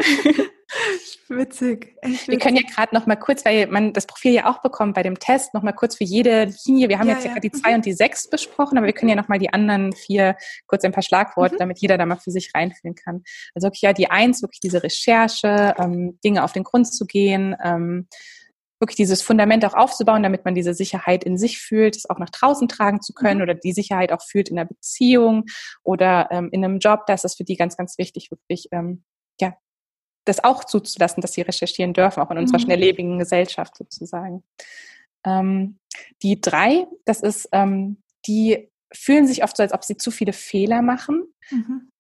Witzig. 1.30 1.96
Echt 2.02 2.12
witzig. 2.12 2.28
Wir 2.28 2.38
können 2.40 2.58
ja 2.58 2.64
gerade 2.64 2.94
noch 2.94 3.06
mal 3.06 3.16
kurz, 3.16 3.46
weil 3.46 3.68
man 3.68 3.94
das 3.94 4.08
Profil 4.08 4.34
ja 4.34 4.50
auch 4.50 4.62
bekommt 4.62 4.96
bei 4.96 5.04
dem 5.04 5.20
Test, 5.20 5.54
noch 5.54 5.62
mal 5.62 5.74
kurz 5.74 5.96
für 5.96 6.04
jede 6.04 6.52
Linie. 6.66 6.90
Wir 6.90 7.00
haben 7.00 7.08
ja, 7.08 7.16
jetzt 7.16 7.26
ja 7.26 7.32
gerade 7.32 7.48
die 7.48 7.52
zwei 7.52 7.70
mhm. 7.70 7.76
und 7.76 7.86
die 7.86 7.94
sechs 7.94 8.30
besprochen, 8.30 8.78
aber 8.78 8.88
wir 8.88 8.94
können 8.94 9.10
ja 9.10 9.16
noch 9.16 9.28
mal 9.28 9.40
die 9.40 9.54
anderen 9.54 9.94
vier 9.94 10.36
kurz 10.68 10.84
ein 10.84 10.92
paar 10.92 11.04
Schlagworte, 11.04 11.56
mhm. 11.56 11.60
damit 11.60 11.80
jeder 11.80 11.98
da 11.98 12.06
mal 12.06 12.18
für 12.18 12.32
sich 12.32 12.52
reinfühlen 12.56 12.96
kann. 12.96 13.24
Also 13.54 13.68
wirklich 13.68 13.82
ja 13.82 13.94
die 13.94 14.10
eins, 14.10 14.42
wirklich 14.42 14.60
diese 14.60 14.84
Recherche, 14.84 15.76
ähm, 15.78 16.20
Dinge 16.24 16.44
auf 16.44 16.52
den 16.52 16.64
Grund 16.64 16.92
zu 16.92 17.06
gehen, 17.06 17.56
ähm, 17.64 18.08
wirklich 18.80 18.96
dieses 18.96 19.22
Fundament 19.22 19.66
auch 19.66 19.74
aufzubauen, 19.74 20.24
damit 20.24 20.46
man 20.46 20.56
diese 20.56 20.74
Sicherheit 20.74 21.24
in 21.24 21.38
sich 21.38 21.60
fühlt, 21.60 21.96
es 21.96 22.10
auch 22.10 22.18
nach 22.18 22.30
draußen 22.30 22.68
tragen 22.68 23.02
zu 23.02 23.14
können 23.14 23.38
mhm. 23.38 23.44
oder 23.44 23.54
die 23.56 23.74
Sicherheit 23.74 24.12
auch 24.12 24.22
fühlt 24.22 24.50
in 24.50 24.58
einer 24.58 24.68
Beziehung 24.68 25.46
oder 25.84 26.30
ähm, 26.32 26.50
in 26.52 26.64
einem 26.64 26.80
Job. 26.80 27.06
Da 27.06 27.14
ist 27.14 27.24
das 27.24 27.36
für 27.36 27.44
die 27.44 27.58
ganz, 27.58 27.76
ganz 27.78 27.98
wichtig, 27.98 28.32
wirklich 28.32 28.70
ähm, 28.72 29.04
ja, 29.40 29.56
das 30.26 30.44
auch 30.44 30.64
zuzulassen, 30.64 31.22
dass 31.22 31.34
sie 31.34 31.42
recherchieren 31.42 31.94
dürfen, 31.94 32.22
auch 32.22 32.32
in 32.32 32.38
unserer 32.38 32.60
mhm. 32.60 32.64
schnelllebigen 32.64 33.20
Gesellschaft 33.20 33.76
sozusagen. 33.78 34.44
Ähm, 35.26 35.80
die 36.24 36.40
drei, 36.40 36.88
das 37.06 37.22
ist, 37.22 37.50
ähm, 37.52 38.02
die 38.26 38.70
fühlen 38.94 39.28
sich 39.28 39.44
oft 39.44 39.58
so, 39.58 39.64
als 39.64 39.74
ob 39.74 39.84
sie 39.84 39.98
zu 39.98 40.12
viele 40.12 40.34
Fehler 40.34 40.82
machen. 40.82 41.34
Mhm. 41.52 41.92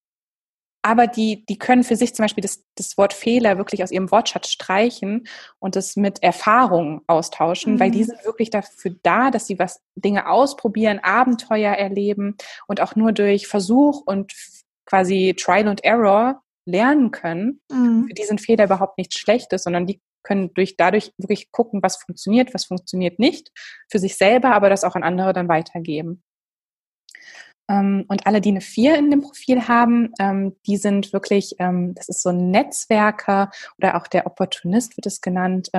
Aber 0.82 1.08
die, 1.08 1.46
die 1.46 1.60
können 1.60 1.84
für 1.84 1.96
sich 1.96 2.16
zum 2.16 2.24
Beispiel 2.24 2.42
das, 2.42 2.64
das 2.76 2.98
Wort 2.98 3.14
Fehler 3.14 3.58
wirklich 3.58 3.84
aus 3.84 3.92
ihrem 3.92 4.12
Wortschatz 4.12 4.50
streichen 4.50 5.28
und 5.60 5.76
es 5.76 5.98
mit 5.98 6.24
Erfahrungen 6.24 7.02
austauschen, 7.08 7.74
mhm. 7.74 7.80
weil 7.80 7.92
die 7.92 8.00
mhm. 8.00 8.06
sind 8.06 8.26
wirklich 8.26 8.50
dafür 8.50 8.96
da, 9.04 9.30
dass 9.30 9.48
sie 9.48 9.60
was 9.60 9.82
Dinge 9.96 10.30
ausprobieren, 10.30 11.00
Abenteuer 11.00 11.74
erleben 11.74 12.38
und 12.68 12.82
auch 12.82 12.96
nur 12.96 13.12
durch 13.12 13.48
Versuch 13.48 14.02
und 14.06 14.34
quasi 14.86 15.36
Trial 15.38 15.68
and 15.68 15.84
Error 15.84 16.42
lernen 16.66 17.12
können. 17.12 17.62
Mhm. 17.70 18.08
Für 18.08 18.14
die 18.14 18.24
sind 18.24 18.42
Fehler 18.42 18.66
überhaupt 18.66 18.98
nichts 18.98 19.18
Schlechtes, 19.20 19.64
sondern 19.64 19.86
die 19.86 20.02
können 20.24 20.54
durch, 20.54 20.78
dadurch 20.78 21.14
wirklich 21.18 21.52
gucken, 21.52 21.82
was 21.84 21.98
funktioniert, 21.98 22.54
was 22.54 22.66
funktioniert 22.66 23.20
nicht, 23.20 23.52
für 23.90 24.00
sich 24.00 24.18
selber, 24.18 24.54
aber 24.54 24.70
das 24.70 24.84
auch 24.84 24.96
an 24.96 25.04
andere 25.04 25.34
dann 25.34 25.48
weitergeben. 25.48 26.24
Ähm, 27.70 28.06
und 28.08 28.26
alle, 28.26 28.42
die 28.42 28.50
eine 28.50 28.62
Vier 28.62 28.98
in 28.98 29.12
dem 29.12 29.22
Profil 29.22 29.68
haben, 29.68 30.12
ähm, 30.20 30.56
die 30.66 30.78
sind 30.78 31.14
wirklich, 31.14 31.56
ähm, 31.60 31.94
das 31.96 32.10
ist 32.10 32.24
so 32.24 32.30
ein 32.30 32.50
Netzwerker 32.50 33.52
oder 33.78 33.96
auch 33.96 34.08
der 34.08 34.26
Opportunist 34.26 34.98
wird 34.98 35.06
es 35.06 35.22
genannt, 35.22 35.70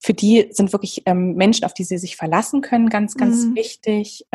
für 0.00 0.12
die 0.12 0.48
sind 0.50 0.72
wirklich 0.72 1.02
Menschen, 1.06 1.64
auf 1.64 1.72
die 1.72 1.84
sie 1.84 1.96
sich 1.96 2.16
verlassen 2.16 2.60
können, 2.60 2.90
ganz, 2.90 3.14
ganz 3.14 3.46
mhm. 3.46 3.54
wichtig. 3.54 4.26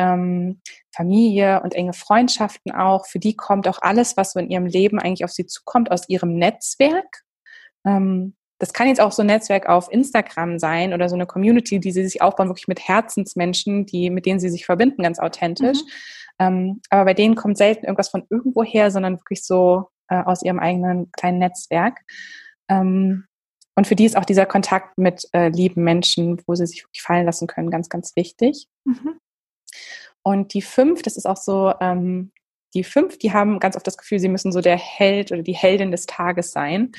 Familie 0.90 1.60
und 1.62 1.74
enge 1.74 1.92
Freundschaften 1.92 2.72
auch. 2.72 3.06
Für 3.06 3.20
die 3.20 3.36
kommt 3.36 3.68
auch 3.68 3.78
alles, 3.80 4.16
was 4.16 4.32
so 4.32 4.40
in 4.40 4.50
ihrem 4.50 4.66
Leben 4.66 4.98
eigentlich 4.98 5.24
auf 5.24 5.30
sie 5.30 5.46
zukommt, 5.46 5.92
aus 5.92 6.08
ihrem 6.08 6.34
Netzwerk. 6.34 7.22
Ähm, 7.84 8.34
das 8.60 8.74
kann 8.74 8.88
jetzt 8.88 9.00
auch 9.00 9.10
so 9.10 9.22
ein 9.22 9.26
Netzwerk 9.26 9.68
auf 9.68 9.90
Instagram 9.90 10.58
sein 10.58 10.92
oder 10.92 11.08
so 11.08 11.14
eine 11.14 11.26
Community, 11.26 11.80
die 11.80 11.92
sie 11.92 12.04
sich 12.04 12.20
aufbauen, 12.20 12.48
wirklich 12.48 12.68
mit 12.68 12.86
Herzensmenschen, 12.86 13.86
die, 13.86 14.10
mit 14.10 14.26
denen 14.26 14.38
sie 14.38 14.50
sich 14.50 14.66
verbinden, 14.66 15.02
ganz 15.02 15.18
authentisch. 15.18 15.78
Mhm. 15.78 15.88
Ähm, 16.38 16.80
aber 16.90 17.06
bei 17.06 17.14
denen 17.14 17.36
kommt 17.36 17.56
selten 17.56 17.86
irgendwas 17.86 18.10
von 18.10 18.26
irgendwoher, 18.28 18.90
sondern 18.90 19.18
wirklich 19.18 19.44
so 19.44 19.88
äh, 20.08 20.22
aus 20.22 20.42
ihrem 20.42 20.58
eigenen 20.58 21.10
kleinen 21.12 21.38
Netzwerk. 21.38 22.00
Ähm, 22.68 23.24
und 23.76 23.86
für 23.86 23.96
die 23.96 24.04
ist 24.04 24.16
auch 24.16 24.26
dieser 24.26 24.44
Kontakt 24.44 24.98
mit 24.98 25.26
äh, 25.32 25.48
lieben 25.48 25.82
Menschen, 25.82 26.42
wo 26.46 26.54
sie 26.54 26.66
sich 26.66 26.84
wirklich 26.84 27.02
fallen 27.02 27.24
lassen 27.24 27.46
können, 27.46 27.70
ganz, 27.70 27.88
ganz 27.88 28.14
wichtig. 28.14 28.66
Mhm. 28.84 29.18
Und 30.22 30.52
die 30.52 30.60
fünf, 30.60 31.00
das 31.00 31.16
ist 31.16 31.24
auch 31.24 31.38
so, 31.38 31.72
ähm, 31.80 32.30
die 32.74 32.84
fünf, 32.84 33.18
die 33.18 33.32
haben 33.32 33.58
ganz 33.58 33.76
oft 33.76 33.86
das 33.86 33.98
Gefühl, 33.98 34.18
sie 34.20 34.28
müssen 34.28 34.52
so 34.52 34.60
der 34.60 34.78
Held 34.78 35.32
oder 35.32 35.42
die 35.42 35.54
Heldin 35.54 35.90
des 35.90 36.06
Tages 36.06 36.52
sein 36.52 36.92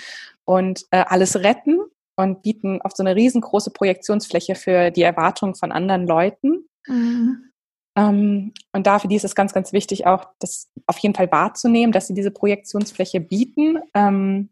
und 0.45 0.85
äh, 0.91 1.03
alles 1.07 1.37
retten 1.37 1.79
und 2.15 2.41
bieten 2.43 2.79
oft 2.83 2.97
so 2.97 3.03
eine 3.03 3.15
riesengroße 3.15 3.71
Projektionsfläche 3.71 4.55
für 4.55 4.91
die 4.91 5.03
Erwartungen 5.03 5.55
von 5.55 5.71
anderen 5.71 6.07
Leuten. 6.07 6.67
Mhm. 6.87 7.51
Ähm, 7.97 8.53
und 8.71 8.87
dafür 8.87 9.09
die 9.09 9.15
ist 9.15 9.25
es 9.25 9.35
ganz, 9.35 9.53
ganz 9.53 9.73
wichtig, 9.73 10.05
auch 10.05 10.25
das 10.39 10.69
auf 10.87 10.97
jeden 10.99 11.15
Fall 11.15 11.31
wahrzunehmen, 11.31 11.91
dass 11.91 12.07
sie 12.07 12.13
diese 12.13 12.31
Projektionsfläche 12.31 13.19
bieten. 13.19 13.79
Ähm, 13.93 14.49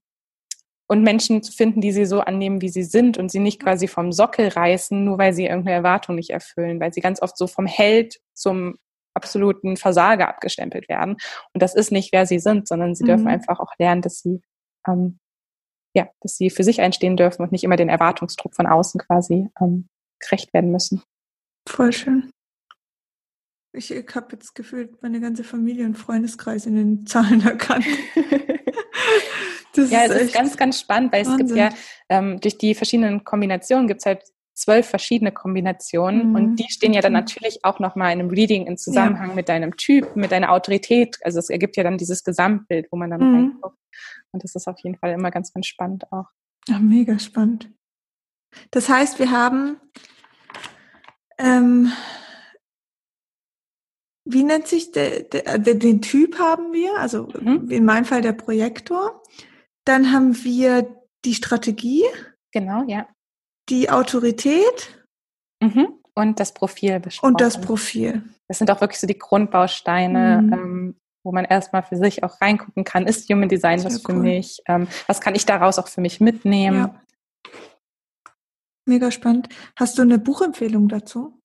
und 0.92 1.04
Menschen 1.04 1.44
zu 1.44 1.52
finden, 1.52 1.82
die 1.82 1.92
sie 1.92 2.06
so 2.06 2.22
annehmen, 2.22 2.62
wie 2.62 2.70
sie 2.70 2.84
sind 2.84 3.20
und 3.20 3.30
sie 3.30 3.38
nicht 3.38 3.62
quasi 3.62 3.88
vom 3.88 4.12
Sockel 4.12 4.48
reißen, 4.48 5.06
nur 5.06 5.20
weil 5.20 5.34
sie 5.34 5.46
irgendeine 5.46 5.76
Erwartung 5.76 6.16
nicht 6.16 6.32
erfüllen, 6.32 6.80
weil 6.80 6.92
sie 6.92 7.02
ganz 7.02 7.22
oft 7.22 7.38
so 7.38 7.46
vom 7.46 7.68
Held 7.68 8.20
zum 8.34 8.80
absoluten 9.20 9.78
Versager 9.78 10.30
abgestempelt 10.30 10.88
werden. 10.90 11.18
Und 11.54 11.62
das 11.62 11.76
ist 11.76 11.92
nicht, 11.92 12.14
wer 12.14 12.26
sie 12.26 12.40
sind, 12.40 12.68
sondern 12.68 12.96
sie 12.96 13.04
mhm. 13.04 13.08
dürfen 13.08 13.28
einfach 13.28 13.60
auch 13.60 13.74
lernen, 13.78 14.02
dass 14.02 14.20
sie 14.20 14.42
ähm, 14.88 15.20
ja, 15.94 16.08
dass 16.22 16.38
sie 16.38 16.50
für 16.50 16.64
sich 16.64 16.82
einstehen 16.82 17.18
dürfen 17.18 17.42
und 17.42 17.52
nicht 17.52 17.64
immer 17.64 17.76
den 17.76 17.90
Erwartungsdruck 17.90 18.56
von 18.56 18.68
außen 18.68 19.02
quasi 19.02 19.50
ähm, 19.60 19.90
gerecht 20.20 20.54
werden 20.54 20.72
müssen. 20.72 21.02
Voll 21.68 21.92
schön. 21.92 22.32
Ich, 23.72 23.92
ich 23.92 24.16
habe 24.16 24.28
jetzt 24.32 24.56
gefühlt 24.56 25.02
meine 25.02 25.20
ganze 25.20 25.44
Familie 25.44 25.86
und 25.86 25.96
Freundeskreis 25.96 26.66
in 26.66 26.76
den 26.76 27.06
Zahlen 27.06 27.42
erkannt. 27.46 27.86
Ja, 29.76 30.04
es 30.04 30.24
ist 30.24 30.34
ganz, 30.34 30.58
ganz 30.58 30.80
spannend, 30.80 31.14
weil 31.14 31.26
Wahnsinn. 31.26 31.46
es 31.46 31.54
gibt 31.54 31.58
ja 31.58 31.70
ähm, 32.10 32.40
durch 32.42 32.58
die 32.58 32.76
verschiedenen 32.76 33.24
Kombinationen 33.24 33.88
gibt 33.88 34.02
es 34.02 34.06
halt 34.06 34.24
zwölf 34.60 34.88
verschiedene 34.88 35.32
Kombinationen 35.32 36.30
mhm. 36.30 36.36
und 36.36 36.56
die 36.58 36.70
stehen 36.70 36.94
ja 36.94 37.02
dann 37.02 37.14
natürlich 37.14 37.60
auch 37.64 37.80
nochmal 37.80 38.12
in 38.14 38.20
einem 38.20 38.30
Reading 38.30 38.68
in 38.68 38.78
Zusammenhang 38.78 39.30
ja. 39.30 39.36
mit 39.36 39.50
deinem 39.50 39.78
Typ, 39.78 40.16
mit 40.16 40.32
deiner 40.32 40.52
Autorität. 40.52 41.18
Also 41.24 41.40
es 41.40 41.50
ergibt 41.50 41.78
ja 41.78 41.84
dann 41.84 41.98
dieses 41.98 42.24
Gesamtbild, 42.24 42.88
wo 42.92 42.98
man 42.98 43.10
dann 43.10 43.22
mhm. 43.22 43.36
reinguckt. 43.36 43.78
Und 44.32 44.44
das 44.44 44.56
ist 44.56 44.68
auf 44.68 44.80
jeden 44.80 44.98
Fall 44.98 45.12
immer 45.12 45.32
ganz, 45.32 45.54
ganz 45.54 45.66
spannend 45.66 46.12
auch. 46.12 46.28
Ja, 46.68 46.80
mega 46.80 47.18
spannend. 47.18 47.72
Das 48.72 48.90
heißt, 48.90 49.20
wir 49.20 49.32
haben, 49.32 49.78
ähm, 51.38 51.92
wie 54.26 54.44
nennt 54.44 54.68
sich 54.68 54.92
der, 54.92 55.24
der, 55.24 55.58
den 55.58 56.02
Typ 56.02 56.38
haben 56.38 56.74
wir, 56.74 56.98
also 57.00 57.30
mhm. 57.40 57.70
in 57.70 57.86
meinem 57.86 58.06
Fall 58.06 58.22
der 58.22 58.34
Projektor. 58.34 59.24
Dann 59.86 60.12
haben 60.12 60.44
wir 60.44 60.96
die 61.26 61.34
Strategie. 61.34 62.04
Genau, 62.52 62.84
ja. 62.88 63.08
Die 63.70 63.90
Autorität. 63.90 65.04
Mhm. 65.62 66.00
Und 66.16 66.40
das 66.40 66.54
Profil 66.54 67.00
besprochen. 67.00 67.34
Und 67.34 67.42
das 67.42 67.62
Profil. 67.62 68.24
Das 68.48 68.58
sind 68.58 68.70
auch 68.72 68.82
wirklich 68.82 69.00
so 69.00 69.08
die 69.08 69.18
Grundbausteine, 69.18 70.42
mhm. 70.42 70.54
ähm, 70.54 70.96
wo 71.24 71.32
man 71.32 71.46
erstmal 71.46 71.84
für 71.84 71.96
sich 71.96 72.24
auch 72.24 72.42
reingucken 72.42 72.84
kann, 72.84 73.08
ist 73.08 73.30
Human 73.30 73.48
Design 73.48 73.84
was 73.84 74.02
für 74.02 74.14
cool. 74.14 74.20
mich? 74.20 74.62
Ähm, 74.68 74.88
was 75.08 75.22
kann 75.22 75.36
ich 75.36 75.46
daraus 75.46 75.80
auch 75.80 75.88
für 75.88 76.02
mich 76.02 76.20
mitnehmen? 76.20 76.78
Ja. 76.78 77.02
Mega 78.86 79.12
spannend. 79.12 79.50
Hast 79.78 79.98
du 79.98 80.02
eine 80.02 80.18
Buchempfehlung 80.18 80.88
dazu? 80.88 81.40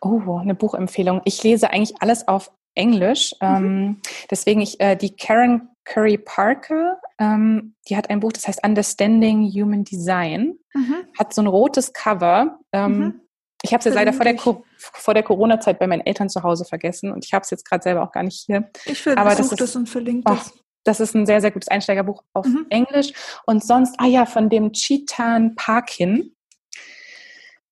Oh, 0.00 0.38
eine 0.38 0.54
Buchempfehlung. 0.54 1.22
Ich 1.24 1.42
lese 1.42 1.70
eigentlich 1.70 2.00
alles 2.00 2.28
auf 2.28 2.52
Englisch. 2.74 3.34
Mhm. 3.40 3.46
Ähm, 3.48 4.02
deswegen 4.30 4.60
ich 4.60 4.78
äh, 4.80 4.94
die 4.94 5.16
Karen 5.16 5.68
Curry 5.84 6.18
Parker, 6.18 7.00
ähm, 7.18 7.74
die 7.88 7.96
hat 7.96 8.10
ein 8.10 8.20
Buch, 8.20 8.32
das 8.32 8.46
heißt 8.46 8.64
Understanding 8.64 9.50
Human 9.50 9.84
Design, 9.84 10.58
mhm. 10.74 10.96
hat 11.18 11.32
so 11.32 11.42
ein 11.42 11.46
rotes 11.46 11.92
Cover. 11.92 12.58
Ähm, 12.72 12.98
mhm. 12.98 13.20
Ich 13.62 13.72
habe 13.72 13.78
es 13.80 13.86
jetzt 13.86 13.94
leider 13.94 14.12
vor 14.12 14.24
der, 14.24 14.36
vor 14.76 15.14
der 15.14 15.22
Corona-Zeit 15.22 15.78
bei 15.78 15.86
meinen 15.86 16.02
Eltern 16.02 16.28
zu 16.28 16.42
Hause 16.42 16.64
vergessen 16.64 17.10
und 17.10 17.24
ich 17.24 17.32
habe 17.32 17.42
es 17.42 17.50
jetzt 17.50 17.64
gerade 17.64 17.82
selber 17.82 18.02
auch 18.02 18.12
gar 18.12 18.22
nicht 18.22 18.44
hier. 18.46 18.70
Ich 18.84 19.02
versuche 19.02 19.56
das 19.56 19.74
und 19.76 19.88
verlinke 19.88 20.30
das. 20.30 20.52
Oh, 20.54 20.60
das 20.84 21.00
ist 21.00 21.14
ein 21.14 21.26
sehr, 21.26 21.40
sehr 21.40 21.50
gutes 21.50 21.68
Einsteigerbuch 21.68 22.22
auf 22.32 22.46
mhm. 22.46 22.66
Englisch. 22.70 23.12
Und 23.44 23.64
sonst, 23.64 23.96
ah 23.98 24.06
ja, 24.06 24.24
von 24.24 24.48
dem 24.48 24.72
Chetan 24.72 25.56
Parkin. 25.56 26.32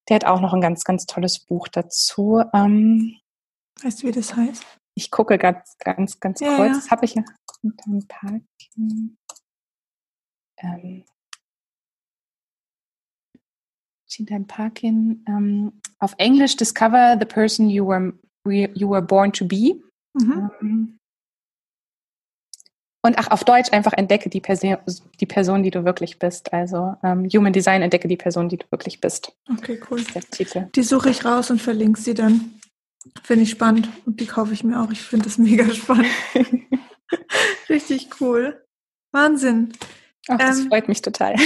Der 0.08 0.16
hat 0.16 0.24
auch 0.26 0.40
noch 0.40 0.52
ein 0.52 0.60
ganz, 0.60 0.84
ganz 0.84 1.06
tolles 1.06 1.38
Buch 1.38 1.68
dazu. 1.68 2.42
Ähm, 2.52 3.16
weißt 3.82 4.02
du, 4.02 4.08
wie 4.08 4.12
das 4.12 4.34
heißt? 4.34 4.64
Ich 4.94 5.10
gucke 5.10 5.38
ganz, 5.38 5.76
ganz, 5.78 6.20
ganz 6.20 6.40
Ja, 6.40 6.56
kurz. 6.56 6.68
ja. 6.68 6.74
Das 6.74 6.90
habe 6.90 7.04
ich 7.04 7.14
ja 7.14 7.24
unter 7.62 7.84
dem 7.90 8.06
Parken. 8.06 9.18
Ähm, 10.58 11.04
Chintan 14.08 14.46
Parkin. 14.46 15.24
Ähm, 15.28 15.80
auf 15.98 16.14
Englisch 16.18 16.56
Discover 16.56 17.16
the 17.18 17.26
person 17.26 17.68
you 17.68 17.86
were, 17.86 18.12
you 18.46 18.88
were 18.88 19.02
born 19.02 19.32
to 19.32 19.44
be. 19.46 19.82
Mhm. 20.14 20.50
Ähm, 20.60 20.98
Und 23.04 23.18
ach, 23.18 23.28
auf 23.30 23.44
Deutsch 23.44 23.72
einfach 23.72 23.92
entdecke 23.94 24.30
die, 24.30 24.40
Perse 24.40 24.78
die 25.20 25.26
Person, 25.26 25.62
die 25.62 25.70
du 25.70 25.84
wirklich 25.84 26.18
bist. 26.18 26.52
Also 26.52 26.96
ähm, 27.02 27.28
Human 27.28 27.52
Design 27.52 27.82
entdecke 27.82 28.06
die 28.08 28.16
Person, 28.16 28.48
die 28.48 28.58
du 28.58 28.66
wirklich 28.70 29.00
bist. 29.00 29.36
Okay, 29.50 29.80
cool. 29.90 29.98
Das 29.98 30.06
ist 30.06 30.14
der 30.14 30.22
Titel. 30.30 30.68
Die 30.74 30.82
suche 30.82 31.10
ich 31.10 31.24
raus 31.24 31.50
und 31.50 31.60
verlinke 31.60 32.00
sie 32.00 32.14
dann. 32.14 32.60
Finde 33.22 33.42
ich 33.44 33.50
spannend 33.50 33.88
und 34.06 34.20
die 34.20 34.26
kaufe 34.26 34.52
ich 34.52 34.64
mir 34.64 34.80
auch. 34.80 34.90
Ich 34.90 35.00
finde 35.02 35.24
das 35.26 35.38
mega 35.38 35.68
spannend. 35.72 36.06
Richtig 37.68 38.08
cool. 38.20 38.64
Wahnsinn. 39.12 39.72
Ach, 40.28 40.38
das 40.38 40.60
Ähm, 40.60 40.68
freut 40.68 40.88
mich 40.88 41.02
total. 41.02 41.34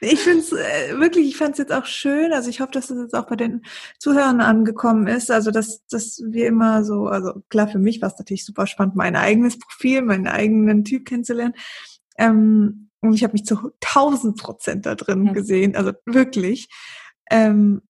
Ich 0.00 0.20
finde 0.20 0.40
es 0.40 0.52
äh, 0.52 0.98
wirklich, 0.98 1.28
ich 1.28 1.36
fand 1.38 1.52
es 1.52 1.58
jetzt 1.58 1.72
auch 1.72 1.86
schön. 1.86 2.32
Also 2.34 2.50
ich 2.50 2.60
hoffe, 2.60 2.72
dass 2.72 2.88
das 2.88 2.98
jetzt 2.98 3.14
auch 3.14 3.26
bei 3.26 3.36
den 3.36 3.62
Zuhörern 3.98 4.42
angekommen 4.42 5.06
ist. 5.06 5.30
Also 5.30 5.50
dass, 5.50 5.86
dass 5.86 6.20
wir 6.26 6.46
immer 6.46 6.84
so, 6.84 7.06
also 7.06 7.32
klar, 7.48 7.68
für 7.68 7.78
mich 7.78 8.02
war 8.02 8.10
es 8.10 8.18
natürlich 8.18 8.44
super 8.44 8.66
spannend, 8.66 8.96
mein 8.96 9.16
eigenes 9.16 9.58
Profil, 9.58 10.02
meinen 10.02 10.26
eigenen 10.26 10.84
Typ 10.84 11.06
kennenzulernen. 11.06 11.54
Ähm, 12.18 12.90
und 13.00 13.14
ich 13.14 13.22
habe 13.22 13.32
mich 13.32 13.46
zu 13.46 13.70
1000 13.82 14.36
Prozent 14.38 14.84
da 14.84 14.94
drin 14.94 15.22
Mhm. 15.22 15.32
gesehen, 15.32 15.74
also 15.76 15.92
wirklich. 16.04 16.68
Ähm, 17.30 17.80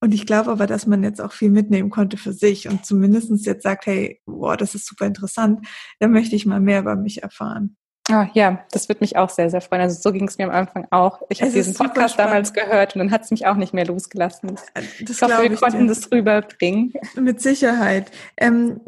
und 0.00 0.12
ich 0.14 0.26
glaube 0.26 0.50
aber, 0.50 0.66
dass 0.66 0.86
man 0.86 1.02
jetzt 1.02 1.20
auch 1.20 1.32
viel 1.32 1.50
mitnehmen 1.50 1.90
konnte 1.90 2.16
für 2.16 2.32
sich 2.32 2.68
und 2.68 2.84
zumindestens 2.86 3.44
jetzt 3.46 3.62
sagt, 3.62 3.86
hey, 3.86 4.20
boah, 4.26 4.56
das 4.56 4.74
ist 4.74 4.86
super 4.86 5.06
interessant, 5.06 5.66
da 6.00 6.08
möchte 6.08 6.36
ich 6.36 6.46
mal 6.46 6.60
mehr 6.60 6.80
über 6.80 6.96
mich 6.96 7.22
erfahren. 7.22 7.76
Ah, 8.08 8.28
ja, 8.34 8.64
das 8.70 8.88
wird 8.88 9.00
mich 9.00 9.16
auch 9.16 9.30
sehr, 9.30 9.50
sehr 9.50 9.60
freuen. 9.60 9.82
Also 9.82 10.00
so 10.00 10.12
ging 10.12 10.28
es 10.28 10.38
mir 10.38 10.44
am 10.44 10.52
Anfang 10.54 10.86
auch. 10.92 11.22
Ich 11.28 11.42
habe 11.42 11.50
diesen 11.50 11.74
Podcast 11.74 12.16
damals 12.16 12.52
gehört 12.52 12.94
und 12.94 13.00
dann 13.00 13.10
hat 13.10 13.24
es 13.24 13.32
mich 13.32 13.46
auch 13.48 13.56
nicht 13.56 13.74
mehr 13.74 13.84
losgelassen. 13.84 14.54
Das 14.54 15.10
Ich 15.10 15.20
hoffe, 15.22 15.42
wir 15.42 15.50
ich 15.50 15.60
konnten 15.60 15.80
dir. 15.80 15.86
das 15.88 16.12
rüberbringen. 16.12 16.92
Mit 17.16 17.40
Sicherheit. 17.40 18.12
Ähm, 18.36 18.80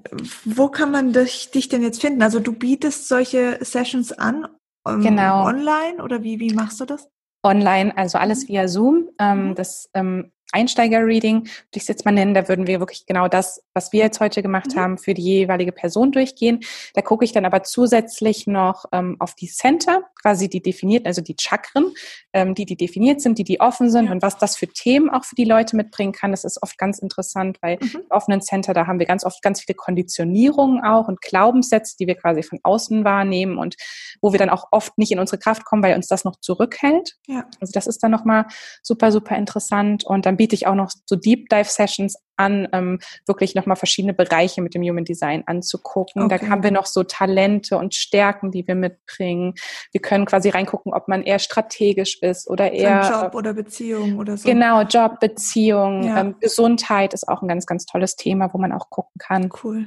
wo 0.45 0.69
kann 0.69 0.93
man 0.93 1.13
dich, 1.13 1.51
dich 1.51 1.69
denn 1.69 1.83
jetzt 1.83 2.01
finden? 2.01 2.23
Also 2.23 2.39
du 2.39 2.53
bietest 2.53 3.09
solche 3.09 3.59
Sessions 3.61 4.13
an 4.13 4.47
ähm, 4.87 5.01
Genau. 5.01 5.47
online 5.47 6.01
oder 6.01 6.23
wie, 6.23 6.39
wie 6.39 6.55
machst 6.55 6.79
du 6.79 6.85
das? 6.85 7.09
Online, 7.45 7.97
also 7.97 8.19
alles 8.19 8.47
via 8.47 8.69
Zoom. 8.69 9.09
Ähm, 9.19 9.49
Mhm. 9.49 9.55
Das 9.57 9.91
ähm, 9.95 10.31
Einsteiger-Reading, 10.53 11.41
würde 11.45 11.49
ich 11.75 11.83
es 11.83 11.89
jetzt 11.89 12.05
mal 12.05 12.13
nennen, 12.13 12.35
da 12.35 12.49
würden 12.49 12.67
wir 12.67 12.81
wirklich 12.81 13.07
genau 13.07 13.29
das, 13.29 13.63
was 13.75 13.93
wir 13.93 14.01
jetzt 14.01 14.21
heute 14.21 14.43
gemacht 14.43 14.75
Mhm. 14.75 14.81
haben, 14.81 14.99
für 14.99 15.15
die 15.15 15.23
jeweilige 15.23 15.73
Person 15.73 16.13
durchgehen. 16.13 16.61
Da 16.95 17.03
gucke 17.03 17.25
ich 17.25 17.33
dann 17.33 17.45
aber 17.45 17.63
zusätzlich 17.63 18.47
noch 18.47 18.85
ähm, 18.93 19.17
auf 19.19 19.35
die 19.35 19.49
Center, 19.49 20.03
quasi 20.23 20.49
die 20.49 20.63
definiert, 20.63 21.07
also 21.07 21.21
die 21.21 21.37
Chakren, 21.39 21.93
ähm, 22.33 22.55
die, 22.55 22.65
die 22.67 22.77
definiert 22.77 23.21
sind, 23.21 23.39
die, 23.39 23.45
die 23.45 23.61
offen 23.61 23.91
sind 23.91 24.07
Ja. 24.07 24.13
und 24.13 24.23
was 24.23 24.39
das 24.39 24.57
für 24.57 24.67
Themen 24.69 25.11
auch 25.11 25.25
für 25.25 25.35
die 25.35 25.45
Leute 25.45 25.77
mitbringen 25.77 26.13
kann. 26.13 26.31
Das 26.31 26.45
ist 26.45 26.63
oft 26.63 26.79
ganz 26.79 26.99
interessant, 26.99 27.59
weil 27.61 27.77
Mhm. 27.81 27.91
im 27.95 28.11
offenen 28.11 28.41
Center, 28.41 28.73
da 28.75 28.87
haben 28.87 28.99
wir 28.99 29.07
ganz 29.07 29.25
oft 29.25 29.43
ganz 29.43 29.61
viele 29.61 29.77
Konditionierungen 29.77 30.83
auch 30.83 31.09
und 31.09 31.21
Glaubenssätze, 31.21 31.97
die 31.99 32.07
wir 32.07 32.15
quasi 32.15 32.43
von 32.43 32.59
außen 32.63 33.05
wahrnehmen 33.05 33.59
und 33.59 33.77
wo 34.23 34.33
wir 34.33 34.39
dann 34.39 34.51
auch 34.51 34.69
oft 34.71 34.97
nicht 34.99 35.13
in 35.13 35.19
unsere 35.19 35.39
Kraft 35.39 35.65
kommen, 35.65 35.83
weil 35.83 35.95
uns 35.95 36.09
das 36.09 36.25
noch 36.25 36.37
zurückhält. 36.41 37.17
Ja. 37.27 37.45
Also 37.61 37.73
das 37.73 37.87
ist 37.87 38.03
dann 38.03 38.11
nochmal 38.11 38.47
super, 38.83 39.13
super 39.13 39.37
interessant. 39.37 40.05
Und 40.05 40.25
dann 40.27 40.38
biete 40.39 40.55
ich 40.55 40.66
auch 40.66 40.74
noch 40.74 40.91
so 41.05 41.16
Deep 41.16 41.51
Dive 41.51 41.68
Sessions 41.68 42.16
an, 42.36 42.68
ähm, 42.72 42.99
wirklich 43.26 43.55
nochmal 43.55 43.76
verschiedene 43.76 44.14
Bereiche 44.14 44.62
mit 44.62 44.74
dem 44.74 44.82
Human 44.82 45.05
Design 45.05 45.43
anzugucken. 45.47 46.22
Okay. 46.22 46.39
Da 46.41 46.49
haben 46.49 46.62
wir 46.62 46.70
noch 46.70 46.86
so 46.86 47.03
Talente 47.03 47.76
und 47.76 47.95
Stärken, 47.95 48.51
die 48.51 48.66
wir 48.66 48.74
mitbringen. 48.74 49.55
Wir 49.93 50.01
können 50.01 50.24
quasi 50.24 50.49
reingucken, 50.49 50.95
ob 50.95 51.09
man 51.09 51.22
eher 51.22 51.39
strategisch 51.41 52.22
ist 52.22 52.49
oder 52.49 52.72
eher 52.72 53.03
Job 53.11 53.34
oder 53.34 53.53
Beziehung 53.53 54.18
oder 54.18 54.36
so. 54.36 54.49
Genau, 54.49 54.82
Job, 54.82 55.20
Beziehung, 55.20 56.05
Ja. 56.05 56.20
ähm, 56.20 56.36
Gesundheit 56.41 57.12
ist 57.12 57.28
auch 57.28 57.43
ein 57.43 57.49
ganz, 57.49 57.66
ganz 57.66 57.84
tolles 57.84 58.16
Thema, 58.16 58.55
wo 58.55 58.59
man 58.59 58.72
auch 58.72 58.89
gucken 58.89 59.18
kann. 59.18 59.51
Cool. 59.62 59.86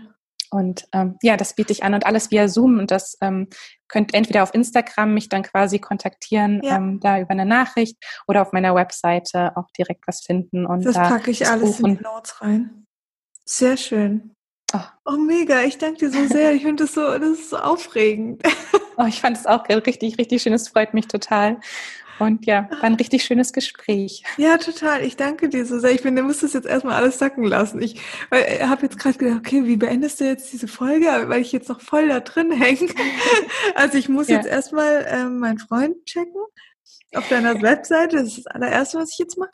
Und 0.51 0.85
ähm, 0.93 1.17
ja, 1.23 1.37
das 1.37 1.55
biete 1.55 1.71
ich 1.71 1.83
an 1.83 1.93
und 1.93 2.05
alles 2.05 2.29
via 2.29 2.47
Zoom. 2.47 2.77
Und 2.77 2.91
das 2.91 3.17
ähm, 3.21 3.47
könnt 3.87 4.13
entweder 4.13 4.43
auf 4.43 4.53
Instagram 4.53 5.13
mich 5.13 5.29
dann 5.29 5.43
quasi 5.43 5.79
kontaktieren, 5.79 6.61
Ja. 6.63 6.75
ähm, 6.75 6.99
da 6.99 7.19
über 7.19 7.31
eine 7.31 7.45
Nachricht 7.45 7.95
oder 8.27 8.41
auf 8.41 8.51
meiner 8.51 8.75
Webseite 8.75 9.55
auch 9.55 9.71
direkt 9.77 10.03
was 10.07 10.21
finden. 10.21 10.65
Und 10.65 10.85
Das 10.85 10.95
da 10.95 11.07
packe 11.07 11.31
ich 11.31 11.47
alles 11.47 11.77
in 11.79 11.83
buchen. 11.83 11.97
die 11.97 12.03
Notes 12.03 12.41
rein. 12.41 12.85
Sehr 13.45 13.77
schön. 13.77 14.35
Ah. 14.73 14.89
Oh, 15.05 15.17
mega. 15.17 15.61
Ich 15.63 15.77
danke 15.77 15.97
dir 15.99 16.11
so 16.11 16.25
sehr. 16.27 16.53
Ich 16.53 16.63
finde 16.63 16.83
das 16.83 16.93
so, 16.93 17.01
das 17.17 17.29
ist 17.29 17.49
so 17.49 17.57
aufregend. 17.57 18.43
Oh, 18.97 19.05
ich 19.05 19.19
fand 19.21 19.37
es 19.37 19.45
auch 19.45 19.67
richtig, 19.69 20.17
richtig 20.17 20.41
schön. 20.41 20.53
Es 20.53 20.67
freut 20.67 20.93
mich 20.93 21.07
total. 21.07 21.59
Und 22.21 22.45
ja, 22.45 22.69
war 22.71 22.83
ein 22.83 22.93
richtig 22.95 23.23
schönes 23.23 23.51
Gespräch. 23.53 24.23
Ja, 24.37 24.57
total. 24.57 25.03
Ich 25.03 25.15
danke 25.17 25.49
dir 25.49 25.65
so 25.65 25.79
sehr. 25.79 25.91
Ich 25.91 26.01
finde, 26.01 26.21
du 26.21 26.27
musst 26.27 26.43
das 26.43 26.53
jetzt 26.53 26.67
erstmal 26.67 26.95
alles 26.95 27.17
sacken 27.19 27.43
lassen. 27.43 27.81
Ich 27.81 27.99
habe 28.31 28.83
jetzt 28.83 28.97
gerade 28.99 29.17
gedacht, 29.17 29.39
okay, 29.39 29.65
wie 29.65 29.77
beendest 29.77 30.19
du 30.19 30.25
jetzt 30.25 30.51
diese 30.53 30.67
Folge? 30.67 31.05
Weil 31.27 31.41
ich 31.41 31.51
jetzt 31.51 31.69
noch 31.69 31.81
voll 31.81 32.07
da 32.09 32.19
drin 32.19 32.51
hänge. 32.51 32.89
Also 33.75 33.97
ich 33.97 34.09
muss 34.09 34.27
Ja. 34.27 34.37
jetzt 34.37 34.47
erstmal 34.47 35.05
ähm, 35.09 35.39
meinen 35.39 35.57
Freund 35.59 35.95
checken 36.05 36.33
auf 37.15 37.27
deiner 37.29 37.61
Webseite. 37.61 38.17
Das 38.17 38.27
ist 38.27 38.37
das 38.45 38.47
allererste, 38.47 38.97
was 38.99 39.11
ich 39.13 39.19
jetzt 39.19 39.37
mache. 39.37 39.51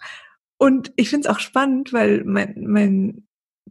Und 0.58 0.92
ich 0.96 1.10
finde 1.10 1.28
es 1.30 1.36
auch 1.36 1.40
spannend, 1.40 1.94
weil 1.94 2.24
mein, 2.26 2.56
mein 2.68 3.28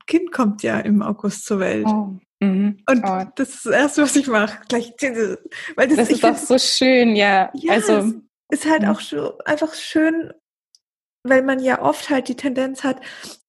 Kind 0.06 0.30
kommt 0.32 0.62
ja 0.62 0.78
im 0.78 1.02
August 1.02 1.44
zur 1.46 1.58
Welt. 1.60 1.86
Oh. 1.86 2.16
Mhm. 2.40 2.78
Und 2.88 3.02
oh, 3.04 3.24
das 3.34 3.48
ist 3.54 3.66
das 3.66 3.72
Erste, 3.72 4.02
was 4.02 4.14
ich 4.14 4.26
mache. 4.28 4.58
Gleich, 4.68 4.92
weil 5.74 5.88
das, 5.88 5.96
das 5.96 6.10
ist 6.10 6.24
auch 6.24 6.36
find- 6.36 6.46
so 6.48 6.58
schön, 6.58 7.16
ja. 7.16 7.50
Ja, 7.54 7.72
also 7.72 8.12
ist 8.50 8.66
halt 8.66 8.82
Ja. 8.82 8.92
auch 8.92 9.00
so 9.00 9.38
einfach 9.44 9.74
schön, 9.74 10.32
weil 11.24 11.42
man 11.42 11.58
ja 11.58 11.82
oft 11.82 12.08
halt 12.10 12.28
die 12.28 12.36
Tendenz 12.36 12.84
hat, 12.84 13.00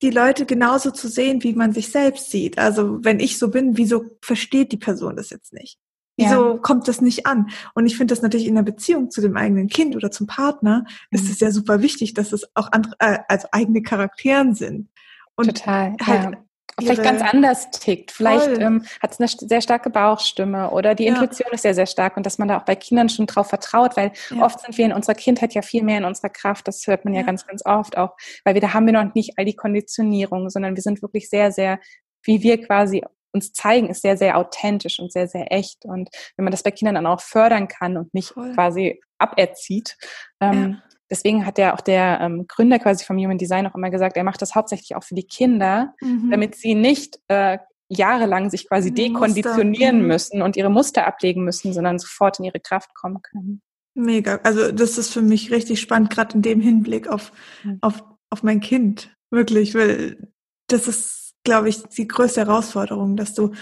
die 0.01 0.09
Leute 0.09 0.45
genauso 0.45 0.89
zu 0.91 1.07
sehen, 1.07 1.43
wie 1.43 1.53
man 1.53 1.73
sich 1.73 1.91
selbst 1.91 2.31
sieht. 2.31 2.57
Also 2.57 3.03
wenn 3.03 3.19
ich 3.19 3.37
so 3.37 3.49
bin, 3.49 3.77
wieso 3.77 4.05
versteht 4.21 4.71
die 4.71 4.77
Person 4.77 5.15
das 5.15 5.29
jetzt 5.29 5.53
nicht? 5.53 5.77
Wieso 6.19 6.57
kommt 6.57 6.87
das 6.87 6.99
nicht 6.99 7.27
an? 7.27 7.51
Und 7.75 7.85
ich 7.85 7.95
finde 7.95 8.11
das 8.11 8.23
natürlich 8.23 8.47
in 8.47 8.55
der 8.55 8.63
Beziehung 8.63 9.11
zu 9.11 9.21
dem 9.21 9.37
eigenen 9.37 9.67
Kind 9.67 9.95
oder 9.95 10.09
zum 10.09 10.25
Partner 10.25 10.83
ist 11.11 11.25
Mhm. 11.25 11.29
es 11.29 11.39
ja 11.39 11.51
super 11.51 11.83
wichtig, 11.83 12.15
dass 12.15 12.33
es 12.33 12.47
auch 12.55 12.71
andere, 12.71 12.95
äh, 12.97 13.19
also 13.27 13.47
eigene 13.51 13.83
Charakteren 13.83 14.55
sind. 14.55 14.89
Und 15.35 15.45
total. 15.55 15.95
halt 16.01 16.23
ja. 16.33 16.43
Vielleicht 16.79 17.03
ganz 17.03 17.21
anders 17.21 17.69
tickt. 17.71 18.11
Vielleicht 18.11 18.49
ähm, 18.59 18.85
hat 19.01 19.11
es 19.11 19.19
eine 19.19 19.27
sehr 19.27 19.61
starke 19.61 19.89
Bauchstimme 19.89 20.69
oder 20.71 20.95
die 20.95 21.05
Ja. 21.05 21.13
Intuition 21.13 21.51
ist 21.51 21.61
sehr, 21.63 21.73
sehr 21.73 21.85
stark 21.85 22.17
und 22.17 22.25
dass 22.25 22.37
man 22.37 22.47
da 22.47 22.59
auch 22.59 22.65
bei 22.65 22.75
Kindern 22.75 23.09
schon 23.09 23.25
drauf 23.25 23.47
vertraut, 23.49 23.97
weil 23.97 24.11
Ja. 24.29 24.43
oft 24.43 24.59
sind 24.61 24.77
wir 24.77 24.85
in 24.85 24.93
unserer 24.93 25.15
Kindheit 25.15 25.53
ja 25.53 25.61
viel 25.61 25.83
mehr 25.83 25.97
in 25.97 26.05
unserer 26.05 26.29
Kraft. 26.29 26.67
Das 26.67 26.85
hört 26.87 27.05
man 27.05 27.13
ja, 27.13 27.21
Ja. 27.21 27.25
ganz, 27.25 27.45
ganz 27.47 27.65
oft 27.65 27.97
auch, 27.97 28.15
weil 28.43 28.53
wir 28.53 28.61
da 28.61 28.73
haben 28.73 28.85
wir 28.85 28.93
noch 28.93 29.13
nicht 29.13 29.37
all 29.37 29.45
die 29.45 29.55
Konditionierung, 29.55 30.49
sondern 30.49 30.75
wir 30.75 30.83
sind 30.83 31.01
wirklich 31.01 31.29
sehr, 31.29 31.51
sehr, 31.51 31.79
wie 32.23 32.43
wir 32.43 32.61
quasi 32.65 33.03
uns 33.33 33.53
zeigen, 33.53 33.89
ist 33.89 34.01
sehr, 34.01 34.17
sehr 34.17 34.37
authentisch 34.37 34.99
und 34.99 35.11
sehr, 35.11 35.27
sehr 35.27 35.51
echt. 35.51 35.85
Und 35.85 36.09
wenn 36.37 36.43
man 36.45 36.51
das 36.51 36.63
bei 36.63 36.71
Kindern 36.71 36.95
dann 36.95 37.05
auch 37.07 37.21
fördern 37.21 37.67
kann 37.67 37.97
und 37.97 38.13
nicht 38.13 38.29
Voll. 38.29 38.53
quasi 38.53 38.99
aberzieht, 39.19 39.97
ähm, 40.41 40.81
Deswegen 41.09 41.45
hat 41.45 41.57
ja 41.57 41.73
auch 41.73 41.81
der 41.81 42.19
ähm, 42.21 42.45
Gründer 42.47 42.79
quasi 42.79 43.05
vom 43.05 43.17
Human 43.17 43.37
Design 43.37 43.65
auch 43.67 43.75
immer 43.75 43.89
gesagt, 43.89 44.17
er 44.17 44.23
macht 44.23 44.41
das 44.41 44.55
hauptsächlich 44.55 44.95
auch 44.95 45.03
für 45.03 45.15
die 45.15 45.23
Kinder, 45.23 45.93
Mhm. 46.01 46.31
damit 46.31 46.55
sie 46.55 46.75
nicht 46.75 47.19
äh, 47.29 47.57
jahrelang 47.89 48.49
sich 48.49 48.67
quasi 48.67 48.93
dekonditionieren 48.93 49.97
Muster, 49.97 50.01
mhm. 50.01 50.07
müssen 50.07 50.41
und 50.41 50.57
ihre 50.57 50.69
Muster 50.69 51.07
ablegen 51.07 51.43
müssen, 51.43 51.71
sondern 51.73 51.99
sofort 51.99 52.39
in 52.39 52.45
ihre 52.45 52.59
Kraft 52.59 52.93
kommen 52.93 53.21
können. 53.21 53.61
Mega. 53.95 54.39
Also 54.43 54.71
das 54.71 54.97
ist 54.97 55.13
für 55.13 55.21
mich 55.21 55.51
richtig 55.51 55.79
spannend, 55.79 56.09
gerade 56.09 56.35
in 56.35 56.41
dem 56.41 56.59
Hinblick 56.59 57.07
auf, 57.07 57.31
Mhm. 57.63 57.77
auf, 57.81 58.03
auf 58.29 58.43
mein 58.43 58.59
Kind. 58.59 59.13
Wirklich, 59.31 59.73
weil 59.75 60.31
das 60.67 60.87
ist, 60.87 61.33
glaube 61.43 61.69
ich, 61.69 61.83
die 61.83 62.07
größte 62.07 62.41
Herausforderung, 62.41 63.15
dass 63.15 63.33
du, 63.33 63.53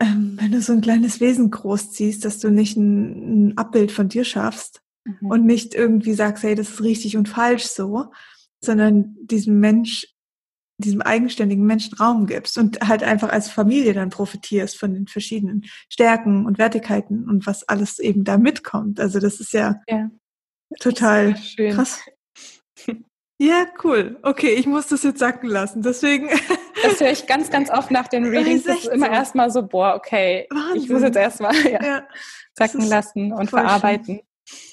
ähm, 0.00 0.38
wenn 0.40 0.52
du 0.52 0.60
so 0.60 0.72
ein 0.72 0.80
kleines 0.80 1.20
Wesen 1.20 1.50
großziehst, 1.50 2.24
dass 2.24 2.38
du 2.38 2.50
nicht 2.50 2.76
ein, 2.76 3.48
ein 3.50 3.58
Abbild 3.58 3.90
von 3.92 4.08
dir 4.08 4.24
schaffst 4.24 4.81
Mhm. 5.04 5.30
und 5.30 5.44
nicht 5.46 5.74
irgendwie 5.74 6.14
sagst, 6.14 6.44
hey, 6.44 6.54
das 6.54 6.70
ist 6.70 6.82
richtig 6.82 7.16
und 7.16 7.28
falsch 7.28 7.64
so, 7.64 8.12
sondern 8.64 9.16
diesem 9.22 9.58
Mensch, 9.60 10.06
diesem 10.78 11.02
eigenständigen 11.02 11.64
Menschen 11.64 11.94
Raum 11.96 12.26
gibst 12.26 12.56
und 12.58 12.80
halt 12.88 13.02
einfach 13.02 13.30
als 13.30 13.48
Familie 13.50 13.92
dann 13.94 14.10
profitierst 14.10 14.78
von 14.78 14.94
den 14.94 15.06
verschiedenen 15.06 15.64
Stärken 15.88 16.46
und 16.46 16.58
Wertigkeiten 16.58 17.28
und 17.28 17.46
was 17.46 17.68
alles 17.68 17.98
eben 17.98 18.24
da 18.24 18.38
mitkommt. 18.38 18.98
Also 19.00 19.18
das 19.20 19.40
ist 19.40 19.52
ja 19.52 19.80
Ja. 19.88 20.10
total 20.80 21.36
Schön. 21.36 21.74
krass. 21.74 22.00
Ja, 23.38 23.66
cool. 23.82 24.18
Okay, 24.22 24.54
ich 24.54 24.66
muss 24.66 24.86
das 24.86 25.02
jetzt 25.02 25.18
sacken 25.18 25.48
lassen. 25.48 25.82
Deswegen, 25.82 26.28
Das 26.80 27.00
höre 27.00 27.10
ich 27.10 27.26
ganz, 27.26 27.50
ganz 27.50 27.70
oft 27.70 27.90
nach 27.90 28.06
den 28.06 28.24
Readings. 28.28 28.60
ist 28.60 28.68
Das 28.68 28.84
ist 28.84 28.92
immer 28.92 29.10
erstmal 29.10 29.50
so, 29.50 29.66
boah, 29.66 29.94
okay, 29.96 30.46
ich 30.48 30.56
Wahnsinn. 30.56 30.92
muss 30.92 31.02
jetzt 31.02 31.16
erstmal 31.16 31.54
ja, 31.68 31.84
ja, 31.84 32.08
sacken 32.56 32.82
ist 32.82 32.88
lassen 32.88 33.32
und 33.32 33.50
voll 33.50 33.68
schön. 33.68 34.20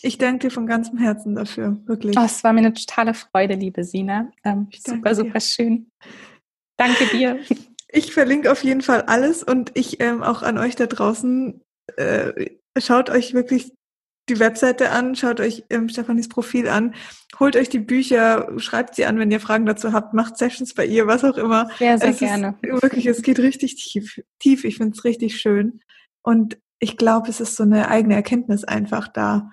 Ich 0.01 0.17
danke 0.17 0.47
dir 0.47 0.51
von 0.51 0.65
ganzem 0.65 0.97
Herzen 0.97 1.35
dafür, 1.35 1.77
wirklich. 1.85 2.17
Oh, 2.17 2.23
es 2.23 2.43
war 2.43 2.53
mir 2.53 2.59
eine 2.59 2.73
totale 2.73 3.13
Freude, 3.13 3.55
liebe 3.55 3.83
Sina. 3.83 4.31
Ähm, 4.43 4.69
danke 4.71 4.77
super, 4.77 5.09
dir. 5.09 5.15
super 5.15 5.39
schön. 5.39 5.91
Danke 6.77 7.05
dir. 7.07 7.39
Ich 7.91 8.13
verlinke 8.13 8.51
auf 8.51 8.63
jeden 8.63 8.81
Fall 8.81 9.01
alles 9.01 9.41
und 9.41 9.71
ich 9.73 9.99
ähm, 9.99 10.21
auch 10.21 10.43
an 10.43 10.59
euch 10.59 10.75
da 10.75 10.85
draußen. 10.85 11.59
Äh, 11.97 12.51
schaut 12.77 13.09
euch 13.09 13.33
wirklich 13.33 13.73
die 14.29 14.39
Webseite 14.39 14.91
an, 14.91 15.15
schaut 15.15 15.39
euch 15.39 15.63
ähm, 15.69 15.89
Stefanis 15.89 16.29
Profil 16.29 16.67
an, 16.67 16.93
holt 17.39 17.55
euch 17.55 17.69
die 17.69 17.79
Bücher, 17.79 18.47
schreibt 18.57 18.95
sie 18.95 19.05
an, 19.05 19.17
wenn 19.17 19.31
ihr 19.31 19.39
Fragen 19.39 19.65
dazu 19.65 19.91
habt, 19.91 20.13
macht 20.13 20.37
Sessions 20.37 20.75
bei 20.75 20.85
ihr, 20.85 21.07
was 21.07 21.23
auch 21.23 21.37
immer. 21.37 21.69
Sehr, 21.79 21.97
sehr 21.97 22.09
es 22.09 22.19
gerne. 22.19 22.57
wirklich, 22.61 23.07
es 23.07 23.23
geht 23.23 23.39
richtig 23.39 23.75
tief. 23.75 24.21
tief. 24.37 24.63
Ich 24.65 24.77
finde 24.77 24.95
es 24.95 25.03
richtig 25.03 25.41
schön. 25.41 25.81
Und 26.21 26.59
ich 26.79 26.97
glaube, 26.97 27.29
es 27.29 27.39
ist 27.39 27.55
so 27.55 27.63
eine 27.63 27.89
eigene 27.89 28.15
Erkenntnis 28.15 28.63
einfach 28.63 29.07
da, 29.07 29.51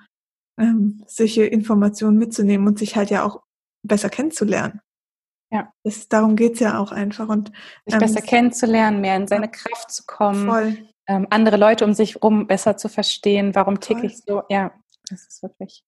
ähm, 0.59 1.03
solche 1.07 1.45
Informationen 1.45 2.19
mitzunehmen 2.19 2.67
und 2.67 2.79
sich 2.79 2.97
halt 2.97 3.11
ja 3.11 3.25
auch 3.25 3.43
besser 3.83 4.09
kennenzulernen. 4.09 4.81
Ja. 5.53 5.73
Das, 5.85 6.09
darum 6.09 6.37
geht's 6.37 6.61
ja 6.61 6.79
auch 6.79 6.93
einfach. 6.93 7.29
Und, 7.29 7.53
sich 7.85 7.95
ähm, 7.95 8.01
besser 8.01 8.21
kennenzulernen, 8.21 9.01
mehr 9.01 9.17
in 9.17 9.27
seine 9.27 9.51
Kraft 9.51 9.91
zu 9.91 10.05
kommen. 10.07 10.47
Voll 10.47 10.77
ähm, 11.07 11.27
andere 11.31 11.57
Leute 11.57 11.85
um 11.85 11.95
sich 11.95 12.15
herum 12.15 12.47
besser 12.47 12.77
zu 12.77 12.89
verstehen, 12.89 13.55
warum 13.55 13.81
ticke 13.81 14.07
ich 14.07 14.19
so. 14.19 14.43
Ja, 14.49 14.73
das 15.09 15.27
ist 15.27 15.43
wirklich. 15.43 15.85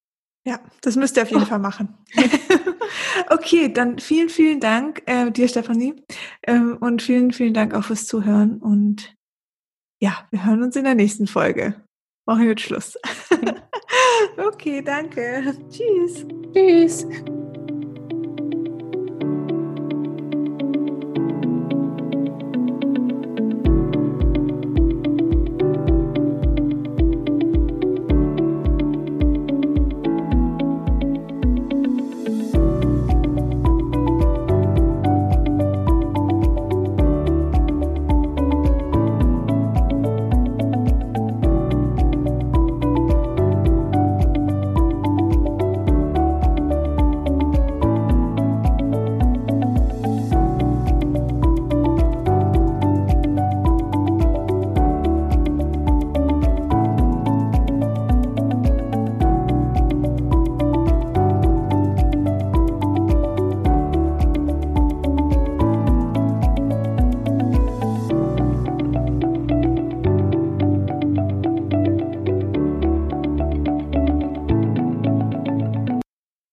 Ja, 0.46 0.60
das 0.80 0.96
müsst 0.96 1.16
ihr 1.16 1.24
auf 1.24 1.30
jeden 1.30 1.42
oh. 1.42 1.46
Fall 1.46 1.58
machen. 1.58 1.98
okay, 3.30 3.72
dann 3.72 3.98
vielen, 3.98 4.28
vielen 4.28 4.60
Dank 4.60 5.02
äh, 5.06 5.30
dir, 5.30 5.48
Stefanie. 5.48 5.96
Ähm, 6.46 6.78
und 6.80 7.02
vielen, 7.02 7.32
vielen 7.32 7.52
Dank 7.52 7.74
auch 7.74 7.84
fürs 7.84 8.06
Zuhören. 8.06 8.58
Und 8.58 9.14
ja, 10.00 10.26
wir 10.30 10.44
hören 10.44 10.62
uns 10.62 10.76
in 10.76 10.84
der 10.84 10.94
nächsten 10.94 11.26
Folge. 11.26 11.74
Machen 12.26 12.42
wir 12.42 12.50
jetzt 12.50 12.62
Schluss. 12.62 12.98
okay, 14.36 14.82
danke. 14.82 15.54
Tschüss. 15.70 16.26
Tschüss. 16.52 17.06